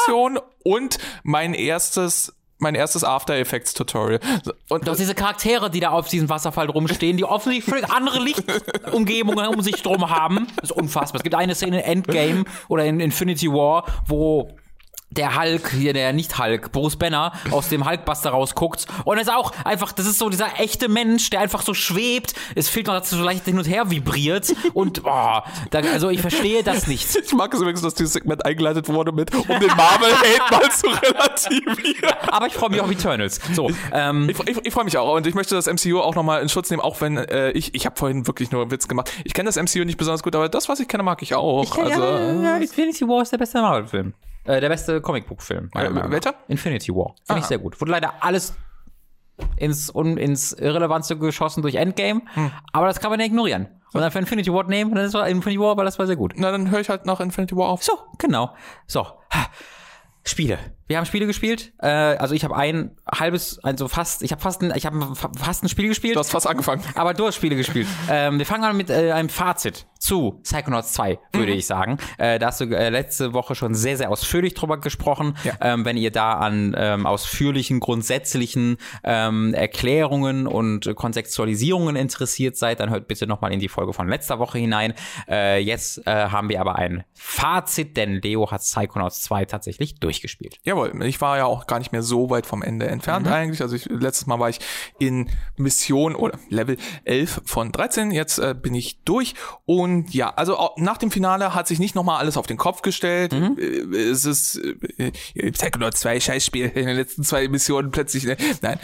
und 0.65 0.99
mein 1.23 1.55
erstes 1.55 2.35
mein 2.61 2.75
erstes 2.75 3.05
After 3.05 3.37
Effects 3.37 3.73
Tutorial. 3.73 4.21
Und 4.69 4.89
Doch 4.89 4.97
diese 4.97 5.15
Charaktere, 5.15 5.71
die 5.71 5.81
da 5.81 5.91
auf 5.91 6.09
diesem 6.09 6.29
Wasserfall 6.29 6.69
rumstehen, 6.69 7.17
die 7.17 7.25
offensichtlich 7.25 7.73
völlig 7.73 7.91
andere 7.91 8.19
Lichtumgebungen 8.19 9.47
um 9.47 9.63
sich 9.63 9.81
drum 9.83 10.11
haben. 10.11 10.49
Das 10.57 10.71
ist 10.71 10.77
unfassbar. 10.77 11.21
Es 11.21 11.23
gibt 11.23 11.37
eine 11.37 11.55
Szene 11.55 11.79
in 11.79 11.85
Endgame 11.85 12.45
oder 12.67 12.85
in 12.85 13.01
Infinity 13.01 13.49
War, 13.49 13.85
wo 14.07 14.57
der 15.19 15.37
Hulk, 15.39 15.71
hier 15.73 15.93
der 15.93 16.13
nicht 16.13 16.39
Hulk, 16.39 16.73
Bruce 16.73 16.97
Banner, 16.97 17.33
aus 17.51 17.69
dem 17.69 17.87
Hulkbuster 17.87 18.31
rausguckt. 18.31 18.87
Und 19.05 19.19
es 19.19 19.25
ist 19.25 19.35
auch 19.35 19.53
einfach, 19.65 19.93
das 19.93 20.07
ist 20.07 20.19
so 20.19 20.29
dieser 20.31 20.59
echte 20.59 20.89
Mensch, 20.89 21.29
der 21.31 21.41
einfach 21.41 21.63
so 21.63 21.75
schwebt. 21.75 22.35
Es 22.55 22.69
fehlt 22.69 22.87
noch, 22.87 22.95
dass 22.95 23.13
er 23.13 23.19
so 23.19 23.25
leicht 23.25 23.45
hin 23.45 23.59
und 23.59 23.69
her 23.69 23.91
vibriert. 23.91 24.55
Und, 24.75 25.03
oh, 25.05 25.41
da, 25.71 25.81
also 25.93 26.09
ich 26.11 26.21
verstehe 26.21 26.63
das 26.63 26.87
nicht. 26.87 27.17
ich 27.25 27.33
mag 27.33 27.53
es 27.53 27.61
übrigens, 27.61 27.83
dass 27.83 27.95
dieses 27.95 28.13
Segment 28.13 28.47
eingeleitet 28.47 28.89
wurde 28.89 29.13
mit, 29.13 29.35
um 29.35 29.47
den 29.47 29.69
Marvel-Hate 29.69 30.53
mal 30.53 30.71
zu 30.71 30.87
relativieren. 30.87 32.15
Aber 32.29 32.47
ich 32.47 32.55
freue 32.55 32.71
mich 32.71 32.81
auf 32.81 32.91
Eternals. 32.91 33.41
So, 33.53 33.71
ähm, 33.93 34.31
Ich, 34.31 34.39
ich, 34.49 34.67
ich 34.67 34.73
freue 34.73 34.85
mich 34.85 34.97
auch 34.97 35.17
und 35.17 35.27
ich 35.27 35.35
möchte 35.35 35.57
das 35.57 35.67
MCU 35.67 36.01
auch 36.01 36.15
nochmal 36.15 36.43
in 36.43 36.49
Schutz 36.49 36.71
nehmen, 36.71 36.81
auch 36.81 37.01
wenn 37.01 37.17
äh, 37.17 37.51
ich, 37.51 37.75
ich 37.75 37.87
habe 37.87 37.97
vorhin 37.97 38.27
wirklich 38.29 38.53
nur 38.53 38.63
einen 38.63 38.71
Witz 38.71 38.87
gemacht. 38.87 39.11
Ich 39.25 39.35
kenne 39.35 39.51
das 39.51 39.57
MCU 39.57 39.85
nicht 39.85 39.99
besonders 39.99 40.23
gut, 40.23 40.37
aber 40.37 40.49
das, 40.49 40.69
was 40.69 40.79
ich 40.79 40.87
kenne, 40.87 41.03
mag 41.03 41.23
ich 41.23 41.35
auch. 41.35 41.77
also, 41.77 42.03
ja, 42.03 42.43
ja, 42.43 42.57
Infinity 42.57 43.09
War 43.09 43.23
ist 43.23 43.33
der 43.33 43.39
beste 43.39 43.61
Marvel-Film. 43.61 44.15
Äh, 44.49 44.61
der 44.61 44.69
beste 44.71 45.01
Comicbook-Film. 45.03 45.71
Äh, 45.75 46.11
welcher? 46.11 46.35
Infinity 46.49 46.93
War. 46.95 47.15
Finde 47.27 47.41
ich 47.41 47.45
Ah. 47.45 47.49
sehr 47.49 47.59
gut. 47.59 47.79
Wurde 47.81 47.93
leider 47.93 48.15
alles 48.25 48.55
ins, 49.57 49.95
un, 49.95 50.17
ins 50.17 50.53
Irrelevante 50.53 51.17
geschossen 51.19 51.61
durch 51.63 51.75
Endgame, 51.77 52.23
Hm. 52.35 52.51
aber 52.73 52.87
das 52.87 52.99
kann 52.99 53.11
man 53.11 53.21
ja 53.21 53.27
ignorieren. 53.27 53.69
Und 53.93 54.01
dann 54.01 54.11
für 54.11 54.19
Infinity 54.19 54.53
War 54.53 54.65
nehmen, 54.65 54.91
und 54.91 54.97
dann 54.97 55.05
ist 55.05 55.15
es 55.15 55.29
Infinity 55.29 55.61
War, 55.61 55.77
weil 55.77 55.85
das 55.85 55.99
war 55.99 56.07
sehr 56.07 56.17
gut. 56.17 56.33
na, 56.37 56.51
dann 56.51 56.71
höre 56.71 56.81
ich 56.81 56.89
halt 56.89 57.07
nach 57.07 57.21
Infinity 57.21 57.55
War 57.57 57.69
auf. 57.69 57.83
So, 57.85 57.93
genau. 58.19 58.55
So. 58.87 59.05
Ha. 59.05 59.47
Spiele. 60.25 60.59
Wir 60.89 60.97
haben 60.97 61.05
Spiele 61.07 61.27
gespielt. 61.27 61.73
Äh, 61.81 61.87
also 61.87 62.35
ich 62.35 62.45
habe 62.45 62.57
ein 62.57 62.91
halbes, 63.13 63.63
also 63.63 63.89
fast, 63.89 64.23
ich 64.23 64.33
habe 64.33 64.41
fast, 64.41 64.63
ein, 64.63 64.73
ich 64.75 64.87
habe 64.87 65.15
fast 65.39 65.63
ein 65.63 65.69
Spiel 65.69 65.89
gespielt. 65.89 66.17
Du 66.17 66.21
hast 66.21 66.31
fast 66.31 66.47
angefangen. 66.47 66.83
Aber 66.95 67.13
du 67.15 67.27
hast 67.27 67.37
Spiele 67.37 67.57
gespielt. 67.57 67.87
ähm, 68.11 68.39
wir 68.39 68.47
fangen 68.47 68.65
an 68.65 68.77
mit 68.77 68.89
äh, 68.91 69.13
einem 69.13 69.29
Fazit 69.29 69.87
zu 69.99 70.41
Psychonauts 70.45 70.93
2, 70.95 71.19
würde 71.33 71.53
Mhm. 71.53 71.59
ich 71.59 71.67
sagen. 71.67 71.99
Äh, 72.17 72.39
da 72.39 72.47
hast 72.47 72.61
du 72.61 72.65
äh, 72.65 72.89
letzte 72.89 73.35
Woche 73.35 73.55
schon 73.55 73.75
sehr, 73.75 73.97
sehr 73.97 74.11
ausführlich 74.11 74.55
drüber 74.55 74.79
gesprochen. 74.79 75.37
Ja. 75.45 75.55
Ähm, 75.61 75.85
wenn 75.85 75.97
ihr 75.97 76.11
da 76.11 76.35
an 76.35 76.75
ähm, 76.79 77.05
ausführlichen, 77.05 77.81
grundsätzlichen 77.81 78.79
ähm, 79.05 79.53
Erklärungen 79.55 80.47
und 80.47 80.87
äh, 80.87 80.95
Kontextualisierungen 80.95 81.97
interessiert 81.97 82.57
seid, 82.57 82.81
dann 82.81 82.91
hört 82.91 83.09
bitte 83.09 83.27
nochmal 83.27 83.53
in 83.53 83.61
die 83.61 83.69
Folge 83.69 83.93
von 83.93 84.09
letzter 84.09 84.39
Woche 84.39 84.59
hinein. 84.59 84.95
Äh, 85.29 85.59
jetzt 85.61 86.07
äh, 86.07 86.11
haben 86.29 86.49
wir 86.49 86.61
aber 86.61 86.77
ein 86.77 87.05
Fazit, 87.13 87.97
denn 87.97 88.23
Leo 88.23 88.51
hat 88.51 88.63
Psychonauts 88.63 89.23
2 89.23 89.45
tatsächlich 89.45 89.97
durchgespielt. 90.01 90.59
Jawohl, 90.79 91.07
ich 91.07 91.21
war 91.21 91.39
ja 91.39 91.45
auch 91.47 91.67
gar 91.67 91.79
nicht 91.79 91.93
mehr 91.93 92.03
so 92.03 92.31
weit 92.31 92.47
vom 92.47 92.63
Ende 92.63 92.87
entfernt 92.87 93.27
eigentlich. 93.27 93.63
Also 93.63 93.77
ich, 93.77 93.87
letztes 93.87 94.27
Mal 94.27 94.39
war 94.39 94.49
ich 94.49 94.61
in 94.99 95.29
Mission 95.57 96.15
oder 96.15 96.39
Level 96.49 96.77
11 97.05 97.43
von 97.45 97.73
13. 97.73 98.11
Jetzt 98.11 98.39
äh, 98.39 98.55
bin 98.55 98.75
ich 98.75 99.03
durch. 99.05 99.35
Und 99.67 100.15
ja, 100.15 100.31
also 100.35 100.57
auch 100.57 100.77
nach 100.77 100.99
dem 100.99 101.11
Finale 101.11 101.55
hat 101.55 101.67
sich 101.67 101.79
nicht 101.79 101.95
nochmal 101.95 102.19
alles 102.19 102.37
auf 102.37 102.47
den 102.47 102.57
Kopf 102.57 102.83
gestellt. 102.83 103.33
Äh, 103.33 103.79
Es 104.09 104.25
ist 104.25 104.61
äh, 104.99 105.51
Psychonauts 105.53 106.01
2 106.01 106.21
Scheißspiel 106.21 106.67
in 106.67 106.87
den 106.87 106.97
letzten 106.97 107.25
zwei 107.25 107.49
Missionen 107.49 107.91
plötzlich. 107.91 108.25
Ne? 108.25 108.37
Nein. 108.63 108.79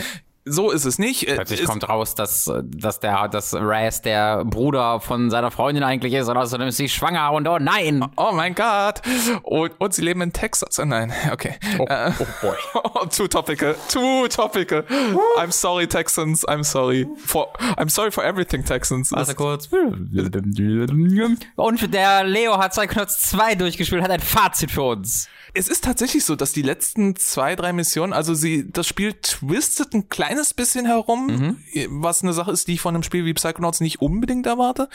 So 0.47 0.71
ist 0.71 0.85
es 0.85 0.99
nicht. 0.99 1.27
Äh, 1.27 1.37
Plötzlich 1.37 1.61
es- 1.63 1.67
kommt 1.67 1.89
raus, 1.89 2.15
dass, 2.15 2.47
äh, 2.49 2.63
dass 2.65 3.01
der, 3.01 3.29
dass 3.29 3.55
Raz 3.55 4.03
der 4.03 4.45
Bruder 4.45 5.01
von 5.01 5.31
seiner 5.31 5.51
Freundin 5.51 5.83
eigentlich 5.83 6.13
ist 6.13 6.29
und 6.29 6.37
außerdem 6.37 6.69
ist 6.69 6.77
sie 6.77 6.89
schwanger 6.91 7.33
und 7.33 7.49
oh 7.49 7.59
nein. 7.59 8.05
Oh 8.17 8.31
mein 8.33 8.55
Gott. 8.55 9.01
Und, 9.43 9.73
und 9.81 9.95
sie 9.95 10.03
leben 10.03 10.21
in 10.21 10.33
Texas. 10.35 10.79
Äh, 10.79 10.85
Nein, 10.85 11.13
okay. 11.33 11.55
Oh, 11.79 11.87
Äh, 11.89 12.13
oh 12.19 12.27
boy. 12.43 13.09
too 13.17 13.27
topical. 13.27 13.75
Too 13.91 14.29
topical. 14.29 14.85
I'm 15.39 15.51
sorry, 15.51 15.87
Texans. 15.87 16.47
I'm 16.47 16.63
sorry. 16.63 17.07
For, 17.25 17.49
I'm 17.79 17.89
sorry 17.89 18.11
for 18.11 18.23
everything, 18.23 18.65
Texans. 18.65 19.13
Warte 19.13 19.35
kurz. 19.35 19.69
Und 21.57 21.95
der 21.95 22.25
Leo 22.25 22.59
hat 22.59 22.73
Psychonauts 22.73 23.23
2 23.31 23.55
durchgespielt, 23.55 24.03
hat 24.03 24.11
ein 24.11 24.21
Fazit 24.21 24.71
für 24.71 24.83
uns. 24.83 25.29
Es 25.55 25.69
ist 25.69 25.85
tatsächlich 25.85 26.25
so, 26.25 26.35
dass 26.35 26.53
die 26.53 26.63
letzten 26.63 27.17
zwei, 27.17 27.55
drei 27.55 27.73
Missionen, 27.73 28.13
also 28.13 28.35
sie, 28.35 28.71
das 28.71 28.89
Spiel 28.89 29.15
twistet 29.15 29.95
ein 29.95 30.09
kleines 30.09 30.53
bisschen 30.53 30.85
herum, 30.85 31.59
was 31.89 32.23
eine 32.23 32.33
Sache 32.33 32.51
ist, 32.51 32.67
die 32.67 32.75
ich 32.75 32.81
von 32.81 32.95
einem 32.95 33.05
Spiel 33.05 33.25
wie 33.25 33.35
Psychonauts 33.35 33.81
nicht 33.81 34.01
unbedingt 34.01 34.47
erwarte. 34.47 34.89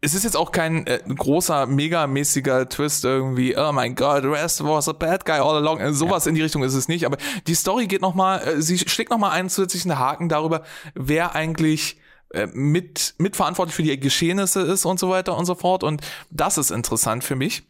es 0.00 0.14
ist 0.14 0.24
jetzt 0.24 0.36
auch 0.36 0.52
kein 0.52 0.86
äh, 0.86 1.00
großer, 1.06 1.66
megamäßiger 1.66 2.68
Twist 2.68 3.04
irgendwie, 3.04 3.56
oh 3.56 3.72
mein 3.72 3.94
Gott, 3.94 4.24
Rest 4.24 4.62
was 4.62 4.88
a 4.88 4.92
bad 4.92 5.24
guy 5.24 5.38
all 5.38 5.56
along. 5.56 5.80
Äh, 5.80 5.92
sowas 5.92 6.24
ja. 6.24 6.30
in 6.30 6.34
die 6.36 6.42
Richtung 6.42 6.62
ist 6.62 6.74
es 6.74 6.88
nicht, 6.88 7.04
aber 7.04 7.16
die 7.46 7.54
Story 7.54 7.86
geht 7.86 8.00
nochmal, 8.00 8.46
äh, 8.46 8.62
sie 8.62 8.78
schlägt 8.78 9.10
nochmal 9.10 9.32
einen 9.32 9.48
zusätzlichen 9.48 9.98
Haken 9.98 10.28
darüber, 10.28 10.62
wer 10.94 11.34
eigentlich 11.34 11.98
äh, 12.30 12.46
mit, 12.52 13.14
mitverantwortlich 13.18 13.74
für 13.74 13.82
die 13.82 13.98
Geschehnisse 13.98 14.60
ist 14.60 14.84
und 14.84 15.00
so 15.00 15.08
weiter 15.10 15.36
und 15.36 15.46
so 15.46 15.54
fort. 15.54 15.82
Und 15.82 16.00
das 16.30 16.58
ist 16.58 16.70
interessant 16.70 17.24
für 17.24 17.36
mich. 17.36 17.64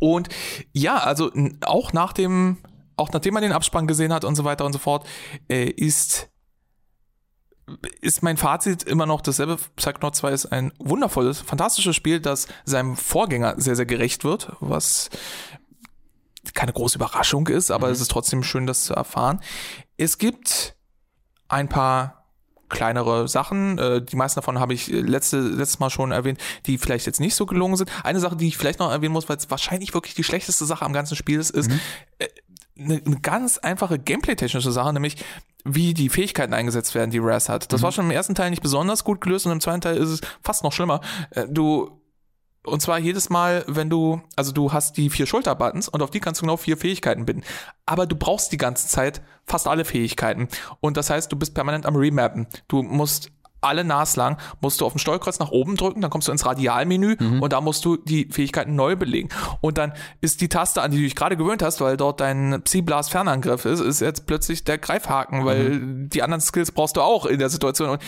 Und 0.00 0.28
ja, 0.72 0.98
also 0.98 1.30
auch 1.60 1.92
nach 1.92 2.12
dem, 2.12 2.56
auch 2.96 3.10
nachdem 3.12 3.34
man 3.34 3.44
den 3.44 3.52
Abspann 3.52 3.86
gesehen 3.86 4.12
hat 4.12 4.24
und 4.24 4.34
so 4.34 4.44
weiter 4.44 4.64
und 4.64 4.72
so 4.72 4.80
fort, 4.80 5.06
äh, 5.48 5.70
ist 5.70 6.28
ist 8.00 8.24
mein 8.24 8.36
Fazit 8.36 8.82
immer 8.82 9.06
noch 9.06 9.20
dasselbe. 9.20 9.56
Psychonaut 9.76 10.16
2 10.16 10.32
ist 10.32 10.46
ein 10.46 10.72
wundervolles, 10.80 11.40
fantastisches 11.40 11.94
Spiel, 11.94 12.18
das 12.18 12.48
seinem 12.64 12.96
Vorgänger 12.96 13.54
sehr, 13.58 13.76
sehr 13.76 13.86
gerecht 13.86 14.24
wird, 14.24 14.50
was 14.58 15.08
keine 16.54 16.72
große 16.72 16.96
Überraschung 16.96 17.46
ist, 17.46 17.70
aber 17.70 17.86
mhm. 17.86 17.92
es 17.92 18.00
ist 18.00 18.10
trotzdem 18.10 18.42
schön, 18.42 18.66
das 18.66 18.84
zu 18.84 18.94
erfahren. 18.94 19.40
Es 19.96 20.18
gibt 20.18 20.74
ein 21.48 21.68
paar 21.68 22.19
kleinere 22.70 23.28
Sachen. 23.28 23.78
Äh, 23.78 24.02
die 24.02 24.16
meisten 24.16 24.38
davon 24.38 24.58
habe 24.58 24.72
ich 24.72 24.88
letzte, 24.88 25.40
letztes 25.40 25.78
Mal 25.80 25.90
schon 25.90 26.12
erwähnt, 26.12 26.40
die 26.66 26.78
vielleicht 26.78 27.06
jetzt 27.06 27.20
nicht 27.20 27.34
so 27.34 27.46
gelungen 27.46 27.76
sind. 27.76 27.90
Eine 28.04 28.20
Sache, 28.20 28.36
die 28.36 28.48
ich 28.48 28.56
vielleicht 28.56 28.78
noch 28.78 28.90
erwähnen 28.90 29.12
muss, 29.12 29.28
weil 29.28 29.36
es 29.36 29.50
wahrscheinlich 29.50 29.92
wirklich 29.92 30.14
die 30.14 30.24
schlechteste 30.24 30.64
Sache 30.64 30.84
am 30.84 30.92
ganzen 30.92 31.16
Spiel 31.16 31.38
ist, 31.38 31.50
ist 31.50 31.70
mhm. 31.70 31.80
äh, 32.18 32.28
eine, 32.78 33.02
eine 33.04 33.20
ganz 33.20 33.58
einfache 33.58 33.98
gameplay-technische 33.98 34.72
Sache, 34.72 34.92
nämlich 34.92 35.16
wie 35.64 35.92
die 35.92 36.08
Fähigkeiten 36.08 36.54
eingesetzt 36.54 36.94
werden, 36.94 37.10
die 37.10 37.18
Raz 37.18 37.48
hat. 37.48 37.72
Das 37.72 37.80
mhm. 37.80 37.84
war 37.84 37.92
schon 37.92 38.04
im 38.06 38.10
ersten 38.10 38.34
Teil 38.34 38.50
nicht 38.50 38.62
besonders 38.62 39.04
gut 39.04 39.20
gelöst 39.20 39.46
und 39.46 39.52
im 39.52 39.60
zweiten 39.60 39.82
Teil 39.82 39.96
ist 39.96 40.08
es 40.08 40.20
fast 40.42 40.64
noch 40.64 40.72
schlimmer. 40.72 41.00
Äh, 41.30 41.46
du 41.48 41.99
und 42.64 42.82
zwar 42.82 42.98
jedes 42.98 43.30
Mal, 43.30 43.64
wenn 43.66 43.88
du, 43.88 44.20
also 44.36 44.52
du 44.52 44.72
hast 44.72 44.96
die 44.96 45.08
vier 45.08 45.26
Schulterbuttons 45.26 45.88
und 45.88 46.02
auf 46.02 46.10
die 46.10 46.20
kannst 46.20 46.40
du 46.40 46.44
genau 46.44 46.56
vier 46.56 46.76
Fähigkeiten 46.76 47.24
binden. 47.24 47.42
Aber 47.86 48.06
du 48.06 48.16
brauchst 48.16 48.52
die 48.52 48.58
ganze 48.58 48.86
Zeit 48.88 49.22
fast 49.46 49.66
alle 49.66 49.84
Fähigkeiten. 49.84 50.48
Und 50.80 50.96
das 50.96 51.08
heißt, 51.08 51.32
du 51.32 51.36
bist 51.36 51.54
permanent 51.54 51.86
am 51.86 51.96
Remappen. 51.96 52.46
Du 52.68 52.82
musst 52.82 53.30
alle 53.60 53.84
naslang 53.84 54.36
musst 54.60 54.80
du 54.80 54.86
auf 54.86 54.92
dem 54.92 54.98
Steuerkreuz 54.98 55.38
nach 55.38 55.50
oben 55.50 55.76
drücken, 55.76 56.00
dann 56.00 56.10
kommst 56.10 56.28
du 56.28 56.32
ins 56.32 56.46
Radialmenü 56.46 57.16
mhm. 57.18 57.42
und 57.42 57.52
da 57.52 57.60
musst 57.60 57.84
du 57.84 57.96
die 57.96 58.28
Fähigkeiten 58.30 58.74
neu 58.74 58.96
belegen. 58.96 59.28
Und 59.60 59.78
dann 59.78 59.92
ist 60.20 60.40
die 60.40 60.48
Taste, 60.48 60.82
an 60.82 60.90
die 60.90 60.98
du 60.98 61.04
dich 61.04 61.16
gerade 61.16 61.36
gewöhnt 61.36 61.62
hast, 61.62 61.80
weil 61.80 61.96
dort 61.96 62.20
dein 62.20 62.62
Psyblast 62.62 63.10
Fernangriff 63.10 63.64
ist, 63.64 63.80
ist 63.80 64.00
jetzt 64.00 64.26
plötzlich 64.26 64.64
der 64.64 64.78
Greifhaken, 64.78 65.44
weil 65.44 65.70
mhm. 65.70 66.08
die 66.10 66.22
anderen 66.22 66.40
Skills 66.40 66.72
brauchst 66.72 66.96
du 66.96 67.00
auch 67.00 67.26
in 67.26 67.38
der 67.38 67.50
Situation. 67.50 67.90
Und 67.90 68.02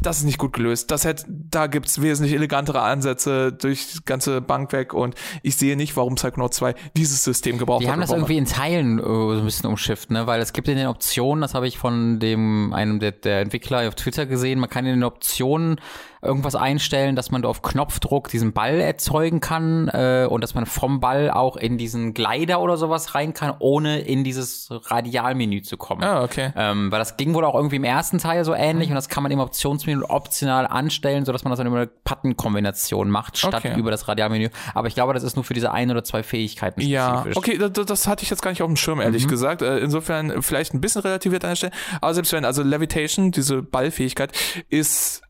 das 0.00 0.18
ist 0.18 0.24
nicht 0.24 0.38
gut 0.38 0.52
gelöst. 0.52 0.90
Das 0.90 1.04
hätte, 1.04 1.24
da 1.28 1.66
gibt's 1.66 2.00
wesentlich 2.00 2.34
elegantere 2.34 2.80
Ansätze 2.80 3.52
durch 3.52 3.92
die 3.92 3.98
ganze 4.04 4.40
Bank 4.40 4.72
weg 4.72 4.94
und 4.94 5.14
ich 5.42 5.56
sehe 5.56 5.76
nicht, 5.76 5.96
warum 5.96 6.14
Psychonaut 6.14 6.54
2 6.54 6.74
dieses 6.96 7.24
System 7.24 7.58
gebraucht 7.58 7.82
die 7.82 7.86
hat. 7.86 7.90
Die 7.90 7.92
haben 7.92 8.00
das 8.00 8.10
irgendwie 8.10 8.38
in 8.38 8.46
Teilen 8.46 8.98
uh, 8.98 9.34
so 9.34 9.40
ein 9.40 9.44
bisschen 9.44 9.68
umschifft, 9.68 10.10
ne? 10.10 10.26
weil 10.26 10.40
es 10.40 10.52
gibt 10.52 10.68
in 10.68 10.76
den 10.76 10.86
Optionen, 10.86 11.42
das 11.42 11.54
habe 11.54 11.66
ich 11.66 11.78
von 11.78 12.18
dem 12.18 12.72
einem 12.72 13.00
der, 13.00 13.12
der 13.12 13.40
Entwickler 13.40 13.86
auf 13.88 13.94
Twitter 13.94 14.26
gesehen, 14.26 14.58
man 14.58 14.70
kann 14.70 14.86
den 14.90 15.04
Optionen 15.04 15.80
irgendwas 16.22 16.54
einstellen, 16.54 17.16
dass 17.16 17.30
man 17.30 17.44
auf 17.44 17.62
Knopfdruck 17.62 18.28
diesen 18.28 18.52
Ball 18.52 18.80
erzeugen 18.80 19.40
kann 19.40 19.88
äh, 19.88 20.26
und 20.28 20.42
dass 20.42 20.54
man 20.54 20.66
vom 20.66 21.00
Ball 21.00 21.30
auch 21.30 21.56
in 21.56 21.78
diesen 21.78 22.12
Glider 22.12 22.60
oder 22.60 22.76
sowas 22.76 23.14
rein 23.14 23.32
kann, 23.32 23.54
ohne 23.58 24.00
in 24.00 24.22
dieses 24.22 24.68
Radialmenü 24.70 25.62
zu 25.62 25.78
kommen. 25.78 26.04
Ah, 26.04 26.22
okay. 26.22 26.52
Ähm, 26.56 26.92
weil 26.92 26.98
das 26.98 27.16
ging 27.16 27.32
wohl 27.34 27.44
auch 27.44 27.54
irgendwie 27.54 27.76
im 27.76 27.84
ersten 27.84 28.18
Teil 28.18 28.44
so 28.44 28.54
ähnlich 28.54 28.88
mhm. 28.88 28.92
und 28.92 28.96
das 28.96 29.08
kann 29.08 29.22
man 29.22 29.32
im 29.32 29.40
Optionsmenü 29.40 30.02
optional 30.02 30.66
anstellen, 30.66 31.24
sodass 31.24 31.44
man 31.44 31.52
das 31.52 31.58
dann 31.58 31.66
über 31.66 31.78
eine 31.78 31.90
Button-Kombination 32.04 33.08
macht, 33.08 33.38
statt 33.38 33.54
okay. 33.54 33.78
über 33.78 33.90
das 33.90 34.06
Radialmenü. 34.06 34.50
Aber 34.74 34.88
ich 34.88 34.94
glaube, 34.94 35.14
das 35.14 35.22
ist 35.22 35.36
nur 35.36 35.44
für 35.44 35.54
diese 35.54 35.72
ein 35.72 35.90
oder 35.90 36.04
zwei 36.04 36.22
Fähigkeiten 36.22 36.80
ja, 36.80 37.24
okay, 37.34 37.58
das, 37.58 37.86
das, 37.86 38.06
hatte 38.06 38.24
ich 38.24 38.30
jetzt 38.30 38.42
gar 38.42 38.50
nicht 38.50 38.62
auf 38.62 38.68
dem 38.68 38.76
Schirm, 38.76 39.00
ehrlich 39.00 39.24
mhm. 39.24 39.30
gesagt. 39.30 39.62
Äh, 39.62 39.78
insofern 39.78 40.42
vielleicht 40.42 40.74
ein 40.74 40.80
bisschen 40.80 41.02
relativiert 41.02 41.44
an 41.44 41.50
der 41.50 41.56
Stelle. 41.56 41.72
Aber 42.00 42.14
selbst 42.14 42.32
wenn, 42.32 42.44
also 42.44 42.62
Levitation, 42.62 43.30
diese 43.30 43.62
Ballfähigkeit, 43.62 44.32
ist 44.68 45.22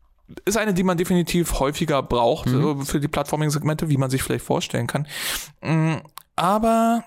ist 0.45 0.57
eine, 0.57 0.73
die 0.73 0.83
man 0.83 0.97
definitiv 0.97 1.59
häufiger 1.59 2.01
braucht 2.03 2.47
mhm. 2.47 2.81
Äh, 2.81 2.85
für 2.85 2.99
die 2.99 3.07
Plattforming-Segmente, 3.07 3.89
wie 3.89 3.97
man 3.97 4.09
sich 4.09 4.23
vielleicht 4.23 4.45
vorstellen 4.45 4.87
kann. 4.87 5.07
Mm, 5.61 5.95
aber 6.35 7.03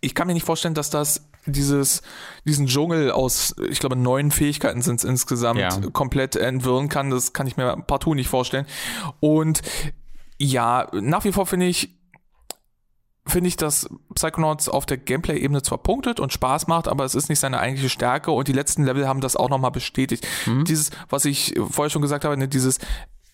ich 0.00 0.14
kann 0.14 0.26
mir 0.26 0.34
nicht 0.34 0.46
vorstellen, 0.46 0.74
dass 0.74 0.90
das 0.90 1.28
dieses, 1.46 2.02
diesen 2.44 2.66
Dschungel 2.66 3.10
aus, 3.10 3.54
ich 3.68 3.80
glaube, 3.80 3.96
neun 3.96 4.30
Fähigkeiten 4.30 4.82
sind 4.82 4.96
es 4.96 5.04
insgesamt, 5.04 5.60
ja. 5.60 5.70
komplett 5.92 6.36
entwirren 6.36 6.88
kann. 6.88 7.10
Das 7.10 7.32
kann 7.32 7.46
ich 7.46 7.56
mir 7.56 7.76
partout 7.86 8.14
nicht 8.14 8.28
vorstellen. 8.28 8.66
Und 9.20 9.62
ja, 10.38 10.88
nach 10.92 11.24
wie 11.24 11.32
vor 11.32 11.46
finde 11.46 11.66
ich, 11.66 11.96
finde 13.26 13.48
ich, 13.48 13.56
dass 13.56 13.88
Psychonauts 14.14 14.68
auf 14.68 14.84
der 14.84 14.98
Gameplay-Ebene 14.98 15.62
zwar 15.62 15.78
punktet 15.78 16.18
und 16.18 16.32
Spaß 16.32 16.66
macht, 16.66 16.88
aber 16.88 17.04
es 17.04 17.14
ist 17.14 17.28
nicht 17.28 17.38
seine 17.38 17.60
eigentliche 17.60 17.88
Stärke 17.88 18.32
und 18.32 18.48
die 18.48 18.52
letzten 18.52 18.84
Level 18.84 19.06
haben 19.06 19.20
das 19.20 19.36
auch 19.36 19.48
nochmal 19.48 19.70
bestätigt. 19.70 20.26
Mhm. 20.46 20.64
Dieses, 20.64 20.90
was 21.08 21.24
ich 21.24 21.54
vorher 21.70 21.90
schon 21.90 22.02
gesagt 22.02 22.24
habe, 22.24 22.36
ne, 22.36 22.48
dieses 22.48 22.78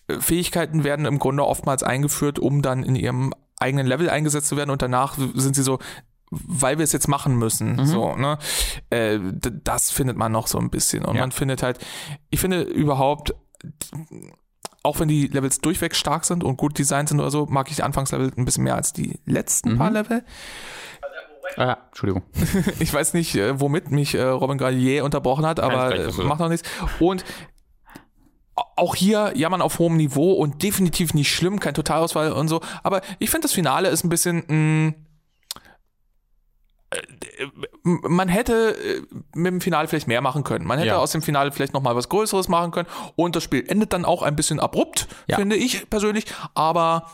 äh, 0.07 0.19
Fähigkeiten 0.19 0.83
werden 0.83 1.05
im 1.05 1.17
Grunde 1.17 1.45
oftmals 1.45 1.83
eingeführt, 1.83 2.37
um 2.37 2.61
dann 2.61 2.83
in 2.83 2.95
ihrem 2.95 3.33
eigenen 3.59 3.87
Level 3.87 4.09
eingesetzt 4.09 4.47
zu 4.47 4.57
werden 4.57 4.69
und 4.69 4.81
danach 4.81 5.17
sind 5.17 5.55
sie 5.55 5.63
so, 5.63 5.79
weil 6.31 6.77
wir 6.77 6.83
es 6.83 6.91
jetzt 6.91 7.07
machen 7.07 7.35
müssen. 7.35 7.75
Mhm. 7.75 7.85
So, 7.85 8.15
ne? 8.15 8.37
Äh, 8.91 9.19
das 9.63 9.89
findet 9.89 10.17
man 10.17 10.31
noch 10.31 10.47
so 10.47 10.59
ein 10.59 10.69
bisschen. 10.69 11.03
Und 11.03 11.15
ja. 11.15 11.21
man 11.21 11.31
findet 11.31 11.63
halt, 11.63 11.79
ich 12.29 12.39
finde 12.39 12.61
überhaupt 12.61 13.33
auch 14.83 14.99
wenn 14.99 15.07
die 15.07 15.27
Levels 15.27 15.59
durchweg 15.59 15.95
stark 15.95 16.25
sind 16.25 16.43
und 16.43 16.57
gut 16.57 16.77
designt 16.77 17.09
sind 17.09 17.19
oder 17.19 17.31
so, 17.31 17.45
mag 17.47 17.69
ich 17.69 17.77
die 17.77 17.83
Anfangslevel 17.83 18.31
ein 18.35 18.45
bisschen 18.45 18.63
mehr 18.63 18.75
als 18.75 18.93
die 18.93 19.19
letzten 19.25 19.73
mhm. 19.73 19.77
paar 19.77 19.91
Level. 19.91 20.23
Ah, 21.57 21.77
Entschuldigung. 21.87 22.23
ich 22.79 22.93
weiß 22.93 23.13
nicht, 23.13 23.35
äh, 23.35 23.59
womit 23.59 23.91
mich 23.91 24.15
äh, 24.15 24.23
Robin 24.23 24.57
Gallier 24.57 25.03
unterbrochen 25.03 25.45
hat, 25.45 25.59
aber 25.59 26.11
macht 26.23 26.39
noch 26.39 26.49
nichts. 26.49 26.67
Und 26.99 27.25
auch 28.75 28.95
hier 28.95 29.33
jammern 29.35 29.61
auf 29.61 29.79
hohem 29.79 29.97
Niveau 29.97 30.33
und 30.33 30.63
definitiv 30.63 31.13
nicht 31.13 31.33
schlimm, 31.33 31.59
kein 31.59 31.73
Totalausfall 31.73 32.31
und 32.31 32.47
so. 32.47 32.61
Aber 32.83 33.01
ich 33.19 33.29
finde, 33.29 33.45
das 33.45 33.53
Finale 33.53 33.89
ist 33.89 34.03
ein 34.03 34.09
bisschen 34.09 34.43
mh, 34.47 34.53
mm, 34.53 34.95
man 37.83 38.27
hätte 38.27 38.75
äh, 38.77 39.01
mit 39.33 39.47
dem 39.47 39.61
Finale 39.61 39.87
vielleicht 39.87 40.07
mehr 40.07 40.21
machen 40.21 40.43
können. 40.43 40.65
Man 40.65 40.77
hätte 40.77 40.89
ja. 40.89 40.97
aus 40.97 41.11
dem 41.11 41.21
Finale 41.21 41.51
vielleicht 41.51 41.73
noch 41.73 41.81
mal 41.81 41.95
was 41.95 42.09
Größeres 42.09 42.47
machen 42.47 42.71
können 42.71 42.87
und 43.15 43.35
das 43.35 43.43
Spiel 43.43 43.63
endet 43.67 43.93
dann 43.93 44.05
auch 44.05 44.21
ein 44.21 44.35
bisschen 44.35 44.59
abrupt, 44.59 45.07
ja. 45.27 45.37
finde 45.37 45.55
ich 45.55 45.89
persönlich. 45.89 46.25
Aber 46.53 47.09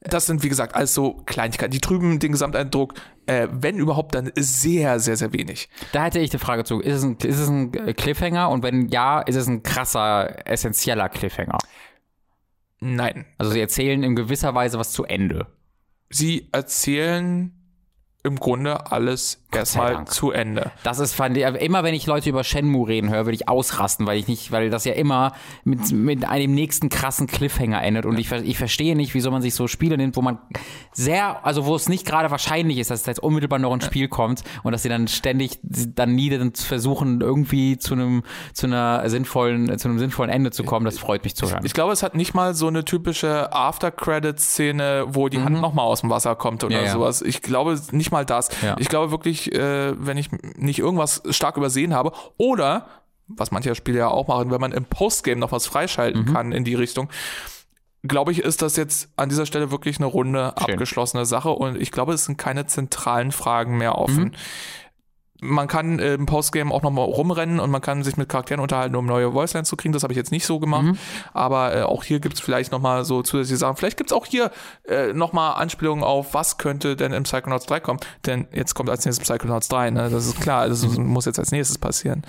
das 0.00 0.26
sind 0.26 0.42
wie 0.42 0.48
gesagt 0.48 0.74
alles 0.74 0.94
so 0.94 1.14
Kleinigkeiten. 1.26 1.72
Die 1.72 1.80
trüben 1.80 2.18
den 2.18 2.32
Gesamteindruck, 2.32 2.94
äh, 3.26 3.48
wenn 3.50 3.78
überhaupt, 3.78 4.14
dann 4.14 4.30
sehr, 4.36 5.00
sehr, 5.00 5.16
sehr 5.16 5.32
wenig. 5.32 5.68
Da 5.92 6.04
hätte 6.04 6.18
ich 6.20 6.30
die 6.30 6.38
Frage 6.38 6.64
zu: 6.64 6.80
Ist 6.80 6.96
es 6.96 7.02
ein, 7.02 7.16
ist 7.16 7.38
es 7.38 7.48
ein 7.48 7.72
Cliffhanger 7.72 8.50
und 8.50 8.62
wenn 8.62 8.88
ja, 8.88 9.20
ist 9.20 9.36
es 9.36 9.46
ein 9.46 9.62
krasser, 9.62 10.46
essentieller 10.46 11.08
Cliffhanger? 11.08 11.58
Nein. 12.80 13.26
Also 13.38 13.52
sie 13.52 13.60
erzählen 13.60 14.02
in 14.02 14.14
gewisser 14.14 14.54
Weise 14.54 14.78
was 14.78 14.92
zu 14.92 15.04
Ende. 15.04 15.46
Sie 16.10 16.48
erzählen 16.52 17.52
im 18.22 18.36
Grunde 18.36 18.90
alles 18.90 19.45
erstmal 19.56 20.04
zu 20.06 20.30
Ende. 20.30 20.70
Das 20.82 20.98
ist 20.98 21.14
fand 21.14 21.36
ich, 21.36 21.44
immer 21.44 21.84
wenn 21.84 21.94
ich 21.94 22.06
Leute 22.06 22.30
über 22.30 22.44
Shenmue 22.44 22.88
reden 22.88 23.10
höre, 23.10 23.26
würde 23.26 23.34
ich 23.34 23.48
ausrasten, 23.48 24.06
weil 24.06 24.18
ich 24.18 24.28
nicht, 24.28 24.52
weil 24.52 24.70
das 24.70 24.84
ja 24.84 24.92
immer 24.92 25.32
mit, 25.64 25.92
mit 25.92 26.28
einem 26.28 26.54
nächsten 26.54 26.88
krassen 26.88 27.26
Cliffhanger 27.26 27.82
endet 27.82 28.06
und 28.06 28.18
ich, 28.18 28.30
ich 28.30 28.58
verstehe 28.58 28.96
nicht, 28.96 29.14
wieso 29.14 29.30
man 29.30 29.42
sich 29.42 29.54
so 29.54 29.68
Spiele 29.68 29.96
nimmt, 29.96 30.16
wo 30.16 30.22
man 30.22 30.38
sehr, 30.92 31.44
also 31.44 31.66
wo 31.66 31.74
es 31.74 31.88
nicht 31.88 32.06
gerade 32.06 32.30
wahrscheinlich 32.30 32.78
ist, 32.78 32.90
dass 32.90 33.06
jetzt 33.06 33.22
unmittelbar 33.22 33.58
noch 33.58 33.72
ein 33.72 33.80
Spiel 33.80 34.08
kommt 34.08 34.42
und 34.62 34.72
dass 34.72 34.82
sie 34.82 34.88
dann 34.88 35.08
ständig 35.08 35.58
dann 35.62 36.14
nie 36.14 36.30
versuchen 36.54 37.20
irgendwie 37.20 37.78
zu 37.78 37.94
einem 37.94 38.22
zu 38.52 38.66
einer 38.66 39.08
sinnvollen 39.08 39.78
zu 39.78 39.88
einem 39.88 39.98
sinnvollen 39.98 40.30
Ende 40.30 40.50
zu 40.50 40.64
kommen. 40.64 40.84
Das 40.84 40.98
freut 40.98 41.24
mich 41.24 41.34
zu 41.34 41.50
hören. 41.50 41.64
Ich 41.64 41.74
glaube, 41.74 41.92
es 41.92 42.02
hat 42.02 42.14
nicht 42.14 42.34
mal 42.34 42.54
so 42.54 42.68
eine 42.68 42.84
typische 42.84 43.52
After 43.52 43.90
Credit 43.90 44.38
Szene, 44.38 45.04
wo 45.08 45.28
die 45.28 45.38
mhm. 45.38 45.44
Hand 45.44 45.60
noch 45.60 45.72
mal 45.72 45.82
aus 45.82 46.00
dem 46.00 46.10
Wasser 46.10 46.34
kommt 46.36 46.64
oder 46.64 46.82
ja, 46.82 46.92
sowas. 46.92 47.22
Ich 47.22 47.42
glaube 47.42 47.80
nicht 47.92 48.10
mal 48.10 48.24
das. 48.24 48.48
Ja. 48.62 48.76
Ich 48.78 48.88
glaube 48.88 49.10
wirklich, 49.10 49.45
äh, 49.54 49.94
wenn 49.98 50.16
ich 50.16 50.30
nicht 50.56 50.78
irgendwas 50.78 51.22
stark 51.30 51.56
übersehen 51.56 51.94
habe 51.94 52.12
oder 52.36 52.86
was 53.28 53.50
manche 53.50 53.74
Spiele 53.74 53.98
ja 53.98 54.08
auch 54.08 54.28
machen, 54.28 54.50
wenn 54.50 54.60
man 54.60 54.72
im 54.72 54.84
Postgame 54.84 55.40
noch 55.40 55.52
was 55.52 55.66
freischalten 55.66 56.22
mhm. 56.22 56.32
kann 56.32 56.52
in 56.52 56.64
die 56.64 56.74
Richtung, 56.74 57.08
glaube 58.04 58.32
ich, 58.32 58.40
ist 58.40 58.62
das 58.62 58.76
jetzt 58.76 59.10
an 59.16 59.28
dieser 59.28 59.46
Stelle 59.46 59.70
wirklich 59.70 59.98
eine 59.98 60.06
runde, 60.06 60.54
Schön. 60.58 60.74
abgeschlossene 60.74 61.26
Sache 61.26 61.50
und 61.50 61.80
ich 61.80 61.90
glaube, 61.90 62.12
es 62.12 62.24
sind 62.24 62.38
keine 62.38 62.66
zentralen 62.66 63.32
Fragen 63.32 63.78
mehr 63.78 63.98
offen. 63.98 64.24
Mhm. 64.24 64.32
Man 65.40 65.68
kann 65.68 65.98
im 65.98 66.26
Postgame 66.26 66.72
auch 66.72 66.82
nochmal 66.82 67.04
rumrennen 67.04 67.60
und 67.60 67.70
man 67.70 67.80
kann 67.80 68.02
sich 68.02 68.16
mit 68.16 68.28
Charakteren 68.28 68.60
unterhalten, 68.60 68.96
um 68.96 69.06
neue 69.06 69.34
Voicelines 69.34 69.68
zu 69.68 69.76
kriegen. 69.76 69.92
Das 69.92 70.02
habe 70.02 70.12
ich 70.12 70.16
jetzt 70.16 70.32
nicht 70.32 70.46
so 70.46 70.58
gemacht. 70.58 70.84
Mhm. 70.84 70.98
Aber 71.32 71.74
äh, 71.74 71.82
auch 71.82 72.04
hier 72.04 72.20
gibt 72.20 72.34
es 72.34 72.40
vielleicht 72.40 72.72
nochmal 72.72 73.04
so 73.04 73.22
zusätzliche 73.22 73.58
Sachen. 73.58 73.76
Vielleicht 73.76 73.96
gibt 73.96 74.10
es 74.10 74.16
auch 74.16 74.26
hier 74.26 74.50
äh, 74.88 75.12
nochmal 75.12 75.54
Anspielungen 75.60 76.04
auf, 76.04 76.34
was 76.34 76.58
könnte 76.58 76.96
denn 76.96 77.12
im 77.12 77.24
Psychonauts 77.24 77.66
3 77.66 77.80
kommen. 77.80 78.00
Denn 78.24 78.46
jetzt 78.52 78.74
kommt 78.74 78.90
als 78.90 79.04
nächstes 79.04 79.28
Psychonauts 79.28 79.68
3, 79.68 79.90
ne? 79.90 80.10
Das 80.10 80.26
ist 80.26 80.40
klar. 80.40 80.68
Das 80.68 80.86
mhm. 80.86 81.06
muss 81.06 81.26
jetzt 81.26 81.38
als 81.38 81.52
nächstes 81.52 81.78
passieren. 81.78 82.22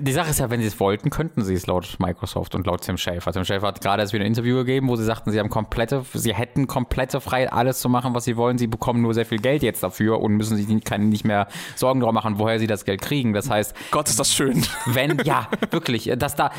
Die 0.00 0.12
Sache 0.12 0.30
ist 0.30 0.40
ja, 0.40 0.50
wenn 0.50 0.60
sie 0.60 0.66
es 0.66 0.80
wollten, 0.80 1.10
könnten 1.10 1.42
sie 1.44 1.54
es 1.54 1.66
laut 1.66 1.96
Microsoft 1.98 2.54
und 2.54 2.66
laut 2.66 2.82
Tim 2.82 2.96
Schafer. 2.96 3.32
Tim 3.32 3.44
Schafer 3.44 3.68
hat 3.68 3.80
gerade 3.80 4.02
erst 4.02 4.12
wieder 4.12 4.24
ein 4.24 4.28
Interview 4.28 4.56
gegeben, 4.56 4.88
wo 4.88 4.96
sie 4.96 5.04
sagten, 5.04 5.30
sie 5.30 5.38
haben 5.38 5.50
komplette, 5.50 6.04
sie 6.14 6.34
hätten 6.34 6.66
komplette 6.66 7.20
Freiheit, 7.20 7.52
alles 7.52 7.80
zu 7.80 7.88
machen, 7.88 8.14
was 8.14 8.24
sie 8.24 8.36
wollen. 8.36 8.58
Sie 8.58 8.66
bekommen 8.66 9.02
nur 9.02 9.14
sehr 9.14 9.26
viel 9.26 9.38
Geld 9.38 9.62
jetzt 9.62 9.82
dafür 9.82 10.20
und 10.20 10.32
müssen 10.32 10.56
sich 10.56 10.68
nicht, 10.68 10.90
nicht 10.98 11.24
mehr 11.24 11.48
Sorgen 11.76 12.00
darum 12.00 12.14
machen, 12.14 12.23
woher 12.38 12.58
sie 12.58 12.66
das 12.66 12.84
Geld 12.84 13.02
kriegen. 13.02 13.32
Das 13.32 13.50
heißt. 13.50 13.74
Gott, 13.90 14.08
ist 14.08 14.18
das 14.18 14.34
schön. 14.34 14.64
Wenn, 14.86 15.18
ja, 15.24 15.48
wirklich, 15.70 16.10
dass 16.16 16.34
da, 16.34 16.50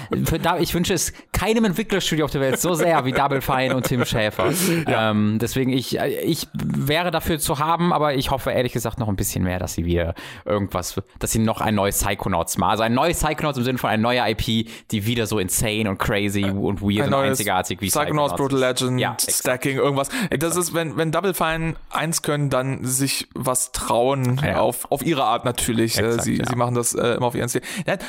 da 0.41 0.57
ich 0.57 0.74
wünsche 0.74 0.93
es 0.93 1.13
keinem 1.32 1.66
Entwicklerstudio 1.66 2.26
auf 2.26 2.32
der 2.32 2.41
Welt 2.41 2.59
so 2.59 2.74
sehr 2.74 3.05
wie 3.05 3.11
Double 3.11 3.41
Fine 3.41 3.76
und 3.76 3.86
Tim 3.86 4.05
Schäfer. 4.05 4.51
Ja. 4.88 5.11
Ähm, 5.11 5.39
deswegen, 5.39 5.72
ich, 5.72 5.97
ich 5.97 6.47
wäre 6.53 7.09
dafür 7.09 7.39
zu 7.39 7.59
haben, 7.59 7.93
aber 7.93 8.16
ich 8.16 8.30
hoffe 8.30 8.51
ehrlich 8.51 8.74
gesagt 8.74 8.99
noch 8.99 9.07
ein 9.07 9.16
bisschen 9.16 9.43
mehr, 9.43 9.57
dass 9.57 9.74
sie 9.74 9.86
wieder 9.86 10.13
irgendwas, 10.43 11.01
dass 11.20 11.32
sie 11.32 11.39
noch 11.39 11.61
ein 11.61 11.76
neues 11.76 12.03
Psychonauts 12.03 12.57
machen. 12.57 12.72
Also 12.72 12.84
ein 12.84 12.93
neues 12.93 13.22
Psychonauts 13.24 13.57
im 13.57 13.63
Sinne 13.63 13.78
von 13.78 13.89
eine 13.89 14.01
neue 14.01 14.20
IP, 14.30 14.70
die 14.91 15.05
wieder 15.05 15.28
so 15.28 15.39
insane 15.39 15.89
und 15.89 15.97
crazy 15.97 16.45
und 16.45 16.82
weird 16.82 17.07
und 17.07 17.13
einzigartig 17.13 17.82
wie 17.82 17.88
Psychonauts. 17.88 18.34
Psychonauts 18.34 18.36
Brutal 18.36 18.59
Legend, 18.59 18.99
ja, 18.99 19.18
Stacking, 19.20 19.78
irgendwas. 19.78 20.09
Das 20.38 20.55
ist, 20.55 20.74
wenn, 20.74 20.97
wenn 20.97 21.11
Double 21.11 21.34
Fine 21.34 21.76
eins 21.89 22.22
können, 22.22 22.49
dann 22.49 22.84
sich 22.84 23.28
was 23.34 23.72
trauen, 23.72 24.39
ja. 24.43 24.59
auf, 24.59 24.91
auf 24.91 25.05
ihre 25.05 25.24
Art 25.24 25.45
natürlich. 25.45 25.54
Exakt, 25.59 26.23
sie, 26.23 26.37
ja. 26.37 26.45
sie 26.45 26.55
machen 26.55 26.75
das 26.75 26.93
äh, 26.93 27.15
immer 27.15 27.27
auf 27.27 27.35
ihren 27.35 27.49
Stil. 27.49 27.61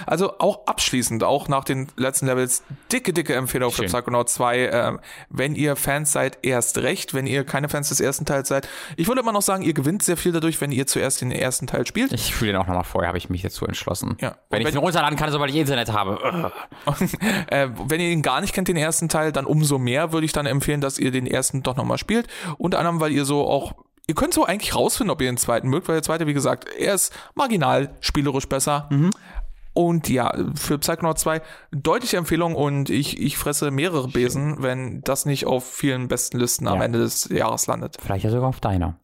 Also 0.06 0.38
auch 0.38 0.66
abschließend, 0.66 1.24
auch 1.24 1.48
nach 1.48 1.64
den 1.64 1.88
letzten 1.96 2.26
Levels, 2.26 2.62
dicke, 2.92 3.12
dicke 3.12 3.34
Empfehlung 3.34 3.70
Schön. 3.70 3.88
für 3.88 3.96
Psychonauts 3.96 4.34
2. 4.34 4.58
Äh, 4.58 4.92
wenn 5.28 5.54
ihr 5.54 5.76
Fans 5.76 6.12
seid, 6.12 6.38
erst 6.42 6.78
recht. 6.78 7.14
Wenn 7.14 7.26
ihr 7.26 7.44
keine 7.44 7.68
Fans 7.68 7.88
des 7.88 8.00
ersten 8.00 8.24
Teils 8.24 8.48
seid, 8.48 8.68
ich 8.96 9.08
würde 9.08 9.20
immer 9.20 9.32
noch 9.32 9.42
sagen, 9.42 9.62
ihr 9.62 9.74
gewinnt 9.74 10.02
sehr 10.02 10.16
viel 10.16 10.32
dadurch, 10.32 10.60
wenn 10.60 10.72
ihr 10.72 10.86
zuerst 10.86 11.20
den 11.20 11.30
ersten 11.30 11.66
Teil 11.66 11.86
spielt. 11.86 12.12
Ich 12.12 12.34
fühle 12.34 12.52
den 12.52 12.60
auch 12.60 12.66
nochmal 12.66 12.84
vorher, 12.84 13.08
habe 13.08 13.18
ich 13.18 13.30
mich 13.30 13.42
dazu 13.42 13.66
entschlossen. 13.66 14.16
Ja. 14.20 14.36
Wenn, 14.50 14.60
wenn 14.60 14.68
ich 14.68 14.74
ihn 14.74 14.80
runterladen 14.80 15.18
kann, 15.18 15.30
sobald 15.30 15.50
ich 15.50 15.56
Internet 15.56 15.92
habe. 15.92 16.52
äh, 17.48 17.68
wenn 17.86 18.00
ihr 18.00 18.10
ihn 18.10 18.22
gar 18.22 18.40
nicht 18.40 18.52
kennt, 18.52 18.68
den 18.68 18.76
ersten 18.76 19.08
Teil, 19.08 19.32
dann 19.32 19.46
umso 19.46 19.78
mehr 19.78 20.12
würde 20.12 20.24
ich 20.24 20.32
dann 20.32 20.46
empfehlen, 20.46 20.80
dass 20.80 20.98
ihr 20.98 21.10
den 21.10 21.26
ersten 21.26 21.62
doch 21.62 21.76
nochmal 21.76 21.98
spielt. 21.98 22.26
Unter 22.58 22.78
anderem, 22.78 23.00
weil 23.00 23.12
ihr 23.12 23.24
so 23.24 23.46
auch 23.46 23.74
ihr 24.06 24.14
könnt 24.14 24.34
so 24.34 24.44
eigentlich 24.44 24.74
rausfinden, 24.74 25.10
ob 25.10 25.20
ihr 25.20 25.30
den 25.30 25.36
zweiten 25.36 25.68
mögt, 25.68 25.88
weil 25.88 25.96
der 25.96 26.02
zweite, 26.02 26.26
wie 26.26 26.34
gesagt, 26.34 26.68
er 26.68 26.94
ist 26.94 27.12
marginal 27.34 27.94
spielerisch 28.00 28.48
besser. 28.48 28.88
Mhm. 28.90 29.10
Und 29.72 30.08
ja, 30.08 30.34
für 30.54 30.78
Psychonaut 30.78 31.18
2 31.18 31.42
deutliche 31.70 32.16
Empfehlung 32.16 32.54
und 32.54 32.88
ich, 32.88 33.20
ich 33.20 33.36
fresse 33.36 33.70
mehrere 33.70 34.08
Besen, 34.08 34.62
wenn 34.62 35.02
das 35.02 35.26
nicht 35.26 35.44
auf 35.44 35.70
vielen 35.70 36.08
besten 36.08 36.38
Listen 36.38 36.64
ja. 36.64 36.72
am 36.72 36.80
Ende 36.80 37.00
des 37.00 37.28
Jahres 37.28 37.66
landet. 37.66 37.98
Vielleicht 38.00 38.24
ja 38.24 38.30
sogar 38.30 38.48
auf 38.48 38.60
deiner. 38.60 38.98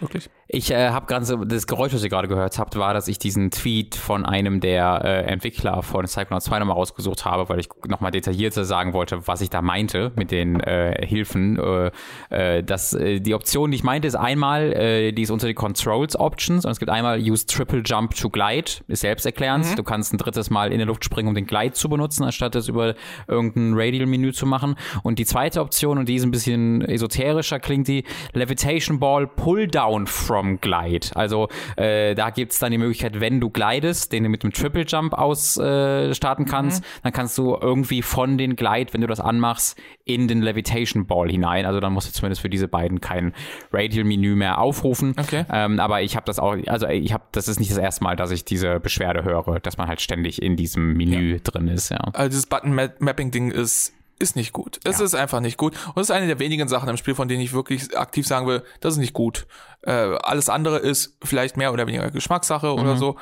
Wirklich? 0.00 0.30
Ich 0.48 0.70
äh, 0.70 0.90
habe 0.90 1.06
gerade 1.06 1.24
so, 1.24 1.44
das 1.44 1.66
Geräusch, 1.66 1.94
was 1.94 2.02
ihr 2.04 2.10
gerade 2.10 2.28
gehört 2.28 2.58
habt, 2.58 2.76
war, 2.76 2.92
dass 2.92 3.08
ich 3.08 3.18
diesen 3.18 3.50
Tweet 3.50 3.94
von 3.94 4.26
einem 4.26 4.60
der 4.60 5.00
äh, 5.02 5.22
Entwickler 5.24 5.82
von 5.82 6.04
Psychonauts 6.04 6.44
2 6.46 6.58
nochmal 6.58 6.76
rausgesucht 6.76 7.24
habe, 7.24 7.48
weil 7.48 7.60
ich 7.60 7.68
nochmal 7.86 8.10
detaillierter 8.10 8.64
sagen 8.64 8.92
wollte, 8.92 9.26
was 9.26 9.40
ich 9.40 9.48
da 9.48 9.62
meinte 9.62 10.12
mit 10.16 10.30
den 10.30 10.60
äh, 10.60 11.06
Hilfen. 11.06 11.58
Äh, 11.58 11.90
äh, 12.28 12.62
das, 12.62 12.92
äh, 12.92 13.20
die 13.20 13.34
Option, 13.34 13.70
die 13.70 13.76
ich 13.76 13.84
meinte, 13.84 14.06
ist 14.06 14.16
einmal, 14.16 14.72
äh, 14.72 15.12
die 15.12 15.22
ist 15.22 15.30
unter 15.30 15.46
die 15.46 15.54
Controls 15.54 16.14
Options 16.16 16.64
und 16.66 16.70
es 16.70 16.78
gibt 16.78 16.90
einmal 16.90 17.18
Use 17.18 17.46
Triple 17.46 17.82
Jump 17.84 18.14
to 18.14 18.28
Glide, 18.28 18.70
ist 18.88 19.00
selbsterklärend. 19.00 19.70
Mhm. 19.70 19.76
Du 19.76 19.82
kannst 19.82 20.12
ein 20.12 20.18
drittes 20.18 20.50
Mal 20.50 20.72
in 20.72 20.78
der 20.78 20.86
Luft 20.86 21.04
springen, 21.04 21.28
um 21.28 21.34
den 21.34 21.46
Glide 21.46 21.72
zu 21.72 21.88
benutzen, 21.88 22.22
anstatt 22.22 22.54
es 22.54 22.68
über 22.68 22.94
irgendein 23.28 23.72
Radial-Menü 23.74 24.32
zu 24.32 24.44
machen. 24.44 24.76
Und 25.02 25.18
die 25.18 25.24
zweite 25.24 25.62
Option, 25.62 25.96
und 25.96 26.08
die 26.08 26.16
ist 26.16 26.24
ein 26.24 26.30
bisschen 26.30 26.82
esoterischer, 26.82 27.60
klingt 27.60 27.88
die 27.88 28.04
Levitation 28.34 28.98
Ball 28.98 29.26
Pull 29.26 29.68
Down 29.68 30.06
from 30.34 30.60
Glide. 30.60 31.06
Also 31.14 31.48
äh, 31.76 32.16
da 32.16 32.30
gibt's 32.30 32.58
dann 32.58 32.72
die 32.72 32.78
Möglichkeit, 32.78 33.20
wenn 33.20 33.40
du 33.40 33.50
glidest, 33.50 34.10
den 34.12 34.24
du 34.24 34.28
mit 34.28 34.42
dem 34.42 34.52
Triple 34.52 34.84
Jump 34.84 35.12
aus 35.14 35.56
äh, 35.56 36.12
starten 36.12 36.44
kannst, 36.44 36.82
mhm. 36.82 36.86
dann 37.04 37.12
kannst 37.12 37.38
du 37.38 37.56
irgendwie 37.60 38.02
von 38.02 38.36
den 38.36 38.56
Glide, 38.56 38.92
wenn 38.92 39.00
du 39.00 39.06
das 39.06 39.20
anmachst, 39.20 39.78
in 40.04 40.26
den 40.26 40.42
Levitation 40.42 41.06
Ball 41.06 41.30
hinein. 41.30 41.66
Also 41.66 41.78
dann 41.78 41.92
musst 41.92 42.08
du 42.08 42.12
zumindest 42.12 42.42
für 42.42 42.50
diese 42.50 42.66
beiden 42.66 43.00
kein 43.00 43.32
Radial-Menü 43.72 44.34
mehr 44.34 44.58
aufrufen. 44.58 45.14
Okay. 45.16 45.44
Ähm, 45.52 45.78
aber 45.78 46.02
ich 46.02 46.16
habe 46.16 46.26
das 46.26 46.40
auch, 46.40 46.56
also 46.66 46.88
ich 46.88 47.12
habe, 47.12 47.22
das 47.30 47.46
ist 47.46 47.60
nicht 47.60 47.70
das 47.70 47.78
erste 47.78 48.02
Mal, 48.02 48.16
dass 48.16 48.32
ich 48.32 48.44
diese 48.44 48.80
Beschwerde 48.80 49.22
höre, 49.22 49.60
dass 49.60 49.78
man 49.78 49.86
halt 49.86 50.00
ständig 50.00 50.42
in 50.42 50.56
diesem 50.56 50.94
Menü 50.94 51.34
ja. 51.34 51.38
drin 51.44 51.68
ist. 51.68 51.90
Ja. 51.90 52.00
Also 52.12 52.28
dieses 52.28 52.46
Button-Mapping-Ding 52.46 53.52
ist 53.52 53.92
ist 54.18 54.36
nicht 54.36 54.52
gut. 54.52 54.80
Es 54.84 54.98
ja. 54.98 55.04
ist 55.04 55.14
einfach 55.14 55.40
nicht 55.40 55.56
gut. 55.56 55.74
Und 55.94 56.00
es 56.00 56.08
ist 56.08 56.14
eine 56.14 56.26
der 56.26 56.38
wenigen 56.38 56.68
Sachen 56.68 56.88
im 56.88 56.96
Spiel, 56.96 57.14
von 57.14 57.28
denen 57.28 57.40
ich 57.40 57.52
wirklich 57.52 57.96
aktiv 57.96 58.26
sagen 58.26 58.46
will, 58.46 58.62
das 58.80 58.94
ist 58.94 58.98
nicht 59.00 59.12
gut. 59.12 59.46
Äh, 59.86 60.16
alles 60.22 60.48
andere 60.48 60.78
ist 60.78 61.16
vielleicht 61.22 61.56
mehr 61.56 61.72
oder 61.72 61.86
weniger 61.86 62.10
Geschmackssache 62.10 62.68
mhm. 62.68 62.82
oder 62.82 62.96
so. 62.96 63.16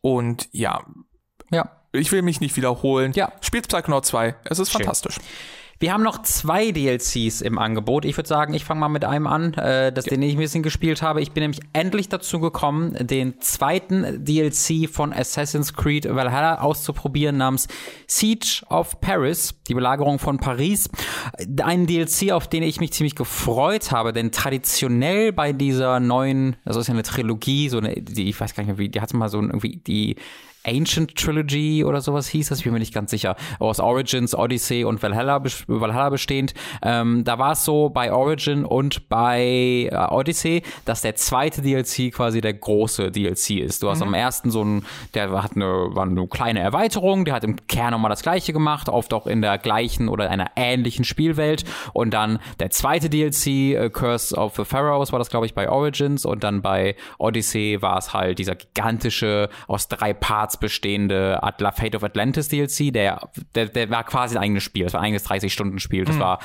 Und 0.00 0.48
ja. 0.52 0.84
Ja. 1.50 1.70
Ich 1.92 2.12
will 2.12 2.22
mich 2.22 2.40
nicht 2.40 2.56
wiederholen. 2.56 3.12
Ja. 3.14 3.32
Spielt 3.40 3.68
Psychonaut 3.68 4.04
2. 4.04 4.36
Es 4.44 4.58
ist 4.58 4.70
Schön. 4.70 4.80
fantastisch. 4.80 5.18
Wir 5.78 5.92
haben 5.92 6.02
noch 6.02 6.22
zwei 6.22 6.72
DLCs 6.72 7.42
im 7.42 7.58
Angebot. 7.58 8.06
Ich 8.06 8.16
würde 8.16 8.28
sagen, 8.28 8.54
ich 8.54 8.64
fange 8.64 8.80
mal 8.80 8.88
mit 8.88 9.04
einem 9.04 9.26
an, 9.26 9.52
äh, 9.54 9.92
das 9.92 10.06
ja. 10.06 10.10
den 10.10 10.22
ich 10.22 10.34
ein 10.34 10.38
bisschen 10.38 10.62
gespielt 10.62 11.02
habe. 11.02 11.20
Ich 11.20 11.32
bin 11.32 11.42
nämlich 11.42 11.60
endlich 11.74 12.08
dazu 12.08 12.40
gekommen, 12.40 12.96
den 12.98 13.40
zweiten 13.40 14.24
DLC 14.24 14.88
von 14.88 15.12
Assassin's 15.12 15.74
Creed 15.74 16.06
Valhalla 16.06 16.62
auszuprobieren 16.62 17.36
namens 17.36 17.68
Siege 18.06 18.62
of 18.70 19.02
Paris, 19.02 19.54
die 19.68 19.74
Belagerung 19.74 20.18
von 20.18 20.38
Paris. 20.38 20.88
Ein 21.62 21.86
DLC, 21.86 22.32
auf 22.32 22.48
den 22.48 22.62
ich 22.62 22.80
mich 22.80 22.92
ziemlich 22.92 23.14
gefreut 23.14 23.92
habe, 23.92 24.14
denn 24.14 24.32
traditionell 24.32 25.32
bei 25.32 25.52
dieser 25.52 26.00
neuen, 26.00 26.56
das 26.64 26.76
ist 26.76 26.86
ja 26.86 26.94
eine 26.94 27.02
Trilogie, 27.02 27.68
so 27.68 27.78
eine, 27.78 28.00
die, 28.00 28.30
ich 28.30 28.40
weiß 28.40 28.54
gar 28.54 28.62
nicht 28.62 28.68
mehr 28.68 28.78
wie, 28.78 28.88
die 28.88 29.02
hat 29.02 29.12
mal 29.12 29.28
so 29.28 29.42
irgendwie 29.42 29.76
die 29.76 30.16
Ancient 30.66 31.16
Trilogy 31.16 31.84
oder 31.84 32.00
sowas 32.00 32.28
hieß 32.28 32.48
das, 32.48 32.58
ich 32.58 32.64
bin 32.64 32.72
mir 32.72 32.78
nicht 32.78 32.94
ganz 32.94 33.10
sicher, 33.10 33.36
aus 33.58 33.80
Origins, 33.80 34.34
Odyssey 34.34 34.84
und 34.84 35.02
Valhalla, 35.02 35.42
Valhalla 35.66 36.10
bestehend. 36.10 36.54
Ähm, 36.82 37.24
da 37.24 37.38
war 37.38 37.52
es 37.52 37.64
so 37.64 37.88
bei 37.88 38.12
Origin 38.12 38.64
und 38.64 39.08
bei 39.08 39.88
äh, 39.90 39.94
Odyssey, 40.10 40.62
dass 40.84 41.02
der 41.02 41.16
zweite 41.16 41.62
DLC 41.62 42.12
quasi 42.12 42.40
der 42.40 42.54
große 42.54 43.10
DLC 43.10 43.50
ist. 43.50 43.82
Du 43.82 43.90
hast 43.90 44.00
mhm. 44.00 44.08
am 44.08 44.14
ersten 44.14 44.50
so 44.50 44.64
ein, 44.64 44.84
der 45.14 45.30
hat 45.42 45.52
eine, 45.54 45.66
war 45.66 46.04
eine 46.04 46.26
kleine 46.26 46.60
Erweiterung, 46.60 47.24
der 47.24 47.34
hat 47.34 47.44
im 47.44 47.56
Kern 47.66 47.92
nochmal 47.92 48.10
das 48.10 48.22
gleiche 48.22 48.52
gemacht, 48.52 48.88
oft 48.88 49.12
auch 49.14 49.26
in 49.26 49.42
der 49.42 49.58
gleichen 49.58 50.08
oder 50.08 50.30
einer 50.30 50.50
ähnlichen 50.56 51.04
Spielwelt. 51.04 51.64
Und 51.92 52.12
dann 52.12 52.38
der 52.58 52.70
zweite 52.70 53.08
DLC, 53.08 53.46
äh, 53.46 53.90
Curse 53.90 54.36
of 54.36 54.56
the 54.56 54.64
Pharaohs, 54.64 55.12
war 55.12 55.18
das, 55.18 55.30
glaube 55.30 55.46
ich, 55.46 55.54
bei 55.54 55.68
Origins 55.68 56.24
und 56.24 56.42
dann 56.44 56.62
bei 56.62 56.96
Odyssey 57.18 57.78
war 57.80 57.98
es 57.98 58.12
halt 58.12 58.38
dieser 58.38 58.54
gigantische, 58.54 59.48
aus 59.68 59.88
drei 59.88 60.12
Parts 60.12 60.55
bestehende 60.58 61.42
Atla 61.42 61.72
Fate 61.72 61.96
of 61.96 62.04
Atlantis 62.04 62.48
DLC, 62.48 62.92
der, 62.92 63.28
der, 63.54 63.66
der 63.66 63.90
war 63.90 64.04
quasi 64.04 64.36
ein 64.36 64.42
eigenes 64.42 64.62
Spiel. 64.62 64.84
Das 64.84 64.94
war 64.94 65.00
ein 65.00 65.06
eigenes 65.06 65.26
30-Stunden-Spiel. 65.26 66.04
Das 66.04 66.16
mhm. 66.16 66.20
war 66.20 66.38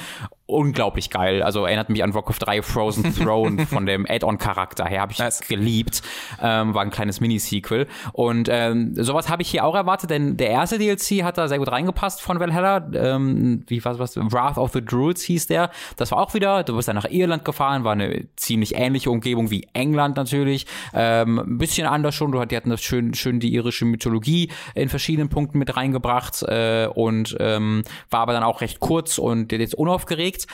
unglaublich 0.52 1.10
geil. 1.10 1.42
Also 1.42 1.66
erinnert 1.66 1.90
mich 1.90 2.04
an 2.04 2.14
Warcraft 2.14 2.40
3 2.40 2.62
Frozen 2.62 3.16
Throne 3.18 3.66
von 3.66 3.86
dem 3.86 4.06
Add-on-Charakter 4.08 4.86
her. 4.86 5.02
Habe 5.02 5.14
ich 5.14 5.20
nice. 5.20 5.42
geliebt. 5.42 6.02
Ähm, 6.42 6.74
war 6.74 6.82
ein 6.82 6.90
kleines 6.90 7.22
Mini-Sequel. 7.22 7.88
Und 8.14 8.50
ähm, 8.52 8.94
sowas 8.96 9.30
habe 9.30 9.42
ich 9.42 9.50
hier 9.50 9.66
auch 9.66 9.76
erwartet, 9.76 10.10
denn 10.10 10.38
der 10.38 10.50
erste 10.50 10.78
DLC 10.78 11.24
hat 11.24 11.38
da 11.38 11.48
sehr 11.48 11.58
gut 11.58 11.72
reingepasst 11.72 12.22
von 12.22 12.40
Valhalla. 12.40 12.90
Ähm, 12.94 13.64
wie 13.68 13.84
was, 13.84 13.98
was? 13.98 14.18
Wrath 14.18 14.58
of 14.58 14.72
the 14.74 14.84
Druids 14.84 15.22
hieß 15.24 15.48
der. 15.48 15.72
Das 15.96 16.12
war 16.12 16.20
auch 16.20 16.34
wieder, 16.34 16.64
du 16.64 16.76
bist 16.76 16.88
dann 16.88 16.98
nach 16.98 17.10
Irland 17.10 17.46
gefahren, 17.46 17.84
war 17.84 17.94
eine 17.94 18.28
ziemlich 18.36 18.76
ähnliche 18.76 19.10
Umgebung 19.10 19.52
wie 19.52 19.68
England 19.74 20.18
natürlich. 20.18 20.66
Ähm, 20.94 21.40
ein 21.40 21.58
bisschen 21.58 21.88
anders 21.88 22.14
schon. 22.14 22.32
Die 22.32 22.56
hatten 22.56 22.70
das 22.70 22.82
schön, 22.82 23.14
schön 23.14 23.40
die 23.40 23.54
irische 23.54 23.86
Mythologie 24.02 24.50
in 24.76 24.90
verschiedenen 24.90 25.30
Punkten 25.30 25.60
mit 25.60 25.76
reingebracht 25.76 26.44
äh, 26.44 26.88
und 26.94 27.36
ähm, 27.40 27.84
war 28.10 28.22
aber 28.22 28.34
dann 28.34 28.44
auch 28.44 28.62
recht 28.62 28.80
kurz 28.80 29.18
und 29.18 29.52
jetzt 29.52 29.76
unaufgeregt. 29.76 30.48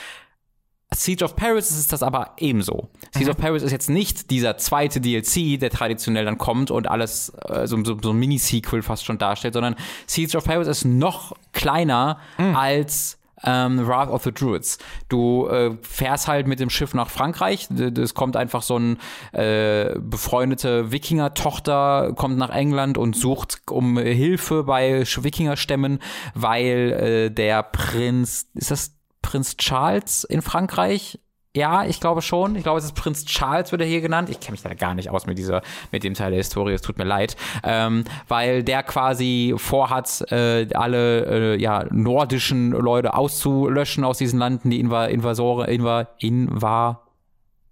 Siege 0.94 1.22
of 1.22 1.36
Paris 1.36 1.70
ist 1.70 1.92
das 1.92 2.02
aber 2.02 2.32
ebenso. 2.38 2.88
Siege 3.12 3.26
mhm. 3.26 3.30
of 3.32 3.36
Paris 3.36 3.62
ist 3.62 3.72
jetzt 3.72 3.90
nicht 3.90 4.30
dieser 4.30 4.56
zweite 4.56 5.00
DLC, 5.02 5.60
der 5.60 5.68
traditionell 5.68 6.24
dann 6.24 6.38
kommt 6.38 6.70
und 6.70 6.88
alles 6.88 7.30
äh, 7.46 7.66
so, 7.66 7.84
so, 7.84 7.98
so 8.02 8.10
ein 8.10 8.18
Mini-Sequel 8.18 8.82
fast 8.82 9.04
schon 9.04 9.18
darstellt, 9.18 9.54
sondern 9.54 9.76
Siege 10.06 10.36
of 10.36 10.44
Paris 10.44 10.66
ist 10.66 10.84
noch 10.84 11.36
kleiner 11.52 12.20
mhm. 12.38 12.56
als 12.56 13.17
ähm, 13.44 13.86
Wrath 13.86 14.08
of 14.08 14.24
the 14.24 14.32
Druids. 14.32 14.78
Du 15.08 15.46
äh, 15.48 15.76
fährst 15.82 16.28
halt 16.28 16.46
mit 16.46 16.60
dem 16.60 16.70
Schiff 16.70 16.94
nach 16.94 17.10
Frankreich. 17.10 17.68
Es 17.70 18.14
kommt 18.14 18.36
einfach 18.36 18.62
so 18.62 18.78
ein 18.78 18.98
äh, 19.32 19.94
befreundete 19.98 20.92
Wikinger-Tochter, 20.92 22.12
kommt 22.16 22.38
nach 22.38 22.50
England 22.50 22.98
und 22.98 23.16
sucht 23.16 23.62
um 23.70 23.98
Hilfe 23.98 24.64
bei 24.64 25.02
Wikingerstämmen, 25.02 26.00
weil 26.34 26.92
äh, 26.92 27.30
der 27.30 27.62
Prinz, 27.62 28.46
ist 28.54 28.70
das 28.70 28.94
Prinz 29.22 29.56
Charles 29.56 30.24
in 30.24 30.42
Frankreich 30.42 31.18
Ja, 31.58 31.84
ich 31.84 31.98
glaube 31.98 32.22
schon. 32.22 32.54
Ich 32.54 32.62
glaube, 32.62 32.78
es 32.78 32.84
ist 32.84 32.94
Prinz 32.94 33.24
Charles, 33.24 33.72
wird 33.72 33.82
er 33.82 33.88
hier 33.88 34.00
genannt. 34.00 34.30
Ich 34.30 34.38
kenne 34.38 34.52
mich 34.52 34.62
da 34.62 34.74
gar 34.74 34.94
nicht 34.94 35.10
aus 35.10 35.26
mit 35.26 35.38
dieser, 35.38 35.62
mit 35.90 36.04
dem 36.04 36.14
Teil 36.14 36.30
der 36.30 36.38
Historie. 36.38 36.72
Es 36.72 36.82
tut 36.82 36.98
mir 36.98 37.04
leid. 37.04 37.36
Ähm, 37.64 38.04
weil 38.28 38.62
der 38.62 38.84
quasi 38.84 39.54
vorhat, 39.56 40.24
äh, 40.30 40.68
alle 40.74 41.54
äh, 41.54 41.60
ja, 41.60 41.84
nordischen 41.90 42.70
Leute 42.70 43.14
auszulöschen 43.14 44.04
aus 44.04 44.18
diesen 44.18 44.38
Landen, 44.38 44.70
die 44.70 44.78
Inva 44.78 45.06
Invasoren, 45.06 45.68
Inva, 45.68 46.06
Inva, 46.18 47.00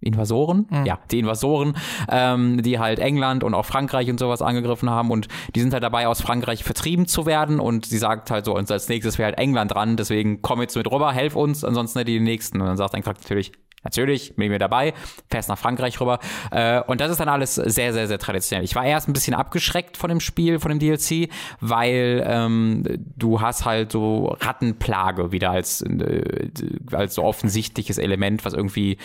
Invasoren, 0.01 0.66
mhm. 0.68 0.84
ja, 0.84 0.99
die 1.12 1.20
Invasoren, 1.20 1.76
ähm, 2.11 2.62
die 2.62 2.80
halt 2.80 2.99
England 2.99 3.45
und 3.45 3.55
auch 3.55 3.64
Frankreich 3.66 4.11
und 4.11 4.18
sowas 4.18 4.43
angegriffen 4.43 4.91
haben 4.91 5.11
und 5.11 5.28
die 5.55 5.61
sind 5.61 5.72
halt 5.72 5.82
dabei, 5.82 6.09
aus 6.09 6.20
Frankreich 6.20 6.64
vertrieben 6.64 7.07
zu 7.07 7.24
werden 7.24 7.61
und 7.61 7.87
sie 7.87 7.99
sagt 7.99 8.30
halt 8.30 8.45
so, 8.45 8.57
und 8.57 8.70
als 8.70 8.89
nächstes 8.89 9.16
wäre 9.18 9.28
halt 9.28 9.39
England 9.39 9.72
dran, 9.74 9.97
deswegen 9.97 10.43
komm 10.43 10.61
jetzt 10.61 10.76
mit 10.76 10.91
rüber, 10.91 11.12
helf 11.12 11.34
uns, 11.34 11.64
ansonsten 11.64 12.01
hätte 12.01 12.11
die 12.11 12.20
nächsten. 12.20 12.61
Und 12.61 12.66
dann 12.66 12.76
sagt 12.76 12.95
Eintracht 12.95 13.22
natürlich, 13.22 13.53
Natürlich, 13.87 14.34
bin 14.34 14.47
ich 14.47 14.51
mir 14.51 14.59
dabei, 14.59 14.95
fährst 15.30 15.49
nach 15.49 15.59
Frankreich 15.59 16.01
rüber. 16.01 16.18
Äh, 16.51 16.80
und 16.82 17.01
das 17.01 17.12
ist 17.12 17.20
dann 17.20 17.28
alles 17.28 17.55
sehr, 17.55 17.93
sehr, 17.93 18.09
sehr 18.09 18.18
traditionell. 18.18 18.64
Ich 18.64 18.74
war 18.74 18.84
erst 18.84 19.09
ein 19.09 19.12
bisschen 19.12 19.34
abgeschreckt 19.34 19.97
von 19.97 20.09
dem 20.09 20.18
Spiel, 20.18 20.59
von 20.59 20.70
dem 20.70 20.80
DLC, 20.80 21.30
weil 21.61 22.24
ähm, 22.26 22.82
du 23.16 23.41
hast 23.41 23.64
halt 23.64 23.93
so 23.93 24.37
Rattenplage 24.41 25.30
wieder 25.30 25.53
als, 25.53 25.82
äh, 25.82 26.49
als 26.91 27.14
so 27.14 27.22
offensichtliches 27.22 27.99
Element, 27.99 28.45
was 28.45 28.55
irgendwie 28.55 28.99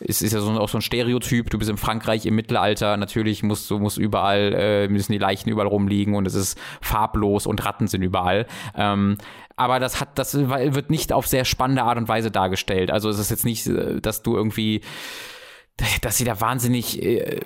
es 0.00 0.22
ist 0.22 0.32
ja 0.32 0.40
so, 0.40 0.50
auch 0.52 0.68
so 0.68 0.78
ein 0.78 0.82
Stereotyp. 0.82 1.50
Du 1.50 1.58
bist 1.58 1.70
in 1.70 1.76
Frankreich 1.76 2.26
im 2.26 2.34
Mittelalter, 2.34 2.96
natürlich 2.96 3.42
musst 3.42 3.70
du 3.70 3.78
musst 3.78 3.98
überall 3.98 4.54
äh, 4.54 4.88
müssen 4.88 5.12
die 5.12 5.18
Leichen 5.18 5.50
überall 5.50 5.66
rumliegen 5.66 6.14
und 6.14 6.26
es 6.26 6.34
ist 6.34 6.58
farblos 6.80 7.46
und 7.46 7.64
Ratten 7.64 7.88
sind 7.88 8.02
überall. 8.02 8.46
Ähm, 8.76 9.18
aber 9.56 9.80
das 9.80 10.00
hat 10.00 10.18
das 10.18 10.34
wird 10.34 10.90
nicht 10.90 11.12
auf 11.12 11.26
sehr 11.26 11.44
spannende 11.44 11.82
Art 11.82 11.98
und 11.98 12.08
Weise 12.08 12.30
dargestellt. 12.30 12.90
Also 12.90 13.08
es 13.08 13.18
ist 13.18 13.30
jetzt 13.30 13.44
nicht, 13.44 13.66
äh, 13.66 14.00
dass 14.00 14.22
du 14.22 14.36
irgendwie 14.36 14.82
dass 16.00 16.16
sie 16.16 16.24
da 16.24 16.40
wahnsinnig 16.40 17.02
äh, 17.02 17.40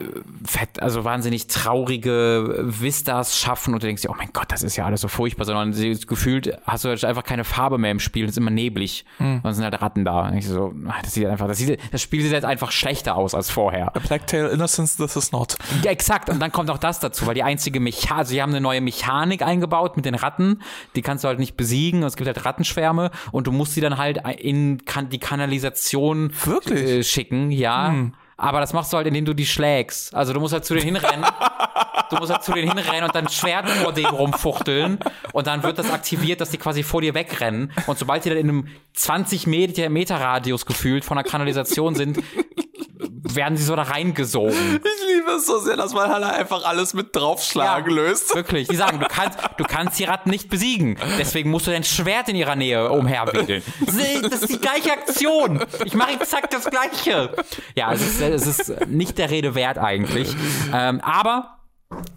fett, 0.45 0.81
also 0.81 1.05
wahnsinnig 1.05 1.49
traurige 1.49 2.61
Vistas 2.63 3.39
schaffen 3.39 3.75
und 3.75 3.83
du 3.83 3.87
denkst 3.87 4.03
dir, 4.03 4.11
oh 4.11 4.15
mein 4.17 4.31
Gott, 4.33 4.47
das 4.49 4.63
ist 4.63 4.77
ja 4.77 4.87
alles 4.87 5.03
so 5.03 5.09
furchtbar, 5.09 5.45
sondern 5.45 5.73
sie, 5.73 5.99
gefühlt 6.07 6.59
hast 6.65 6.85
du 6.85 6.89
halt 6.89 7.05
einfach 7.05 7.25
keine 7.25 7.45
Farbe 7.45 7.77
mehr 7.77 7.91
im 7.91 8.01
Spiel, 8.01 8.25
es 8.25 8.33
ist 8.33 8.39
immer 8.39 8.51
neblig 8.51 9.05
hm. 9.19 9.41
und 9.43 9.51
es 9.51 9.57
sind 9.57 9.65
halt 9.65 9.81
Ratten 9.83 10.05
da. 10.05 10.29
Und 10.29 10.37
ich 10.39 10.47
so, 10.47 10.73
ah, 10.89 10.95
das 11.03 11.13
sieht 11.13 11.27
einfach, 11.27 11.47
das, 11.47 11.59
sieht, 11.59 11.79
das 11.93 12.01
Spiel 12.01 12.23
sieht 12.23 12.33
jetzt 12.33 12.45
einfach 12.45 12.73
schlechter 12.73 13.17
aus 13.17 13.35
als 13.35 13.51
vorher. 13.51 13.95
A 13.95 13.99
Black 13.99 14.27
Tail 14.27 14.47
Innocence, 14.47 14.97
this 14.97 15.17
is 15.17 15.33
not. 15.33 15.57
Ja, 15.83 15.91
exakt. 15.91 16.31
Und 16.31 16.41
dann 16.41 16.53
kommt 16.53 16.71
auch 16.71 16.79
das 16.79 17.01
dazu, 17.01 17.27
weil 17.27 17.35
die 17.35 17.43
einzige 17.43 17.81
Mechanik, 17.81 18.19
also 18.19 18.31
sie 18.31 18.41
haben 18.41 18.51
eine 18.51 18.61
neue 18.61 18.81
Mechanik 18.81 19.43
eingebaut 19.43 19.97
mit 19.97 20.07
den 20.07 20.15
Ratten, 20.15 20.63
die 20.97 21.03
kannst 21.03 21.25
du 21.25 21.29
halt 21.29 21.39
nicht 21.39 21.57
besiegen, 21.57 22.03
es 22.03 22.17
gibt 22.17 22.27
halt 22.27 22.45
Rattenschwärme 22.45 23.11
und 23.31 23.47
du 23.47 23.53
musst 23.53 23.75
sie 23.75 23.83
dann 23.83 23.99
halt 23.99 24.23
in 24.39 24.85
kan 24.87 25.11
die 25.11 25.19
Kanalisation 25.19 26.33
Wirklich? 26.45 26.83
Äh, 26.83 27.03
schicken, 27.03 27.51
ja. 27.51 27.89
Hm. 27.89 28.15
Aber 28.37 28.61
das 28.61 28.73
machst 28.73 28.93
du 28.93 28.97
halt, 28.97 29.07
indem 29.07 29.25
du 29.25 29.35
die 29.35 29.47
schlägst. 29.47 30.15
Also 30.15 30.33
du 30.33 30.41
musst 30.41 30.53
halt 30.53 30.65
zu 30.65 30.75
denen 30.75 30.87
hinrennen. 30.87 31.25
du 32.11 32.17
musst 32.17 32.33
halt 32.33 32.43
zu 32.43 32.53
denen 32.53 32.69
hinrennen 32.69 33.05
und 33.05 33.15
dann 33.15 33.29
Schwert 33.29 33.69
vor 33.69 33.93
dem 33.93 34.07
rumfuchteln. 34.07 34.99
Und 35.33 35.47
dann 35.47 35.63
wird 35.63 35.79
das 35.79 35.91
aktiviert, 35.91 36.41
dass 36.41 36.51
die 36.51 36.59
quasi 36.59 36.83
vor 36.83 37.01
dir 37.01 37.15
wegrennen. 37.15 37.73
Und 37.87 37.99
sobald 37.99 38.25
die 38.25 38.31
dann 38.31 38.39
in 38.39 38.49
einem 38.49 38.69
20 38.95 39.47
Meter, 39.47 39.89
Meter 39.91 40.21
Radius 40.21 40.67
gefühlt 40.67 41.05
von 41.05 41.17
der 41.17 41.25
Kanalisation 41.25 41.95
sind, 41.95 42.19
werden 43.23 43.57
sie 43.57 43.65
so 43.65 43.77
da 43.77 43.83
reingesogen. 43.83 44.81
Ich 45.03 45.17
liebe 45.17 45.31
es 45.33 45.47
so 45.47 45.59
sehr, 45.59 45.77
dass 45.77 45.95
man 45.95 46.11
halt 46.11 46.25
einfach 46.25 46.65
alles 46.65 46.95
mit 46.95 47.15
draufschlagen 47.15 47.91
ja, 47.91 48.03
löst. 48.03 48.35
Wirklich. 48.35 48.69
Die 48.69 48.77
sagen, 48.77 48.99
du 48.99 49.07
kannst, 49.07 49.39
du 49.57 49.65
kannst 49.65 49.99
die 49.99 50.05
Ratten 50.05 50.31
nicht 50.31 50.49
besiegen. 50.49 50.97
Deswegen 51.19 51.51
musst 51.51 51.67
du 51.67 51.71
dein 51.71 51.85
Schwert 51.85 52.29
in 52.29 52.37
ihrer 52.37 52.57
Nähe 52.57 52.91
umherwedeln. 52.91 53.63
Das 54.23 54.43
ist 54.43 54.53
die 54.53 54.59
gleiche 54.59 54.93
Aktion. 54.93 55.65
Ich 55.85 55.95
mache 55.95 56.13
exakt 56.13 56.55
das 56.55 56.65
Gleiche. 56.65 57.35
Ja, 57.75 57.93
es 57.93 58.01
ist, 58.01 58.21
es 58.21 58.47
ist 58.47 58.87
nicht 58.87 59.19
der 59.19 59.31
Rede 59.31 59.55
wert 59.55 59.79
eigentlich. 59.79 60.35
Ähm, 60.73 61.01
aber 61.01 61.59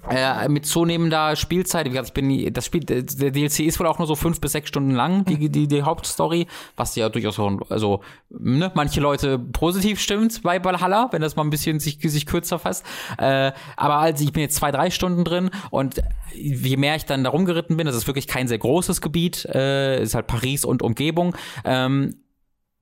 äh, 0.10 0.48
mit 0.50 0.66
zunehmender 0.66 1.36
Spielzeit, 1.36 1.86
wie 1.86 1.90
gesagt, 1.90 2.10
ich 2.10 2.14
bin 2.14 2.54
das 2.54 2.66
Spiel, 2.66 2.82
der 2.82 3.04
DLC 3.04 3.62
ist 3.62 3.80
wohl 3.80 3.88
auch 3.88 3.98
nur 3.98 4.08
so 4.08 4.16
fünf 4.16 4.40
bis 4.40 4.52
sechs 4.52 4.70
Stunden 4.70 4.92
lang, 4.92 5.26
die, 5.26 5.50
die, 5.50 5.68
die 5.68 5.84
Hauptstory, 5.84 6.48
was 6.76 6.96
ja 6.96 7.10
durchaus 7.10 7.36
so, 7.36 7.60
also, 7.70 8.02
ne, 8.30 8.72
manche 8.76 9.02
Leute 9.02 9.40
positiv 9.40 10.00
stimmt 10.00 10.44
bei 10.44 10.64
Valhalla, 10.64 11.10
wenn 11.12 11.22
das 11.22 11.36
mal 11.36 11.44
ein 11.44 11.50
bisschen 11.50 11.80
sich, 11.80 12.00
sich 12.02 12.26
kürzer 12.26 12.60
fasst. 12.60 12.86
Äh, 13.18 13.52
aber 13.78 13.96
also 13.96 14.24
ich 14.24 14.34
bin 14.34 14.42
jetzt 14.42 14.56
zwei, 14.56 14.72
drei 14.72 14.90
Stunden 14.90 15.24
drin 15.24 15.50
und 15.72 16.02
je 16.34 16.78
mehr 16.78 16.96
ich 16.96 17.06
dann 17.06 17.24
da 17.24 17.30
rumgeritten 17.30 17.78
bin, 17.78 17.86
das 17.86 17.96
ist 17.96 18.08
wirklich 18.08 18.28
kein 18.28 18.48
sehr 18.48 18.58
großes 18.58 19.02
Gebiet, 19.02 19.46
äh, 19.46 20.02
ist 20.02 20.16
halt 20.16 20.28
Paris 20.28 20.66
und 20.66 20.82
Umgebung, 20.82 21.36
ähm, 21.64 22.16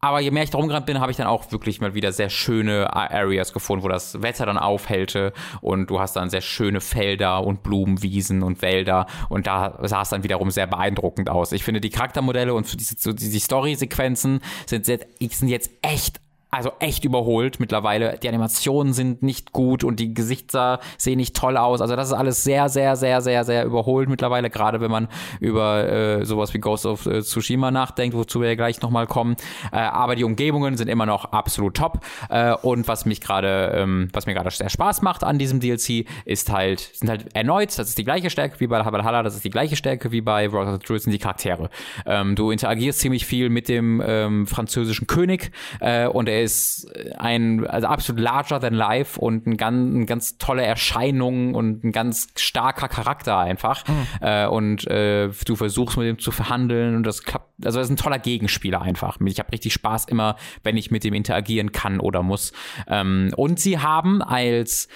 aber 0.03 0.19
je 0.19 0.31
mehr 0.31 0.43
ich 0.43 0.49
da 0.49 0.57
rumgerannt 0.57 0.85
bin, 0.85 0.99
habe 0.99 1.11
ich 1.11 1.17
dann 1.17 1.27
auch 1.27 1.49
wirklich 1.53 1.79
mal 1.79 1.93
wieder 1.93 2.11
sehr 2.11 2.29
schöne 2.29 2.93
Areas 2.93 3.53
gefunden, 3.53 3.85
wo 3.85 3.87
das 3.87 4.21
Wetter 4.21 4.45
dann 4.45 4.57
aufhellte 4.57 5.31
und 5.61 5.89
du 5.89 6.01
hast 6.01 6.17
dann 6.17 6.29
sehr 6.29 6.41
schöne 6.41 6.81
Felder 6.81 7.41
und 7.45 7.63
Blumenwiesen 7.63 8.43
und 8.43 8.61
Wälder 8.61 9.05
und 9.29 9.47
da 9.47 9.79
sah 9.83 10.01
es 10.01 10.09
dann 10.09 10.23
wiederum 10.23 10.51
sehr 10.51 10.67
beeindruckend 10.67 11.29
aus. 11.29 11.53
Ich 11.53 11.63
finde 11.63 11.79
die 11.79 11.89
Charaktermodelle 11.89 12.53
und 12.53 12.77
diese, 12.77 13.15
die 13.15 13.39
Story-Sequenzen 13.39 14.41
sind, 14.65 14.85
sind 14.85 15.47
jetzt 15.47 15.71
echt 15.81 16.19
also 16.53 16.71
echt 16.79 17.03
überholt 17.03 17.59
mittlerweile. 17.59 18.19
Die 18.21 18.29
Animationen 18.29 18.93
sind 18.93 19.23
nicht 19.23 19.53
gut 19.53 19.83
und 19.83 19.99
die 19.99 20.13
Gesichter 20.13 20.79
sehen 20.97 21.17
nicht 21.17 21.35
toll 21.35 21.57
aus. 21.57 21.81
Also 21.81 21.95
das 21.95 22.09
ist 22.09 22.13
alles 22.13 22.43
sehr, 22.43 22.69
sehr, 22.69 22.95
sehr, 22.95 23.21
sehr, 23.21 23.43
sehr 23.43 23.65
überholt 23.65 24.07
mittlerweile, 24.07 24.51
gerade 24.51 24.79
wenn 24.79 24.91
man 24.91 25.07
über 25.39 25.89
äh, 25.89 26.25
sowas 26.25 26.53
wie 26.53 26.59
Ghost 26.59 26.85
of 26.85 27.07
äh, 27.07 27.21
Tsushima 27.21 27.71
nachdenkt, 27.71 28.15
wozu 28.15 28.39
wir 28.39 28.49
ja 28.49 28.55
gleich 28.55 28.79
nochmal 28.81 29.07
kommen. 29.07 29.35
Äh, 29.71 29.77
aber 29.77 30.15
die 30.15 30.23
Umgebungen 30.23 30.77
sind 30.77 30.89
immer 30.89 31.07
noch 31.07 31.25
absolut 31.25 31.75
top. 31.75 32.01
Äh, 32.29 32.53
und 32.61 32.87
was 32.87 33.05
mich 33.05 33.19
gerade, 33.19 33.73
ähm, 33.75 34.09
was 34.13 34.27
mir 34.27 34.35
gerade 34.35 34.51
sehr 34.51 34.69
Spaß 34.69 35.01
macht 35.01 35.23
an 35.23 35.39
diesem 35.39 35.59
DLC, 35.59 36.05
ist 36.25 36.51
halt, 36.51 36.91
sind 36.93 37.09
halt 37.09 37.35
erneut, 37.35 37.69
das 37.79 37.89
ist 37.89 37.97
die 37.97 38.03
gleiche 38.03 38.29
Stärke 38.29 38.59
wie 38.59 38.67
bei 38.67 38.85
Valhalla, 38.85 39.23
das 39.23 39.33
ist 39.33 39.43
die 39.43 39.49
gleiche 39.49 39.75
Stärke 39.75 40.11
wie 40.11 40.21
bei 40.21 40.51
Wrath 40.51 40.67
of 40.67 40.73
the 40.73 40.85
Druids, 40.85 41.05
sind 41.05 41.13
die 41.13 41.19
Charaktere. 41.19 41.71
Ähm, 42.05 42.35
du 42.35 42.51
interagierst 42.51 42.99
ziemlich 42.99 43.25
viel 43.25 43.49
mit 43.49 43.69
dem 43.69 44.03
ähm, 44.05 44.45
französischen 44.45 45.07
König 45.07 45.51
äh, 45.79 46.05
und 46.05 46.29
er 46.29 46.42
ist 46.43 46.91
ein 47.17 47.65
also 47.65 47.87
absolut 47.87 48.21
larger 48.21 48.59
than 48.59 48.73
life 48.73 49.19
und 49.19 49.47
ein 49.47 49.57
ganz, 49.57 49.95
eine 49.95 50.05
ganz 50.05 50.37
tolle 50.37 50.63
Erscheinung 50.63 51.55
und 51.55 51.83
ein 51.83 51.91
ganz 51.91 52.27
starker 52.35 52.87
Charakter 52.87 53.37
einfach. 53.37 53.87
Mhm. 53.87 54.07
Äh, 54.21 54.47
und 54.47 54.87
äh, 54.87 55.29
du 55.45 55.55
versuchst 55.55 55.97
mit 55.97 56.07
ihm 56.07 56.19
zu 56.19 56.31
verhandeln 56.31 56.95
und 56.95 57.03
das 57.03 57.23
klappt. 57.23 57.65
Also 57.65 57.79
er 57.79 57.83
ist 57.83 57.89
ein 57.89 57.97
toller 57.97 58.19
Gegenspieler 58.19 58.81
einfach. 58.81 59.17
Ich 59.25 59.39
habe 59.39 59.51
richtig 59.51 59.73
Spaß 59.73 60.05
immer, 60.05 60.35
wenn 60.63 60.77
ich 60.77 60.91
mit 60.91 61.05
ihm 61.05 61.13
interagieren 61.13 61.71
kann 61.71 61.99
oder 61.99 62.23
muss. 62.23 62.51
Ähm, 62.87 63.31
und 63.35 63.59
sie 63.59 63.79
haben 63.79 64.21
als 64.21 64.89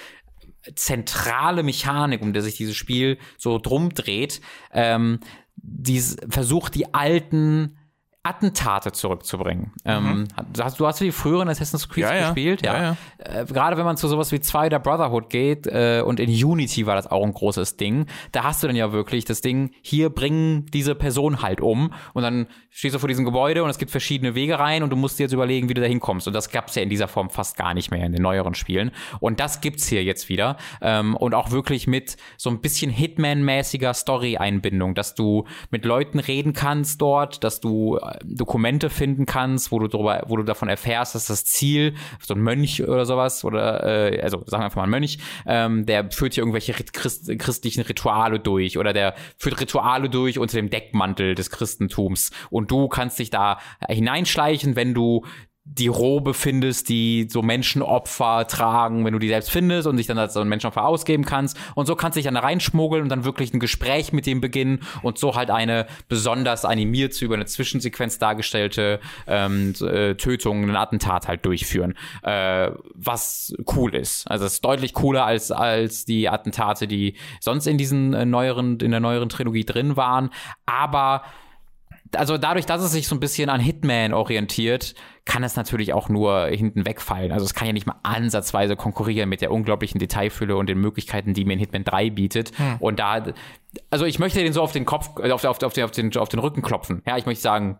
zentrale 0.74 1.62
Mechanik, 1.62 2.22
um 2.22 2.32
der 2.32 2.42
sich 2.42 2.56
dieses 2.56 2.76
Spiel 2.76 3.18
so 3.36 3.58
drum 3.58 3.94
dreht, 3.94 4.40
ähm, 4.72 5.20
dies, 5.56 6.16
versucht 6.28 6.74
die 6.74 6.94
alten 6.94 7.77
Attentate 8.28 8.92
zurückzubringen. 8.92 9.72
Ähm, 9.84 10.02
mhm. 10.02 10.10
Ähm, 10.10 10.46
hast, 10.62 10.78
du 10.78 10.86
hast 10.86 11.00
die 11.00 11.12
früheren 11.12 11.48
Assassin's 11.48 11.88
Creed 11.88 12.04
ja, 12.04 12.26
gespielt, 12.26 12.62
ja. 12.62 12.74
ja. 12.74 12.82
ja. 13.24 13.40
Äh, 13.40 13.44
gerade 13.46 13.76
wenn 13.76 13.84
man 13.84 13.96
zu 13.96 14.08
sowas 14.08 14.32
wie 14.32 14.40
zwei 14.40 14.68
der 14.68 14.78
Brotherhood 14.78 15.30
geht 15.30 15.66
äh, 15.66 16.02
und 16.04 16.20
in 16.20 16.30
Unity 16.30 16.86
war 16.86 16.94
das 16.94 17.06
auch 17.06 17.24
ein 17.24 17.32
großes 17.32 17.76
Ding, 17.76 18.06
da 18.32 18.44
hast 18.44 18.62
du 18.62 18.66
dann 18.66 18.76
ja 18.76 18.92
wirklich 18.92 19.24
das 19.24 19.40
Ding, 19.40 19.70
hier 19.82 20.10
bringen 20.10 20.66
diese 20.66 20.94
Person 20.94 21.42
halt 21.42 21.60
um 21.60 21.92
und 22.12 22.22
dann 22.22 22.46
stehst 22.70 22.94
du 22.94 22.98
vor 22.98 23.08
diesem 23.08 23.24
Gebäude 23.24 23.64
und 23.64 23.70
es 23.70 23.78
gibt 23.78 23.90
verschiedene 23.90 24.34
Wege 24.34 24.58
rein 24.58 24.82
und 24.82 24.90
du 24.90 24.96
musst 24.96 25.18
dir 25.18 25.24
jetzt 25.24 25.32
überlegen, 25.32 25.68
wie 25.68 25.74
du 25.74 25.80
da 25.80 25.86
hinkommst. 25.88 26.28
Und 26.28 26.32
das 26.32 26.50
gab 26.50 26.68
es 26.68 26.76
ja 26.76 26.82
in 26.82 26.88
dieser 26.88 27.08
Form 27.08 27.28
fast 27.28 27.56
gar 27.56 27.74
nicht 27.74 27.90
mehr 27.90 28.06
in 28.06 28.12
den 28.12 28.22
neueren 28.22 28.54
Spielen. 28.54 28.92
Und 29.18 29.40
das 29.40 29.60
gibt's 29.60 29.88
hier 29.88 30.04
jetzt 30.04 30.28
wieder. 30.28 30.56
Ähm, 30.80 31.16
und 31.16 31.34
auch 31.34 31.50
wirklich 31.50 31.86
mit 31.88 32.16
so 32.36 32.50
ein 32.50 32.60
bisschen 32.60 32.90
Hitman-mäßiger 32.90 33.94
Story-Einbindung, 33.94 34.94
dass 34.94 35.16
du 35.16 35.44
mit 35.70 35.84
Leuten 35.84 36.20
reden 36.20 36.52
kannst 36.52 37.00
dort, 37.00 37.42
dass 37.42 37.60
du 37.60 37.96
äh, 37.96 38.17
Dokumente 38.24 38.90
finden 38.90 39.26
kannst, 39.26 39.72
wo 39.72 39.78
du 39.78 39.88
darüber, 39.88 40.22
wo 40.26 40.36
du 40.36 40.42
davon 40.42 40.68
erfährst, 40.68 41.14
dass 41.14 41.26
das 41.26 41.44
Ziel, 41.44 41.94
so 42.20 42.34
ein 42.34 42.40
Mönch 42.40 42.82
oder 42.82 43.06
sowas, 43.06 43.44
oder 43.44 43.84
äh, 43.84 44.20
also 44.20 44.42
sagen 44.46 44.62
wir 44.62 44.64
einfach 44.66 44.76
mal 44.76 44.84
ein 44.84 44.90
Mönch, 44.90 45.18
ähm, 45.46 45.86
der 45.86 46.10
führt 46.10 46.34
hier 46.34 46.42
irgendwelche 46.42 46.72
Christ 46.72 47.30
christlichen 47.38 47.82
Rituale 47.82 48.40
durch 48.40 48.78
oder 48.78 48.92
der 48.92 49.14
führt 49.36 49.60
Rituale 49.60 50.08
durch 50.08 50.38
unter 50.38 50.56
dem 50.56 50.70
Deckmantel 50.70 51.34
des 51.34 51.50
Christentums. 51.50 52.30
Und 52.50 52.70
du 52.70 52.88
kannst 52.88 53.18
dich 53.18 53.30
da 53.30 53.58
hineinschleichen, 53.88 54.76
wenn 54.76 54.94
du 54.94 55.24
die 55.70 55.88
Robe 55.88 56.34
findest, 56.34 56.88
die 56.88 57.28
so 57.30 57.42
Menschenopfer 57.42 58.46
tragen, 58.46 59.04
wenn 59.04 59.12
du 59.12 59.18
die 59.18 59.28
selbst 59.28 59.50
findest 59.50 59.86
und 59.86 59.96
dich 59.96 60.06
dann 60.06 60.18
als 60.18 60.34
so 60.34 60.40
ein 60.40 60.48
Menschenopfer 60.48 60.84
ausgeben 60.84 61.24
kannst. 61.24 61.56
Und 61.74 61.86
so 61.86 61.94
kannst 61.94 62.16
du 62.16 62.18
dich 62.18 62.24
dann 62.24 62.34
da 62.34 62.40
reinschmuggeln 62.40 63.02
und 63.02 63.08
dann 63.08 63.24
wirklich 63.24 63.52
ein 63.52 63.60
Gespräch 63.60 64.12
mit 64.12 64.26
dem 64.26 64.40
beginnen 64.40 64.80
und 65.02 65.18
so 65.18 65.34
halt 65.34 65.50
eine 65.50 65.86
besonders 66.08 66.64
animiert 66.64 67.20
über 67.22 67.34
eine 67.34 67.46
Zwischensequenz 67.46 68.18
dargestellte 68.18 69.00
ähm, 69.26 69.74
äh, 69.80 70.14
Tötung, 70.14 70.68
ein 70.68 70.76
Attentat 70.76 71.28
halt 71.28 71.44
durchführen. 71.44 71.94
Äh, 72.22 72.70
was 72.94 73.54
cool 73.74 73.94
ist. 73.94 74.28
Also 74.30 74.46
es 74.46 74.54
ist 74.54 74.64
deutlich 74.64 74.94
cooler 74.94 75.24
als, 75.24 75.50
als 75.50 76.04
die 76.04 76.28
Attentate, 76.28 76.88
die 76.88 77.14
sonst 77.40 77.66
in 77.66 77.78
diesen 77.78 78.14
äh, 78.14 78.24
neueren, 78.24 78.78
in 78.80 78.90
der 78.90 79.00
neueren 79.00 79.28
Trilogie 79.28 79.64
drin 79.64 79.96
waren. 79.96 80.30
Aber 80.66 81.22
also 82.14 82.38
dadurch, 82.38 82.66
dass 82.66 82.82
es 82.82 82.92
sich 82.92 83.08
so 83.08 83.16
ein 83.16 83.20
bisschen 83.20 83.50
an 83.50 83.60
Hitman 83.60 84.12
orientiert, 84.14 84.94
kann 85.24 85.44
es 85.44 85.56
natürlich 85.56 85.92
auch 85.92 86.08
nur 86.08 86.46
hinten 86.46 86.86
wegfallen. 86.86 87.32
Also 87.32 87.44
es 87.44 87.54
kann 87.54 87.66
ja 87.66 87.72
nicht 87.72 87.86
mal 87.86 87.96
ansatzweise 88.02 88.76
konkurrieren 88.76 89.28
mit 89.28 89.40
der 89.40 89.50
unglaublichen 89.50 89.98
Detailfülle 89.98 90.56
und 90.56 90.68
den 90.68 90.78
Möglichkeiten, 90.78 91.34
die 91.34 91.44
mir 91.44 91.54
in 91.54 91.58
Hitman 91.58 91.84
3 91.84 92.10
bietet. 92.10 92.56
Hm. 92.58 92.76
Und 92.78 92.98
da, 92.98 93.22
also 93.90 94.04
ich 94.06 94.18
möchte 94.18 94.42
den 94.42 94.52
so 94.52 94.62
auf 94.62 94.72
den 94.72 94.84
Kopf, 94.84 95.18
auf, 95.18 95.44
auf, 95.44 95.62
auf, 95.62 95.72
den, 95.72 95.84
auf, 95.84 95.90
den, 95.90 96.16
auf 96.16 96.28
den 96.28 96.40
Rücken 96.40 96.62
klopfen. 96.62 97.02
Ja, 97.06 97.18
ich 97.18 97.26
möchte 97.26 97.42
sagen, 97.42 97.78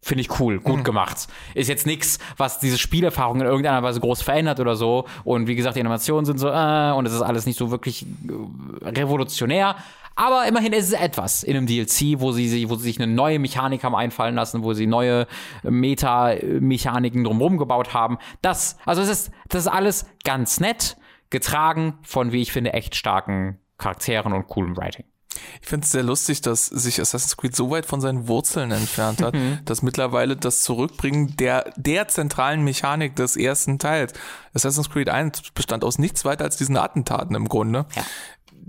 Finde 0.00 0.20
ich 0.20 0.38
cool, 0.38 0.60
gut 0.60 0.78
mhm. 0.78 0.84
gemacht. 0.84 1.26
Ist 1.54 1.68
jetzt 1.68 1.84
nichts, 1.84 2.20
was 2.36 2.60
diese 2.60 2.78
Spielerfahrung 2.78 3.40
in 3.40 3.46
irgendeiner 3.46 3.82
Weise 3.82 3.98
groß 3.98 4.22
verändert 4.22 4.60
oder 4.60 4.76
so. 4.76 5.06
Und 5.24 5.48
wie 5.48 5.56
gesagt, 5.56 5.74
die 5.74 5.80
Animationen 5.80 6.24
sind 6.24 6.38
so, 6.38 6.48
äh, 6.48 6.92
und 6.92 7.04
es 7.04 7.12
ist 7.12 7.22
alles 7.22 7.46
nicht 7.46 7.58
so 7.58 7.72
wirklich 7.72 8.06
äh, 8.06 8.88
revolutionär. 8.88 9.74
Aber 10.18 10.48
immerhin 10.48 10.72
ist 10.72 10.88
es 10.88 10.92
etwas 10.94 11.44
in 11.44 11.56
einem 11.56 11.68
DLC, 11.68 12.18
wo 12.18 12.32
sie, 12.32 12.68
wo 12.68 12.74
sie 12.74 12.82
sich 12.82 13.00
eine 13.00 13.06
neue 13.10 13.38
Mechanik 13.38 13.84
haben 13.84 13.94
einfallen 13.94 14.34
lassen, 14.34 14.64
wo 14.64 14.72
sie 14.72 14.88
neue 14.88 15.28
Meta-Mechaniken 15.62 17.22
drumherum 17.22 17.56
gebaut 17.56 17.94
haben. 17.94 18.18
Das, 18.42 18.78
also 18.84 19.00
es 19.00 19.08
ist, 19.08 19.30
das 19.48 19.62
ist 19.62 19.68
alles 19.68 20.06
ganz 20.24 20.58
nett, 20.58 20.96
getragen 21.30 21.98
von, 22.02 22.32
wie 22.32 22.42
ich 22.42 22.50
finde, 22.50 22.72
echt 22.72 22.96
starken 22.96 23.60
Charakteren 23.78 24.32
und 24.32 24.48
coolem 24.48 24.76
Writing. 24.76 25.04
Ich 25.60 25.68
finde 25.68 25.84
es 25.84 25.92
sehr 25.92 26.02
lustig, 26.02 26.40
dass 26.40 26.66
sich 26.66 27.00
Assassin's 27.00 27.36
Creed 27.36 27.54
so 27.54 27.70
weit 27.70 27.86
von 27.86 28.00
seinen 28.00 28.26
Wurzeln 28.26 28.72
entfernt 28.72 29.22
hat, 29.22 29.34
mhm. 29.34 29.60
dass 29.66 29.82
mittlerweile 29.82 30.34
das 30.34 30.62
Zurückbringen 30.62 31.36
der, 31.36 31.70
der 31.76 32.08
zentralen 32.08 32.64
Mechanik 32.64 33.14
des 33.14 33.36
ersten 33.36 33.78
Teils. 33.78 34.14
Assassin's 34.52 34.90
Creed 34.90 35.10
1 35.10 35.52
bestand 35.54 35.84
aus 35.84 35.98
nichts 35.98 36.24
weiter 36.24 36.42
als 36.42 36.56
diesen 36.56 36.76
Attentaten 36.76 37.36
im 37.36 37.48
Grunde. 37.48 37.86
Ja 37.94 38.02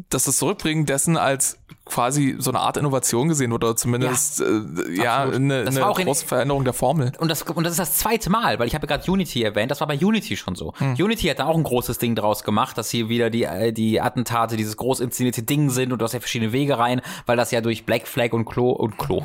dass 0.09 0.23
das 0.25 0.37
Zurückbringen 0.37 0.85
dessen 0.85 1.17
als 1.17 1.59
quasi 1.85 2.35
so 2.37 2.51
eine 2.51 2.59
Art 2.59 2.77
Innovation 2.77 3.27
gesehen 3.27 3.51
wurde, 3.51 3.67
oder 3.67 3.75
zumindest 3.75 4.39
ja, 4.39 4.45
äh, 4.45 4.95
ja 4.95 5.23
eine, 5.23 5.65
eine 5.67 5.79
große 5.79 6.25
Veränderung 6.25 6.63
der 6.63 6.73
Formel. 6.73 7.11
Und 7.19 7.29
das, 7.29 7.41
und 7.41 7.63
das 7.63 7.73
ist 7.73 7.79
das 7.79 7.97
zweite 7.97 8.29
Mal, 8.29 8.59
weil 8.59 8.67
ich 8.67 8.75
habe 8.75 8.87
ja 8.87 8.95
gerade 8.95 9.11
Unity 9.11 9.43
erwähnt, 9.43 9.71
das 9.71 9.79
war 9.79 9.87
bei 9.87 9.97
Unity 9.97 10.37
schon 10.37 10.55
so. 10.55 10.73
Hm. 10.77 10.93
Unity 10.93 11.27
hat 11.27 11.39
da 11.39 11.47
auch 11.47 11.57
ein 11.57 11.63
großes 11.63 11.97
Ding 11.97 12.15
draus 12.15 12.43
gemacht, 12.43 12.77
dass 12.77 12.89
hier 12.89 13.09
wieder 13.09 13.29
die, 13.29 13.43
äh, 13.43 13.73
die 13.73 13.99
Attentate 13.99 14.55
dieses 14.55 14.77
groß 14.77 14.99
inszenierte 14.99 15.43
Ding 15.43 15.69
sind 15.69 15.91
und 15.91 15.99
du 15.99 16.05
hast 16.05 16.13
ja 16.13 16.19
verschiedene 16.19 16.51
Wege 16.51 16.77
rein, 16.77 17.01
weil 17.25 17.37
das 17.37 17.51
ja 17.51 17.61
durch 17.61 17.85
Black 17.85 18.07
Flag 18.07 18.33
und 18.33 18.45
Klo 18.45 18.69
und 18.69 18.97
Klo 18.97 19.23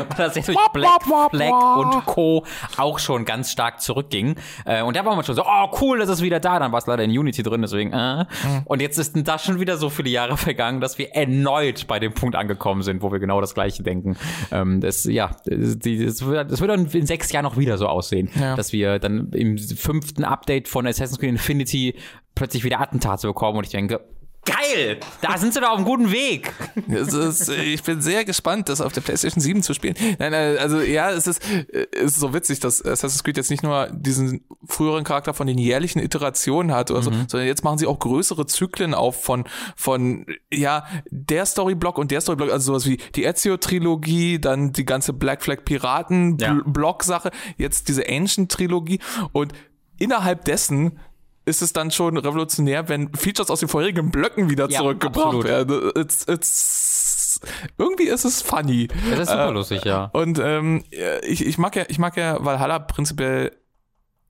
und 0.00 0.18
das 0.18 0.34
jetzt 0.36 0.48
durch 0.48 0.58
Black 0.72 1.02
Flag 1.02 1.76
und 1.76 2.06
Co. 2.06 2.44
auch 2.76 2.98
schon 2.98 3.24
ganz 3.24 3.50
stark 3.50 3.80
zurückging. 3.80 4.36
Äh, 4.64 4.82
und 4.82 4.96
da 4.96 5.04
war 5.04 5.14
man 5.14 5.24
schon 5.24 5.34
so, 5.34 5.44
oh 5.44 5.70
cool, 5.80 5.98
das 5.98 6.08
ist 6.08 6.22
wieder 6.22 6.40
da. 6.40 6.58
Dann 6.58 6.72
war 6.72 6.78
es 6.78 6.86
leider 6.86 7.04
in 7.04 7.10
Unity 7.10 7.42
drin, 7.42 7.62
deswegen, 7.62 7.92
äh. 7.92 8.24
Mhm. 8.24 8.62
Und 8.64 8.80
jetzt 8.80 8.98
ist 8.98 9.14
da 9.14 9.38
schon 9.38 9.60
wieder 9.60 9.76
so 9.76 9.90
viele 9.90 10.10
Jahre 10.10 10.36
vergangen, 10.36 10.80
dass 10.80 10.98
wir 10.98 11.14
erneut 11.14 11.86
bei 11.86 11.98
dem 11.98 12.12
Punkt 12.12 12.36
angekommen 12.36 12.82
sind, 12.82 13.02
wo 13.02 13.12
wir 13.12 13.18
genau 13.18 13.40
das 13.40 13.54
Gleiche 13.54 13.82
denken. 13.82 14.16
Ähm, 14.50 14.80
das, 14.80 15.04
ja, 15.04 15.30
das, 15.44 15.78
das, 15.78 16.24
wird, 16.24 16.50
das 16.50 16.60
wird 16.60 16.70
dann 16.70 16.86
in 16.86 17.06
sechs 17.06 17.32
Jahren 17.32 17.44
noch 17.44 17.56
wieder 17.56 17.78
so 17.78 17.86
aussehen, 17.86 18.30
ja. 18.38 18.56
dass 18.56 18.72
wir 18.72 18.98
dann 18.98 19.30
im 19.32 19.58
fünften 19.58 20.24
Update 20.24 20.68
von 20.68 20.86
Assassin's 20.86 21.18
Creed 21.18 21.30
Infinity 21.30 21.94
plötzlich 22.34 22.64
wieder 22.64 22.80
Attentate 22.80 23.26
bekommen 23.26 23.58
und 23.58 23.64
ich 23.64 23.70
denke, 23.70 24.00
Geil! 24.44 24.98
Da 25.20 25.38
sind 25.38 25.54
sie 25.54 25.60
doch 25.60 25.70
auf 25.70 25.76
einem 25.76 25.86
guten 25.86 26.12
Weg. 26.12 26.52
Ist, 26.88 27.48
ich 27.48 27.82
bin 27.82 28.02
sehr 28.02 28.24
gespannt, 28.24 28.68
das 28.68 28.80
auf 28.80 28.92
der 28.92 29.00
PlayStation 29.00 29.40
7 29.40 29.62
zu 29.62 29.74
spielen. 29.74 29.94
Nein, 30.18 30.34
also 30.34 30.80
ja, 30.80 31.10
es 31.10 31.26
ist, 31.26 31.42
es 31.72 32.12
ist 32.12 32.20
so 32.20 32.34
witzig, 32.34 32.60
dass 32.60 32.84
Assassin's 32.84 33.24
Creed 33.24 33.36
jetzt 33.36 33.50
nicht 33.50 33.62
nur 33.62 33.88
diesen 33.92 34.44
früheren 34.66 35.04
Charakter 35.04 35.34
von 35.34 35.46
den 35.46 35.58
jährlichen 35.58 35.98
Iterationen 35.98 36.72
hat, 36.72 36.90
oder 36.90 37.02
so, 37.02 37.10
mhm. 37.10 37.26
sondern 37.28 37.46
jetzt 37.46 37.64
machen 37.64 37.78
sie 37.78 37.86
auch 37.86 37.98
größere 37.98 38.46
Zyklen 38.46 38.94
auf 38.94 39.22
von, 39.22 39.44
von 39.76 40.26
ja, 40.52 40.86
der 41.10 41.46
Storyblock 41.46 41.98
und 41.98 42.10
der 42.10 42.20
Storyblock, 42.20 42.50
also 42.50 42.72
sowas 42.72 42.86
wie 42.86 42.98
die 43.14 43.24
Ezio-Trilogie, 43.24 44.38
dann 44.38 44.72
die 44.72 44.84
ganze 44.84 45.12
Black 45.12 45.42
Flag 45.42 45.64
Piraten-Block-Sache, 45.64 47.30
jetzt 47.56 47.88
diese 47.88 48.06
Ancient-Trilogie 48.08 49.00
und 49.32 49.52
innerhalb 49.98 50.44
dessen 50.44 50.98
ist 51.44 51.62
es 51.62 51.72
dann 51.72 51.90
schon 51.90 52.16
revolutionär, 52.16 52.88
wenn 52.88 53.12
Features 53.14 53.50
aus 53.50 53.60
den 53.60 53.68
vorherigen 53.68 54.10
Blöcken 54.10 54.50
wieder 54.50 54.68
ja, 54.68 54.80
zurückgebracht 54.80 55.44
werden. 55.44 55.92
It's, 55.96 56.26
it's, 56.26 57.40
irgendwie 57.78 58.04
ist 58.04 58.24
es 58.24 58.42
funny. 58.42 58.88
Das 59.10 59.20
ist 59.20 59.28
super 59.28 59.48
äh, 59.48 59.52
lustig, 59.52 59.84
ja. 59.84 60.06
Und 60.12 60.38
ähm, 60.38 60.84
ich, 61.22 61.44
ich 61.44 61.58
mag 61.58 61.76
ja, 61.76 61.84
ich 61.88 61.98
mag 61.98 62.16
ja 62.16 62.42
Valhalla 62.44 62.78
prinzipiell 62.78 63.52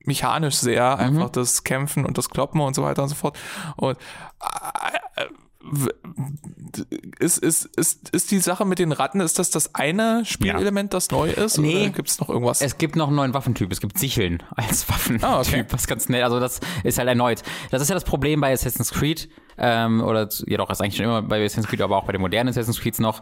mechanisch 0.00 0.56
sehr, 0.56 0.96
mhm. 0.96 1.00
einfach 1.00 1.30
das 1.30 1.64
Kämpfen 1.64 2.04
und 2.04 2.18
das 2.18 2.30
Kloppen 2.30 2.60
und 2.60 2.74
so 2.74 2.82
weiter 2.82 3.02
und 3.02 3.08
so 3.08 3.14
fort. 3.14 3.38
Und 3.76 3.96
äh, 5.16 5.24
ist, 7.18 7.38
ist, 7.38 7.64
ist, 7.76 8.10
ist 8.10 8.30
die 8.30 8.38
Sache 8.38 8.64
mit 8.64 8.78
den 8.78 8.92
Ratten, 8.92 9.20
ist 9.20 9.38
das 9.38 9.50
das 9.50 9.74
eine 9.74 10.24
Spielelement, 10.24 10.92
das 10.92 11.10
neu 11.10 11.30
ist? 11.30 11.58
Nee. 11.58 11.82
Oder 11.82 11.90
gibt 11.90 12.08
es 12.08 12.20
noch 12.20 12.28
irgendwas? 12.28 12.60
Es 12.60 12.78
gibt 12.78 12.96
noch 12.96 13.08
einen 13.08 13.16
neuen 13.16 13.34
Waffentyp. 13.34 13.72
Es 13.72 13.80
gibt 13.80 13.98
Sicheln 13.98 14.42
als 14.56 14.88
Waffentyp, 14.88 15.24
ah, 15.24 15.40
okay. 15.40 15.64
was 15.70 15.86
ganz 15.86 16.08
nett. 16.08 16.22
Also 16.22 16.40
das 16.40 16.60
ist 16.82 16.98
halt 16.98 17.08
erneut. 17.08 17.42
Das 17.70 17.80
ist 17.80 17.88
ja 17.88 17.94
das 17.94 18.04
Problem 18.04 18.40
bei 18.40 18.52
Assassin's 18.52 18.92
Creed. 18.92 19.28
Ähm, 19.56 20.02
oder 20.02 20.28
jedoch 20.46 20.68
ist 20.70 20.80
eigentlich 20.80 20.96
schon 20.96 21.06
immer 21.06 21.22
bei 21.22 21.44
Assassin's 21.44 21.68
Creed, 21.68 21.80
aber 21.80 21.96
auch 21.96 22.04
bei 22.04 22.12
den 22.12 22.20
modernen 22.20 22.50
Assassin's 22.50 22.80
Creeds 22.80 22.98
noch 22.98 23.20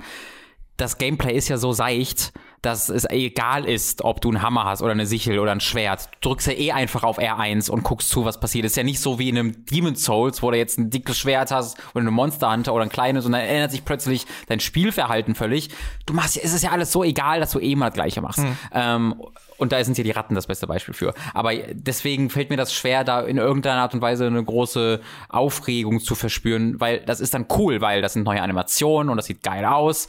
das 0.77 0.99
Gameplay 0.99 1.37
ist 1.37 1.49
ja 1.49 1.59
so 1.59 1.73
seicht, 1.73 2.33
dass 2.63 2.89
es 2.89 3.05
egal 3.11 3.65
ist, 3.65 4.03
ob 4.05 4.21
du 4.21 4.29
einen 4.29 4.41
Hammer 4.41 4.65
hast 4.65 4.83
oder 4.83 4.93
eine 4.93 5.05
Sichel 5.05 5.41
oder 5.41 5.51
ein 5.51 5.61
Schwert. 5.61 6.09
Du 6.21 6.29
drückst 6.29 6.47
ja 6.47 6.53
eh 6.55 6.73
einfach 6.73 7.03
auf 7.03 7.19
R1 7.19 7.69
und 7.69 7.83
guckst 7.83 8.09
zu, 8.09 8.25
was 8.25 8.39
passiert. 8.39 8.65
Es 8.65 8.73
ist 8.73 8.77
ja 8.77 8.85
nicht 8.85 9.01
so 9.01 9.19
wie 9.19 9.29
in 9.29 9.37
einem 9.37 9.65
Demon's 9.67 10.05
Souls, 10.05 10.43
wo 10.43 10.51
du 10.53 10.57
jetzt 10.57 10.79
ein 10.79 10.89
dickes 10.89 11.19
Schwert 11.19 11.51
hast 11.51 11.77
oder 11.91 12.03
eine 12.03 12.13
Monster 12.13 12.53
Hunter 12.53 12.73
oder 12.73 12.85
ein 12.85 12.89
kleines 12.89 13.27
und 13.27 13.33
dann 13.33 13.41
ändert 13.41 13.73
sich 13.73 13.85
plötzlich 13.85 14.27
dein 14.47 14.61
Spielverhalten 14.61 15.35
völlig. 15.35 15.71
Du 16.07 16.15
machst, 16.15 16.37
es 16.37 16.53
ist 16.53 16.63
ja 16.63 16.71
alles 16.71 16.93
so 16.93 17.03
egal, 17.03 17.41
dass 17.41 17.51
du 17.51 17.59
eh 17.59 17.75
mal 17.75 17.87
das 17.87 17.95
Gleiche 17.95 18.21
machst. 18.21 18.39
Mhm. 18.39 18.57
Ähm, 18.73 19.23
und 19.59 19.73
da 19.73 19.83
sind 19.83 19.99
ja 19.99 20.05
die 20.05 20.11
Ratten 20.13 20.35
das 20.35 20.47
beste 20.47 20.67
Beispiel 20.69 20.95
für. 20.95 21.15
Aber 21.35 21.55
deswegen 21.55 22.31
fällt 22.31 22.51
mir 22.51 22.57
das 22.57 22.73
schwer, 22.73 23.05
da 23.05 23.21
in 23.21 23.39
irgendeiner 23.39 23.83
Art 23.83 23.95
und 23.95 24.01
Weise 24.01 24.27
eine 24.27 24.43
große 24.43 25.01
Aufregung 25.29 26.01
zu 26.01 26.15
verspüren, 26.15 26.81
weil 26.81 27.01
das 27.01 27.21
ist 27.21 27.35
dann 27.35 27.47
cool, 27.57 27.81
weil 27.81 28.03
das 28.03 28.13
sind 28.13 28.23
neue 28.23 28.43
Animationen 28.43 29.11
und 29.11 29.17
das 29.17 29.27
sieht 29.27 29.43
geil 29.43 29.65
aus 29.65 30.09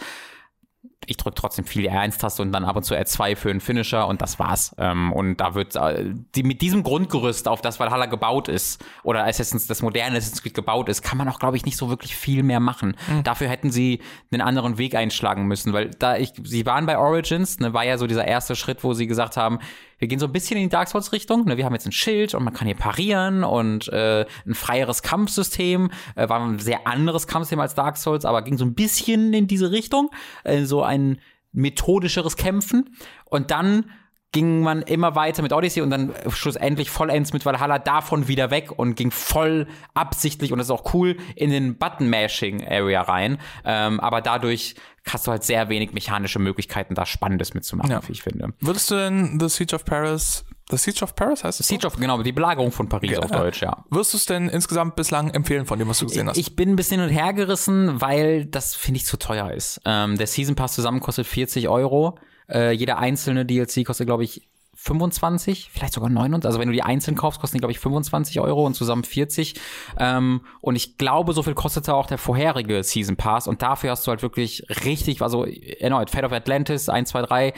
ich 1.07 1.17
drücke 1.17 1.35
trotzdem 1.35 1.65
viel 1.65 1.88
R1-Taste 1.88 2.41
und 2.41 2.51
dann 2.51 2.65
ab 2.65 2.75
und 2.75 2.84
zu 2.84 2.95
R2 2.95 3.35
für 3.35 3.49
einen 3.49 3.59
Finisher 3.59 4.07
und 4.07 4.21
das 4.21 4.39
war's. 4.39 4.75
Ähm, 4.77 5.11
und 5.13 5.38
da 5.38 5.55
wird 5.55 5.75
äh, 5.75 6.13
die, 6.35 6.43
mit 6.43 6.61
diesem 6.61 6.84
Grundgerüst, 6.84 7.47
auf 7.47 7.61
das 7.61 7.80
Valhalla 7.80 8.05
gebaut 8.05 8.47
ist, 8.47 8.84
oder 9.03 9.25
Assassin's, 9.25 9.67
das 9.67 9.81
moderne 9.81 10.17
Assassin's 10.17 10.41
Creed 10.41 10.53
gebaut 10.53 10.89
ist, 10.89 11.01
kann 11.01 11.17
man 11.17 11.27
auch, 11.30 11.39
glaube 11.39 11.57
ich, 11.57 11.65
nicht 11.65 11.77
so 11.77 11.89
wirklich 11.89 12.15
viel 12.15 12.43
mehr 12.43 12.59
machen. 12.59 12.95
Mhm. 13.07 13.23
Dafür 13.23 13.47
hätten 13.47 13.71
sie 13.71 14.01
einen 14.31 14.41
anderen 14.41 14.77
Weg 14.77 14.95
einschlagen 14.95 15.45
müssen, 15.47 15.73
weil 15.73 15.91
da 15.91 16.17
ich, 16.17 16.34
sie 16.43 16.65
waren 16.65 16.85
bei 16.85 16.97
Origins, 16.97 17.59
ne, 17.59 17.73
war 17.73 17.84
ja 17.84 17.97
so 17.97 18.07
dieser 18.07 18.25
erste 18.25 18.55
Schritt, 18.55 18.84
wo 18.84 18.93
sie 18.93 19.07
gesagt 19.07 19.38
haben, 19.38 19.59
wir 19.98 20.07
gehen 20.07 20.20
so 20.20 20.26
ein 20.26 20.32
bisschen 20.32 20.57
in 20.57 20.64
die 20.64 20.70
Dark 20.70 20.90
Souls 20.90 21.11
Richtung. 21.11 21.45
Ne? 21.45 21.57
Wir 21.57 21.65
haben 21.65 21.74
jetzt 21.74 21.86
ein 21.86 21.91
Schild 21.91 22.34
und 22.34 22.44
man 22.44 22.53
kann 22.53 22.68
hier 22.68 22.76
parieren 22.76 23.44
und 23.44 23.88
äh, 23.90 24.26
ein 24.45 24.53
freieres 24.53 25.02
Kampfsystem. 25.02 25.91
Äh, 26.15 26.30
war 26.30 26.40
ein 26.40 26.60
sehr 26.60 26.88
anderes 26.88 27.28
Kampfsystem 27.28 27.60
als 27.60 27.76
Dark 27.76 27.98
Souls, 27.98 28.26
aber 28.26 28.41
ging 28.41 28.57
so 28.57 28.65
ein 28.65 28.74
bisschen 28.74 29.34
in 29.34 29.48
diese 29.48 29.72
Richtung. 29.72 30.10
Äh, 30.44 30.65
so 30.65 30.84
ein 30.84 31.20
methodischeres 31.52 32.36
Kämpfen. 32.36 32.95
Und 33.26 33.52
dann 33.52 33.86
ging 34.34 34.61
man 34.61 34.81
immer 34.81 35.15
weiter 35.15 35.41
mit 35.41 35.53
Odyssey 35.53 35.81
und 35.81 35.89
dann 35.89 36.14
schlussendlich 36.30 36.89
vollends 36.89 37.31
mit 37.31 37.45
Valhalla 37.45 37.80
davon 37.80 38.27
wieder 38.27 38.51
weg 38.51 38.77
und 38.77 38.95
ging 38.95 39.11
voll 39.11 39.68
absichtlich 39.93 40.51
und 40.51 40.57
das 40.57 40.68
ist 40.68 40.72
auch 40.72 40.93
cool 40.93 41.15
in 41.35 41.49
den 41.49 41.77
Button-Mashing-Area 41.77 43.01
rein. 43.03 43.38
Ähm, 43.64 44.01
aber 44.01 44.19
dadurch 44.19 44.76
hast 45.07 45.27
du 45.27 45.31
halt 45.31 45.43
sehr 45.43 45.69
wenig 45.69 45.93
mechanische 45.93 46.39
Möglichkeiten, 46.39 46.95
da 46.95 47.05
Spannendes 47.05 47.53
mitzumachen, 47.53 47.91
ja. 47.91 48.01
wie 48.07 48.11
ich 48.11 48.23
finde. 48.23 48.53
Würdest 48.60 48.91
du 48.91 48.95
denn 48.95 49.39
The 49.39 49.47
Siege 49.47 49.76
of 49.76 49.85
Paris 49.85 50.43
The 50.69 50.77
Siege 50.77 51.03
of 51.03 51.15
Paris 51.15 51.43
heißt 51.43 51.60
es? 51.60 51.68
Siege 51.68 51.85
of, 51.85 51.97
genau, 51.97 52.22
die 52.23 52.31
Belagerung 52.31 52.72
von 52.72 52.88
Paris 52.88 53.11
okay, 53.11 53.23
auf 53.23 53.31
Deutsch, 53.31 53.61
ja. 53.61 53.84
Wirst 53.89 54.14
du 54.14 54.18
es 54.18 54.26
denn 54.26 54.49
insgesamt 54.49 54.95
bislang 54.95 55.30
empfehlen 55.30 55.65
von 55.65 55.77
dem, 55.77 55.89
was 55.89 55.99
du 55.99 56.07
gesehen 56.07 56.30
hast? 56.30 56.38
Ich 56.38 56.55
bin 56.55 56.69
ein 56.69 56.76
bisschen 56.76 57.01
hin 57.01 57.10
und 57.10 57.15
her 57.15 57.34
gerissen, 57.34 58.01
weil 58.01 58.45
das, 58.45 58.73
finde 58.73 58.97
ich, 58.97 59.05
zu 59.05 59.18
teuer 59.18 59.51
ist. 59.51 59.81
Ähm, 59.85 60.18
der 60.18 60.26
Season 60.26 60.55
Pass 60.55 60.73
zusammen 60.73 61.01
kostet 61.01 61.27
40 61.27 61.68
Euro. 61.68 62.18
Äh, 62.49 62.72
jeder 62.72 62.98
einzelne 62.98 63.45
DLC 63.45 63.86
kostet, 63.86 64.07
glaube 64.07 64.24
ich, 64.24 64.48
25, 64.76 65.70
vielleicht 65.72 65.94
sogar 65.94 66.10
29. 66.10 66.45
Also 66.45 66.60
wenn 66.60 66.68
du 66.68 66.74
die 66.74 66.84
einzeln 66.84 67.15
kaufst, 67.15 67.40
kosten 67.40 67.56
die, 67.56 67.61
glaube 67.61 67.72
ich, 67.72 67.80
25 67.80 68.40
Euro 68.41 68.65
und 68.65 68.74
zusammen 68.74 69.03
40. 69.03 69.56
Ähm, 69.98 70.41
und 70.61 70.76
ich 70.76 70.98
glaube, 70.98 71.34
so 71.34 71.44
viel 71.44 71.53
kostete 71.53 71.94
auch 71.94 72.07
der 72.07 72.18
vorherige 72.18 72.84
Season 72.84 73.15
Pass. 73.15 73.48
Und 73.48 73.61
dafür 73.61 73.91
hast 73.91 74.06
du 74.06 74.11
halt 74.11 74.24
wirklich 74.24 74.65
richtig, 74.84 75.22
also 75.22 75.45
erneut, 75.45 76.10
Fate 76.10 76.26
of 76.26 76.34
Atlantis 76.34 76.90
1, 76.90 77.10
2, 77.10 77.22
3, 77.22 77.53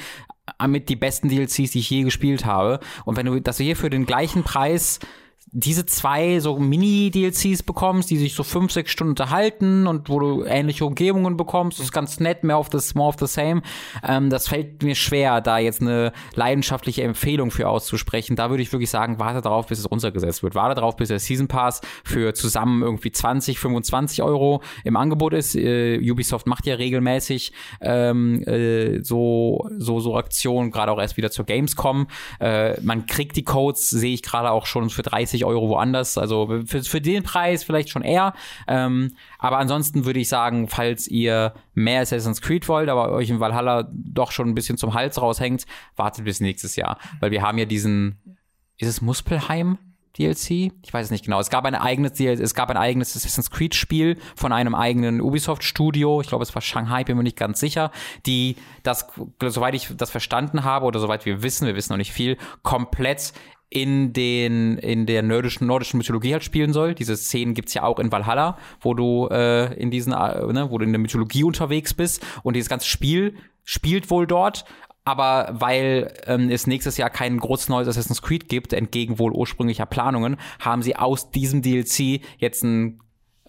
mit 0.67 0.89
die 0.89 0.95
besten 0.95 1.29
DLCs, 1.29 1.71
die 1.71 1.79
ich 1.79 1.89
je 1.89 2.03
gespielt 2.03 2.45
habe. 2.45 2.79
Und 3.05 3.17
wenn 3.17 3.25
du 3.25 3.39
das 3.39 3.57
hier 3.57 3.75
für 3.75 3.89
den 3.89 4.05
gleichen 4.05 4.43
Preis 4.43 4.99
diese 5.57 5.85
zwei 5.85 6.41
so 6.41 6.59
Mini-DLCs 6.59 7.63
bekommst, 7.63 8.09
die 8.09 8.17
sich 8.17 8.33
so 8.33 8.43
fünf, 8.43 8.73
sechs 8.73 8.91
Stunden 8.91 9.11
unterhalten 9.11 9.87
und 9.87 10.09
wo 10.09 10.19
du 10.19 10.43
ähnliche 10.43 10.83
Umgebungen 10.83 11.37
bekommst, 11.37 11.79
ist 11.79 11.93
ganz 11.93 12.19
nett, 12.19 12.43
mehr 12.43 12.59
of 12.59 12.67
the, 12.73 12.79
more 12.93 13.07
of 13.07 13.15
the 13.17 13.25
same. 13.25 13.61
Ähm, 14.05 14.29
das 14.29 14.49
fällt 14.49 14.83
mir 14.83 14.95
schwer, 14.95 15.39
da 15.39 15.57
jetzt 15.57 15.81
eine 15.81 16.11
leidenschaftliche 16.33 17.03
Empfehlung 17.03 17.51
für 17.51 17.69
auszusprechen. 17.69 18.35
Da 18.35 18.49
würde 18.49 18.63
ich 18.63 18.73
wirklich 18.73 18.89
sagen, 18.89 19.17
warte 19.17 19.41
darauf, 19.41 19.67
bis 19.67 19.79
es 19.79 19.89
runtergesetzt 19.89 20.43
wird. 20.43 20.55
Warte 20.55 20.75
darauf, 20.75 20.97
bis 20.97 21.07
der 21.07 21.19
Season 21.19 21.47
Pass 21.47 21.79
für 22.03 22.33
zusammen 22.33 22.83
irgendwie 22.83 23.13
20, 23.13 23.57
25 23.57 24.23
Euro 24.23 24.61
im 24.83 24.97
Angebot 24.97 25.33
ist. 25.33 25.55
Äh, 25.55 25.99
Ubisoft 26.11 26.47
macht 26.47 26.65
ja 26.65 26.75
regelmäßig 26.75 27.53
ähm, 27.79 28.43
äh, 28.43 29.01
so, 29.05 29.69
so, 29.77 30.01
so 30.01 30.17
Aktionen, 30.17 30.71
gerade 30.71 30.91
auch 30.91 30.99
erst 30.99 31.15
wieder 31.15 31.31
zur 31.31 31.45
Gamescom. 31.45 32.07
Äh, 32.41 32.81
man 32.81 33.05
kriegt 33.05 33.37
die 33.37 33.45
Codes, 33.45 33.89
sehe 33.89 34.13
ich 34.13 34.21
gerade 34.21 34.51
auch 34.51 34.65
schon 34.65 34.89
für 34.89 35.01
30 35.01 35.44
Euro 35.45 35.69
woanders. 35.69 36.17
Also 36.17 36.61
für, 36.65 36.83
für 36.83 37.01
den 37.01 37.23
Preis 37.23 37.63
vielleicht 37.63 37.89
schon 37.89 38.01
eher. 38.01 38.33
Ähm, 38.67 39.13
aber 39.39 39.57
ansonsten 39.57 40.05
würde 40.05 40.19
ich 40.19 40.29
sagen, 40.29 40.67
falls 40.67 41.07
ihr 41.07 41.53
mehr 41.73 42.01
Assassin's 42.01 42.41
Creed 42.41 42.67
wollt, 42.67 42.89
aber 42.89 43.11
euch 43.11 43.29
in 43.29 43.39
Valhalla 43.39 43.89
doch 43.91 44.31
schon 44.31 44.49
ein 44.49 44.55
bisschen 44.55 44.77
zum 44.77 44.93
Hals 44.93 45.21
raushängt, 45.21 45.65
wartet 45.95 46.25
bis 46.25 46.39
nächstes 46.39 46.75
Jahr. 46.75 46.97
Weil 47.19 47.31
wir 47.31 47.41
haben 47.41 47.57
ja 47.57 47.65
diesen, 47.65 48.19
ist 48.77 48.89
es 48.89 49.01
Muspelheim? 49.01 49.77
DLC? 50.17 50.71
Ich 50.83 50.93
weiß 50.93 51.05
es 51.05 51.11
nicht 51.11 51.25
genau. 51.25 51.39
Es 51.39 51.49
gab 51.49 51.65
ein 51.65 51.75
eigenes 51.75 52.19
es 52.19 52.55
gab 52.55 52.69
ein 52.69 52.77
eigenes 52.77 53.15
Assassin's 53.15 53.51
Creed 53.51 53.75
Spiel 53.75 54.17
von 54.35 54.53
einem 54.53 54.73
eigenen 54.73 55.19
Ubisoft 55.21 55.63
Studio. 55.63 56.21
Ich 56.21 56.27
glaube, 56.27 56.43
es 56.43 56.55
war 56.55 56.61
Shanghai, 56.61 57.03
bin 57.03 57.17
mir 57.17 57.23
nicht 57.23 57.37
ganz 57.37 57.59
sicher, 57.59 57.91
die 58.25 58.55
das 58.83 59.07
soweit 59.43 59.73
ich 59.73 59.89
das 59.97 60.09
verstanden 60.09 60.63
habe 60.63 60.85
oder 60.85 60.99
soweit 60.99 61.25
wir 61.25 61.43
wissen, 61.43 61.67
wir 61.67 61.75
wissen 61.75 61.91
noch 61.91 61.97
nicht 61.97 62.13
viel, 62.13 62.37
komplett 62.63 63.33
in 63.69 64.13
den 64.13 64.77
in 64.77 65.05
der 65.05 65.23
nordischen 65.23 65.67
nordischen 65.67 65.97
Mythologie 65.97 66.33
halt 66.33 66.43
spielen 66.43 66.73
soll. 66.73 66.95
Diese 66.95 67.17
Szenen 67.17 67.53
gibt's 67.53 67.73
ja 67.73 67.83
auch 67.83 67.99
in 67.99 68.11
Valhalla, 68.11 68.57
wo 68.79 68.93
du 68.93 69.27
äh, 69.29 69.73
in 69.75 69.91
diesen 69.91 70.13
äh, 70.13 70.53
ne, 70.53 70.69
wo 70.69 70.77
du 70.77 70.85
in 70.85 70.91
der 70.91 70.99
Mythologie 70.99 71.43
unterwegs 71.43 71.93
bist 71.93 72.25
und 72.43 72.55
dieses 72.55 72.69
ganze 72.69 72.87
Spiel 72.87 73.35
spielt 73.63 74.09
wohl 74.11 74.27
dort, 74.27 74.65
aber 75.03 75.49
weil 75.51 76.13
ähm, 76.25 76.49
es 76.49 76.67
nächstes 76.67 76.97
Jahr 76.97 77.09
kein 77.09 77.37
großes 77.37 77.69
neues 77.69 77.87
Assassin's 77.87 78.21
Creed 78.21 78.49
gibt, 78.49 78.73
entgegen 78.73 79.19
wohl 79.19 79.31
ursprünglicher 79.31 79.85
Planungen, 79.85 80.37
haben 80.59 80.81
sie 80.81 80.95
aus 80.95 81.31
diesem 81.31 81.61
DLC 81.61 82.21
jetzt 82.37 82.63
ein 82.63 82.99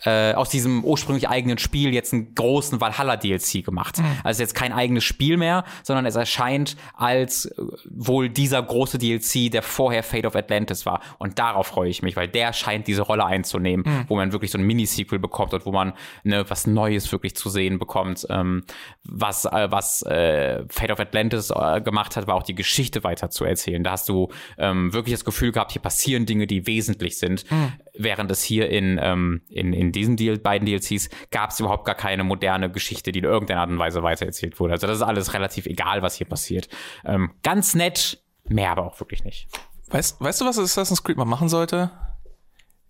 äh, 0.04 0.34
aus 0.34 0.50
diesem 0.50 0.84
ursprünglich 0.84 1.28
eigenen 1.28 1.58
Spiel 1.58 1.94
jetzt 1.94 2.12
einen 2.12 2.34
großen 2.34 2.80
Valhalla-DLC 2.80 3.64
gemacht. 3.64 3.98
Mhm. 3.98 4.04
Also 4.24 4.42
jetzt 4.42 4.54
kein 4.54 4.72
eigenes 4.72 5.04
Spiel 5.04 5.36
mehr, 5.36 5.64
sondern 5.82 6.04
es 6.06 6.16
erscheint 6.16 6.76
als 6.94 7.46
äh, 7.46 7.62
wohl 7.88 8.28
dieser 8.28 8.62
große 8.62 8.98
DLC, 8.98 9.50
der 9.50 9.62
vorher 9.62 10.02
Fate 10.02 10.26
of 10.26 10.36
Atlantis 10.36 10.84
war. 10.84 11.00
Und 11.18 11.38
darauf 11.38 11.68
freue 11.68 11.88
ich 11.88 12.02
mich, 12.02 12.16
weil 12.16 12.28
der 12.28 12.52
scheint 12.52 12.86
diese 12.86 13.02
Rolle 13.02 13.24
einzunehmen, 13.24 13.84
mhm. 13.86 14.04
wo 14.08 14.16
man 14.16 14.32
wirklich 14.32 14.50
so 14.50 14.58
ein 14.58 14.64
Mini-Sequel 14.64 15.18
bekommt 15.18 15.54
und 15.54 15.64
wo 15.64 15.72
man 15.72 15.94
ne, 16.24 16.44
was 16.48 16.66
Neues 16.66 17.10
wirklich 17.10 17.34
zu 17.34 17.48
sehen 17.48 17.78
bekommt. 17.78 18.26
Ähm, 18.28 18.64
was 19.02 19.44
äh, 19.46 19.70
was 19.70 20.02
äh, 20.02 20.64
Fate 20.68 20.90
of 20.90 21.00
Atlantis 21.00 21.50
äh, 21.50 21.80
gemacht 21.80 22.16
hat, 22.16 22.26
war 22.26 22.34
auch 22.34 22.42
die 22.42 22.54
Geschichte 22.54 23.04
weiter 23.04 23.30
zu 23.30 23.44
erzählen. 23.44 23.82
Da 23.82 23.92
hast 23.92 24.08
du 24.08 24.28
ähm, 24.58 24.92
wirklich 24.92 25.14
das 25.14 25.24
Gefühl 25.24 25.52
gehabt, 25.52 25.72
hier 25.72 25.82
passieren 25.82 26.26
Dinge, 26.26 26.46
die 26.46 26.66
wesentlich 26.66 27.18
sind, 27.18 27.50
mhm. 27.50 27.72
Während 27.98 28.30
es 28.30 28.42
hier 28.42 28.68
in, 28.70 28.98
ähm, 29.02 29.42
in, 29.48 29.72
in 29.72 29.92
diesen 29.92 30.16
Deal, 30.16 30.38
beiden 30.38 30.66
DLCs 30.66 31.08
gab 31.30 31.50
es 31.50 31.60
überhaupt 31.60 31.84
gar 31.84 31.94
keine 31.94 32.24
moderne 32.24 32.70
Geschichte, 32.70 33.12
die 33.12 33.20
in 33.20 33.24
irgendeiner 33.24 33.60
Art 33.60 33.70
und 33.70 33.78
Weise 33.78 34.02
weitererzählt 34.02 34.58
wurde. 34.60 34.74
Also 34.74 34.86
das 34.86 34.96
ist 34.96 35.02
alles 35.02 35.34
relativ 35.34 35.66
egal, 35.66 36.02
was 36.02 36.14
hier 36.16 36.26
passiert. 36.26 36.68
Ähm, 37.04 37.32
ganz 37.42 37.74
nett, 37.74 38.22
mehr 38.44 38.70
aber 38.70 38.86
auch 38.86 39.00
wirklich 39.00 39.24
nicht. 39.24 39.48
Weißt, 39.88 40.20
weißt 40.20 40.40
du, 40.40 40.44
was 40.44 40.58
Assassin's 40.58 41.02
Creed 41.02 41.16
mal 41.16 41.24
machen 41.24 41.48
sollte? 41.48 41.90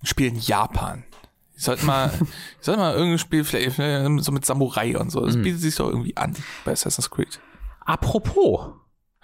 Ein 0.03 0.07
Spiel 0.07 0.29
in 0.29 0.39
Japan. 0.39 1.05
Ich 1.57 1.65
sollte 1.65 1.85
mal, 1.87 2.11
ich 2.61 2.65
sollte 2.65 2.81
mal 2.81 2.95
irgendein 2.95 3.19
Spiel 3.19 3.45
vielleicht, 3.45 3.73
vielleicht 3.73 4.25
so 4.25 4.33
mit 4.33 4.45
Samurai 4.45 4.97
und 4.99 5.11
so. 5.11 5.25
Das 5.25 5.37
mhm. 5.37 5.43
bietet 5.43 5.61
sich 5.61 5.77
doch 5.77 5.89
irgendwie 5.89 6.17
an 6.17 6.35
bei 6.65 6.73
Assassin's 6.73 7.11
Creed. 7.11 7.41
Apropos, 7.81 8.73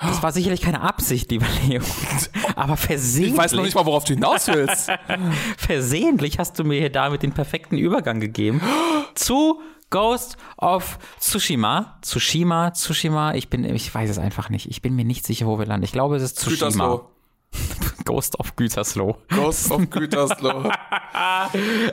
das 0.02 0.22
war 0.22 0.32
sicherlich 0.32 0.60
keine 0.60 0.80
Absicht, 0.80 1.30
lieber 1.30 1.46
Leo. 1.66 1.82
Aber 2.56 2.76
versehentlich. 2.76 3.32
Ich 3.32 3.38
weiß 3.38 3.52
noch 3.52 3.62
nicht 3.62 3.74
mal, 3.74 3.86
worauf 3.86 4.04
du 4.04 4.14
hinaus 4.14 4.48
willst. 4.48 4.90
versehentlich 5.56 6.38
hast 6.38 6.58
du 6.58 6.64
mir 6.64 6.78
hier 6.78 6.90
damit 6.90 7.22
den 7.22 7.32
perfekten 7.32 7.78
Übergang 7.78 8.20
gegeben 8.20 8.60
zu 9.14 9.60
Ghost 9.90 10.36
of 10.56 10.98
Tsushima. 11.20 11.98
Tsushima, 12.00 12.72
Tsushima, 12.72 13.34
ich 13.34 13.48
bin, 13.50 13.64
ich 13.64 13.94
weiß 13.94 14.10
es 14.10 14.18
einfach 14.18 14.48
nicht. 14.48 14.66
Ich 14.66 14.82
bin 14.82 14.96
mir 14.96 15.04
nicht 15.04 15.26
sicher, 15.26 15.46
wo 15.46 15.58
wir 15.58 15.66
landen. 15.66 15.84
Ich 15.84 15.92
glaube, 15.92 16.16
es 16.16 16.22
ist 16.22 16.38
Tsushima. 16.38 16.66
Gütersloh. 16.66 17.08
Ghost 18.04 18.40
of 18.40 18.56
Gütersloh. 18.56 19.18
Ghost 19.28 19.70
of 19.70 19.90
Gütersloh. 19.90 20.70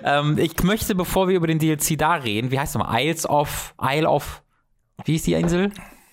ähm, 0.03 0.37
ich 0.37 0.63
möchte, 0.63 0.95
bevor 0.95 1.27
wir 1.27 1.35
über 1.35 1.47
den 1.47 1.59
DLC 1.59 1.97
da 1.97 2.13
reden, 2.13 2.51
wie 2.51 2.59
heißt 2.59 2.75
es 2.75 2.79
nochmal? 2.79 3.03
Isles 3.03 3.29
of, 3.29 3.75
Isle 3.81 4.09
of, 4.09 4.41
wie 5.03 5.15
ist 5.15 5.27
die 5.27 5.33
Insel? 5.33 5.71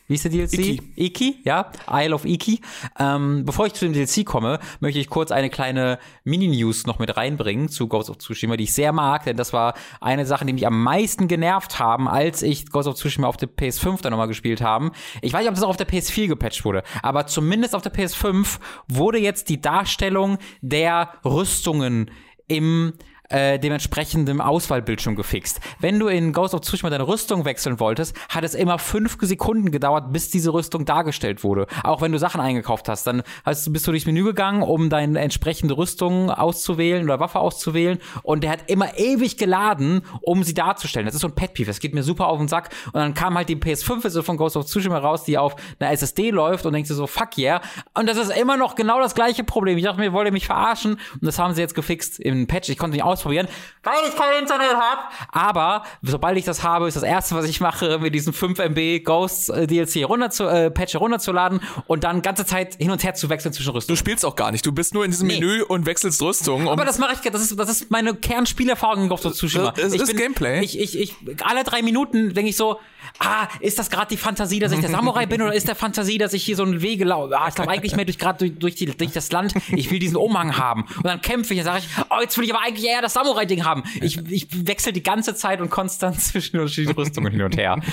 Wie 0.08 0.14
ist 0.14 0.24
der 0.24 0.30
DLC? 0.30 0.54
Iki. 0.54 0.82
Iki, 0.94 1.36
ja. 1.44 1.70
Isle 1.90 2.14
of 2.14 2.24
Iki. 2.24 2.60
Ähm, 2.98 3.44
bevor 3.44 3.66
ich 3.66 3.74
zu 3.74 3.84
dem 3.84 3.92
DLC 3.92 4.24
komme, 4.24 4.60
möchte 4.80 5.00
ich 5.00 5.08
kurz 5.08 5.32
eine 5.32 5.50
kleine 5.50 5.98
Mini-News 6.24 6.86
noch 6.86 6.98
mit 6.98 7.16
reinbringen 7.16 7.68
zu 7.68 7.88
Ghost 7.88 8.08
of 8.10 8.18
Tsushima, 8.18 8.56
die 8.56 8.64
ich 8.64 8.72
sehr 8.72 8.92
mag, 8.92 9.24
denn 9.24 9.36
das 9.36 9.52
war 9.52 9.74
eine 10.00 10.24
Sache, 10.24 10.44
die 10.44 10.52
mich 10.52 10.66
am 10.66 10.82
meisten 10.82 11.26
genervt 11.26 11.78
haben, 11.80 12.08
als 12.08 12.42
ich 12.42 12.70
Ghost 12.70 12.88
of 12.88 12.94
Tsushima 12.94 13.26
auf 13.26 13.36
der 13.36 13.48
PS5 13.48 14.02
dann 14.02 14.12
nochmal 14.12 14.28
gespielt 14.28 14.60
haben. 14.60 14.92
Ich 15.22 15.32
weiß 15.32 15.40
nicht, 15.40 15.48
ob 15.48 15.54
das 15.54 15.64
auch 15.64 15.70
auf 15.70 15.76
der 15.76 15.88
PS4 15.88 16.28
gepatcht 16.28 16.64
wurde, 16.64 16.84
aber 17.02 17.26
zumindest 17.26 17.74
auf 17.74 17.82
der 17.82 17.92
PS5 17.92 18.58
wurde 18.86 19.18
jetzt 19.18 19.48
die 19.48 19.60
Darstellung 19.60 20.38
der 20.60 21.10
Rüstungen 21.24 22.10
im 22.48 22.92
äh, 23.28 23.58
dementsprechend 23.58 24.28
Auswahlbildschirm 24.40 25.16
gefixt. 25.16 25.60
Wenn 25.80 25.98
du 25.98 26.08
in 26.08 26.32
Ghost 26.32 26.54
of 26.54 26.60
Tsushima 26.60 26.90
deine 26.90 27.06
Rüstung 27.06 27.44
wechseln 27.44 27.80
wolltest, 27.80 28.16
hat 28.28 28.44
es 28.44 28.54
immer 28.54 28.78
fünf 28.78 29.16
Sekunden 29.20 29.70
gedauert, 29.70 30.12
bis 30.12 30.30
diese 30.30 30.52
Rüstung 30.52 30.84
dargestellt 30.84 31.44
wurde. 31.44 31.66
Auch 31.82 32.00
wenn 32.00 32.12
du 32.12 32.18
Sachen 32.18 32.40
eingekauft 32.40 32.88
hast, 32.88 33.06
dann 33.06 33.22
hast, 33.44 33.72
bist 33.72 33.86
du 33.86 33.92
durchs 33.92 34.06
Menü 34.06 34.24
gegangen, 34.24 34.62
um 34.62 34.90
deine 34.90 35.20
entsprechende 35.20 35.76
Rüstung 35.76 36.30
auszuwählen 36.30 37.04
oder 37.04 37.20
Waffe 37.20 37.38
auszuwählen 37.38 37.98
und 38.22 38.44
der 38.44 38.50
hat 38.50 38.70
immer 38.70 38.98
ewig 38.98 39.36
geladen, 39.36 40.02
um 40.20 40.42
sie 40.44 40.54
darzustellen. 40.54 41.06
Das 41.06 41.14
ist 41.14 41.20
so 41.20 41.28
ein 41.28 41.34
Pet-Peeve, 41.34 41.66
das 41.66 41.80
geht 41.80 41.94
mir 41.94 42.02
super 42.02 42.28
auf 42.28 42.38
den 42.38 42.48
Sack 42.48 42.70
und 42.86 42.94
dann 42.94 43.14
kam 43.14 43.36
halt 43.36 43.48
die 43.48 43.56
PS5-Version 43.56 44.24
von 44.24 44.36
Ghost 44.36 44.56
of 44.56 44.66
Tsushima 44.66 44.98
raus, 44.98 45.24
die 45.24 45.38
auf 45.38 45.56
einer 45.78 45.90
SSD 45.92 46.30
läuft 46.30 46.66
und 46.66 46.72
denkst 46.72 46.88
du 46.88 46.94
so, 46.94 47.06
fuck 47.06 47.38
yeah. 47.38 47.60
Und 47.94 48.08
das 48.08 48.16
ist 48.16 48.36
immer 48.36 48.56
noch 48.56 48.74
genau 48.74 49.00
das 49.00 49.14
gleiche 49.14 49.44
Problem. 49.44 49.78
Ich 49.78 49.84
dachte 49.84 50.00
mir, 50.00 50.12
wollt 50.12 50.26
ihr 50.26 50.32
mich 50.32 50.46
verarschen? 50.46 50.94
Und 51.14 51.24
das 51.24 51.38
haben 51.38 51.54
sie 51.54 51.60
jetzt 51.60 51.74
gefixt 51.74 52.20
im 52.20 52.46
Patch. 52.46 52.68
Ich 52.68 52.78
konnte 52.78 52.96
nicht 52.96 53.04
aus 53.04 53.15
ausprobieren, 53.16 53.48
weil 53.82 53.94
ich 54.08 54.16
kein 54.16 54.40
Internet 54.40 54.74
habe. 54.74 55.00
Aber 55.32 55.84
sobald 56.02 56.36
ich 56.38 56.44
das 56.44 56.62
habe, 56.62 56.88
ist 56.88 56.94
das 56.94 57.02
erste, 57.02 57.34
was 57.34 57.46
ich 57.46 57.60
mache, 57.60 57.98
mir 57.98 58.10
diesen 58.10 58.32
5 58.32 58.58
MB 58.58 59.04
Ghosts 59.04 59.48
äh, 59.48 59.66
DLC 59.66 60.08
runter 60.08 60.30
zu, 60.30 60.44
äh, 60.44 60.70
Patch 60.70 60.96
runterzuladen 60.96 61.60
und 61.86 62.04
dann 62.04 62.22
ganze 62.22 62.46
Zeit 62.46 62.76
hin 62.76 62.90
und 62.90 63.02
her 63.02 63.14
zu 63.14 63.28
wechseln 63.28 63.52
zwischen 63.52 63.70
Rüstungen. 63.70 63.96
Du 63.96 63.98
spielst 63.98 64.24
auch 64.24 64.36
gar 64.36 64.52
nicht. 64.52 64.64
Du 64.66 64.72
bist 64.72 64.94
nur 64.94 65.04
in 65.04 65.10
diesem 65.10 65.28
nee. 65.28 65.40
Menü 65.40 65.62
und 65.62 65.86
wechselst 65.86 66.20
Rüstung. 66.22 66.68
Aber 66.68 66.84
das 66.84 66.98
mache 66.98 67.14
ich, 67.14 67.30
das 67.30 67.40
ist, 67.40 67.58
das 67.58 67.68
ist 67.68 67.90
meine 67.90 68.14
Kernspielerfahrung 68.14 69.04
in 69.04 69.08
Ghost 69.08 69.26
of 69.26 69.34
Tsushima. 69.34 69.72
Das 69.72 69.92
ist 69.92 70.06
bin, 70.06 70.16
Gameplay. 70.16 70.62
Ich, 70.62 70.78
ich, 70.78 70.98
ich, 70.98 71.14
alle 71.42 71.64
drei 71.64 71.82
Minuten 71.82 72.34
denke 72.34 72.50
ich 72.50 72.56
so, 72.56 72.78
ah, 73.18 73.48
ist 73.60 73.78
das 73.78 73.90
gerade 73.90 74.08
die 74.08 74.16
Fantasie, 74.16 74.58
dass 74.58 74.72
ich 74.72 74.80
der 74.80 74.90
Samurai 74.90 75.26
bin 75.26 75.42
oder 75.42 75.54
ist 75.54 75.68
der 75.68 75.74
Fantasie, 75.74 76.18
dass 76.18 76.32
ich 76.32 76.44
hier 76.44 76.56
so 76.56 76.62
einen 76.62 76.82
Wege 76.82 77.04
laufe? 77.04 77.38
Ah, 77.38 77.48
ich 77.48 77.54
glaube 77.54 77.70
eigentlich 77.70 77.96
mehr 77.96 78.04
durch 78.04 78.18
gerade 78.18 78.50
durch, 78.50 78.76
durch, 78.76 78.96
durch 78.96 79.12
das 79.12 79.32
Land. 79.32 79.54
Ich 79.72 79.90
will 79.90 79.98
diesen 79.98 80.16
Umhang 80.16 80.56
haben. 80.56 80.82
Und 80.96 81.06
dann 81.06 81.20
kämpfe 81.20 81.54
ich 81.54 81.60
und 81.60 81.64
sage 81.64 81.80
ich, 81.80 82.04
oh, 82.10 82.20
jetzt 82.20 82.36
will 82.38 82.44
ich 82.44 82.54
aber 82.54 82.64
eigentlich 82.64 82.86
eher 82.88 83.02
das 83.06 83.14
Samurai-Ding 83.14 83.64
haben. 83.64 83.84
Ich, 84.00 84.18
ich 84.30 84.66
wechsle 84.66 84.92
die 84.92 85.02
ganze 85.02 85.34
Zeit 85.34 85.60
und 85.60 85.70
konstant 85.70 86.20
zwischen 86.20 86.58
unterschiedlichen 86.58 86.98
Rüstungen 86.98 87.32
hin 87.32 87.42
und 87.42 87.56
her. 87.56 87.80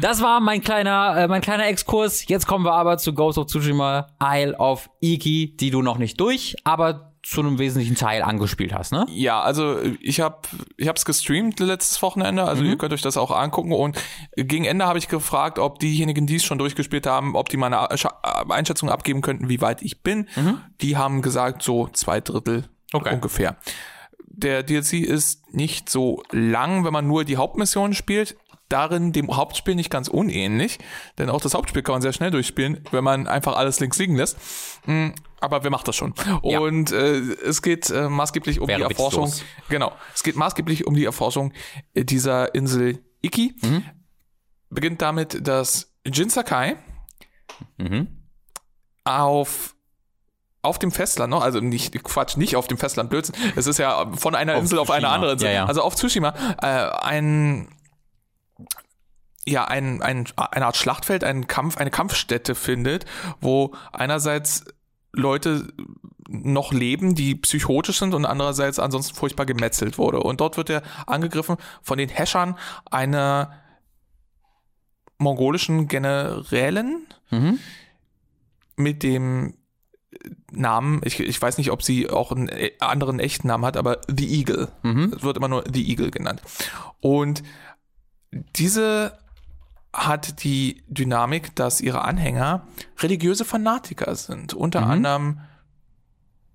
Das 0.00 0.22
war 0.22 0.38
mein 0.38 0.62
kleiner, 0.62 1.16
äh, 1.16 1.26
mein 1.26 1.40
kleiner 1.40 1.66
Exkurs. 1.66 2.28
Jetzt 2.28 2.46
kommen 2.46 2.64
wir 2.64 2.72
aber 2.72 2.98
zu 2.98 3.14
Ghost 3.14 3.36
of 3.36 3.46
Tsushima 3.46 4.06
Isle 4.22 4.56
of 4.56 4.88
Iki, 5.00 5.56
die 5.56 5.70
du 5.70 5.82
noch 5.82 5.98
nicht 5.98 6.20
durch, 6.20 6.54
aber 6.62 7.08
zu 7.22 7.40
einem 7.40 7.58
wesentlichen 7.58 7.96
Teil 7.96 8.22
angespielt 8.22 8.72
hast, 8.72 8.92
ne? 8.92 9.06
Ja, 9.10 9.40
also 9.40 9.78
ich 10.00 10.20
habe 10.20 10.38
ich 10.76 10.88
hab's 10.88 11.04
gestreamt 11.04 11.58
letztes 11.58 12.00
Wochenende, 12.00 12.44
also 12.44 12.62
mhm. 12.62 12.70
ihr 12.70 12.78
könnt 12.78 12.92
euch 12.92 13.02
das 13.02 13.16
auch 13.16 13.32
angucken 13.32 13.72
und 13.72 13.98
gegen 14.36 14.64
Ende 14.64 14.86
habe 14.86 14.98
ich 14.98 15.08
gefragt, 15.08 15.58
ob 15.58 15.80
diejenigen, 15.80 16.26
die 16.26 16.36
es 16.36 16.44
schon 16.44 16.58
durchgespielt 16.58 17.06
haben, 17.06 17.34
ob 17.34 17.48
die 17.48 17.56
meine 17.56 17.88
Einschätzung 18.48 18.88
abgeben 18.88 19.20
könnten, 19.20 19.48
wie 19.48 19.60
weit 19.60 19.82
ich 19.82 20.02
bin. 20.02 20.28
Mhm. 20.36 20.60
Die 20.80 20.96
haben 20.96 21.22
gesagt, 21.22 21.62
so 21.62 21.88
zwei 21.88 22.20
Drittel 22.20 22.64
okay. 22.92 23.14
ungefähr. 23.14 23.56
Der 24.38 24.62
DLC 24.62 25.04
ist 25.04 25.52
nicht 25.52 25.90
so 25.90 26.22
lang, 26.30 26.84
wenn 26.84 26.92
man 26.92 27.08
nur 27.08 27.24
die 27.24 27.36
Hauptmission 27.36 27.92
spielt 27.92 28.36
darin 28.68 29.12
dem 29.12 29.34
Hauptspiel 29.34 29.74
nicht 29.74 29.90
ganz 29.90 30.08
unähnlich, 30.08 30.78
denn 31.16 31.30
auch 31.30 31.40
das 31.40 31.54
Hauptspiel 31.54 31.82
kann 31.82 31.94
man 31.94 32.02
sehr 32.02 32.12
schnell 32.12 32.30
durchspielen, 32.30 32.84
wenn 32.90 33.02
man 33.02 33.26
einfach 33.26 33.56
alles 33.56 33.80
links 33.80 33.98
liegen 33.98 34.16
lässt. 34.16 34.36
Mm, 34.86 35.08
aber 35.40 35.64
wer 35.64 35.70
macht 35.70 35.88
das 35.88 35.96
schon? 35.96 36.14
Ja. 36.42 36.58
Und 36.58 36.92
äh, 36.92 37.16
es 37.18 37.62
geht 37.62 37.90
äh, 37.90 38.08
maßgeblich 38.08 38.60
um 38.60 38.68
Wäre 38.68 38.80
die 38.80 38.84
Erforschung. 38.84 39.26
Witzlos. 39.26 39.44
Genau, 39.68 39.92
es 40.14 40.22
geht 40.22 40.36
maßgeblich 40.36 40.86
um 40.86 40.94
die 40.94 41.04
Erforschung 41.04 41.52
dieser 41.94 42.54
Insel 42.54 43.02
Iki. 43.22 43.54
Mhm. 43.62 43.84
Beginnt 44.70 45.00
damit, 45.00 45.46
dass 45.46 45.94
Jin 46.06 46.28
Sakai 46.28 46.76
mhm. 47.78 48.28
auf 49.04 49.74
auf 50.68 50.78
dem 50.78 50.92
Festland 50.92 51.30
noch, 51.30 51.42
also 51.42 51.60
nicht, 51.60 51.92
Quatsch, 52.04 52.36
nicht 52.36 52.54
auf 52.56 52.68
dem 52.68 52.78
Festland, 52.78 53.10
Blödsinn. 53.10 53.34
Es 53.56 53.66
ist 53.66 53.78
ja 53.78 54.10
von 54.16 54.34
einer 54.34 54.54
Auf 54.54 54.60
Insel 54.62 54.78
auf 54.78 54.90
eine 54.90 55.00
Tsushima. 55.02 55.14
andere 55.14 55.32
Insel. 55.32 55.46
Ja, 55.48 55.52
ja. 55.54 55.64
Also 55.66 55.82
auf 55.82 55.94
Tsushima, 55.96 56.34
äh, 56.62 56.66
ein, 57.04 57.68
ja, 59.46 59.64
ein, 59.64 60.02
ein, 60.02 60.26
eine 60.36 60.66
Art 60.66 60.76
Schlachtfeld, 60.76 61.24
ein 61.24 61.46
Kampf, 61.46 61.78
eine 61.78 61.90
Kampfstätte 61.90 62.54
findet, 62.54 63.04
wo 63.40 63.74
einerseits 63.92 64.64
Leute 65.12 65.72
noch 66.28 66.72
leben, 66.72 67.14
die 67.14 67.34
psychotisch 67.34 67.98
sind 67.98 68.12
und 68.14 68.26
andererseits 68.26 68.78
ansonsten 68.78 69.14
furchtbar 69.16 69.46
gemetzelt 69.46 69.96
wurde. 69.96 70.20
Und 70.20 70.40
dort 70.42 70.58
wird 70.58 70.68
er 70.68 70.82
angegriffen 71.06 71.56
von 71.82 71.96
den 71.96 72.10
Häschern 72.10 72.56
einer 72.90 73.52
mongolischen 75.18 75.88
Generälin 75.88 77.06
Mhm. 77.30 77.58
mit 78.76 79.02
dem 79.02 79.54
Namen, 80.50 81.00
ich, 81.04 81.20
ich 81.20 81.40
weiß 81.40 81.58
nicht, 81.58 81.70
ob 81.70 81.82
sie 81.82 82.08
auch 82.08 82.32
einen 82.32 82.48
äh, 82.48 82.72
anderen 82.80 83.20
echten 83.20 83.46
Namen 83.48 83.64
hat, 83.66 83.76
aber 83.76 84.00
The 84.08 84.38
Eagle. 84.40 84.68
Mhm. 84.82 85.12
Es 85.16 85.22
wird 85.22 85.36
immer 85.36 85.48
nur 85.48 85.64
The 85.72 85.88
Eagle 85.88 86.10
genannt. 86.10 86.40
Und 87.00 87.42
diese 88.56 89.18
hat 89.92 90.42
die 90.44 90.82
Dynamik, 90.88 91.54
dass 91.56 91.80
ihre 91.80 92.02
Anhänger 92.04 92.66
religiöse 93.00 93.44
Fanatiker 93.44 94.14
sind. 94.14 94.54
Unter 94.54 94.82
Mhm. 94.82 94.90
anderem 94.90 95.40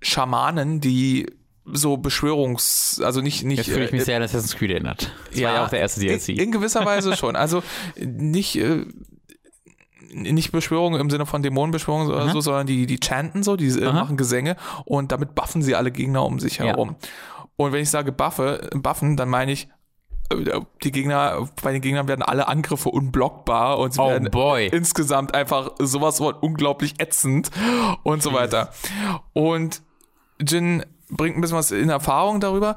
Schamanen, 0.02 0.82
die 0.82 1.28
so 1.66 1.98
Beschwörungs, 1.98 3.02
also 3.04 3.22
nicht, 3.22 3.44
nicht 3.46 3.60
Jetzt 3.60 3.70
fühle 3.70 3.86
ich 3.86 3.92
mich 3.94 4.02
äh, 4.02 4.06
sehr 4.06 4.18
an 4.18 4.24
Assassin's 4.24 4.56
Creed 4.56 4.72
erinnert. 4.72 5.12
Das 5.32 5.42
war 5.42 5.54
ja 5.54 5.66
auch 5.66 5.70
der 5.70 5.80
erste 5.80 6.02
DLC. 6.02 6.30
in, 6.30 6.38
in 6.38 6.52
gewisser 6.52 6.86
Weise 6.86 7.16
schon. 7.16 7.36
Also 7.36 7.64
nicht, 7.98 8.58
äh, 8.58 8.86
nicht 10.14 10.52
Beschwörung 10.52 10.96
im 10.96 11.10
Sinne 11.10 11.26
von 11.26 11.42
Dämonenbeschwörung 11.44 12.08
oder 12.08 12.22
Aha. 12.24 12.32
so, 12.32 12.42
sondern 12.42 12.68
die, 12.68 12.86
die 12.86 13.00
chanten 13.04 13.44
so, 13.44 13.56
die 13.56 13.68
äh, 13.68 13.86
Aha. 13.86 13.94
machen 13.94 14.18
Gesänge 14.18 14.56
und 14.86 15.12
damit 15.12 15.36
buffen 15.36 15.62
sie 15.62 15.76
alle 15.76 15.92
Gegner 15.92 16.26
um 16.26 16.40
sich 16.40 16.58
Ja. 16.58 16.66
herum. 16.66 16.96
Und 17.56 17.72
wenn 17.72 17.82
ich 17.82 17.90
sage 17.90 18.12
buffe, 18.12 18.70
buffen, 18.74 19.16
dann 19.18 19.30
meine 19.30 19.52
ich, 19.52 19.68
äh, 20.32 20.60
die 20.84 20.92
Gegner, 20.92 21.48
bei 21.62 21.72
den 21.72 21.82
Gegnern 21.82 22.08
werden 22.08 22.22
alle 22.24 22.48
Angriffe 22.48 22.90
unblockbar 22.90 23.78
und 23.80 23.94
sie 23.94 24.02
Oh 24.02 24.10
werden 24.10 24.32
boy. 24.32 24.68
insgesamt 24.68 25.36
einfach 25.36 25.72
sowas 25.80 26.18
von 26.18 26.34
unglaublich 26.36 26.96
ätzend 27.00 27.52
und 28.04 28.24
so 28.24 28.34
weiter. 28.34 28.70
Und 29.34 29.82
Jin 30.42 30.84
bringt 31.10 31.38
ein 31.38 31.42
bisschen 31.42 31.58
was 31.58 31.72
in 31.72 31.90
Erfahrung 31.90 32.40
darüber 32.40 32.76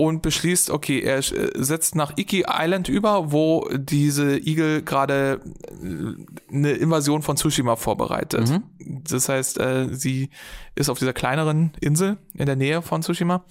und 0.00 0.22
beschließt, 0.22 0.70
okay, 0.70 1.00
er 1.00 1.18
äh, 1.18 1.50
setzt 1.62 1.94
nach 1.94 2.16
Iki 2.16 2.46
Island 2.48 2.88
über, 2.88 3.32
wo 3.32 3.68
diese 3.70 4.38
Igel 4.38 4.80
gerade 4.80 5.42
äh, 5.82 6.54
eine 6.54 6.70
Invasion 6.72 7.20
von 7.20 7.36
Tsushima 7.36 7.76
vorbereitet. 7.76 8.62
Das 8.78 9.28
heißt, 9.28 9.60
äh, 9.60 9.88
sie 9.92 10.30
ist 10.74 10.88
auf 10.88 10.98
dieser 10.98 11.12
kleineren 11.12 11.72
Insel 11.82 12.16
in 12.32 12.46
der 12.46 12.56
Nähe 12.56 12.80
von 12.80 13.02
Tsushima 13.02 13.44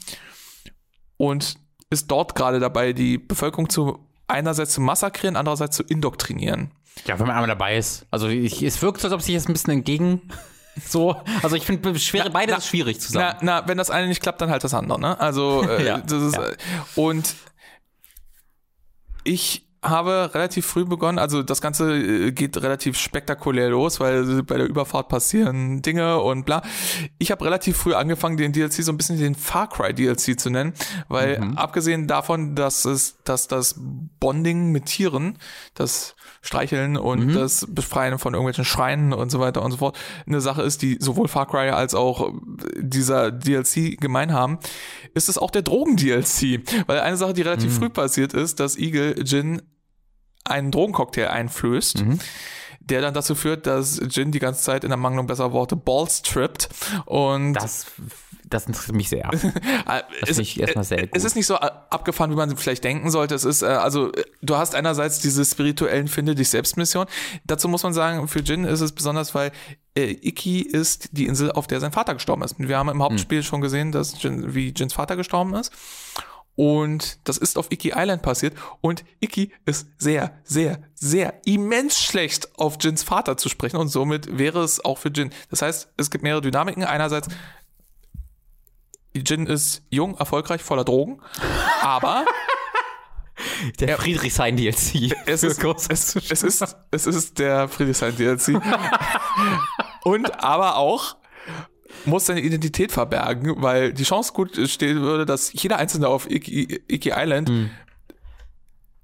und 1.17 1.59
ist 1.91 2.09
dort 2.09 2.34
gerade 2.34 2.59
dabei, 2.59 2.93
die 2.93 3.19
Bevölkerung 3.19 3.69
zu 3.69 3.99
einerseits 4.27 4.73
zu 4.73 4.81
massakrieren, 4.81 5.35
andererseits 5.35 5.77
zu 5.77 5.84
indoktrinieren. 5.84 6.71
Ja, 7.05 7.19
wenn 7.19 7.27
man 7.27 7.35
einmal 7.35 7.47
dabei 7.47 7.77
ist. 7.77 8.07
Also 8.09 8.27
ich, 8.27 8.63
es 8.63 8.81
wirkt 8.81 9.01
so, 9.01 9.07
als 9.07 9.13
ob 9.13 9.21
sich 9.21 9.35
jetzt 9.35 9.49
ein 9.49 9.53
bisschen 9.53 9.73
entgegen 9.73 10.23
so. 10.87 11.15
Also 11.43 11.55
ich 11.55 11.65
finde 11.65 11.91
beides 11.91 12.51
na, 12.51 12.57
ist 12.57 12.67
schwierig 12.67 12.99
zusammen. 12.99 13.35
Na, 13.41 13.61
na, 13.61 13.67
wenn 13.67 13.77
das 13.77 13.89
eine 13.89 14.07
nicht 14.07 14.21
klappt, 14.21 14.41
dann 14.41 14.49
halt 14.49 14.63
das 14.63 14.73
andere, 14.73 14.99
ne? 14.99 15.19
Also, 15.19 15.63
äh, 15.69 15.85
Ja, 15.85 15.97
das 15.99 16.21
ist, 16.21 16.35
ja. 16.35 16.47
äh, 16.47 16.55
und 16.95 17.35
ich 19.23 19.65
habe 19.81 20.31
relativ 20.33 20.65
früh 20.65 20.83
begonnen, 20.83 21.19
also 21.19 21.41
das 21.41 21.61
Ganze 21.61 21.95
äh, 21.95 22.31
geht 22.33 22.57
relativ 22.61 22.97
spektakulär 22.97 23.69
los, 23.69 24.01
weil 24.01 24.43
bei 24.43 24.57
der 24.57 24.67
Überfahrt 24.67 25.07
passieren 25.07 25.81
Dinge 25.81 26.19
und 26.19 26.45
bla. 26.45 26.63
Ich 27.17 27.31
habe 27.31 27.45
relativ 27.45 27.77
früh 27.77 27.93
angefangen, 27.93 28.35
den 28.35 28.51
DLC 28.51 28.83
so 28.83 28.91
ein 28.91 28.97
bisschen 28.97 29.17
den 29.17 29.35
Far 29.35 29.69
Cry 29.69 29.93
DLC 29.93 30.37
zu 30.37 30.49
nennen, 30.49 30.73
weil 31.07 31.39
Mhm. 31.39 31.57
abgesehen 31.57 32.07
davon, 32.07 32.55
dass 32.55 32.83
es, 32.83 33.19
dass 33.23 33.47
das 33.47 33.75
Bonding 34.19 34.71
mit 34.73 34.87
Tieren, 34.87 35.37
das 35.75 36.15
Streicheln 36.41 36.95
und 36.98 37.28
Mhm. 37.28 37.34
das 37.34 37.66
Befreien 37.70 38.18
von 38.18 38.34
irgendwelchen 38.34 38.66
Schreinen 38.66 39.11
und 39.14 39.30
so 39.30 39.40
weiter 39.40 39.61
und 39.61 39.72
so 39.72 39.78
fort 39.78 39.98
eine 40.26 40.40
Sache 40.41 40.61
ist, 40.61 40.82
die 40.82 40.98
sowohl 40.99 41.28
Far 41.28 41.48
Cry 41.48 41.70
als 41.70 41.94
auch 41.95 42.32
dieser 42.78 43.32
DLC 43.32 43.99
gemein 43.99 44.34
haben, 44.34 44.57
ist 45.14 45.28
es 45.30 45.38
auch 45.38 45.52
der 45.52 45.61
Drogen-DLC. 45.64 46.61
Weil 46.88 46.99
eine 47.02 47.18
Sache, 47.18 47.34
die 47.34 47.41
relativ 47.41 47.76
früh 47.78 47.90
passiert 47.90 48.34
ist, 48.34 48.60
dass 48.60 48.78
Eagle 48.78 49.16
Jin 49.24 49.61
einen 50.45 50.72
Drogencocktail 50.72 51.28
einflößt, 51.28 52.03
der 52.80 53.02
dann 53.02 53.14
dazu 53.14 53.36
führt, 53.36 53.68
dass 53.68 53.99
Jin 54.10 54.32
die 54.32 54.40
ganze 54.40 54.64
Zeit 54.64 54.84
in 54.84 54.90
der 54.90 54.98
Mangelung 54.98 55.28
besserer 55.28 55.52
Worte 55.52 55.76
Balls 55.76 56.22
trippt 56.24 56.70
und 57.06 57.53
Das, 57.53 57.86
das 58.49 58.65
interessiert 58.65 58.95
mich 58.95 59.09
sehr. 59.09 59.30
äh, 59.34 60.01
es, 60.21 60.30
finde 60.30 60.41
ich 60.41 60.59
erstmal 60.59 60.84
sehr 60.84 61.01
gut. 61.01 61.09
es 61.13 61.23
ist 61.23 61.35
nicht 61.35 61.45
so 61.45 61.55
abgefahren, 61.55 62.31
wie 62.31 62.35
man 62.35 62.55
vielleicht 62.57 62.84
denken 62.84 63.11
sollte. 63.11 63.35
Es 63.35 63.45
ist, 63.45 63.61
äh, 63.61 63.67
also, 63.67 64.11
äh, 64.11 64.23
du 64.41 64.57
hast 64.57 64.76
einerseits 64.76 65.19
diese 65.19 65.45
spirituellen 65.45 66.07
Finde 66.07 66.35
dich 66.35 66.49
selbst 66.49 66.77
Mission. 66.77 67.05
Dazu 67.45 67.67
muss 67.67 67.84
man 67.84 67.93
sagen, 67.93 68.27
für 68.27 68.39
Jin 68.39 68.63
ist 68.63 68.81
es 68.81 68.91
besonders, 68.91 69.35
weil 69.35 69.51
äh, 69.95 70.11
Iki 70.11 70.61
ist 70.61 71.09
die 71.11 71.26
Insel, 71.26 71.51
auf 71.51 71.67
der 71.67 71.80
sein 71.80 71.91
Vater 71.91 72.13
gestorben 72.13 72.43
ist. 72.43 72.55
Wir 72.57 72.77
haben 72.77 72.89
im 72.89 73.03
Hauptspiel 73.03 73.43
schon 73.43 73.61
gesehen, 73.61 73.91
dass 73.91 74.21
Jin, 74.21 74.53
wie 74.55 74.73
Jins 74.76 74.93
Vater 74.93 75.15
gestorben 75.15 75.53
ist. 75.55 75.71
Und 76.59 77.19
das 77.23 77.38
ist 77.38 77.57
auf 77.57 77.71
Iki 77.71 77.93
Island 77.95 78.21
passiert. 78.21 78.53
Und 78.81 79.05
Iki 79.21 79.53
ist 79.65 79.88
sehr, 79.97 80.34
sehr, 80.43 80.84
sehr 80.93 81.35
immens 81.45 82.01
schlecht 82.01 82.49
auf 82.59 82.77
Jins 82.81 83.01
Vater 83.01 83.38
zu 83.38 83.47
sprechen. 83.47 83.77
Und 83.77 83.88
somit 83.88 84.38
wäre 84.38 84.61
es 84.61 84.84
auch 84.84 84.97
für 84.97 85.07
Jin. 85.07 85.30
Das 85.49 85.61
heißt, 85.61 85.93
es 85.95 86.11
gibt 86.11 86.21
mehrere 86.21 86.41
Dynamiken. 86.41 86.84
Einerseits, 86.84 87.30
Jin 89.25 89.47
ist 89.47 89.83
jung, 89.89 90.17
erfolgreich, 90.17 90.61
voller 90.61 90.83
Drogen. 90.83 91.21
Aber 91.81 92.25
Der 93.79 93.97
Friedrichshain 93.97 94.55
DLC. 94.57 95.15
es 95.25 95.43
ist, 95.43 95.63
es, 95.63 96.15
es 96.15 96.43
ist, 96.43 96.77
es 96.91 97.07
ist 97.07 97.39
der 97.39 97.67
Friedrichshain 97.67 98.15
DLC. 98.15 98.61
Und 100.03 100.43
aber 100.43 100.77
auch 100.77 101.15
muss 102.05 102.27
seine 102.27 102.41
Identität 102.41 102.91
verbergen, 102.91 103.61
weil 103.61 103.93
die 103.93 104.03
Chance 104.03 104.33
gut 104.33 104.57
stehen 104.69 105.01
würde, 105.01 105.25
dass 105.25 105.51
jeder 105.53 105.77
Einzelne 105.77 106.07
auf 106.07 106.29
Iki, 106.29 106.81
Iki 106.87 107.11
Island, 107.15 107.49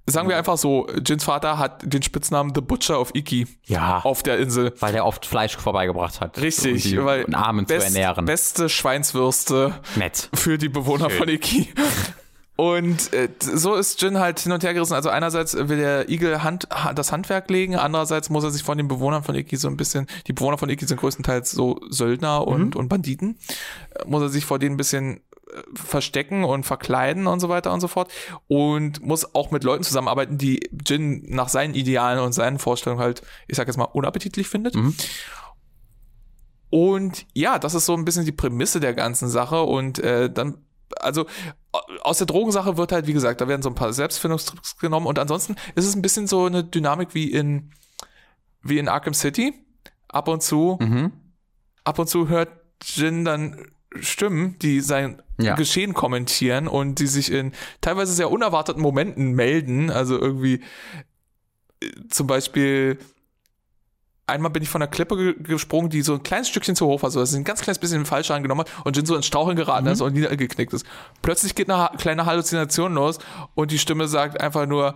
sagen 0.08 0.30
wir 0.30 0.38
einfach 0.38 0.58
so, 0.58 0.88
Jins 1.06 1.24
Vater 1.24 1.58
hat 1.58 1.82
den 1.84 2.02
Spitznamen 2.04 2.54
The 2.54 2.62
Butcher 2.62 3.00
of 3.00 3.12
Iki 3.16 3.48
Ja, 3.66 4.02
auf 4.04 4.22
der 4.24 4.38
Insel. 4.40 4.74
weil 4.80 4.92
der 4.94 5.06
oft 5.06 5.26
Fleisch 5.26 5.58
vorbeigebracht 5.58 6.22
hat. 6.22 6.40
Richtig, 6.40 6.86
um 6.86 6.92
die 6.92 7.06
weil 7.06 7.36
Armen 7.36 7.66
best- 7.66 7.92
zu 7.92 7.98
ernähren. 8.00 8.26
beste 8.26 8.70
Schweinswürste 8.70 9.74
Nett. 9.96 10.30
für 10.34 10.58
die 10.58 10.70
Bewohner 10.70 11.10
Schön. 11.10 11.18
von 11.20 11.28
Iki. 11.30 11.70
Und 12.58 13.12
äh, 13.12 13.28
so 13.40 13.76
ist 13.76 14.02
Jin 14.02 14.18
halt 14.18 14.40
hin 14.40 14.54
und 14.54 14.64
her 14.64 14.74
gerissen. 14.74 14.94
Also 14.94 15.10
einerseits 15.10 15.56
will 15.56 15.76
der 15.78 16.08
Igel 16.08 16.42
Hand, 16.42 16.70
ha- 16.72 16.94
das 16.94 17.12
Handwerk 17.12 17.50
legen, 17.50 17.76
andererseits 17.76 18.30
muss 18.30 18.46
er 18.46 18.52
sich 18.52 18.64
von 18.64 18.78
den 18.78 18.88
Bewohnern 18.88 19.24
von 19.24 19.36
Iki 19.36 19.58
so 19.58 19.68
ein 19.68 19.76
bisschen, 19.76 20.08
die 20.28 20.32
Bewohner 20.34 20.58
von 20.58 20.70
Iki 20.70 20.86
sind 20.86 20.98
größtenteils 21.02 21.52
so 21.52 21.82
Söldner 21.90 22.48
und, 22.48 22.78
und 22.78 22.88
Banditen, 22.88 23.38
äh, 23.90 24.06
muss 24.08 24.22
er 24.22 24.30
sich 24.30 24.46
vor 24.46 24.58
denen 24.58 24.76
ein 24.76 24.78
bisschen 24.78 25.20
verstecken 25.74 26.44
und 26.44 26.66
verkleiden 26.66 27.28
und 27.28 27.40
so 27.40 27.50
weiter 27.50 27.72
und 27.74 27.82
so 27.82 27.88
fort. 27.88 28.12
Und 28.48 29.02
muss 29.02 29.36
auch 29.36 29.52
mit 29.52 29.64
Leuten 29.64 29.84
zusammenarbeiten, 29.84 30.38
die 30.38 30.70
Jin 30.86 31.24
nach 31.28 31.50
seinen 31.50 31.74
Idealen 31.76 32.20
und 32.20 32.34
seinen 32.34 32.60
Vorstellungen 32.60 33.02
halt, 33.02 33.22
ich 33.48 33.56
sag 33.58 33.68
jetzt 33.68 33.78
mal, 33.78 33.86
unappetitlich 33.86 34.48
findet. 34.48 34.76
Und 36.70 37.26
ja, 37.34 37.60
das 37.60 37.74
ist 37.74 37.86
so 37.86 37.94
ein 37.94 38.06
bisschen 38.06 38.26
die 38.26 38.32
Prämisse 38.32 38.80
der 38.80 38.94
ganzen 38.94 39.30
Sache. 39.30 39.62
Und 39.62 40.00
äh, 40.00 40.30
dann, 40.32 40.58
also 41.00 41.26
aus 42.02 42.18
der 42.18 42.28
Drogensache 42.28 42.78
wird 42.78 42.92
halt, 42.92 43.08
wie 43.08 43.14
gesagt, 43.14 43.42
da 43.42 43.48
werden 43.48 43.62
so 43.62 43.70
ein 43.70 43.76
paar 43.76 43.94
Selbstfindungstricks 43.94 44.78
genommen. 44.78 45.08
Und 45.08 45.20
ansonsten 45.20 45.56
ist 45.76 45.86
es 45.86 45.96
ein 45.96 46.02
bisschen 46.02 46.28
so 46.28 46.46
eine 46.46 46.64
Dynamik 46.64 47.14
wie 47.14 47.32
in, 47.32 47.72
wie 48.62 48.80
in 48.80 48.90
Arkham 48.90 49.14
City. 49.14 49.54
Ab 50.08 50.28
und 50.28 50.44
zu, 50.44 50.78
Mhm. 50.82 51.12
ab 51.84 52.00
und 52.00 52.08
zu 52.08 52.30
hört 52.30 52.50
Jin 52.84 53.26
dann 53.26 53.72
Stimmen, 54.02 54.58
die 54.60 54.82
sein 54.82 55.22
Ja. 55.40 55.56
Geschehen 55.56 55.94
kommentieren 55.94 56.68
und 56.68 57.00
die 57.00 57.08
sich 57.08 57.32
in 57.32 57.52
teilweise 57.82 58.14
sehr 58.14 58.32
unerwarteten 58.32 58.82
Momenten 58.82 59.34
melden. 59.34 59.90
Also 59.90 60.20
irgendwie 60.20 60.62
äh, 61.82 61.90
zum 62.10 62.28
Beispiel 62.28 62.98
einmal 64.28 64.52
bin 64.52 64.64
ich 64.64 64.70
von 64.70 64.80
der 64.80 64.88
Klippe 64.88 65.16
ge 65.18 65.36
gesprungen, 65.44 65.90
die 65.90 66.02
so 66.02 66.14
ein 66.14 66.24
kleines 66.24 66.50
Stückchen 66.50 66.76
zu 66.76 66.88
hoch 66.88 67.04
war, 67.04 67.12
so 67.12 67.20
dass 67.20 67.32
sie 67.32 67.38
ein 67.38 67.44
ganz 67.44 67.62
kleines 67.62 67.80
bisschen 67.80 68.06
falsch 68.06 68.32
angenommen 68.32 68.62
hat 68.62 68.72
und 68.86 68.96
Jin 68.96 69.06
so 69.06 69.16
ins 69.16 69.26
Straucheln 69.28 69.56
geraten 69.56 69.88
ist 69.88 70.02
und 70.02 70.14
niedergeknickt 70.14 70.74
ist. 70.74 70.86
Plötzlich 71.22 71.54
geht 71.56 71.70
eine 71.70 71.90
kleine 71.98 72.26
Halluzination 72.26 72.94
los 72.94 73.20
und 73.54 73.72
die 73.72 73.78
Stimme 73.80 74.08
sagt 74.08 74.42
einfach 74.42 74.66
nur, 74.66 74.96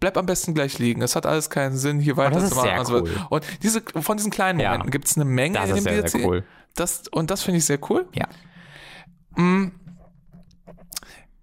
bleib 0.00 0.16
am 0.16 0.26
besten 0.26 0.54
gleich 0.54 0.78
liegen. 0.78 1.02
Es 1.02 1.14
hat 1.14 1.26
alles 1.26 1.50
keinen 1.50 1.76
Sinn, 1.76 2.00
hier 2.00 2.14
das 2.14 2.42
ist 2.44 2.56
weiterzumachen. 2.56 2.68
sehr 2.70 2.78
und 2.80 2.86
so 2.86 2.94
weiter. 2.94 3.26
cool. 3.30 3.38
Und 3.38 3.44
diese, 3.62 3.82
von 4.02 4.16
diesen 4.16 4.30
kleinen 4.30 4.58
Ja. 4.58 4.70
Momenten 4.70 4.90
gibt 4.90 5.06
es 5.06 5.16
eine 5.16 5.24
Menge 5.26 5.58
Das 5.58 5.68
in 5.68 5.74
dem 5.76 5.84
sehr, 5.84 5.92
DLC. 6.02 6.08
sehr 6.10 6.26
cool. 6.26 6.44
Das, 6.74 7.02
und 7.08 7.30
das 7.30 7.42
finde 7.42 7.58
ich 7.58 7.64
sehr 7.66 7.78
cool. 7.90 8.08
Ja. 8.14 8.26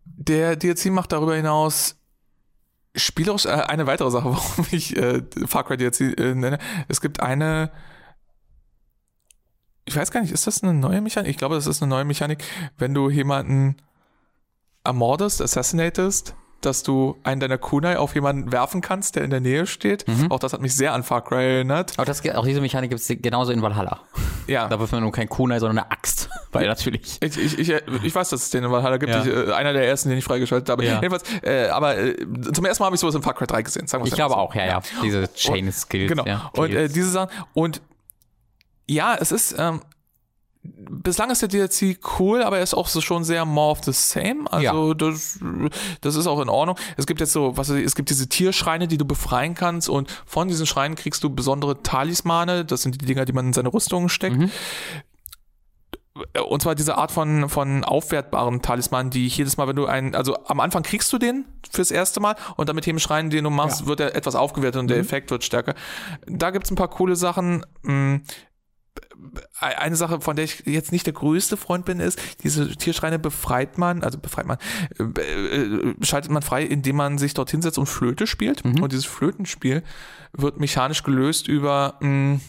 Der 0.04 0.56
DLC 0.56 0.88
macht 0.88 1.12
darüber 1.12 1.36
hinaus 1.36 1.96
spielerisch 2.96 3.46
äh, 3.46 3.50
eine 3.50 3.88
weitere 3.88 4.12
Sache, 4.12 4.26
warum 4.32 4.66
ich 4.72 4.96
äh, 4.98 5.22
Far 5.46 5.64
Cry 5.64 5.78
DLC 5.78 6.20
äh, 6.20 6.36
nenne. 6.36 6.58
Es 6.88 7.02
gibt 7.02 7.20
eine 7.22 7.72
ich 9.86 9.96
weiß 9.96 10.12
gar 10.12 10.20
nicht, 10.20 10.34
ist 10.34 10.46
das 10.48 10.64
eine 10.64 10.74
neue 10.74 11.00
Mechanik? 11.00 11.30
Ich 11.32 11.38
glaube, 11.38 11.56
das 11.56 11.66
ist 11.66 11.82
eine 11.82 11.90
neue 11.90 12.04
Mechanik, 12.04 12.44
wenn 12.78 12.94
du 12.94 13.10
jemanden 13.10 13.78
ermordest, 14.84 15.42
assassinatest, 15.42 16.36
dass 16.62 16.84
du 16.84 17.18
einen 17.24 17.40
deiner 17.40 17.58
Kunai 17.58 17.98
auf 17.98 18.16
jemanden 18.16 18.52
werfen 18.52 18.82
kannst, 18.82 19.16
der 19.16 19.24
in 19.24 19.30
der 19.30 19.40
Nähe 19.40 19.68
steht. 19.68 20.08
Mhm. 20.08 20.32
Auch 20.32 20.40
das 20.40 20.54
hat 20.54 20.62
mich 20.62 20.76
sehr 20.76 20.94
an 20.94 21.04
Far 21.04 21.24
Cry 21.24 21.56
erinnert. 21.56 21.94
Auch, 21.98 22.06
das, 22.06 22.28
auch 22.30 22.46
diese 22.46 22.62
Mechanik 22.62 22.90
gibt 22.90 23.02
es 23.02 23.08
genauso 23.08 23.52
in 23.52 23.62
Valhalla. 23.62 24.00
Ja. 24.48 24.68
Da 24.68 24.80
wirft 24.80 24.92
man 24.92 25.04
nur 25.04 25.12
kein 25.12 25.30
Kunai, 25.30 25.60
sondern 25.60 25.80
eine 25.80 25.92
Axt. 25.92 26.30
Weil 26.52 26.68
natürlich. 26.68 27.18
Ich, 27.22 27.38
ich, 27.38 27.60
ich, 27.60 27.70
ich 28.04 28.16
weiß, 28.16 28.30
dass 28.30 28.44
es 28.44 28.50
den 28.50 28.64
in 28.64 28.72
Valhalla 28.72 28.98
gibt. 28.98 29.14
Ja. 29.14 29.24
Ich, 29.24 29.28
äh, 29.28 29.52
einer 29.52 29.74
der 29.74 29.88
ersten, 29.88 30.10
den 30.10 30.18
ich 30.18 30.26
freigeschaltet 30.26 30.70
habe. 30.70 30.84
Ja. 30.84 30.96
Jedenfalls, 30.96 31.24
äh, 31.44 31.68
aber 31.70 31.98
äh, 31.98 32.16
zum 32.54 32.66
ersten 32.66 32.82
Mal 32.82 32.88
habe 32.88 32.96
ich 32.96 33.00
sowas 33.00 33.16
in 33.16 33.22
Far 33.22 33.34
Cry 33.36 33.46
3 33.46 33.62
gesehen. 33.62 33.88
Sagen 33.88 34.06
Ich 34.06 34.14
glaube 34.14 34.34
so. 34.34 34.40
auch, 34.40 34.56
ja, 34.56 34.66
ja. 34.66 34.82
Diese 35.04 35.32
Chain 35.34 35.72
Skills. 35.72 36.10
Genau. 36.10 36.26
Ja, 36.26 36.50
und 36.54 36.74
äh, 36.74 36.88
diese 36.90 37.10
Sachen. 37.10 37.30
Und 37.54 37.82
ja, 38.90 39.16
es 39.20 39.32
ist. 39.32 39.56
Ähm, 39.58 39.82
Bislang 40.90 41.30
ist 41.30 41.42
der 41.42 41.50
DLC 41.50 41.98
cool, 42.20 42.44
aber 42.44 42.58
er 42.58 42.64
ist 42.64 42.74
auch 42.74 42.88
so 42.88 43.02
schon 43.02 43.24
sehr 43.24 43.46
more 43.46 43.72
of 43.72 43.84
the 43.84 43.94
same. 43.94 44.52
Also 44.52 44.94
das, 44.94 45.40
das 46.02 46.16
ist 46.16 46.28
auch 46.28 46.42
in 46.42 46.50
Ordnung. 46.50 46.78
Es 46.98 47.06
gibt 47.06 47.20
jetzt 47.20 47.34
so, 47.34 47.56
was 47.56 47.70
weiß 47.70 47.78
ich, 47.78 47.86
es 47.86 47.96
gibt 47.96 48.10
diese 48.10 48.28
Tierschreine, 48.28 48.88
die 48.88 48.98
du 48.98 49.06
befreien 49.06 49.54
kannst 49.54 49.90
und 49.90 50.10
von 50.26 50.48
diesen 50.48 50.66
Schreinen 50.66 50.96
kriegst 50.96 51.24
du 51.24 51.30
besondere 51.30 51.82
Talismane. 51.84 52.66
Das 52.66 52.82
sind 52.82 53.02
die 53.02 53.06
Dinger, 53.06 53.26
die 53.26 53.34
man 53.34 53.48
in 53.48 53.54
seine 53.54 53.74
Rüstungen 53.74 54.10
steckt. 54.10 54.38
Mhm. 54.38 54.52
Und 56.48 56.62
zwar 56.62 56.76
diese 56.76 56.98
Art 56.98 57.12
von, 57.12 57.50
von 57.50 57.84
aufwertbaren 57.84 58.62
Talisman, 58.62 59.10
die 59.10 59.28
ich 59.28 59.38
jedes 59.38 59.58
Mal, 59.58 59.68
wenn 59.68 59.76
du 59.76 59.86
einen, 59.86 60.16
also 60.16 60.36
am 60.46 60.60
Anfang 60.60 60.84
kriegst 60.84 61.12
du 61.14 61.18
den 61.18 61.46
fürs 61.70 61.92
erste 61.92 62.20
Mal 62.20 62.36
und 62.56 62.70
dann 62.70 62.76
mit 62.76 62.86
jedem 62.86 63.00
Schrein, 63.00 63.30
den 63.30 63.44
du 63.44 63.50
machst, 63.50 63.86
wird 63.86 64.00
er 64.00 64.16
etwas 64.16 64.36
aufgewertet 64.36 64.80
und 64.80 64.88
der 64.88 64.98
Effekt 64.98 65.32
wird 65.32 65.44
stärker. 65.44 65.76
Da 66.26 66.52
gibt's 66.52 66.72
ein 66.72 66.76
paar 66.76 66.90
coole 66.90 67.16
Sachen. 67.16 67.66
Mh, 69.16 69.42
eine 69.60 69.96
Sache, 69.96 70.22
von 70.22 70.36
der 70.36 70.46
ich 70.46 70.64
jetzt 70.66 70.92
nicht 70.92 71.06
der 71.06 71.14
größte 71.14 71.58
Freund 71.58 71.86
bin, 71.86 72.00
ist, 72.00 72.20
diese 72.44 72.70
Tierschreine 72.76 73.20
befreit 73.20 73.78
man, 73.78 74.04
also 74.04 74.18
befreit 74.18 74.46
man, 74.46 74.58
äh, 75.00 75.22
äh, 75.22 75.96
schaltet 76.02 76.32
man 76.32 76.42
frei, 76.42 76.64
indem 76.64 76.96
man 76.98 77.18
sich 77.18 77.34
dort 77.34 77.50
hinsetzt 77.52 77.78
und 77.78 77.86
Flöte 77.88 78.28
spielt. 78.28 78.64
Und 78.66 78.92
dieses 78.92 79.06
Flötenspiel 79.06 79.84
wird 80.34 80.60
mechanisch 80.60 81.04
gelöst 81.04 81.48
über, 81.48 81.96
mh, 82.02 82.40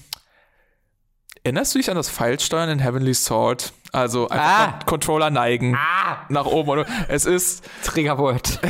erinnerst 1.44 1.74
du 1.74 1.78
dich 1.78 1.88
an 1.90 1.96
das 1.96 2.10
Pfeilsteuern 2.10 2.68
in 2.68 2.78
Heavenly 2.78 3.14
Sword? 3.14 3.72
Also 3.92 4.28
einfach 4.28 4.44
Ah. 4.58 4.72
Con- 4.80 4.86
Controller 4.86 5.30
neigen 5.30 5.74
Ah! 5.74 6.26
nach 6.28 6.44
oben. 6.46 6.68
Oder? 6.68 6.86
Es 7.08 7.24
ist, 7.24 7.64
Triggerwort. 7.84 8.60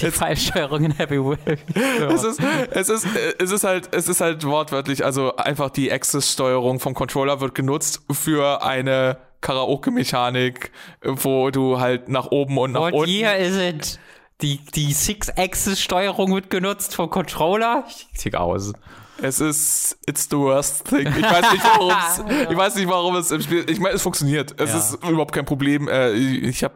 Die 0.00 0.10
Fallsteuerung 0.10 0.84
in 0.84 0.92
Heavy 0.92 1.22
World. 1.22 1.40
es 2.14 2.24
ist, 2.24 2.40
es 2.70 2.88
ist, 2.88 3.06
es 3.38 3.50
ist 3.50 3.64
halt, 3.64 3.88
es 3.94 4.08
ist 4.08 4.20
halt 4.20 4.44
wortwörtlich, 4.44 5.04
also 5.04 5.36
einfach 5.36 5.70
die 5.70 5.90
Access-Steuerung 5.90 6.80
vom 6.80 6.94
Controller 6.94 7.40
wird 7.40 7.54
genutzt 7.54 8.02
für 8.10 8.62
eine 8.62 9.18
Karaoke-Mechanik, 9.40 10.70
wo 11.02 11.50
du 11.50 11.80
halt 11.80 12.08
nach 12.08 12.30
oben 12.30 12.58
und 12.58 12.72
nach 12.72 12.80
What 12.80 12.94
unten. 12.94 13.10
year 13.10 13.36
is 13.36 13.56
it? 13.56 13.98
Die, 14.42 14.58
die 14.74 14.92
Six-Axis-Steuerung 14.92 16.34
wird 16.34 16.50
genutzt 16.50 16.94
vom 16.94 17.10
Controller? 17.10 17.84
Ich 17.88 18.08
tick 18.18 18.34
aus. 18.34 18.72
Es 19.22 19.40
ist, 19.40 19.98
it's 20.06 20.28
the 20.30 20.36
worst 20.36 20.84
thing. 20.86 21.06
Ich 21.06 21.22
weiß 21.22 21.52
nicht, 21.52 21.64
warum 21.64 21.90
es, 21.90 22.46
ich 22.50 22.56
weiß 22.56 22.74
nicht, 22.76 22.88
warum 22.88 23.16
es 23.16 23.30
im 23.30 23.42
Spiel, 23.42 23.64
ich 23.68 23.78
meine, 23.80 23.94
es 23.94 24.02
funktioniert. 24.02 24.58
Es 24.60 24.70
Ja. 24.70 24.78
ist 24.78 24.94
überhaupt 25.04 25.32
kein 25.32 25.44
Problem. 25.44 25.88
Äh, 25.88 26.12
Ich, 26.12 26.42
ich 26.42 26.64
habe 26.64 26.74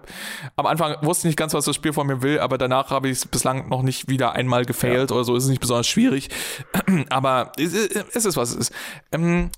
am 0.57 0.67
Anfang 0.67 0.97
wusste 1.03 1.27
nicht 1.27 1.37
ganz, 1.37 1.55
was 1.55 1.65
das 1.65 1.75
Spiel 1.75 1.93
von 1.93 2.07
mir 2.07 2.23
will, 2.23 2.39
aber 2.41 2.59
danach 2.59 2.91
habe 2.91 3.09
ich 3.09 3.19
es 3.19 3.27
bislang 3.27 3.69
noch 3.69 3.83
nicht 3.83 4.09
wieder 4.09 4.33
einmal 4.33 4.65
gefailt 4.65 5.11
oder 5.13 5.25
so. 5.25 5.37
Es 5.37 5.45
ist 5.45 5.51
nicht 5.51 5.61
besonders 5.61 5.87
schwierig. 5.87 6.29
Aber 7.11 7.53
es, 7.59 7.73
es 7.75 8.25
ist, 8.27 8.37
was 8.37 8.51
es 8.51 8.57
ist. 8.69 8.73
Ähm, 9.13 9.51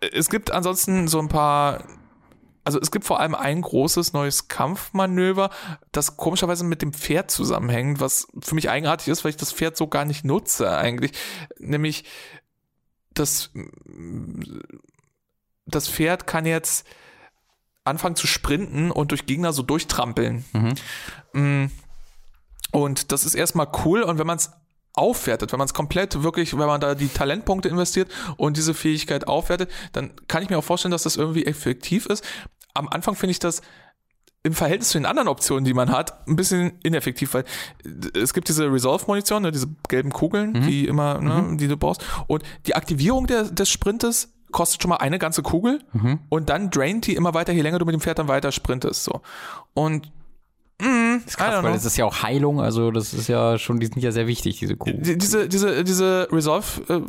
Es 0.00 0.30
gibt 0.30 0.50
ansonsten 0.52 1.08
so 1.08 1.18
ein 1.18 1.28
paar 1.28 1.82
also 2.68 2.78
es 2.82 2.90
gibt 2.90 3.06
vor 3.06 3.18
allem 3.18 3.34
ein 3.34 3.62
großes 3.62 4.12
neues 4.12 4.48
Kampfmanöver, 4.48 5.48
das 5.90 6.18
komischerweise 6.18 6.64
mit 6.64 6.82
dem 6.82 6.92
Pferd 6.92 7.30
zusammenhängt, 7.30 7.98
was 7.98 8.28
für 8.42 8.54
mich 8.54 8.68
eigenartig 8.68 9.08
ist, 9.08 9.24
weil 9.24 9.30
ich 9.30 9.38
das 9.38 9.52
Pferd 9.52 9.78
so 9.78 9.86
gar 9.86 10.04
nicht 10.04 10.22
nutze 10.22 10.76
eigentlich. 10.76 11.12
Nämlich 11.58 12.04
das, 13.14 13.52
das 15.64 15.88
Pferd 15.88 16.26
kann 16.26 16.44
jetzt 16.44 16.86
anfangen 17.84 18.16
zu 18.16 18.26
sprinten 18.26 18.90
und 18.90 19.12
durch 19.12 19.24
Gegner 19.24 19.54
so 19.54 19.62
durchtrampeln. 19.62 20.44
Mm. 21.32 21.70
Und 22.70 23.12
das 23.12 23.24
ist 23.24 23.34
erstmal 23.34 23.68
cool 23.82 24.02
und 24.02 24.18
wenn 24.18 24.26
man 24.26 24.36
es 24.36 24.50
aufwertet, 24.98 25.52
wenn 25.52 25.58
man 25.58 25.66
es 25.66 25.74
komplett 25.74 26.22
wirklich, 26.22 26.52
wenn 26.58 26.66
man 26.66 26.80
da 26.80 26.94
die 26.94 27.08
Talentpunkte 27.08 27.68
investiert 27.68 28.10
und 28.36 28.56
diese 28.56 28.74
Fähigkeit 28.74 29.26
aufwertet, 29.26 29.70
dann 29.92 30.10
kann 30.26 30.42
ich 30.42 30.50
mir 30.50 30.58
auch 30.58 30.64
vorstellen, 30.64 30.92
dass 30.92 31.04
das 31.04 31.16
irgendwie 31.16 31.46
effektiv 31.46 32.06
ist. 32.06 32.24
Am 32.78 32.88
Anfang 32.88 33.14
finde 33.14 33.32
ich 33.32 33.38
das 33.38 33.60
im 34.44 34.54
Verhältnis 34.54 34.90
zu 34.90 34.98
den 34.98 35.04
anderen 35.06 35.28
Optionen, 35.28 35.64
die 35.64 35.74
man 35.74 35.90
hat, 35.90 36.26
ein 36.28 36.36
bisschen 36.36 36.78
ineffektiv, 36.82 37.34
weil 37.34 37.44
es 38.14 38.32
gibt 38.32 38.48
diese 38.48 38.72
Resolve-Munition, 38.72 39.42
ne, 39.42 39.50
diese 39.50 39.66
gelben 39.88 40.10
Kugeln, 40.10 40.54
die 40.62 40.86
immer, 40.86 41.20
ne, 41.20 41.56
die 41.56 41.68
du 41.68 41.76
brauchst. 41.76 42.04
Und 42.28 42.42
die 42.66 42.74
Aktivierung 42.76 43.26
der, 43.26 43.44
des 43.44 43.68
Sprintes 43.68 44.32
kostet 44.52 44.80
schon 44.80 44.88
mal 44.88 44.96
eine 44.96 45.18
ganze 45.18 45.42
Kugel 45.42 45.80
und 46.28 46.48
dann 46.48 46.70
draint 46.70 47.06
die 47.06 47.14
immer 47.16 47.34
weiter, 47.34 47.52
je 47.52 47.60
länger 47.62 47.78
du 47.78 47.84
mit 47.84 47.92
dem 47.92 48.00
Pferd 48.00 48.18
dann 48.18 48.28
weiter 48.28 48.52
sprintest. 48.52 49.04
So. 49.04 49.20
Und 49.74 50.10
mm, 50.80 51.18
Das 51.24 51.26
ist 51.34 51.36
krass, 51.36 51.62
weil 51.62 51.72
das 51.72 51.84
ist 51.84 51.96
ja 51.96 52.04
auch 52.04 52.22
Heilung, 52.22 52.60
also 52.60 52.90
das 52.90 53.12
ist 53.14 53.28
ja 53.28 53.58
schon, 53.58 53.80
die 53.80 53.86
sind 53.86 54.00
ja 54.02 54.12
sehr 54.12 54.26
wichtig, 54.26 54.58
diese 54.58 54.76
Kuh. 54.76 54.90
Die- 54.92 55.18
diese, 55.18 55.48
diese, 55.48 55.84
diese 55.84 56.28
Resolve, 56.32 56.66
äh, 56.88 57.00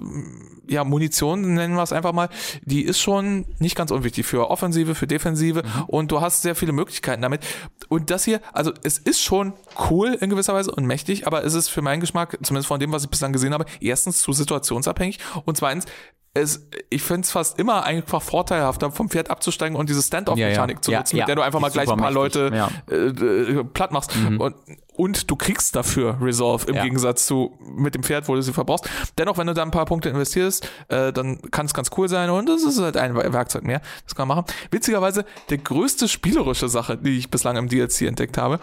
ja, 0.74 0.84
Munition, 0.84 1.56
nennen 1.56 1.74
wir 1.76 1.82
es 1.82 1.92
einfach 1.92 2.14
mal, 2.14 2.30
die 2.64 2.84
ist 2.84 3.00
schon 3.00 3.46
nicht 3.58 3.76
ganz 3.76 3.90
unwichtig 3.90 4.26
für 4.28 4.50
Offensive, 4.52 4.94
für 4.94 5.08
Defensive 5.08 5.64
und 5.88 6.12
du 6.12 6.22
hast 6.22 6.44
sehr 6.44 6.54
viele 6.56 6.74
Möglichkeiten 6.74 7.24
damit. 7.24 7.42
Und 7.88 8.12
das 8.12 8.24
hier, 8.24 8.40
also 8.54 8.72
es 8.84 9.00
ist 9.00 9.20
schon 9.22 9.54
cool 9.90 10.16
in 10.22 10.30
gewisser 10.30 10.54
Weise 10.54 10.72
und 10.72 10.86
mächtig, 10.86 11.26
aber 11.26 11.44
es 11.44 11.56
ist 11.56 11.70
für 11.70 11.82
meinen 11.82 12.02
Geschmack, 12.02 12.38
zumindest 12.44 12.68
von 12.68 12.80
dem, 12.80 12.92
was 12.92 13.04
ich 13.04 13.10
bislang 13.10 13.34
gesehen 13.34 13.54
habe, 13.54 13.66
erstens 13.80 14.20
zu 14.22 14.32
situationsabhängig 14.32 15.18
und 15.46 15.58
zweitens, 15.58 15.86
es, 16.34 16.68
ich 16.90 17.02
finde 17.02 17.22
es 17.22 17.32
fast 17.32 17.58
immer 17.60 17.84
einfach 17.84 18.22
vorteilhafter, 18.22 18.92
vom 18.92 19.10
Pferd 19.10 19.30
abzusteigen 19.30 19.76
und 19.76 19.90
diese 19.90 20.02
Stand-off-Mechanik 20.04 20.76
Ja, 20.76 20.80
ja. 20.80 20.82
zu 20.82 20.92
nutzen, 20.92 21.16
ja. 21.18 21.22
mit 21.24 21.28
der 21.30 21.36
du 21.36 21.42
einfach 21.42 21.60
mal 21.60 21.72
gleich 21.72 21.90
ein 21.90 21.98
paar 21.98 22.12
Leute 22.12 22.52
mächtig, 22.52 22.92
äh, 22.92 23.60
äh, 23.60 23.64
platt 23.64 23.92
machst. 23.92 24.12
Und, 24.16 24.54
und 24.94 25.32
du 25.32 25.36
kriegst 25.36 25.76
dafür 25.76 26.18
Resolve 26.22 26.68
im 26.68 26.76
Ja. 26.76 26.84
Gegensatz 26.84 27.26
zu 27.26 27.58
mit 27.76 27.96
dem 27.96 28.04
Pferd, 28.04 28.28
wo 28.28 28.36
du 28.36 28.42
sie 28.42 28.54
verbrauchst. 28.54 28.88
Dennoch, 29.18 29.38
wenn 29.38 29.48
du 29.48 29.54
da 29.54 29.64
ein 29.64 29.72
paar 29.72 29.86
Punkte 29.86 30.10
investierst, 30.10 30.70
äh, 30.90 31.12
dann 31.12 31.42
kann 31.52 31.66
es 31.66 31.74
ganz 31.74 31.90
cool 31.98 32.08
sein 32.08 32.30
und 32.30 32.48
es 32.50 32.64
ist 32.64 32.80
halt 32.80 32.98
ein 32.98 33.16
Werkzeug 33.16 33.64
mehr. 33.64 33.82
Das 34.04 34.14
kann 34.14 34.28
man 34.28 34.38
machen. 34.38 34.54
Witzigerweise, 34.72 35.26
der 35.50 35.58
größte 35.58 36.08
spielerische 36.08 36.70
Sache, 36.70 36.98
die 36.98 37.18
ich 37.18 37.32
bislang 37.32 37.56
im 37.58 37.68
DLC 37.70 38.02
entdeckt 38.04 38.38
habe, 38.38 38.60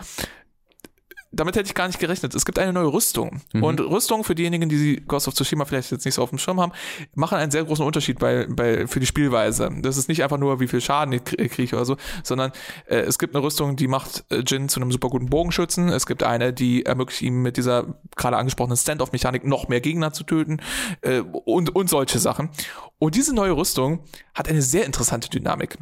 damit 1.32 1.56
hätte 1.56 1.66
ich 1.66 1.74
gar 1.74 1.86
nicht 1.86 1.98
gerechnet. 1.98 2.34
Es 2.34 2.44
gibt 2.44 2.58
eine 2.58 2.72
neue 2.72 2.92
Rüstung. 2.92 3.42
Und 3.62 3.80
Rüstung, 3.80 4.24
für 4.24 4.34
diejenigen, 4.34 4.68
die 4.68 5.02
Ghost 5.06 5.28
of 5.28 5.34
Tsushima 5.34 5.64
vielleicht 5.64 5.90
jetzt 5.90 6.04
nicht 6.04 6.14
so 6.14 6.22
auf 6.22 6.30
dem 6.30 6.38
Schirm 6.38 6.60
haben, 6.60 6.72
machen 7.14 7.36
einen 7.38 7.50
sehr 7.50 7.64
großen 7.64 7.84
Unterschied 7.84 8.18
bei, 8.18 8.46
bei, 8.48 8.86
für 8.86 9.00
die 9.00 9.06
Spielweise. 9.06 9.70
Das 9.82 9.96
ist 9.96 10.08
nicht 10.08 10.22
einfach 10.22 10.38
nur, 10.38 10.60
wie 10.60 10.68
viel 10.68 10.80
Schaden 10.80 11.12
ich 11.12 11.22
krie- 11.22 11.48
kriege 11.48 11.76
oder 11.76 11.84
so, 11.84 11.96
sondern 12.22 12.52
äh, 12.86 12.98
es 12.98 13.18
gibt 13.18 13.34
eine 13.34 13.44
Rüstung, 13.44 13.76
die 13.76 13.88
macht 13.88 14.24
äh, 14.30 14.38
Jin 14.46 14.68
zu 14.68 14.80
einem 14.80 14.92
super 14.92 15.08
guten 15.08 15.28
Bogenschützen. 15.28 15.88
Es 15.88 16.06
gibt 16.06 16.22
eine, 16.22 16.52
die 16.52 16.86
ermöglicht 16.86 17.22
ihm 17.22 17.42
mit 17.42 17.56
dieser 17.56 17.98
gerade 18.16 18.36
angesprochenen 18.36 18.76
Stand-off-Mechanik 18.76 19.44
noch 19.44 19.68
mehr 19.68 19.80
Gegner 19.80 20.12
zu 20.12 20.24
töten 20.24 20.60
äh, 21.02 21.20
und, 21.20 21.74
und 21.74 21.90
solche 21.90 22.18
Sachen. 22.18 22.50
Und 22.98 23.14
diese 23.14 23.34
neue 23.34 23.52
Rüstung 23.56 24.00
hat 24.34 24.48
eine 24.48 24.62
sehr 24.62 24.86
interessante 24.86 25.28
Dynamik. 25.28 25.76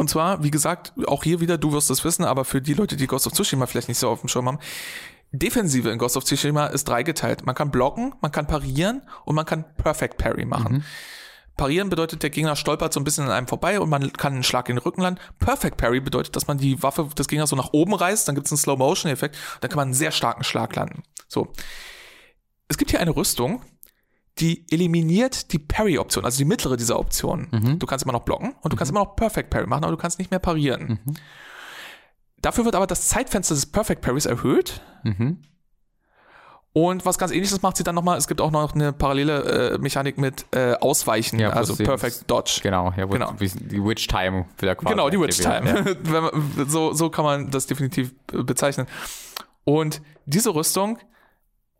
Und 0.00 0.08
zwar, 0.08 0.42
wie 0.42 0.50
gesagt, 0.50 0.94
auch 1.08 1.24
hier 1.24 1.40
wieder, 1.40 1.58
du 1.58 1.72
wirst 1.72 1.90
es 1.90 2.06
wissen, 2.06 2.24
aber 2.24 2.46
für 2.46 2.62
die 2.62 2.72
Leute, 2.72 2.96
die 2.96 3.06
Ghost 3.06 3.26
of 3.26 3.34
Tsushima 3.34 3.66
vielleicht 3.66 3.88
nicht 3.88 3.98
so 3.98 4.08
auf 4.08 4.20
dem 4.20 4.28
Schirm 4.28 4.48
haben, 4.48 4.58
Defensive 5.30 5.90
in 5.90 5.98
Ghost 5.98 6.16
of 6.16 6.24
Tsushima 6.24 6.68
ist 6.68 6.88
dreigeteilt. 6.88 7.44
Man 7.44 7.54
kann 7.54 7.70
blocken, 7.70 8.14
man 8.22 8.32
kann 8.32 8.46
parieren 8.46 9.02
und 9.26 9.34
man 9.34 9.44
kann 9.44 9.66
Perfect 9.76 10.16
Parry 10.16 10.46
machen. 10.46 10.86
Parieren 11.58 11.90
bedeutet, 11.90 12.22
der 12.22 12.30
Gegner 12.30 12.56
stolpert 12.56 12.94
so 12.94 13.00
ein 13.00 13.04
bisschen 13.04 13.24
an 13.24 13.30
einem 13.30 13.46
vorbei 13.46 13.78
und 13.78 13.90
man 13.90 14.10
kann 14.14 14.32
einen 14.32 14.42
Schlag 14.42 14.70
in 14.70 14.76
den 14.76 14.82
Rücken 14.82 15.02
landen. 15.02 15.20
Perfect 15.38 15.76
Parry 15.76 16.00
bedeutet, 16.00 16.34
dass 16.34 16.46
man 16.46 16.56
die 16.56 16.82
Waffe 16.82 17.06
des 17.18 17.28
Gegners 17.28 17.50
so 17.50 17.56
nach 17.56 17.74
oben 17.74 17.92
reißt, 17.92 18.26
dann 18.26 18.34
gibt 18.34 18.46
es 18.46 18.52
einen 18.52 18.58
Slow-Motion-Effekt, 18.58 19.36
dann 19.60 19.68
kann 19.68 19.76
man 19.76 19.88
einen 19.88 19.94
sehr 19.94 20.12
starken 20.12 20.44
Schlag 20.44 20.74
landen. 20.76 21.02
So. 21.28 21.52
Es 22.68 22.78
gibt 22.78 22.90
hier 22.90 23.00
eine 23.00 23.14
Rüstung, 23.14 23.60
die 24.40 24.64
eliminiert 24.70 25.52
die 25.52 25.58
Parry-Option, 25.58 26.24
also 26.24 26.38
die 26.38 26.44
mittlere 26.44 26.76
dieser 26.76 26.98
Optionen. 26.98 27.78
Du 27.78 27.86
kannst 27.86 28.04
immer 28.04 28.12
noch 28.12 28.22
blocken 28.24 28.54
und 28.62 28.72
du 28.72 28.76
kannst 28.76 28.90
immer 28.90 29.00
noch 29.00 29.16
Perfect 29.16 29.50
Parry 29.50 29.66
machen, 29.66 29.84
aber 29.84 29.92
du 29.92 29.98
kannst 29.98 30.18
nicht 30.18 30.30
mehr 30.30 30.40
parieren. 30.40 30.98
Dafür 32.42 32.64
wird 32.64 32.74
aber 32.74 32.86
das 32.86 33.08
Zeitfenster 33.08 33.54
des 33.54 33.66
Perfect 33.66 34.00
Parries 34.02 34.26
erhöht. 34.26 34.80
Mhm. 35.04 35.42
Und 36.72 37.04
was 37.04 37.18
ganz 37.18 37.32
ähnliches 37.32 37.62
macht 37.62 37.76
sie 37.76 37.82
dann 37.82 37.96
nochmal, 37.96 38.16
es 38.16 38.28
gibt 38.28 38.40
auch 38.40 38.52
noch 38.52 38.74
eine 38.74 38.92
parallele 38.92 39.72
äh, 39.74 39.78
Mechanik 39.78 40.18
mit 40.18 40.46
äh, 40.54 40.74
Ausweichen, 40.74 41.40
Ja, 41.40 41.50
also 41.50 41.74
Perfect 41.74 42.30
Dodge. 42.30 42.60
Genau, 42.62 42.94
ja, 42.96 43.06
Genau. 43.06 43.34
wie- 43.38 43.48
die 43.48 43.82
Witch 43.84 44.06
Time 44.06 44.46
wieder 44.58 44.76
quasi. 44.76 44.94
Genau, 44.94 45.10
die 45.10 45.18
Witch 45.20 45.38
Time. 45.38 45.96
Man, 46.04 46.68
so, 46.68 46.92
so 46.92 47.10
kann 47.10 47.24
man 47.24 47.50
das 47.50 47.66
definitiv 47.66 48.14
äh, 48.32 48.44
bezeichnen. 48.44 48.86
Und 49.64 50.00
diese 50.26 50.54
Rüstung 50.54 50.98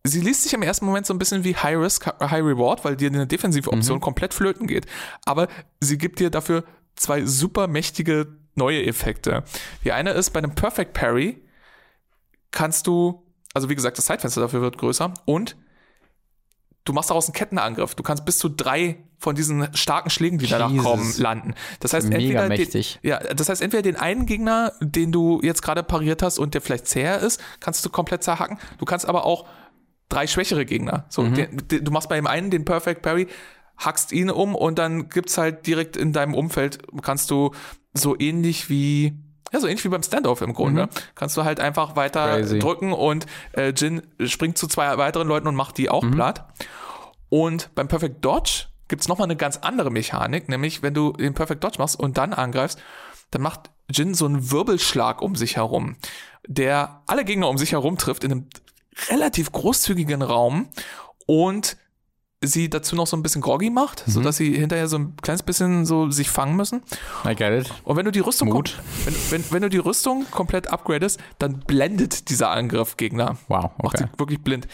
sie 0.05 0.20
liest 0.20 0.43
sich 0.44 0.55
im 0.55 0.62
ersten 0.62 0.86
Moment 0.86 1.06
so 1.06 1.14
ein 1.14 1.18
bisschen 1.18 1.44
wie 1.44 1.55
High 1.56 1.77
Risk, 1.78 2.06
High 2.06 2.43
Reward, 2.44 2.85
weil 2.85 2.97
dir 2.97 3.09
eine 3.09 3.27
defensive 3.27 3.70
Option 3.72 3.98
Mhm. 3.98 4.01
komplett 4.02 4.35
flöten 4.35 4.66
geht. 4.66 4.86
Aber 5.24 5.48
sie 5.81 5.98
gibt 5.98 6.18
dir 6.20 6.31
dafür 6.31 6.64
zwei 6.97 7.24
super 7.24 7.66
mächtige 7.68 8.28
neue 8.55 8.85
Effekte. 8.85 9.44
Die 9.85 9.93
eine 9.93 10.10
ist, 10.12 10.31
bei 10.31 10.39
einem 10.39 10.55
Perfect 10.55 10.93
Parry 10.94 11.43
kannst 12.51 12.86
du, 12.86 13.22
also 13.55 13.68
wie 13.68 13.74
gesagt, 13.74 13.98
das 13.98 14.06
Zeitfenster 14.06 14.40
dafür 14.40 14.60
wird 14.60 14.78
größer 14.78 15.14
und 15.24 15.56
du 16.85 16.93
machst 16.93 17.10
daraus 17.10 17.27
einen 17.27 17.35
Kettenangriff. 17.35 17.94
Du 17.94 18.02
kannst 18.02 18.24
bis 18.24 18.39
zu 18.39 18.48
drei 18.48 18.98
von 19.18 19.35
diesen 19.35 19.74
starken 19.77 20.09
Schlägen, 20.10 20.39
die 20.39 20.47
danach 20.47 20.70
Jesus. 20.70 20.85
kommen, 20.85 21.14
landen. 21.18 21.55
Das 21.81 21.93
heißt, 21.93 22.09
Mega 22.09 22.18
entweder 22.20 22.48
mächtig. 22.48 22.98
Den, 23.02 23.10
ja, 23.10 23.18
das 23.18 23.48
heißt, 23.51 23.60
entweder 23.60 23.82
den 23.82 23.97
einen 23.97 24.24
Gegner, 24.27 24.72
den 24.81 25.12
du 25.12 25.40
jetzt 25.43 25.62
gerade 25.62 25.82
pariert 25.82 26.22
hast 26.22 26.39
und 26.39 26.55
der 26.55 26.62
vielleicht 26.62 26.86
zäher 26.86 27.18
ist, 27.20 27.40
kannst 27.60 27.85
du 27.85 27.90
komplett 27.90 28.24
zerhacken. 28.24 28.59
Du 28.78 28.85
kannst 28.86 29.06
aber 29.06 29.24
auch 29.27 29.47
drei 30.11 30.27
schwächere 30.27 30.66
Gegner. 30.66 31.07
So, 31.09 31.23
Mhm. 31.23 31.35
den, 31.35 31.69
den, 31.69 31.85
du 31.85 31.91
machst 31.91 32.11
bei 32.11 32.16
dem 32.16 32.27
einen 32.27 32.51
den 32.51 32.66
Perfect 32.66 33.01
Parry, 33.01 33.27
hackst 33.78 34.12
ihn 34.12 34.28
um 34.31 34.55
und 34.55 34.78
dann 34.78 35.09
gibt's 35.09 35.39
halt 35.39 35.66
direkt 35.66 35.97
in 35.97 36.12
deinem 36.12 36.35
Umfeld, 36.35 36.81
kannst 37.01 37.31
du 37.31 37.53
so 37.95 38.15
ähnlich 38.19 38.69
wie 38.69 39.15
ja, 39.53 39.59
so 39.59 39.66
ähnlich 39.66 39.85
wie 39.85 39.89
beim 39.89 40.05
Standoff 40.05 40.43
im 40.43 40.53
Grunde. 40.55 40.89
Kannst 41.16 41.37
du 41.37 41.43
halt 41.43 41.59
einfach 41.59 41.97
weiter 41.97 42.37
Mhm. 42.37 42.41
Crazy. 42.43 42.59
drücken 42.61 42.93
und 42.93 43.27
äh, 43.53 43.70
Jin 43.70 44.03
springt 44.27 44.57
zu 44.57 44.69
zwei 44.69 44.97
weiteren 44.97 45.27
Leuten 45.27 45.49
und 45.49 45.57
macht 45.57 45.77
die 45.77 45.91
auch 45.91 46.05
Mhm. 46.05 46.12
platt. 46.12 46.47
Und 47.31 47.70
beim 47.74 47.89
Perfect 47.89 48.24
Dodge 48.24 48.66
gibt's 48.87 49.09
noch 49.09 49.15
nochmal 49.16 49.27
eine 49.27 49.37
ganz 49.37 49.57
andere 49.57 49.91
Mechanik, 49.91 50.49
nämlich 50.49 50.82
wenn 50.85 50.95
du 50.95 51.12
den 51.15 51.35
Perfect 51.35 51.65
Dodge 51.65 51.78
machst 51.78 51.99
und 51.99 52.16
dann 52.16 52.32
angreifst, 52.32 52.81
dann 53.32 53.43
macht 53.43 53.70
Jin 53.91 54.15
so 54.15 54.24
einen 54.27 54.51
Wirbelschlag 54.53 55.20
um 55.20 55.35
sich 55.35 55.57
herum, 55.57 55.97
der 56.47 57.03
alle 57.09 57.24
Gegner 57.24 57.49
um 57.49 57.59
sich 57.59 57.73
herum 57.73 57.99
trifft 57.99 58.23
in 58.23 58.31
einem 58.32 58.47
relativ 59.09 59.52
großzügigen 59.52 60.22
Raum 60.22 60.68
und 61.27 61.77
sie 62.43 62.70
dazu 62.70 62.97
noch 62.97 63.06
so 63.06 63.16
ein 63.16 63.22
bisschen 63.22 63.43
groggy 63.43 63.68
macht, 63.68 64.06
Mhm. 64.06 64.12
sodass 64.12 64.36
sie 64.39 64.56
hinterher 64.56 64.89
so 64.89 64.97
ein 64.98 65.14
kleines 65.20 65.43
bisschen 65.43 65.85
so 65.85 66.10
sich 66.10 66.31
fangen 66.31 66.56
müssen. 66.56 66.82
I 67.27 67.35
get 67.35 67.66
it. 67.66 67.72
Und 67.85 67.97
wenn 67.97 68.06
du 68.06 68.10
die 68.12 68.20
Rüstung 68.20 68.48
Mut. 68.48 68.78
wenn, 69.05 69.14
wenn, 69.31 69.44
wenn 69.52 69.62
du 69.62 69.68
die 69.68 69.77
Rüstung 69.78 70.24
komplett 70.31 70.68
upgradest, 70.68 71.20
dann 71.39 71.60
blendet 71.60 72.31
dieser 72.31 72.51
Angriff 72.51 72.97
Gegner. 72.97 73.36
Wow, 73.48 73.72
Macht 73.82 73.97
okay. 73.97 74.06
sie 74.10 74.18
wirklich 74.18 74.40
blind. 74.43 74.68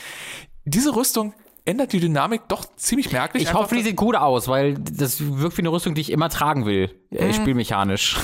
Diese 0.64 0.94
Rüstung 0.94 1.34
ändert 1.64 1.92
die 1.92 1.98
Dynamik 1.98 2.42
doch 2.46 2.64
ziemlich 2.76 3.10
merklich. 3.10 3.42
Ich 3.42 3.48
Einfach, 3.48 3.62
hoffe, 3.64 3.74
die 3.74 3.82
sieht 3.82 3.96
gut 3.96 4.14
aus, 4.14 4.46
weil 4.46 4.74
das 4.74 5.16
wirkt 5.20 5.56
wie 5.58 5.62
eine 5.62 5.70
Rüstung, 5.72 5.96
die 5.96 6.00
ich 6.02 6.12
immer 6.12 6.28
tragen 6.28 6.64
will. 6.66 6.94
Mhm. 7.10 7.18
Äh, 7.18 7.34
spielmechanisch. 7.34 8.16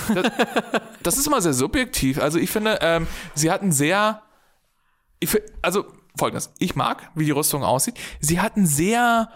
das 1.02 1.18
ist 1.18 1.26
immer 1.26 1.42
sehr 1.42 1.52
subjektiv. 1.52 2.20
Also 2.20 2.38
ich 2.38 2.50
finde, 2.50 2.78
ähm, 2.80 3.08
sie 3.34 3.50
hatten 3.50 3.72
sehr, 3.72 4.22
ich, 5.22 5.40
also 5.62 5.84
folgendes, 6.18 6.52
ich 6.58 6.74
mag, 6.76 7.10
wie 7.14 7.24
die 7.24 7.30
Rüstung 7.30 7.62
aussieht. 7.64 7.94
Sie 8.20 8.40
hatten 8.40 8.66
sehr 8.66 9.28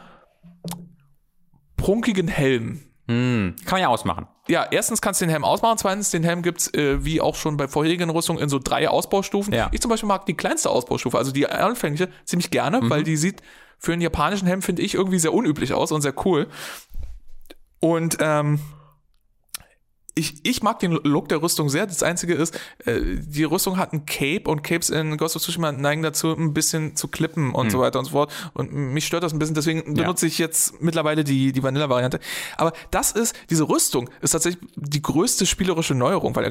prunkigen 1.76 2.28
Helm. 2.28 2.82
Kann 3.08 3.54
man 3.70 3.80
ja 3.80 3.86
ausmachen. 3.88 4.26
Ja, 4.48 4.66
erstens 4.68 5.00
kannst 5.00 5.20
du 5.20 5.26
den 5.26 5.30
Helm 5.30 5.44
ausmachen, 5.44 5.78
zweitens, 5.78 6.10
den 6.10 6.24
Helm 6.24 6.42
gibt's 6.42 6.72
äh, 6.74 7.04
wie 7.04 7.20
auch 7.20 7.36
schon 7.36 7.56
bei 7.56 7.68
vorherigen 7.68 8.10
Rüstungen 8.10 8.42
in 8.42 8.48
so 8.48 8.58
drei 8.58 8.88
Ausbaustufen. 8.88 9.54
Ja. 9.54 9.68
Ich 9.70 9.80
zum 9.80 9.90
Beispiel 9.90 10.08
mag 10.08 10.26
die 10.26 10.34
kleinste 10.34 10.70
Ausbaustufe, 10.70 11.16
also 11.16 11.30
die 11.30 11.46
anfängliche, 11.48 12.08
ziemlich 12.24 12.50
gerne, 12.50 12.80
Mhm. 12.80 12.90
weil 12.90 13.04
die 13.04 13.16
sieht 13.16 13.42
für 13.78 13.92
einen 13.92 14.02
japanischen 14.02 14.48
Helm, 14.48 14.60
finde 14.60 14.82
ich, 14.82 14.94
irgendwie 14.94 15.20
sehr 15.20 15.32
unüblich 15.32 15.72
aus 15.72 15.92
und 15.92 16.02
sehr 16.02 16.14
cool. 16.26 16.48
Und 17.78 18.16
ähm, 18.20 18.58
ich, 20.18 20.40
ich 20.44 20.62
mag 20.62 20.78
den 20.78 20.92
Look 20.92 21.28
der 21.28 21.42
Rüstung 21.42 21.68
sehr. 21.68 21.86
Das 21.86 22.02
Einzige 22.02 22.34
ist, 22.34 22.58
äh, 22.86 23.00
die 23.18 23.44
Rüstung 23.44 23.76
hat 23.76 23.92
ein 23.92 24.06
Cape 24.06 24.44
und 24.46 24.62
Capes 24.64 24.88
in 24.88 25.18
Ghost 25.18 25.36
of 25.36 25.42
Tsushima 25.42 25.72
neigen 25.72 26.02
dazu, 26.02 26.32
ein 26.32 26.54
bisschen 26.54 26.96
zu 26.96 27.08
klippen 27.08 27.54
und 27.54 27.70
so 27.70 27.80
weiter 27.80 27.98
und 27.98 28.06
so 28.06 28.12
fort. 28.12 28.32
Und 28.54 28.72
mich 28.72 29.06
stört 29.06 29.24
das 29.24 29.34
ein 29.34 29.38
bisschen, 29.38 29.54
deswegen 29.54 29.94
benutze 29.94 30.26
ich 30.26 30.38
jetzt 30.38 30.80
mittlerweile 30.80 31.22
die, 31.22 31.52
die 31.52 31.62
Vanilla-Variante. 31.62 32.18
Aber 32.56 32.72
das 32.90 33.12
ist, 33.12 33.36
diese 33.50 33.68
Rüstung 33.68 34.08
ist 34.22 34.30
tatsächlich 34.30 34.66
die 34.74 35.02
größte 35.02 35.44
spielerische 35.44 35.94
Neuerung, 35.94 36.34
weil, 36.34 36.50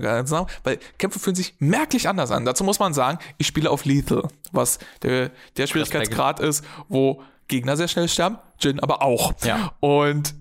weil 0.63 0.79
Kämpfe 0.99 1.17
fühlen 1.17 1.35
sich 1.35 1.55
merklich 1.57 2.07
anders 2.07 2.29
an. 2.29 2.45
Dazu 2.45 2.63
muss 2.63 2.77
man 2.77 2.93
sagen, 2.93 3.17
ich 3.39 3.47
spiele 3.47 3.71
auf 3.71 3.83
Lethal, 3.85 4.27
was 4.51 4.77
der, 5.01 5.31
der 5.57 5.65
Schwierigkeitsgrad 5.65 6.39
ist, 6.39 6.63
wo 6.87 7.23
Gegner 7.47 7.77
sehr 7.77 7.87
schnell 7.87 8.09
sterben, 8.09 8.37
Jin 8.59 8.79
aber 8.79 9.01
auch. 9.01 9.33
Ja. 9.43 9.73
Und 9.79 10.35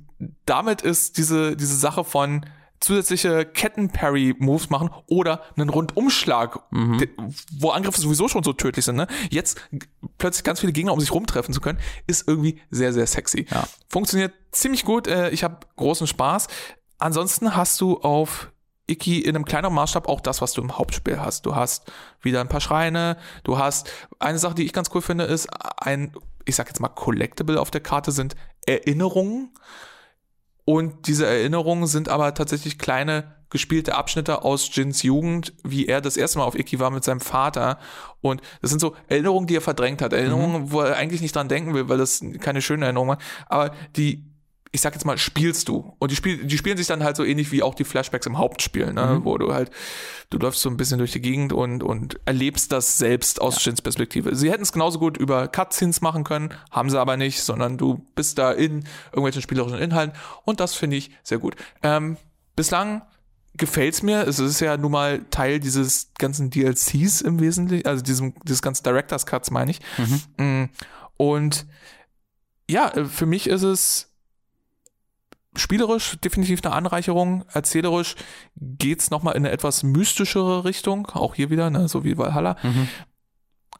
damit 0.44 0.82
ist 0.82 1.16
diese, 1.16 1.56
diese 1.56 1.76
Sache 1.76 2.04
von 2.04 2.44
zusätzliche 2.80 3.44
Ketten-Parry-Moves 3.46 4.68
machen 4.70 4.90
oder 5.06 5.42
einen 5.56 5.70
Rundumschlag, 5.70 6.60
de- 6.72 7.08
wo 7.58 7.70
Angriffe 7.70 8.00
sowieso 8.00 8.28
schon 8.28 8.42
so 8.44 8.52
tödlich 8.52 8.84
sind, 8.84 8.96
ne? 8.96 9.06
Jetzt 9.30 9.60
plötzlich 10.18 10.44
ganz 10.44 10.60
viele 10.60 10.72
Gegner 10.72 10.92
um 10.92 11.00
sich 11.00 11.12
rumtreffen 11.12 11.54
zu 11.54 11.60
können, 11.60 11.78
ist 12.06 12.28
irgendwie 12.28 12.60
sehr, 12.70 12.92
sehr 12.92 13.06
sexy. 13.06 13.46
Ja. 13.50 13.64
Funktioniert 13.88 14.32
ziemlich 14.52 14.84
gut, 14.84 15.06
äh, 15.06 15.30
ich 15.30 15.44
habe 15.44 15.60
großen 15.76 16.06
Spaß. 16.06 16.48
Ansonsten 16.98 17.56
hast 17.56 17.80
du 17.80 18.00
auf 18.00 18.50
Iki 18.86 19.20
in 19.20 19.34
einem 19.34 19.46
kleineren 19.46 19.74
Maßstab 19.74 20.06
auch 20.08 20.20
das, 20.20 20.42
was 20.42 20.52
du 20.52 20.60
im 20.60 20.76
Hauptspiel 20.76 21.18
hast. 21.18 21.46
Du 21.46 21.54
hast 21.56 21.90
wieder 22.20 22.40
ein 22.42 22.48
paar 22.48 22.60
Schreine, 22.60 23.16
du 23.44 23.56
hast 23.56 23.90
eine 24.18 24.38
Sache, 24.38 24.54
die 24.54 24.64
ich 24.64 24.74
ganz 24.74 24.90
cool 24.94 25.00
finde, 25.00 25.24
ist 25.24 25.48
ein, 25.78 26.12
ich 26.44 26.54
sag 26.54 26.68
jetzt 26.68 26.80
mal, 26.80 26.88
Collectible 26.88 27.58
auf 27.58 27.70
der 27.70 27.80
Karte 27.80 28.12
sind 28.12 28.36
Erinnerungen. 28.66 29.54
Und 30.64 31.06
diese 31.06 31.26
Erinnerungen 31.26 31.86
sind 31.86 32.08
aber 32.08 32.32
tatsächlich 32.34 32.78
kleine 32.78 33.34
gespielte 33.50 33.94
Abschnitte 33.94 34.42
aus 34.42 34.68
Jins 34.74 35.02
Jugend, 35.02 35.52
wie 35.62 35.86
er 35.86 36.00
das 36.00 36.16
erste 36.16 36.38
Mal 36.38 36.44
auf 36.44 36.58
Iki 36.58 36.80
war 36.80 36.90
mit 36.90 37.04
seinem 37.04 37.20
Vater. 37.20 37.78
Und 38.20 38.40
das 38.60 38.70
sind 38.70 38.80
so 38.80 38.96
Erinnerungen, 39.06 39.46
die 39.46 39.56
er 39.56 39.60
verdrängt 39.60 40.02
hat. 40.02 40.12
Erinnerungen, 40.12 40.72
wo 40.72 40.80
er 40.80 40.96
eigentlich 40.96 41.20
nicht 41.20 41.36
dran 41.36 41.48
denken 41.48 41.72
will, 41.72 41.88
weil 41.88 41.98
das 41.98 42.20
keine 42.40 42.62
schönen 42.62 42.82
Erinnerungen 42.82 43.10
waren. 43.10 43.24
Aber 43.46 43.74
die, 43.94 44.24
ich 44.74 44.80
sag 44.80 44.92
jetzt 44.92 45.04
mal, 45.04 45.16
spielst 45.18 45.68
du. 45.68 45.94
Und 46.00 46.10
die, 46.10 46.16
spiel, 46.16 46.44
die 46.46 46.58
spielen 46.58 46.76
sich 46.76 46.88
dann 46.88 47.04
halt 47.04 47.16
so 47.16 47.22
ähnlich 47.22 47.52
wie 47.52 47.62
auch 47.62 47.76
die 47.76 47.84
Flashbacks 47.84 48.26
im 48.26 48.38
Hauptspiel, 48.38 48.92
ne? 48.92 49.20
wo 49.22 49.38
du 49.38 49.54
halt, 49.54 49.70
du 50.30 50.38
läufst 50.38 50.62
so 50.62 50.68
ein 50.68 50.76
bisschen 50.76 50.98
durch 50.98 51.12
die 51.12 51.20
Gegend 51.20 51.52
und, 51.52 51.84
und 51.84 52.18
erlebst 52.24 52.72
das 52.72 52.98
selbst 52.98 53.40
aus 53.40 53.64
Jins 53.64 53.82
Perspektive. 53.82 54.34
Sie 54.34 54.50
hätten 54.50 54.64
es 54.64 54.72
genauso 54.72 54.98
gut 54.98 55.16
über 55.16 55.46
Cutscenes 55.46 56.00
machen 56.00 56.24
können, 56.24 56.52
haben 56.72 56.90
sie 56.90 56.98
aber 56.98 57.16
nicht, 57.16 57.40
sondern 57.40 57.78
du 57.78 58.04
bist 58.16 58.36
da 58.38 58.50
in 58.50 58.84
irgendwelchen 59.12 59.42
spielerischen 59.42 59.78
Inhalten 59.78 60.18
und 60.44 60.58
das 60.58 60.74
finde 60.74 60.96
ich 60.96 61.12
sehr 61.22 61.38
gut. 61.38 61.54
Ähm, 61.84 62.16
bislang 62.56 63.02
gefällt's 63.56 64.02
mir. 64.02 64.26
Es 64.26 64.40
ist 64.40 64.58
ja 64.58 64.76
nun 64.76 64.90
mal 64.90 65.24
Teil 65.30 65.60
dieses 65.60 66.10
ganzen 66.18 66.50
DLCs 66.50 67.20
im 67.20 67.38
Wesentlichen, 67.38 67.86
also 67.86 68.02
diesem, 68.02 68.34
dieses 68.42 68.60
ganzen 68.60 68.82
Director's 68.82 69.24
Cuts 69.24 69.52
meine 69.52 69.70
ich. 69.70 69.80
Mm, 70.36 70.64
Und 71.16 71.64
ja, 72.68 72.90
für 73.06 73.26
mich 73.26 73.46
ist 73.46 73.62
es 73.62 74.10
spielerisch 75.56 76.16
definitiv 76.20 76.60
eine 76.64 76.74
Anreicherung. 76.74 77.44
Erzählerisch 77.52 78.14
geht's 78.56 79.10
noch 79.10 79.24
nochmal 79.24 79.36
in 79.36 79.46
eine 79.46 79.52
etwas 79.52 79.82
mystischere 79.82 80.64
Richtung, 80.64 81.06
auch 81.06 81.34
hier 81.34 81.48
wieder, 81.48 81.70
ne, 81.70 81.88
so 81.88 82.04
wie 82.04 82.18
Valhalla, 82.18 82.56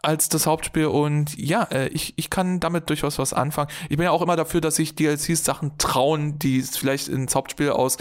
als 0.03 0.31
das 0.31 0.47
Hauptspiel. 0.47 0.87
Und 0.87 1.37
ja, 1.37 1.65
äh, 1.65 1.89
ich, 1.89 2.15
ich 2.17 2.31
kann 2.31 2.61
damit 2.61 2.89
durchaus 2.89 3.19
was 3.19 3.35
anfangen. 3.35 3.71
Ich 3.91 3.97
bin 3.97 4.05
ja 4.05 4.11
auch 4.11 4.23
immer 4.23 4.37
dafür, 4.37 4.63
dass 4.63 4.77
sich 4.77 4.95
DLCs 4.95 5.45
Sachen 5.45 5.77
trauen, 5.77 6.39
die 6.39 6.59
es 6.59 6.77
vielleicht 6.77 7.09
ins 7.09 7.35
Hauptspiel 7.35 7.71
aus 7.71 7.99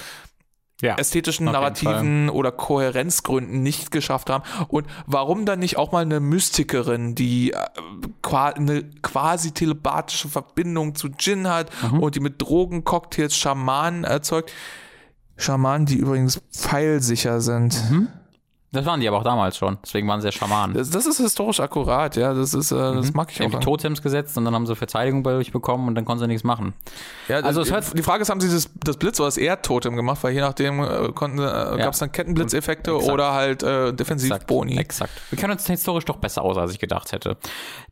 Ja. 0.84 0.96
ästhetischen, 0.98 1.46
narrativen 1.46 2.30
oder 2.30 2.52
Kohärenzgründen 2.52 3.64
nicht 3.64 3.90
geschafft 3.90 4.30
haben. 4.30 4.44
Und 4.68 4.86
warum 5.08 5.46
dann 5.46 5.60
nicht 5.60 5.78
auch 5.78 5.92
mal 5.92 6.02
eine 6.04 6.20
Mystikerin, 6.20 7.16
die 7.16 7.54
äh, 7.54 7.58
eine 8.56 8.84
quasi 9.02 9.52
telepathische 9.52 10.28
Verbindung 10.30 10.94
zu 10.96 11.08
Jin 11.18 11.48
hat 11.48 11.72
Mhm. 11.92 12.00
und 12.00 12.16
die 12.16 12.20
mit 12.20 12.42
Drogen, 12.42 12.84
Cocktails, 12.84 13.36
Schamanen 13.36 14.04
erzeugt? 14.04 14.52
Schamanen, 15.38 15.86
die 15.88 15.96
übrigens 15.96 16.42
pfeilsicher 16.52 17.42
sind. 17.42 17.82
Das 18.74 18.86
waren 18.86 19.00
die 19.00 19.08
aber 19.08 19.18
auch 19.20 19.24
damals 19.24 19.56
schon. 19.56 19.78
Deswegen 19.84 20.08
waren 20.08 20.20
sie 20.20 20.28
ja 20.28 20.32
Schamanen. 20.32 20.76
Das, 20.76 20.90
das 20.90 21.06
ist 21.06 21.18
historisch 21.20 21.60
akkurat, 21.60 22.16
ja. 22.16 22.34
Das 22.34 22.54
ist, 22.54 22.72
äh, 22.72 22.76
das 22.76 23.14
mag 23.14 23.30
ich 23.32 23.38
Die 23.38 23.44
haben 23.44 23.54
auch. 23.56 23.60
die 23.60 23.64
Totems 23.66 24.02
gesetzt 24.02 24.38
und 24.38 24.46
dann 24.46 24.54
haben 24.56 24.66
sie 24.68 24.76
Verteidigung 24.76 25.24
bei 25.24 25.36
euch 25.36 25.52
bekommen 25.52 25.88
und 25.88 25.96
dann 25.96 26.06
konnten 26.06 26.22
sie 26.24 26.28
nichts 26.28 26.44
machen. 26.44 26.74
Ja, 27.28 27.38
Also 27.42 27.62
es 27.62 27.72
hört- 27.72 27.98
die 27.98 28.02
Frage 28.04 28.24
ist, 28.24 28.30
haben 28.30 28.42
sie 28.42 28.50
das, 28.52 28.70
das 28.84 28.98
Blitz 28.98 29.20
oder 29.20 29.28
das 29.28 29.38
Erdtotem 29.38 29.96
gemacht, 29.96 30.20
weil 30.24 30.34
je 30.34 30.42
nachdem 30.42 30.84
äh, 30.84 31.10
konnten, 31.14 31.38
äh, 31.40 31.42
gab 31.78 31.94
es 31.94 32.00
dann 32.00 32.12
Kettenblitzeffekte 32.12 32.92
Exakt. 32.96 33.14
oder 33.14 33.32
halt 33.34 33.64
äh, 33.64 33.84
Exakt. 33.84 34.00
Defensivboni. 34.00 34.78
Exakt. 34.78 35.12
Wir 35.30 35.38
kennen 35.38 35.54
uns 35.54 35.68
historisch 35.68 36.06
doch 36.06 36.18
besser 36.18 36.42
aus, 36.42 36.58
als 36.58 36.72
ich 36.74 36.80
gedacht 36.80 37.12
hätte. 37.12 37.38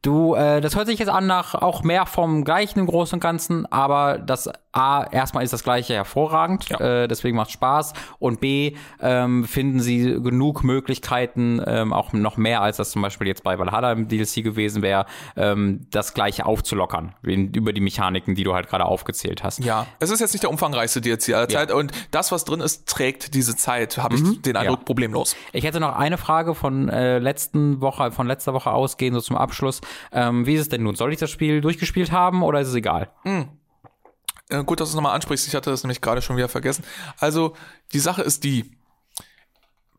Du, 0.02 0.34
äh, 0.34 0.62
das 0.62 0.76
hört 0.76 0.88
sich 0.88 0.98
jetzt 1.00 1.10
an 1.10 1.28
nach 1.28 1.54
auch 1.54 1.84
mehr 1.84 2.08
vom 2.08 2.44
Gleichen 2.44 2.80
im 2.80 2.88
Großen 2.88 3.18
und 3.18 3.20
Ganzen, 3.22 3.72
aber 3.72 4.18
das 4.18 4.50
A, 4.74 5.04
erstmal 5.04 5.44
ist 5.44 5.54
das 5.54 5.64
Gleiche 5.64 5.94
hervorragend, 5.94 6.70
Ja. 6.70 7.04
äh, 7.04 7.08
deswegen 7.08 7.38
macht 7.38 7.52
Spaß 7.52 7.94
und 8.20 8.40
B, 8.40 8.76
ähm, 9.00 9.44
finden 9.44 9.80
sie 9.80 10.20
genug 10.22 10.64
Möglichkeiten, 10.64 10.71
ähm, 10.80 11.94
auch 11.94 12.14
noch 12.14 12.38
mehr 12.38 12.62
als 12.62 12.78
das 12.78 12.92
zum 12.92 13.02
Beispiel 13.02 13.28
jetzt 13.28 13.44
bei 13.44 13.58
Valhalla 13.60 13.92
im 13.92 14.08
DLC 14.08 14.44
gewesen 14.44 14.82
wäre, 14.82 15.06
ähm, 15.36 15.88
das 15.92 16.14
gleiche 16.14 16.46
aufzulockern, 16.46 17.16
über 17.22 17.74
die 17.74 17.82
Mechaniken, 17.82 18.36
die 18.36 18.44
du 18.44 18.54
halt 18.54 18.68
gerade 18.68 18.86
aufgezählt 18.86 19.44
hast. 19.44 19.60
Ja, 19.60 19.88
es 20.00 20.10
ist 20.10 20.20
jetzt 20.20 20.34
nicht 20.34 20.44
der 20.44 20.50
umfangreichste 20.50 21.02
DLC 21.02 21.30
aller 21.34 21.50
Zeit 21.50 21.70
ja. 21.70 21.76
und 21.76 21.92
das, 22.12 22.32
was 22.32 22.46
drin 22.46 22.62
ist, 22.62 22.88
trägt 22.88 23.34
diese 23.34 23.56
Zeit, 23.56 23.98
habe 23.98 24.16
ich 24.16 24.22
mhm. 24.22 24.42
den 24.42 24.56
Eindruck, 24.56 24.80
ja. 24.80 24.86
problemlos. 24.86 25.36
Ich 25.54 25.64
hätte 25.64 25.80
noch 25.80 25.96
eine 25.96 26.18
Frage 26.18 26.56
von 26.56 26.90
äh, 26.90 27.20
letzten 27.20 27.82
Woche, 27.82 28.12
von 28.12 28.28
letzter 28.28 28.54
Woche 28.54 28.72
ausgehen, 28.72 29.14
so 29.14 29.22
zum 29.22 29.36
Abschluss. 29.36 29.82
Ähm, 30.12 30.46
wie 30.46 30.56
ist 30.56 30.62
es 30.62 30.70
denn 30.70 30.84
nun? 30.84 30.96
Soll 30.96 31.14
ich 31.14 31.20
das 31.20 31.30
Spiel 31.30 31.62
durchgespielt 31.62 32.12
haben 32.12 32.44
oder 32.44 32.62
ist 32.62 32.70
es 32.70 32.76
egal? 32.76 33.10
Mhm. 33.24 33.50
Gut, 34.66 34.82
dass 34.82 34.90
du 34.90 34.92
es 34.92 34.96
nochmal 34.96 35.16
ansprichst. 35.16 35.48
Ich 35.48 35.56
hatte 35.56 35.70
das 35.70 35.84
nämlich 35.84 36.02
gerade 36.02 36.22
schon 36.22 36.36
wieder 36.36 36.50
vergessen. 36.50 36.84
Also, 37.20 37.56
die 37.94 38.00
Sache 38.00 38.22
ist 38.22 38.44
die, 38.44 38.70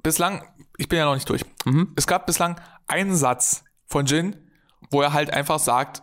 bislang, 0.02 0.44
ich 0.82 0.88
bin 0.88 0.98
ja 0.98 1.04
noch 1.04 1.14
nicht 1.14 1.28
durch. 1.28 1.44
Mhm. 1.64 1.92
Es 1.94 2.08
gab 2.08 2.26
bislang 2.26 2.60
einen 2.88 3.14
Satz 3.14 3.62
von 3.86 4.04
Jin, 4.04 4.36
wo 4.90 5.00
er 5.00 5.12
halt 5.12 5.32
einfach 5.32 5.60
sagt, 5.60 6.02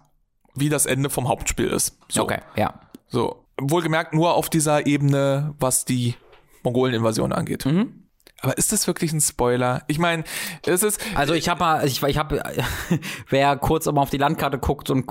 wie 0.56 0.70
das 0.70 0.86
Ende 0.86 1.10
vom 1.10 1.28
Hauptspiel 1.28 1.68
ist. 1.68 2.00
So. 2.08 2.24
Okay, 2.24 2.40
ja. 2.56 2.80
So. 3.08 3.46
Wohlgemerkt 3.60 4.14
nur 4.14 4.36
auf 4.36 4.50
dieser 4.50 4.88
Ebene, 4.88 5.54
was 5.60 5.84
die 5.84 6.16
Mongolen-Invasion 6.64 7.34
angeht. 7.34 7.66
Mhm. 7.66 7.99
Aber 8.42 8.58
ist 8.58 8.72
das 8.72 8.88
wirklich 8.88 9.12
ein 9.12 9.20
Spoiler? 9.20 9.84
Ich 9.88 10.00
meine, 10.00 10.24
es 10.66 10.84
ist. 10.84 11.00
Also 11.16 11.34
ich 11.34 11.50
habe 11.50 11.60
mal, 11.60 11.86
ich, 11.86 12.02
ich 12.02 12.18
habe, 12.18 12.42
wer 13.30 13.58
kurz 13.58 13.86
immer 13.86 14.02
auf 14.02 14.10
die 14.10 14.18
Landkarte 14.18 14.60
guckt 14.60 14.90
und 14.90 15.06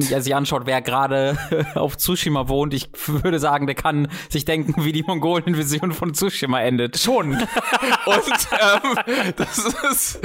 sich 0.00 0.34
anschaut, 0.34 0.62
wer 0.64 0.80
gerade 0.80 1.36
auf 1.74 1.96
Tsushima 1.96 2.48
wohnt, 2.48 2.72
ich 2.72 2.90
würde 3.06 3.38
sagen, 3.38 3.66
der 3.66 3.74
kann 3.74 4.08
sich 4.30 4.44
denken, 4.44 4.84
wie 4.84 4.92
die 4.92 5.02
Mongolen-Vision 5.02 5.92
von 5.92 6.14
Tsushima 6.14 6.60
endet. 6.60 6.98
Schon. 6.98 7.32
und 8.06 8.48
ähm, 9.06 9.34
das 9.36 9.58
ist. 9.58 10.20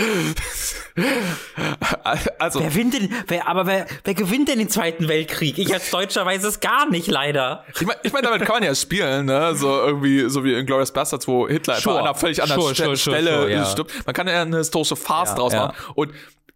Also. 2.39 2.59
Wer 2.61 2.69
gewinnt 2.69 2.93
denn, 2.93 3.13
wer, 3.27 3.47
aber 3.47 3.65
wer, 3.67 3.85
wer 4.03 4.13
gewinnt 4.13 4.47
denn 4.47 4.59
den 4.59 4.69
Zweiten 4.69 5.07
Weltkrieg? 5.09 5.57
Ich 5.57 5.73
als 5.73 5.89
Deutscher 5.89 6.25
weiß 6.25 6.43
es 6.43 6.61
gar 6.61 6.89
nicht, 6.89 7.07
leider. 7.07 7.65
Ich 7.75 7.85
meine, 7.85 7.99
ich 8.03 8.13
mein, 8.13 8.23
damit 8.23 8.41
kann 8.43 8.55
man 8.55 8.63
ja 8.63 8.75
spielen, 8.75 9.25
ne? 9.25 9.55
So 9.55 9.69
irgendwie, 9.69 10.29
so 10.29 10.43
wie 10.45 10.53
in 10.53 10.65
Glorious 10.65 10.93
Bastards, 10.93 11.27
wo 11.27 11.47
Hitler 11.47 11.75
sure. 11.75 11.97
einfach 11.97 12.09
einer 12.09 12.15
völlig 12.17 12.44
anderen 12.51 12.61
sure, 12.61 12.75
Ste 12.75 12.83
sure, 12.83 12.97
Stelle 12.97 13.51
ja. 13.51 13.65
stirbt. 13.65 14.05
Man 14.05 14.13
kann 14.13 14.27
ja 14.27 14.41
eine 14.41 14.57
historische 14.57 14.95
Farce 14.95 15.29
ja, 15.29 15.35
draus 15.35 15.53
machen. 15.53 15.75
Und 15.95 16.11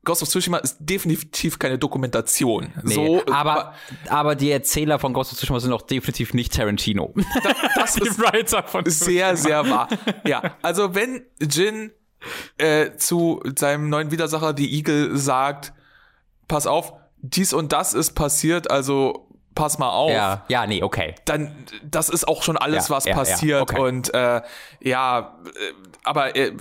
Ghost 0.05 0.23
of 0.23 0.29
Tsushima 0.29 0.57
ist 0.57 0.77
definitiv 0.79 1.59
keine 1.59 1.77
Dokumentation. 1.77 2.73
Nee, 2.83 2.93
so, 2.93 3.21
aber, 3.31 3.73
aber 4.07 4.35
die 4.35 4.49
Erzähler 4.49 4.97
von 4.97 5.13
Ghost 5.13 5.33
of 5.33 5.37
Tsushima 5.37 5.59
sind 5.59 5.73
auch 5.73 5.81
definitiv 5.81 6.33
nicht 6.33 6.53
Tarantino. 6.53 7.13
Da, 7.43 7.53
das 7.75 7.97
ist 7.97 8.17
Writer 8.19 8.63
von 8.63 8.83
sehr, 8.85 9.35
sehr 9.35 9.69
wahr. 9.69 9.89
Ja, 10.25 10.55
also 10.61 10.95
wenn 10.95 11.25
Jin 11.41 11.91
äh, 12.57 12.95
zu 12.95 13.41
seinem 13.57 13.89
neuen 13.89 14.11
Widersacher, 14.11 14.53
die 14.53 14.73
Eagle, 14.73 15.17
sagt, 15.17 15.73
pass 16.47 16.65
auf, 16.65 16.93
dies 17.17 17.53
und 17.53 17.73
das 17.73 17.93
ist 17.93 18.11
passiert, 18.11 18.71
also 18.71 19.28
pass 19.59 19.77
mal 19.77 19.89
auf. 19.89 20.11
Ja, 20.11 20.43
ja, 20.47 20.65
nee, 20.65 20.81
okay. 20.81 21.15
Dann, 21.25 21.65
das 21.83 22.09
ist 22.09 22.27
auch 22.27 22.43
schon 22.43 22.57
alles, 22.57 22.87
ja, 22.87 22.95
was 22.95 23.05
ja, 23.05 23.13
passiert. 23.13 23.41
Ja, 23.41 23.61
okay. 23.61 23.79
Und 23.79 24.13
äh, 24.13 24.41
ja, 24.79 25.37
äh, 25.45 25.73
aber 26.03 26.35
äh, 26.35 26.53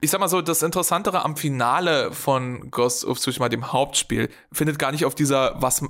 ich 0.00 0.10
sag 0.10 0.20
mal 0.20 0.28
so, 0.28 0.40
das 0.40 0.62
Interessantere 0.62 1.24
am 1.24 1.36
Finale 1.36 2.12
von 2.12 2.70
Ghost 2.70 3.04
of 3.04 3.18
Tsushima, 3.18 3.48
dem 3.48 3.72
Hauptspiel, 3.72 4.28
findet 4.52 4.78
gar 4.78 4.92
nicht 4.92 5.04
auf 5.04 5.16
dieser, 5.16 5.56
was 5.60 5.82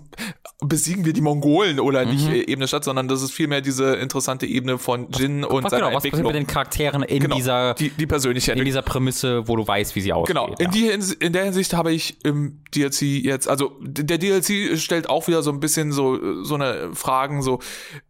besiegen 0.61 1.05
wir 1.05 1.13
die 1.13 1.21
Mongolen 1.21 1.79
oder 1.79 2.07
mhm. 2.07 2.13
nicht 2.13 2.49
Ebene 2.49 2.67
statt, 2.67 2.85
sondern 2.85 3.07
das 3.07 3.21
ist 3.21 3.33
vielmehr 3.33 3.61
diese 3.61 3.97
interessante 3.97 4.47
Ebene 4.47 4.79
von 4.79 5.11
Jin 5.11 5.43
was, 5.43 5.51
und 5.51 5.65
was, 5.65 5.73
genau, 5.73 5.93
was 5.93 6.05
passiert 6.05 6.27
mit 6.27 6.35
den 6.35 6.47
Charakteren 6.47 7.03
in 7.03 7.21
genau, 7.21 7.37
dieser 7.37 7.75
die, 7.75 7.91
die 7.91 8.07
persönliche 8.07 8.53
in 8.53 8.65
dieser 8.65 8.81
Prämisse, 8.81 9.47
wo 9.47 9.57
du 9.57 9.69
weißt, 9.69 9.95
wie 9.95 10.01
sie 10.01 10.13
aussieht. 10.15 10.35
Genau. 10.35 10.55
In, 10.59 10.71
die, 10.71 10.87
in 10.87 11.35
der 11.35 11.45
Hinsicht 11.45 11.75
habe 11.75 11.93
ich 11.93 12.25
im 12.25 12.63
DLC 12.75 13.03
jetzt, 13.03 13.47
also 13.47 13.77
der 13.81 14.17
DLC 14.17 14.79
stellt 14.79 15.11
auch 15.11 15.29
wieder 15.29 15.43
so 15.43 15.51
ein 15.51 15.61
bisschen 15.61 15.93
so 15.93 16.43
so 16.45 16.55
eine 16.55 16.95
Fragen, 16.95 17.43
so 17.43 17.61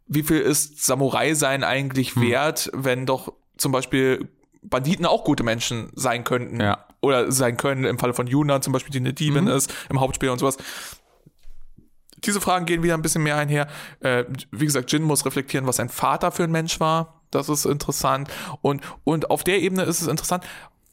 wie 0.07 0.23
viel 0.23 0.39
ist 0.39 0.85
Samurai 0.85 1.35
sein 1.35 1.65
eigentlich 1.65 2.15
hm. 2.15 2.23
wert, 2.23 2.71
wenn 2.73 3.05
doch 3.05 3.33
zum 3.57 3.73
Beispiel 3.73 4.29
Banditen 4.63 5.07
auch 5.07 5.25
gute 5.25 5.43
Menschen 5.43 5.91
sein 5.95 6.25
könnten. 6.25 6.61
Ja. 6.61 6.85
Oder 7.01 7.31
sein 7.31 7.57
können, 7.57 7.85
im 7.85 7.99
Falle 7.99 8.15
von 8.15 8.27
Yuna 8.27 8.61
zum 8.61 8.73
Beispiel, 8.73 8.91
die 8.91 8.99
eine 8.99 9.15
Diebin 9.15 9.45
mhm. 9.45 9.51
ist, 9.51 9.73
im 9.89 10.01
Hauptspiel 10.01 10.31
und 10.31 10.39
sowas. 10.39 10.57
Diese 12.25 12.41
Fragen 12.41 12.67
gehen 12.67 12.83
wieder 12.83 12.95
ein 12.95 13.03
bisschen 13.03 13.23
mehr 13.23 13.37
einher. 13.37 13.69
Äh, 14.01 14.25
wie 14.51 14.65
gesagt, 14.65 14.91
Jin 14.91 15.05
muss 15.05 15.25
reflektieren, 15.25 15.67
was 15.67 15.77
sein 15.77 15.89
Vater 15.89 16.33
für 16.33 16.45
ein 16.45 16.51
Mensch 16.51 16.81
war. 16.81 17.23
Das 17.31 17.49
ist 17.49 17.67
interessant. 17.67 18.29
Und, 18.63 18.83
und 19.05 19.31
auf 19.31 19.45
der 19.45 19.61
Ebene 19.61 19.83
ist 19.83 20.01
es 20.01 20.09
interessant, 20.09 20.45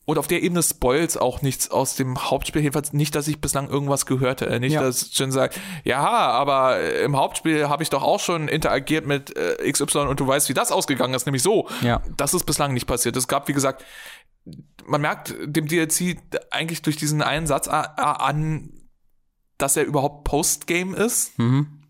und 0.06 0.20
auf 0.20 0.28
der 0.28 0.44
Ebene 0.44 0.62
spoils 0.62 1.18
auch 1.18 1.42
nichts 1.42 1.72
aus 1.72 1.96
dem 1.96 2.30
Hauptspiel. 2.30 2.62
Jedenfalls 2.62 2.94
nicht, 2.94 3.16
dass 3.16 3.28
ich 3.28 3.42
bislang 3.42 3.70
irgendwas 3.70 4.06
gehört 4.06 4.42
hätte. 4.42 4.60
Nicht, 4.60 4.74
ja. 4.74 4.82
dass 4.82 5.18
Jin 5.18 5.32
sagt, 5.32 5.60
ja, 5.84 6.00
aber 6.00 6.80
im 7.02 7.18
Hauptspiel 7.18 7.68
habe 7.70 7.82
ich 7.82 7.90
doch 7.90 8.04
auch 8.04 8.20
schon 8.20 8.48
interagiert 8.48 9.08
mit 9.08 9.36
äh, 9.36 9.72
XY 9.72 10.00
und 10.00 10.20
du 10.20 10.28
weißt, 10.28 10.48
wie 10.50 10.54
das 10.54 10.72
ausgegangen 10.72 11.16
ist, 11.16 11.26
nämlich 11.26 11.42
so. 11.42 11.68
Ja. 11.82 12.02
Das 12.18 12.36
ist 12.36 12.46
bislang 12.46 12.74
nicht 12.74 12.86
passiert. 12.86 13.18
Es 13.18 13.28
gab, 13.28 13.48
wie 13.48 13.54
gesagt, 13.54 13.84
man 14.86 15.02
merkt 15.02 15.34
dem 15.44 15.68
DLC 15.68 16.18
eigentlich 16.52 16.84
durch 16.84 16.98
diesen 16.98 17.24
einen 17.24 17.48
Satz 17.48 17.68
an, 17.68 18.70
dass 19.58 19.76
er 19.76 19.86
überhaupt 19.86 20.24
Postgame 20.24 20.96
ist. 20.96 21.38
Mhm. 21.40 21.82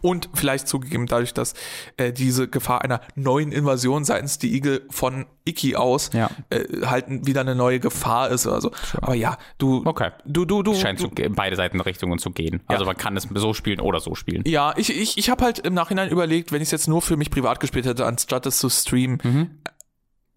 Und 0.00 0.28
vielleicht 0.34 0.68
zugegeben 0.68 1.06
dadurch, 1.06 1.34
dass 1.34 1.54
äh, 1.96 2.12
diese 2.12 2.48
Gefahr 2.48 2.82
einer 2.82 3.00
neuen 3.14 3.52
Invasion 3.52 4.04
seitens 4.04 4.38
die 4.38 4.54
Igel 4.54 4.82
von 4.90 5.26
Iki 5.44 5.76
aus 5.76 6.10
ja. 6.12 6.30
äh, 6.50 6.86
halt 6.86 7.06
wieder 7.08 7.40
eine 7.40 7.54
neue 7.54 7.80
Gefahr 7.80 8.30
ist 8.30 8.46
oder 8.46 8.60
so. 8.60 8.70
Sure. 8.70 9.02
Aber 9.02 9.14
ja, 9.14 9.36
du, 9.58 9.82
okay. 9.84 10.10
du, 10.24 10.44
du, 10.44 10.62
du, 10.62 10.74
scheint 10.74 11.00
du, 11.00 11.08
zu, 11.08 11.22
in 11.22 11.34
beide 11.34 11.56
Seitenrichtungen 11.56 12.18
zu 12.18 12.30
gehen. 12.30 12.60
Ja. 12.68 12.76
Also 12.76 12.84
man 12.84 12.96
kann 12.96 13.16
es 13.16 13.28
so 13.34 13.54
spielen 13.54 13.80
oder 13.80 14.00
so 14.00 14.14
spielen. 14.14 14.42
Ja, 14.46 14.74
ich, 14.76 14.90
ich, 14.90 15.18
ich 15.18 15.30
habe 15.30 15.44
halt 15.44 15.58
im 15.60 15.74
Nachhinein 15.74 16.08
überlegt, 16.08 16.52
wenn 16.52 16.62
ich 16.62 16.68
es 16.68 16.72
jetzt 16.72 16.88
nur 16.88 17.02
für 17.02 17.16
mich 17.16 17.30
privat 17.30 17.60
gespielt 17.60 17.86
hätte, 17.86 18.06
anstatt 18.06 18.46
es 18.46 18.58
zu 18.58 18.68
streamen 18.68 19.18
mhm. 19.22 19.50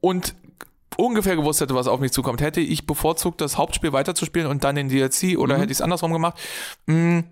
und 0.02 0.36
ungefähr 0.98 1.36
gewusst 1.36 1.62
hätte, 1.62 1.76
was 1.76 1.88
auf 1.88 2.00
mich 2.00 2.12
zukommt, 2.12 2.42
hätte 2.42 2.62
ich 2.62 2.86
bevorzugt, 2.86 3.42
das 3.42 3.58
Hauptspiel 3.58 3.94
weiterzuspielen 3.94 4.48
und 4.48 4.64
dann 4.64 4.76
den 4.76 4.90
DLC 4.90 5.38
oder 5.38 5.56
mhm. 5.56 5.62
hätte 5.62 5.72
ich 5.72 5.78
es 5.78 5.82
andersrum 5.82 6.14
gemacht. 6.14 6.38
Mh, 6.86 6.96
mm, 6.96 7.24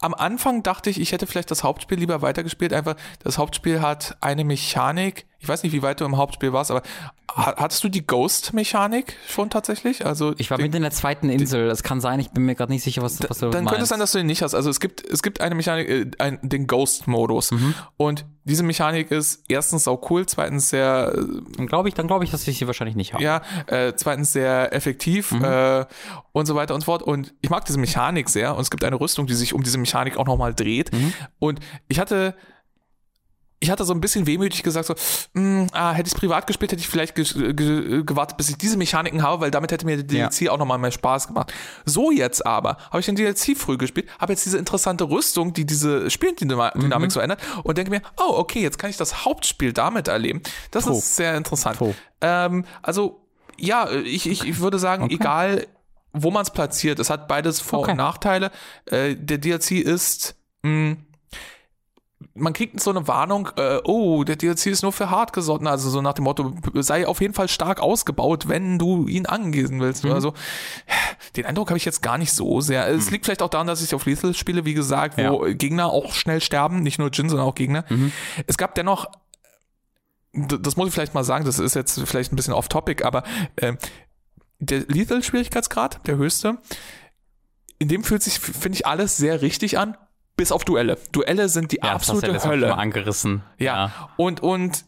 am 0.00 0.14
Anfang 0.14 0.62
dachte 0.62 0.90
ich, 0.90 1.00
ich 1.00 1.12
hätte 1.12 1.26
vielleicht 1.26 1.50
das 1.50 1.64
Hauptspiel 1.64 1.98
lieber 1.98 2.22
weitergespielt. 2.22 2.72
Einfach, 2.72 2.96
das 3.22 3.38
Hauptspiel 3.38 3.80
hat 3.80 4.16
eine 4.20 4.44
Mechanik. 4.44 5.26
Ich 5.40 5.48
weiß 5.48 5.62
nicht, 5.62 5.72
wie 5.72 5.82
weit 5.82 6.00
du 6.00 6.04
im 6.04 6.16
Hauptspiel 6.16 6.52
warst, 6.52 6.72
aber 6.72 6.82
hattest 7.32 7.84
du 7.84 7.88
die 7.88 8.04
Ghost-Mechanik 8.04 9.14
schon 9.28 9.50
tatsächlich? 9.50 10.04
Also 10.04 10.34
ich 10.36 10.50
war 10.50 10.58
mit 10.58 10.74
in 10.74 10.82
der 10.82 10.90
zweiten 10.90 11.30
Insel. 11.30 11.68
Das 11.68 11.84
kann 11.84 12.00
sein. 12.00 12.18
Ich 12.18 12.30
bin 12.30 12.44
mir 12.44 12.56
gerade 12.56 12.72
nicht 12.72 12.82
sicher, 12.82 13.02
was, 13.02 13.20
was 13.28 13.38
du 13.38 13.50
Dann 13.50 13.64
meinst. 13.64 13.70
könnte 13.70 13.82
es 13.84 13.88
sein, 13.88 14.00
dass 14.00 14.12
du 14.12 14.18
den 14.18 14.26
nicht 14.26 14.42
hast. 14.42 14.54
Also 14.54 14.68
es 14.68 14.80
gibt 14.80 15.06
es 15.06 15.22
gibt 15.22 15.40
eine 15.40 15.54
Mechanik, 15.54 15.88
äh, 15.88 16.10
ein, 16.18 16.40
den 16.42 16.66
Ghost-Modus 16.66 17.52
mhm. 17.52 17.74
und 17.96 18.26
diese 18.48 18.64
Mechanik 18.64 19.10
ist 19.10 19.44
erstens 19.48 19.86
auch 19.86 20.10
cool, 20.10 20.26
zweitens 20.26 20.70
sehr. 20.70 21.12
Dann 21.56 21.66
glaube 21.66 21.88
ich, 21.88 21.94
dann 21.94 22.08
glaube 22.08 22.24
ich, 22.24 22.30
dass 22.30 22.48
ich 22.48 22.58
sie 22.58 22.66
wahrscheinlich 22.66 22.96
nicht 22.96 23.12
habe. 23.12 23.22
Ja, 23.22 23.42
äh, 23.66 23.92
zweitens 23.94 24.32
sehr 24.32 24.72
effektiv 24.72 25.32
mhm. 25.32 25.44
äh, 25.44 25.86
und 26.32 26.46
so 26.46 26.54
weiter 26.54 26.74
und 26.74 26.80
so 26.80 26.86
fort. 26.86 27.02
Und 27.02 27.34
ich 27.42 27.50
mag 27.50 27.64
diese 27.66 27.78
Mechanik 27.78 28.28
sehr. 28.28 28.54
Und 28.56 28.62
es 28.62 28.70
gibt 28.70 28.82
eine 28.84 28.98
Rüstung, 28.98 29.26
die 29.26 29.34
sich 29.34 29.52
um 29.54 29.62
diese 29.62 29.78
Mechanik 29.78 30.16
auch 30.16 30.26
nochmal 30.26 30.54
dreht. 30.54 30.92
Mhm. 30.92 31.12
Und 31.38 31.60
ich 31.88 32.00
hatte 32.00 32.34
ich 33.60 33.70
hatte 33.70 33.84
so 33.84 33.92
ein 33.92 34.00
bisschen 34.00 34.26
wehmütig 34.26 34.62
gesagt, 34.62 34.86
so, 34.86 34.94
mh, 35.32 35.60
hm, 35.60 35.66
ah, 35.72 35.92
hätte 35.92 36.06
ich 36.06 36.14
es 36.14 36.18
privat 36.18 36.46
gespielt, 36.46 36.72
hätte 36.72 36.80
ich 36.80 36.88
vielleicht 36.88 37.14
ge 37.14 37.24
ge 37.54 38.04
gewartet, 38.04 38.36
bis 38.36 38.48
ich 38.48 38.56
diese 38.56 38.76
Mechaniken 38.76 39.22
habe, 39.22 39.42
weil 39.42 39.50
damit 39.50 39.72
hätte 39.72 39.84
mir 39.84 39.96
der 39.96 40.04
DLC 40.04 40.42
ja. 40.42 40.52
auch 40.52 40.58
nochmal 40.58 40.78
mehr 40.78 40.92
Spaß 40.92 41.28
gemacht. 41.28 41.52
So 41.84 42.10
jetzt 42.10 42.46
aber, 42.46 42.76
habe 42.90 43.00
ich 43.00 43.06
den 43.06 43.16
DLC 43.16 43.56
früh 43.56 43.76
gespielt, 43.76 44.08
habe 44.18 44.32
jetzt 44.32 44.44
diese 44.44 44.58
interessante 44.58 45.04
Rüstung, 45.04 45.52
die 45.52 45.64
diese 45.64 46.10
Spieldynamik 46.10 46.76
mhm. 46.76 47.10
so 47.10 47.20
ändert 47.20 47.40
und 47.64 47.78
denke 47.78 47.90
mir, 47.90 48.02
oh, 48.16 48.34
okay, 48.36 48.60
jetzt 48.60 48.78
kann 48.78 48.90
ich 48.90 48.96
das 48.96 49.24
Hauptspiel 49.24 49.72
damit 49.72 50.08
erleben. 50.08 50.42
Das 50.70 50.84
Puh. 50.84 50.92
ist 50.92 51.16
sehr 51.16 51.36
interessant. 51.36 51.78
Ähm, 52.20 52.64
also, 52.82 53.26
ja, 53.58 53.90
ich, 53.90 54.28
ich, 54.28 54.46
ich 54.46 54.60
würde 54.60 54.78
sagen, 54.78 55.04
okay. 55.04 55.14
egal 55.14 55.66
wo 56.12 56.30
man 56.30 56.42
es 56.42 56.50
platziert, 56.50 56.98
es 56.98 57.10
hat 57.10 57.28
beides 57.28 57.60
Vor- 57.60 57.80
okay. 57.80 57.92
und 57.92 57.98
Nachteile. 57.98 58.50
Äh, 58.86 59.14
der 59.14 59.38
DLC 59.38 59.72
ist, 59.72 60.36
mh, 60.62 60.70
hm, 60.70 60.96
man 62.34 62.52
kriegt 62.52 62.80
so 62.80 62.90
eine 62.90 63.06
Warnung, 63.06 63.50
äh, 63.56 63.78
oh, 63.84 64.24
der 64.24 64.36
DLC 64.36 64.66
ist 64.66 64.82
nur 64.82 64.92
für 64.92 65.10
Hartgesotten, 65.10 65.66
also 65.66 65.88
so 65.90 66.02
nach 66.02 66.14
dem 66.14 66.24
Motto, 66.24 66.52
sei 66.74 67.06
auf 67.06 67.20
jeden 67.20 67.34
Fall 67.34 67.48
stark 67.48 67.80
ausgebaut, 67.80 68.48
wenn 68.48 68.78
du 68.78 69.06
ihn 69.06 69.26
angehen 69.26 69.80
willst. 69.80 70.04
Mhm. 70.04 70.12
Also 70.12 70.34
den 71.36 71.46
Eindruck 71.46 71.68
habe 71.70 71.78
ich 71.78 71.84
jetzt 71.84 72.02
gar 72.02 72.18
nicht 72.18 72.32
so 72.32 72.60
sehr. 72.60 72.88
Mhm. 72.88 72.98
Es 72.98 73.10
liegt 73.10 73.24
vielleicht 73.24 73.42
auch 73.42 73.50
daran, 73.50 73.66
dass 73.66 73.82
ich 73.82 73.94
auf 73.94 74.06
Lethal 74.06 74.34
spiele, 74.34 74.64
wie 74.64 74.74
gesagt, 74.74 75.18
wo 75.18 75.46
ja. 75.46 75.52
Gegner 75.52 75.86
auch 75.86 76.12
schnell 76.12 76.40
sterben, 76.40 76.82
nicht 76.82 76.98
nur 76.98 77.10
Jin, 77.10 77.28
sondern 77.28 77.46
auch 77.46 77.54
Gegner. 77.54 77.84
Mhm. 77.88 78.12
Es 78.46 78.58
gab 78.58 78.74
dennoch 78.74 79.06
das 80.32 80.76
muss 80.76 80.88
ich 80.88 80.94
vielleicht 80.94 81.14
mal 81.14 81.24
sagen, 81.24 81.46
das 81.46 81.58
ist 81.58 81.74
jetzt 81.74 82.00
vielleicht 82.04 82.32
ein 82.32 82.36
bisschen 82.36 82.52
off-topic, 82.52 83.02
aber 83.02 83.24
äh, 83.56 83.74
der 84.58 84.80
Lethal-Schwierigkeitsgrad, 84.80 86.06
der 86.06 86.16
höchste, 86.16 86.58
in 87.78 87.88
dem 87.88 88.04
fühlt 88.04 88.22
sich, 88.22 88.38
finde 88.38 88.76
ich, 88.76 88.86
alles 88.86 89.16
sehr 89.16 89.40
richtig 89.40 89.78
an, 89.78 89.96
bis 90.38 90.52
auf 90.52 90.64
Duelle. 90.64 90.96
Duelle 91.12 91.50
sind 91.50 91.72
die 91.72 91.80
ja, 91.82 91.92
absolute 91.92 92.32
das 92.32 92.46
Hölle. 92.46 92.68
Mal 92.68 92.74
angerissen. 92.76 93.42
Ja. 93.58 93.64
ja. 93.86 94.10
Und, 94.16 94.40
und 94.40 94.84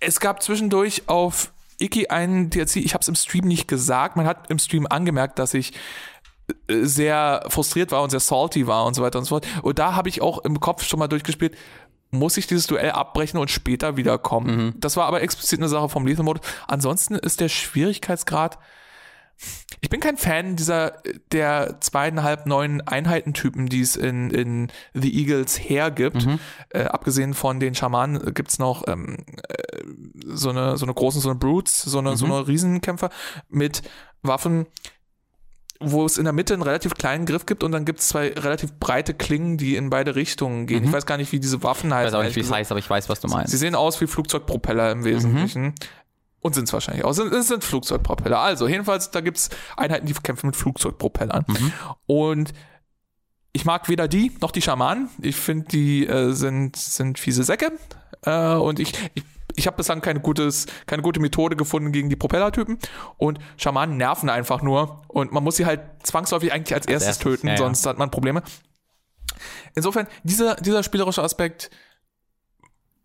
es 0.00 0.20
gab 0.20 0.42
zwischendurch 0.42 1.04
auf 1.06 1.52
Iki 1.80 2.08
einen 2.08 2.50
DLC, 2.50 2.76
ich 2.76 2.92
habe 2.92 3.02
es 3.02 3.08
im 3.08 3.14
Stream 3.14 3.46
nicht 3.46 3.68
gesagt, 3.68 4.16
man 4.16 4.26
hat 4.26 4.50
im 4.50 4.58
Stream 4.58 4.86
angemerkt, 4.86 5.38
dass 5.38 5.54
ich 5.54 5.72
äh, 6.68 6.84
sehr 6.84 7.44
frustriert 7.48 7.92
war 7.92 8.02
und 8.02 8.10
sehr 8.10 8.20
salty 8.20 8.66
war 8.66 8.84
und 8.84 8.94
so 8.94 9.02
weiter 9.02 9.18
und 9.18 9.24
so 9.24 9.36
fort. 9.36 9.46
Und 9.62 9.78
da 9.78 9.94
habe 9.94 10.08
ich 10.08 10.20
auch 10.20 10.38
im 10.44 10.60
Kopf 10.60 10.82
schon 10.84 10.98
mal 10.98 11.08
durchgespielt, 11.08 11.56
muss 12.10 12.36
ich 12.36 12.46
dieses 12.46 12.66
Duell 12.66 12.90
abbrechen 12.90 13.38
und 13.38 13.50
später 13.50 13.96
wiederkommen. 13.96 14.56
Mhm. 14.56 14.74
Das 14.78 14.96
war 14.96 15.06
aber 15.06 15.22
explizit 15.22 15.60
eine 15.60 15.68
Sache 15.68 15.88
vom 15.88 16.06
Lethal 16.06 16.24
Mode. 16.24 16.40
Ansonsten 16.66 17.14
ist 17.14 17.40
der 17.40 17.48
Schwierigkeitsgrad 17.48 18.58
ich 19.80 19.90
bin 19.90 20.00
kein 20.00 20.16
Fan 20.16 20.56
dieser 20.56 21.00
der 21.32 21.76
zweieinhalb 21.80 22.46
neuen 22.46 22.80
Einheitentypen, 22.80 23.66
die 23.68 23.80
es 23.80 23.94
in, 23.96 24.30
in 24.30 24.68
The 24.94 25.16
Eagles 25.16 25.58
Heer 25.58 25.90
gibt. 25.90 26.26
Mhm. 26.26 26.40
Äh, 26.70 26.84
abgesehen 26.84 27.34
von 27.34 27.60
den 27.60 27.74
Schamanen 27.74 28.34
gibt's 28.34 28.58
noch 28.58 28.86
ähm, 28.88 29.18
äh, 29.48 29.82
so 30.26 30.50
eine 30.50 30.76
so 30.76 30.84
eine 30.84 30.94
großen, 30.94 31.20
so 31.20 31.30
eine 31.30 31.38
Brutes, 31.38 31.82
so 31.82 31.98
eine, 31.98 32.16
so 32.16 32.26
Mhm. 32.26 32.32
eine 32.32 32.48
Riesenkämpfer 32.48 33.10
mit 33.48 33.82
Waffen, 34.22 34.66
wo 35.80 36.04
es 36.04 36.18
in 36.18 36.24
der 36.24 36.32
Mitte 36.32 36.54
einen 36.54 36.64
relativ 36.64 36.94
kleinen 36.94 37.24
Griff 37.24 37.46
gibt 37.46 37.62
und 37.62 37.70
dann 37.70 37.84
gibt's 37.84 38.08
zwei 38.08 38.30
relativ 38.32 38.72
breite 38.80 39.14
Klingen, 39.14 39.58
die 39.58 39.76
in 39.76 39.90
beide 39.90 40.16
Richtungen 40.16 40.66
gehen. 40.66 40.82
Ich 40.82 40.90
weiß 40.92 41.06
gar 41.06 41.18
nicht, 41.18 41.30
wie 41.30 41.38
diese 41.38 41.62
Waffen 41.62 41.90
Mhm. 41.90 41.92
Ich 41.92 41.96
heißen. 41.98 42.12
weiß 42.14 42.18
auch 42.20 42.24
nicht, 42.24 42.34
wie 42.36 42.40
es 42.40 42.50
heißt, 42.50 42.72
aber 42.72 42.80
ich 42.80 42.90
weiß, 42.90 43.08
was 43.08 43.20
du 43.20 43.28
meinst. 43.28 43.52
Sie 43.52 43.58
sehen 43.58 43.76
aus 43.76 44.00
wie 44.00 44.08
Flugzeugpropeller 44.08 44.90
im 44.90 45.04
Wesentlichen. 45.04 45.74
Und 46.40 46.54
sind 46.54 46.64
es 46.64 46.72
wahrscheinlich 46.72 47.04
auch. 47.04 47.10
Es 47.10 47.48
sind 47.48 47.64
Flugzeugpropeller. 47.64 48.38
Also, 48.38 48.68
jedenfalls, 48.68 49.10
da 49.10 49.20
gibt's 49.20 49.50
Einheiten, 49.76 50.06
die 50.06 50.14
kämpfen 50.14 50.46
mit 50.46 50.56
Flugzeugpropellern. 50.56 51.44
Mhm. 51.48 51.72
Und 52.06 52.52
ich 53.52 53.64
mag 53.64 53.88
weder 53.88 54.06
die 54.06 54.32
noch 54.40 54.52
die 54.52 54.62
Schamanen. 54.62 55.08
Ich 55.20 55.36
finde, 55.36 55.66
die 55.68 56.06
äh, 56.06 56.32
sind, 56.32 56.76
sind 56.76 57.18
fiese 57.18 57.42
Säcke. 57.42 57.72
Äh, 58.22 58.54
und 58.54 58.78
ich, 58.78 58.92
ich, 59.14 59.24
ich 59.56 59.66
habe 59.66 59.76
bislang 59.76 60.00
keine, 60.00 60.20
gutes, 60.20 60.66
keine 60.86 61.02
gute 61.02 61.18
Methode 61.18 61.56
gefunden 61.56 61.90
gegen 61.90 62.08
die 62.08 62.16
Propellertypen. 62.16 62.78
Und 63.16 63.40
Schamanen 63.56 63.96
nerven 63.96 64.30
einfach 64.30 64.62
nur. 64.62 65.02
Und 65.08 65.32
man 65.32 65.42
muss 65.42 65.56
sie 65.56 65.66
halt 65.66 65.80
zwangsläufig 66.04 66.52
eigentlich 66.52 66.74
als 66.74 66.86
erstes 66.86 67.08
erstes, 67.08 67.24
töten, 67.24 67.48
ja, 67.48 67.54
ja. 67.54 67.58
sonst 67.58 67.84
hat 67.84 67.98
man 67.98 68.12
Probleme. 68.12 68.42
Insofern, 69.74 70.06
dieser, 70.22 70.54
dieser 70.56 70.82
spielerische 70.82 71.22
Aspekt 71.22 71.70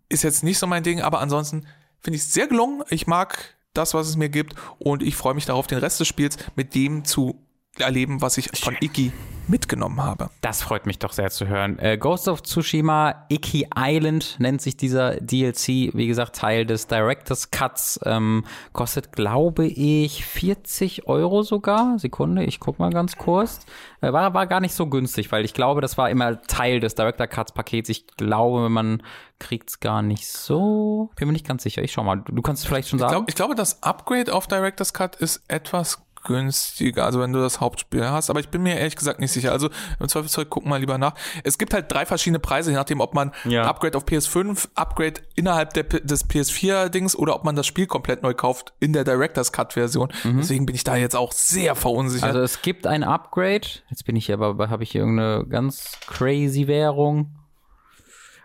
ist 0.09 0.23
jetzt 0.23 0.43
nicht 0.43 0.59
so 0.59 0.67
mein 0.67 0.83
Ding, 0.83 1.01
aber 1.01 1.19
ansonsten 1.19 1.65
finde 2.03 2.17
ich 2.17 2.23
sehr 2.23 2.47
gelungen. 2.47 2.83
Ich 2.89 3.07
mag 3.07 3.55
das, 3.73 3.93
was 3.93 4.07
es 4.07 4.17
mir 4.17 4.29
gibt 4.29 4.55
und 4.79 5.01
ich 5.01 5.15
freue 5.15 5.33
mich 5.33 5.45
darauf, 5.45 5.67
den 5.67 5.79
Rest 5.79 5.99
des 5.99 6.07
Spiels 6.07 6.37
mit 6.55 6.75
dem 6.75 7.05
zu 7.05 7.35
erleben, 7.77 8.21
was 8.21 8.37
ich 8.37 8.49
von 8.59 8.77
Iki 8.79 9.11
mitgenommen 9.47 10.01
habe. 10.01 10.29
Das 10.41 10.61
freut 10.61 10.85
mich 10.85 10.99
doch 10.99 11.11
sehr 11.13 11.29
zu 11.29 11.47
hören. 11.47 11.77
Äh, 11.79 11.97
Ghost 11.97 12.27
of 12.27 12.43
Tsushima 12.43 13.25
Iki 13.29 13.67
Island 13.77 14.35
nennt 14.39 14.61
sich 14.61 14.77
dieser 14.77 15.15
DLC, 15.17 15.93
wie 15.93 16.07
gesagt, 16.07 16.35
Teil 16.35 16.65
des 16.65 16.87
Director's 16.87 17.51
Cuts. 17.51 17.99
Ähm, 18.05 18.45
kostet, 18.71 19.11
glaube 19.11 19.65
ich, 19.65 20.25
40 20.25 21.07
Euro 21.07 21.43
sogar. 21.43 21.99
Sekunde, 21.99 22.43
ich 22.43 22.59
guck 22.59 22.79
mal 22.79 22.89
ganz 22.89 23.17
kurz. 23.17 23.59
Äh, 24.01 24.13
war, 24.13 24.33
war 24.33 24.47
gar 24.47 24.59
nicht 24.59 24.73
so 24.73 24.87
günstig, 24.87 25.31
weil 25.31 25.45
ich 25.45 25.53
glaube, 25.53 25.81
das 25.81 25.97
war 25.97 26.09
immer 26.09 26.41
Teil 26.43 26.79
des 26.79 26.95
Director 26.95 27.27
Cuts 27.27 27.51
Pakets. 27.51 27.89
Ich 27.89 28.07
glaube, 28.07 28.69
man 28.69 29.03
kriegt's 29.39 29.79
gar 29.79 30.01
nicht 30.01 30.27
so. 30.27 31.09
Bin 31.15 31.27
mir 31.27 31.33
nicht 31.33 31.47
ganz 31.47 31.63
sicher. 31.63 31.81
Ich 31.83 31.91
schau 31.91 32.03
mal. 32.03 32.23
Du 32.25 32.41
kannst 32.41 32.63
es 32.63 32.67
vielleicht 32.67 32.87
schon 32.87 32.97
Ich, 32.97 33.01
sagen. 33.01 33.13
glaub, 33.13 33.29
ich 33.29 33.35
glaube, 33.35 33.55
das 33.55 33.83
Upgrade 33.83 34.33
auf 34.33 34.47
Director's 34.47 34.93
Cut 34.93 35.15
ist 35.17 35.41
etwas 35.49 36.01
günstiger, 36.23 37.05
also 37.05 37.19
wenn 37.19 37.33
du 37.33 37.39
das 37.39 37.59
Hauptspiel 37.61 38.05
hast, 38.09 38.29
aber 38.29 38.39
ich 38.39 38.49
bin 38.49 38.63
mir 38.63 38.77
ehrlich 38.77 38.95
gesagt 38.95 39.19
nicht 39.19 39.31
sicher. 39.31 39.51
Also 39.51 39.69
im 39.99 40.07
Zweifelsfall 40.07 40.45
gucken 40.45 40.69
mal 40.69 40.79
lieber 40.79 40.97
nach. 40.97 41.13
Es 41.43 41.57
gibt 41.57 41.73
halt 41.73 41.91
drei 41.91 42.05
verschiedene 42.05 42.39
Preise, 42.39 42.71
je 42.71 42.77
nachdem, 42.77 43.01
ob 43.01 43.13
man 43.13 43.31
Ja. 43.45 43.63
Upgrade 43.63 43.97
auf 43.97 44.05
PS5, 44.05 44.69
Upgrade 44.75 45.21
innerhalb 45.35 45.73
der, 45.73 45.83
des 45.83 46.29
PS4-Dings 46.29 47.15
oder 47.15 47.35
ob 47.35 47.43
man 47.43 47.55
das 47.55 47.67
Spiel 47.67 47.87
komplett 47.87 48.23
neu 48.23 48.33
kauft 48.33 48.73
in 48.79 48.93
der 48.93 49.03
Director's 49.03 49.51
Cut-Version. 49.51 50.11
Deswegen 50.23 50.65
bin 50.65 50.75
ich 50.75 50.83
da 50.83 50.95
jetzt 50.95 51.15
auch 51.15 51.31
sehr 51.31 51.75
verunsichert. 51.75 52.29
Also 52.29 52.41
es 52.41 52.61
gibt 52.61 52.87
ein 52.87 53.03
Upgrade. 53.03 53.67
Jetzt 53.89 54.05
bin 54.05 54.15
ich 54.15 54.25
hier, 54.27 54.39
aber 54.39 54.69
habe 54.69 54.83
ich 54.83 54.91
hier 54.91 55.01
irgendeine 55.01 55.45
ganz 55.47 55.99
crazy 56.07 56.67
Währung. 56.67 57.35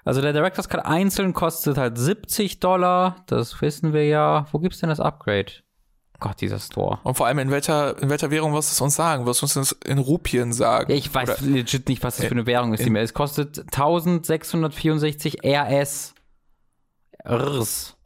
Also 0.04 0.22
der 0.22 0.32
Director's 0.32 0.68
Cut 0.68 0.86
einzeln 0.86 1.34
kostet 1.34 1.76
halt 1.76 1.98
70 1.98 2.60
Dollar. 2.60 3.16
Das 3.26 3.60
wissen 3.60 3.92
wir 3.92 4.06
ja. 4.06 4.46
Wo 4.52 4.58
gibt's 4.58 4.78
denn 4.80 4.88
das 4.88 5.00
Upgrade? 5.00 5.52
Gott, 6.20 6.40
dieser 6.40 6.58
Store. 6.58 6.98
Und 7.04 7.16
vor 7.16 7.26
allem 7.26 7.38
in 7.38 7.50
welcher, 7.50 8.00
in 8.02 8.10
welcher 8.10 8.30
Währung 8.30 8.52
wirst 8.52 8.70
du 8.70 8.72
es 8.74 8.80
uns 8.80 8.96
sagen? 8.96 9.24
Wirst 9.26 9.42
du 9.42 9.44
uns 9.44 9.54
das 9.54 9.72
in 9.84 9.98
Rupien 9.98 10.52
sagen? 10.52 10.90
Ich 10.92 11.14
weiß 11.14 11.42
Oder- 11.42 11.50
legit 11.50 11.88
nicht, 11.88 12.02
was 12.02 12.16
das 12.16 12.26
für 12.26 12.32
eine 12.32 12.46
Währung 12.46 12.74
ist. 12.74 12.84
Es 12.84 13.14
kostet 13.14 13.58
1664 13.58 15.44
RS. 15.44 16.14
RS. 17.24 17.96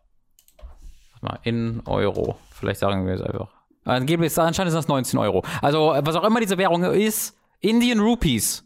Mal, 1.23 1.39
in 1.45 1.81
Euro. 1.87 2.37
Vielleicht 2.51 2.81
sagen 2.81 3.07
wir 3.07 3.15
es 3.15 3.23
einfach. 3.23 3.49
Angeblich, 3.85 4.37
anscheinend 4.39 4.73
sind 4.73 4.79
das 4.79 4.89
19 4.89 5.19
Euro. 5.19 5.45
Also, 5.61 5.95
was 6.01 6.15
auch 6.15 6.25
immer 6.25 6.41
diese 6.41 6.59
Währung 6.59 6.85
ist, 6.85 7.37
Indian 7.61 8.01
Rupees. 8.01 8.65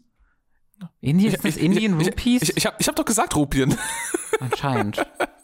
Indian, 0.99 1.33
ist 1.33 1.45
das 1.45 1.57
Indian 1.57 1.99
ich, 1.99 2.07
Rupees? 2.07 2.41
Ich, 2.43 2.49
ich, 2.49 2.57
ich 2.57 2.65
habe 2.65 2.75
ich 2.79 2.87
hab 2.87 2.95
doch 2.95 3.05
gesagt 3.05 3.35
Rupien. 3.35 3.77
Anscheinend. 4.39 5.05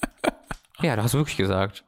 Ja, 0.84 0.96
du 0.96 1.04
hast 1.04 1.14
wirklich 1.14 1.38
gesagt. 1.38 1.84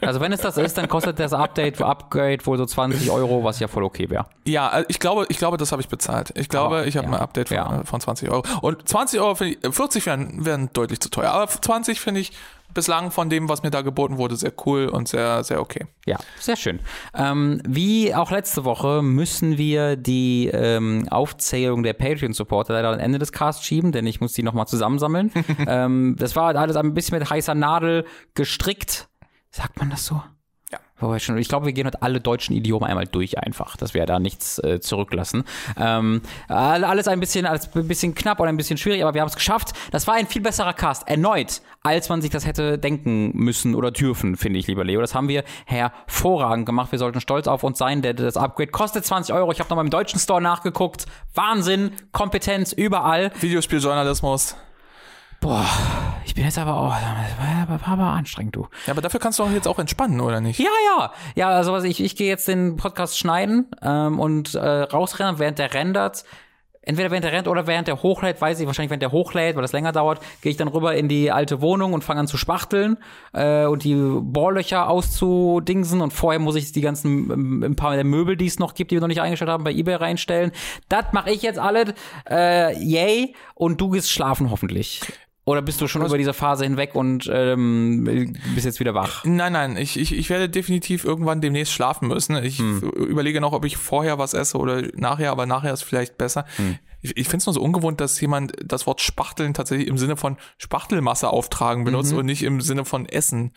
Also 0.00 0.20
wenn 0.20 0.32
es 0.32 0.40
das 0.40 0.56
ist, 0.56 0.78
dann 0.78 0.88
kostet 0.88 1.18
das 1.18 1.32
Update 1.32 1.76
für 1.76 1.86
Upgrade 1.86 2.38
wohl 2.46 2.56
so 2.56 2.64
20 2.64 3.10
Euro, 3.10 3.44
was 3.44 3.58
ja 3.60 3.68
voll 3.68 3.84
okay 3.84 4.08
wäre. 4.08 4.26
Ja, 4.46 4.68
also 4.68 4.86
ich 4.88 4.98
glaube, 5.00 5.26
ich 5.28 5.38
glaube, 5.38 5.56
das 5.56 5.72
habe 5.72 5.82
ich 5.82 5.88
bezahlt. 5.88 6.32
Ich 6.36 6.48
glaube, 6.48 6.76
Aber, 6.76 6.86
ich 6.86 6.96
habe 6.96 7.08
ja. 7.08 7.14
ein 7.14 7.20
Update 7.20 7.48
von, 7.48 7.56
Ja. 7.56 7.80
äh, 7.80 7.84
von 7.84 8.00
20 8.00 8.30
Euro. 8.30 8.42
Und 8.62 8.88
20 8.88 9.20
Euro, 9.20 9.34
finde 9.34 9.56
ich, 9.60 9.74
40 9.74 10.06
wären, 10.06 10.44
wären 10.44 10.70
deutlich 10.72 11.00
zu 11.00 11.10
teuer. 11.10 11.32
Aber 11.32 11.48
20 11.48 12.00
finde 12.00 12.20
ich 12.20 12.32
bislang 12.74 13.10
von 13.10 13.28
dem, 13.30 13.48
was 13.48 13.62
mir 13.62 13.70
da 13.70 13.82
geboten 13.82 14.18
wurde, 14.18 14.36
sehr 14.36 14.52
cool 14.66 14.86
und 14.88 15.08
sehr, 15.08 15.44
sehr 15.44 15.60
okay. 15.60 15.86
Ja, 16.06 16.18
sehr 16.38 16.56
schön. 16.56 16.80
Ähm, 17.14 17.60
wie 17.66 18.14
auch 18.14 18.30
letzte 18.30 18.64
Woche 18.64 19.02
müssen 19.02 19.58
wir 19.58 19.96
die 19.96 20.48
ähm, 20.52 21.08
Aufzählung 21.10 21.82
der 21.82 21.92
Patreon-Supporter 21.92 22.74
leider 22.74 22.92
am 22.92 22.98
Ende 22.98 23.18
des 23.18 23.32
Casts 23.32 23.64
schieben, 23.64 23.92
denn 23.92 24.06
ich 24.06 24.20
muss 24.20 24.32
die 24.32 24.42
nochmal 24.42 24.66
zusammensammeln. 24.66 25.32
ähm, 25.66 26.16
das 26.18 26.36
war 26.36 26.54
alles 26.56 26.76
ein 26.76 26.94
bisschen 26.94 27.18
mit 27.18 27.28
heißer 27.28 27.54
Nadel 27.54 28.04
gestrickt. 28.34 29.08
Sagt 29.50 29.78
man 29.78 29.90
das 29.90 30.06
so? 30.06 30.22
Ich 31.38 31.48
glaube, 31.48 31.66
wir 31.66 31.72
gehen 31.72 31.86
heute 31.86 32.02
alle 32.02 32.20
deutschen 32.20 32.54
Idiome 32.54 32.86
einmal 32.86 33.06
durch 33.06 33.38
einfach, 33.38 33.76
dass 33.76 33.94
wir 33.94 34.04
da 34.06 34.18
nichts 34.18 34.58
äh, 34.58 34.80
zurücklassen. 34.80 35.44
Ähm, 35.78 36.22
all- 36.48 36.84
alles 36.84 37.08
ein 37.08 37.20
bisschen, 37.20 37.46
alles 37.46 37.74
ein 37.74 37.88
bisschen 37.88 38.14
knapp 38.14 38.40
oder 38.40 38.48
ein 38.48 38.56
bisschen 38.56 38.76
schwierig, 38.76 39.02
aber 39.02 39.14
wir 39.14 39.20
haben 39.20 39.28
es 39.28 39.34
geschafft. 39.34 39.72
Das 39.90 40.06
war 40.06 40.14
ein 40.14 40.26
viel 40.26 40.42
besserer 40.42 40.72
Cast, 40.72 41.08
erneut, 41.08 41.62
als 41.82 42.08
man 42.08 42.20
sich 42.22 42.30
das 42.30 42.46
hätte 42.46 42.78
denken 42.78 43.30
müssen 43.34 43.74
oder 43.74 43.90
dürfen, 43.90 44.36
finde 44.36 44.58
ich, 44.58 44.66
lieber 44.66 44.84
Leo. 44.84 45.00
Das 45.00 45.14
haben 45.14 45.28
wir 45.28 45.44
hervorragend 45.66 46.66
gemacht. 46.66 46.92
Wir 46.92 46.98
sollten 46.98 47.20
stolz 47.20 47.46
auf 47.46 47.64
uns 47.64 47.78
sein. 47.78 48.02
Der, 48.02 48.14
das 48.14 48.36
Upgrade 48.36 48.70
kostet 48.70 49.04
20 49.04 49.34
Euro. 49.34 49.50
Ich 49.52 49.60
habe 49.60 49.68
nochmal 49.70 49.84
im 49.84 49.90
deutschen 49.90 50.20
Store 50.20 50.40
nachgeguckt. 50.42 51.06
Wahnsinn, 51.34 51.92
Kompetenz 52.12 52.72
überall. 52.72 53.30
Videospieljournalismus. 53.40 54.56
Boah, 55.40 55.66
ich 56.26 56.34
bin 56.34 56.44
jetzt 56.44 56.58
aber 56.58 56.76
auch, 56.76 56.90
war, 56.90 57.80
aber 57.86 58.02
anstrengend, 58.12 58.56
du. 58.56 58.68
Ja, 58.86 58.92
aber 58.92 59.00
dafür 59.00 59.20
kannst 59.20 59.38
du 59.38 59.44
doch 59.44 59.50
jetzt 59.52 59.66
auch 59.66 59.78
entspannen, 59.78 60.20
oder 60.20 60.42
nicht? 60.42 60.60
Ja, 60.60 60.68
ja. 60.98 61.12
Ja, 61.34 61.48
also 61.48 61.72
was 61.72 61.84
ich, 61.84 62.02
ich 62.02 62.14
gehe 62.14 62.28
jetzt 62.28 62.46
den 62.46 62.76
Podcast 62.76 63.18
schneiden 63.18 63.68
ähm, 63.80 64.20
und 64.20 64.54
äh, 64.54 64.60
rausrennen, 64.60 65.38
während 65.38 65.58
der 65.58 65.72
rendert. 65.72 66.24
Entweder 66.82 67.10
während 67.10 67.24
der 67.24 67.32
rennt 67.32 67.46
oder 67.46 67.66
während 67.66 67.88
der 67.88 68.02
hochlädt, 68.02 68.40
weiß 68.40 68.58
ich, 68.60 68.66
wahrscheinlich 68.66 68.90
während 68.90 69.02
der 69.02 69.12
hochlädt, 69.12 69.54
weil 69.54 69.62
das 69.62 69.72
länger 69.72 69.92
dauert, 69.92 70.20
gehe 70.40 70.50
ich 70.50 70.56
dann 70.56 70.68
rüber 70.68 70.94
in 70.94 71.08
die 71.08 71.30
alte 71.30 71.60
Wohnung 71.60 71.92
und 71.92 72.04
fange 72.04 72.20
an 72.20 72.26
zu 72.26 72.38
spachteln 72.38 72.96
äh, 73.32 73.66
und 73.66 73.84
die 73.84 73.94
Bohrlöcher 73.94 74.88
auszudingsen 74.88 76.00
und 76.00 76.12
vorher 76.12 76.40
muss 76.40 76.56
ich 76.56 76.72
die 76.72 76.80
ganzen, 76.80 77.30
ähm, 77.30 77.62
ein 77.62 77.76
paar 77.76 77.94
der 77.94 78.04
Möbel, 78.04 78.36
die 78.36 78.46
es 78.46 78.58
noch 78.58 78.74
gibt, 78.74 78.90
die 78.90 78.96
wir 78.96 79.00
noch 79.00 79.08
nicht 79.08 79.20
eingestellt 79.20 79.50
haben, 79.50 79.64
bei 79.64 79.72
Ebay 79.72 79.94
reinstellen. 79.94 80.52
Das 80.88 81.12
mache 81.12 81.30
ich 81.30 81.42
jetzt 81.42 81.58
alle, 81.58 81.94
äh, 82.30 82.74
yay, 82.82 83.34
und 83.54 83.80
du 83.80 83.90
gehst 83.90 84.10
schlafen 84.10 84.50
hoffentlich. 84.50 85.00
Oder 85.50 85.62
bist 85.62 85.80
du 85.80 85.88
schon 85.88 86.04
über 86.06 86.16
diese 86.16 86.32
Phase 86.32 86.64
hinweg 86.64 86.94
und 86.94 87.28
ähm, 87.32 88.34
bist 88.54 88.64
jetzt 88.66 88.78
wieder 88.78 88.94
wach? 88.94 89.24
Nein, 89.24 89.52
nein, 89.52 89.76
ich, 89.76 89.98
ich, 89.98 90.16
ich 90.16 90.30
werde 90.30 90.48
definitiv 90.48 91.04
irgendwann 91.04 91.40
demnächst 91.40 91.72
schlafen 91.72 92.08
müssen. 92.08 92.36
Ich 92.44 92.58
Hm. 92.60 92.80
überlege 92.80 93.40
noch, 93.40 93.52
ob 93.52 93.64
ich 93.64 93.76
vorher 93.76 94.18
was 94.18 94.32
esse 94.32 94.56
oder 94.58 94.82
nachher, 94.94 95.32
aber 95.32 95.46
nachher 95.46 95.72
ist 95.72 95.82
vielleicht 95.82 96.16
besser. 96.18 96.44
Hm. 96.56 96.78
Ich, 97.02 97.16
ich 97.16 97.26
finde 97.28 97.38
es 97.38 97.46
nur 97.46 97.54
so 97.54 97.60
ungewohnt, 97.60 98.00
dass 98.00 98.20
jemand 98.20 98.52
das 98.64 98.86
Wort 98.86 99.00
Spachteln 99.00 99.54
tatsächlich 99.54 99.88
im 99.88 99.98
Sinne 99.98 100.16
von 100.16 100.36
Spachtelmasse 100.58 101.30
auftragen 101.30 101.84
benutzt 101.84 102.12
und 102.12 102.26
nicht 102.26 102.42
im 102.42 102.60
Sinne 102.60 102.84
von 102.84 103.06
Essen. 103.06 103.52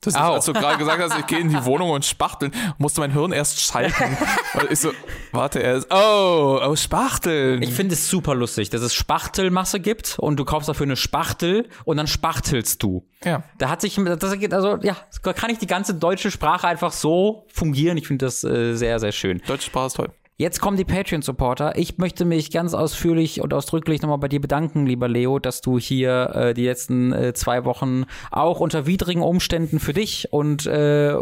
Das 0.00 0.14
ist, 0.14 0.20
Mhm. 0.20 0.26
Als 0.26 0.44
du 0.44 0.52
gerade 0.52 0.76
gesagt 0.78 1.02
hast, 1.02 1.18
ich 1.18 1.26
gehe 1.26 1.38
in 1.38 1.48
die 1.48 1.64
Wohnung 1.64 1.90
und 1.90 2.04
spachteln, 2.04 2.52
musste 2.78 3.00
mein 3.00 3.12
Hirn 3.12 3.32
erst 3.32 3.60
schalten. 3.60 4.16
Weil 4.54 4.70
ich 4.70 4.78
so, 4.80 4.90
warte, 5.32 5.62
er 5.62 5.76
ist, 5.76 5.86
oh, 5.90 6.60
oh, 6.62 6.76
Spachteln. 6.76 7.62
Ich 7.62 7.72
finde 7.72 7.94
es 7.94 8.08
super 8.08 8.34
lustig, 8.34 8.68
dass 8.70 8.82
es 8.82 8.92
Spachtelmasse 8.94 9.80
gibt 9.80 10.18
und 10.18 10.36
du 10.36 10.44
kaufst 10.44 10.68
dafür 10.68 10.84
eine 10.84 10.96
Spachtel 10.96 11.68
und 11.84 11.96
dann 11.96 12.06
spachtelst 12.06 12.82
du. 12.82 13.06
ja. 13.24 13.42
Da 13.58 13.70
hat 13.70 13.80
sich, 13.80 13.98
das 14.18 14.38
geht, 14.38 14.52
also 14.52 14.76
ja, 14.82 14.96
da 15.22 15.32
kann 15.32 15.50
ich 15.50 15.58
die 15.58 15.66
ganze 15.66 15.94
deutsche 15.94 16.30
Sprache 16.30 16.66
einfach 16.68 16.92
so 16.92 17.46
fungieren. 17.52 17.96
Ich 17.96 18.06
finde 18.06 18.26
das 18.26 18.44
äh, 18.44 18.74
sehr, 18.74 19.00
sehr 19.00 19.12
schön. 19.12 19.40
Deutsche 19.46 19.66
Sprache 19.66 19.86
ist 19.86 19.96
toll. 19.96 20.10
Jetzt 20.38 20.60
kommen 20.60 20.76
die 20.76 20.84
Patreon-Supporter. 20.84 21.78
Ich 21.78 21.96
möchte 21.96 22.26
mich 22.26 22.50
ganz 22.50 22.74
ausführlich 22.74 23.40
und 23.40 23.54
ausdrücklich 23.54 24.02
nochmal 24.02 24.18
bei 24.18 24.28
dir 24.28 24.40
bedanken, 24.40 24.84
lieber 24.84 25.08
Leo, 25.08 25.38
dass 25.38 25.62
du 25.62 25.78
hier 25.78 26.30
äh, 26.34 26.52
die 26.52 26.66
letzten 26.66 27.10
äh, 27.14 27.32
zwei 27.32 27.64
Wochen 27.64 28.04
auch 28.30 28.60
unter 28.60 28.84
widrigen 28.84 29.22
Umständen 29.22 29.80
für 29.80 29.94
dich 29.94 30.28
und 30.34 30.66
äh, 30.66 31.14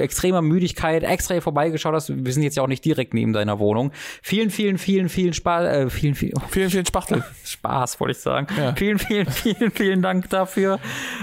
extremer 0.00 0.42
Müdigkeit 0.42 1.04
extra 1.04 1.34
hier 1.34 1.42
vorbeigeschaut 1.42 1.94
hast. 1.94 2.08
Wir 2.08 2.32
sind 2.32 2.42
jetzt 2.42 2.56
ja 2.56 2.64
auch 2.64 2.68
nicht 2.68 2.84
direkt 2.84 3.14
neben 3.14 3.32
deiner 3.32 3.60
Wohnung. 3.60 3.92
Vielen, 4.20 4.50
vielen, 4.50 4.78
vielen, 4.78 5.08
vielen 5.08 5.32
Spaß, 5.32 5.66
äh, 5.66 5.88
vielen, 5.88 6.16
vielen, 6.16 6.34
vielen, 6.48 6.70
vielen 6.70 6.86
Spachtel. 6.86 7.22
Spaß, 7.44 8.00
wollte 8.00 8.12
ich 8.12 8.18
sagen. 8.18 8.48
Ja. 8.58 8.74
Vielen, 8.74 8.98
vielen, 8.98 9.30
vielen, 9.30 9.70
vielen 9.70 10.02
Dank 10.02 10.28
dafür. 10.28 10.80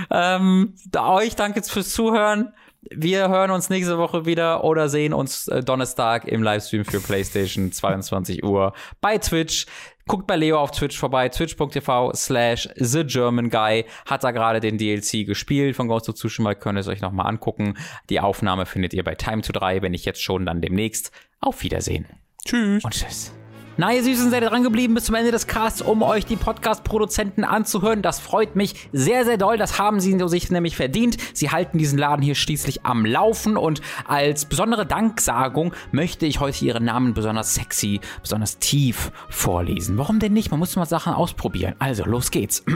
Ähm, 0.10 0.76
euch 0.98 1.36
danke 1.36 1.62
fürs 1.62 1.90
Zuhören. 1.90 2.54
Wir 2.92 3.30
hören 3.30 3.52
uns 3.52 3.70
nächste 3.70 3.98
Woche 3.98 4.26
wieder 4.26 4.64
oder 4.64 4.90
sehen 4.90 5.14
uns 5.14 5.48
äh, 5.48 5.64
Donnerstag 5.64 6.28
im 6.28 6.44
Livestream 6.44 6.86
für 6.86 7.00
PlayStation 7.00 7.72
22 7.72 8.44
Uhr 8.44 8.74
bei 9.02 9.18
Twitch. 9.18 9.66
Guckt 10.08 10.26
bei 10.26 10.38
Leo 10.38 10.58
auf 10.58 10.72
Twitch 10.72 10.98
vorbei, 10.98 11.28
twitch.tv 11.28 12.14
slash 12.14 12.70
The 12.76 13.04
German 13.04 13.50
Guy. 13.50 13.86
Hat 14.06 14.24
da 14.24 14.32
gerade 14.32 14.62
den 14.62 14.78
DLC 14.78 15.26
gespielt 15.26 15.76
von 15.76 15.90
Ghost 15.90 16.08
of 16.08 16.16
Tsushima, 16.16 16.56
könnt 16.56 16.78
ihr 16.78 16.82
es 16.82 16.88
euch 16.88 17.02
nochmal 17.02 17.28
angucken. 17.28 17.78
Die 18.10 18.22
Aufnahme 18.22 18.66
findet 18.66 18.94
ihr 18.94 19.04
bei 19.04 19.16
Time 19.16 19.42
to 19.42 19.52
3, 19.52 19.82
wenn 19.82 19.92
nicht 19.92 20.06
jetzt 20.06 20.22
schon, 20.22 20.46
dann 20.46 20.62
demnächst. 20.62 21.12
Auf 21.42 21.62
Wiedersehen. 21.62 22.06
Tschüss. 22.46 22.86
Und 22.86 22.94
tschüss. 22.94 23.37
Na, 23.80 23.94
ihr 23.94 24.04
Süßen, 24.04 24.32
seid 24.32 24.42
ihr 24.42 24.50
dran 24.50 24.64
geblieben 24.64 24.96
bis 24.96 25.04
zum 25.04 25.14
Ende 25.14 25.30
des 25.30 25.46
Casts, 25.46 25.84
um 25.84 26.02
euch 26.02 26.26
die 26.26 26.36
Podcast-Produzenten 26.36 27.44
anzuhören. 27.44 28.02
Das 28.02 28.20
freut 28.20 28.56
mich 28.56 28.90
sehr, 28.92 29.24
sehr 29.24 29.38
doll. 29.38 29.58
Das 29.58 29.78
haben 29.78 30.00
sie 30.00 30.18
sich 30.30 30.50
nämlich 30.50 30.76
verdient. 30.76 31.18
Sie 31.34 31.52
halten 31.52 31.78
diesen 31.78 32.00
Laden 32.00 32.24
hier 32.24 32.34
schließlich 32.34 32.88
am 32.88 33.06
Laufen 33.06 33.56
und 33.56 33.82
als 34.08 34.46
besondere 34.46 34.88
Danksagung 34.88 35.76
möchte 35.92 36.26
ich 36.26 36.40
heute 36.40 36.66
ihren 36.66 36.86
Namen 36.86 37.14
besonders 37.14 37.54
sexy, 37.54 38.02
besonders 38.24 38.58
tief 38.58 39.12
vorlesen. 39.30 39.96
Warum 40.00 40.18
denn 40.18 40.34
nicht? 40.34 40.50
Man 40.50 40.60
muss 40.60 40.76
mal 40.76 40.88
Sachen 40.88 41.14
ausprobieren. 41.14 41.76
Also, 41.78 42.04
los 42.04 42.32
geht's. 42.32 42.64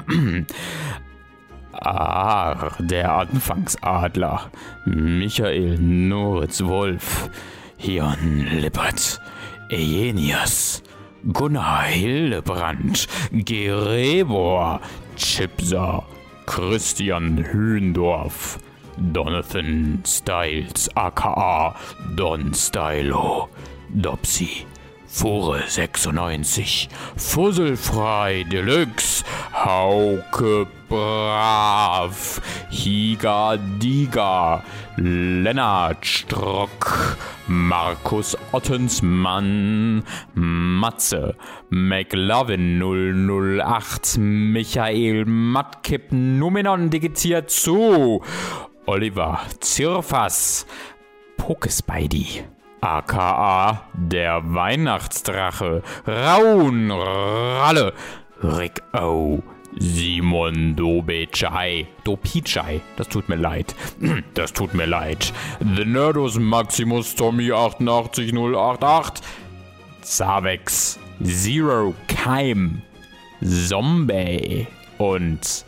Ah, 1.74 2.74
der 2.80 3.14
Anfangsadler. 3.14 4.52
Michael 4.86 5.80
Noritz 5.80 6.62
Wolf. 6.62 7.30
Hion 7.78 8.46
Lippert. 8.60 9.22
Eugenius. 9.72 10.84
Gunnar 11.32 11.84
Hildebrand, 11.84 13.08
Gerebor, 13.32 14.82
Chipser, 15.16 16.04
Christian 16.46 17.44
Hündorf, 17.44 18.60
Donathan 18.98 20.06
Styles 20.06 20.90
aka 20.96 21.76
Don 22.16 22.54
Stylo, 22.54 23.50
Dopsy, 23.94 24.66
Fure 25.14 25.62
96, 25.68 26.88
Fusselfrei 27.18 28.46
Deluxe, 28.46 29.26
Hauke 29.54 30.66
Brav, 30.88 32.42
Higa 32.72 33.58
Diga, 33.78 34.64
Lennart 34.96 36.06
Strock, 36.06 37.18
Markus 37.46 38.38
Ottensmann, 38.54 40.04
Matze, 40.34 41.36
McLovin 41.70 42.80
008, 42.80 44.18
Michael 44.18 45.26
Mattkipp 45.26 46.14
Numenon 46.14 46.90
digitiert 46.90 47.52
zu, 47.52 48.24
Oliver 48.86 49.42
Zirfas, 49.60 50.66
Pokespidey 51.36 52.46
aka 52.82 53.84
der 53.94 54.42
Weihnachtsdrache, 54.44 55.84
Raun 56.06 56.92
Ralle, 56.92 57.94
Rick 58.44 58.82
O, 58.94 59.42
Simon 59.78 60.76
Dobechai. 60.76 61.88
Dopichai. 62.04 62.82
Das 62.98 63.08
tut 63.08 63.30
mir 63.30 63.36
leid. 63.38 63.76
Das 64.34 64.54
tut 64.54 64.74
mir 64.74 64.86
leid. 64.86 65.32
The 65.60 65.86
Nerdus 65.86 66.40
Maximus 66.40 67.16
Tommy 67.16 67.52
88088. 67.52 69.24
Zavex. 70.02 71.00
Zero 71.24 71.94
Keim. 72.08 72.82
Zombie. 73.42 74.68
Und. 74.98 75.66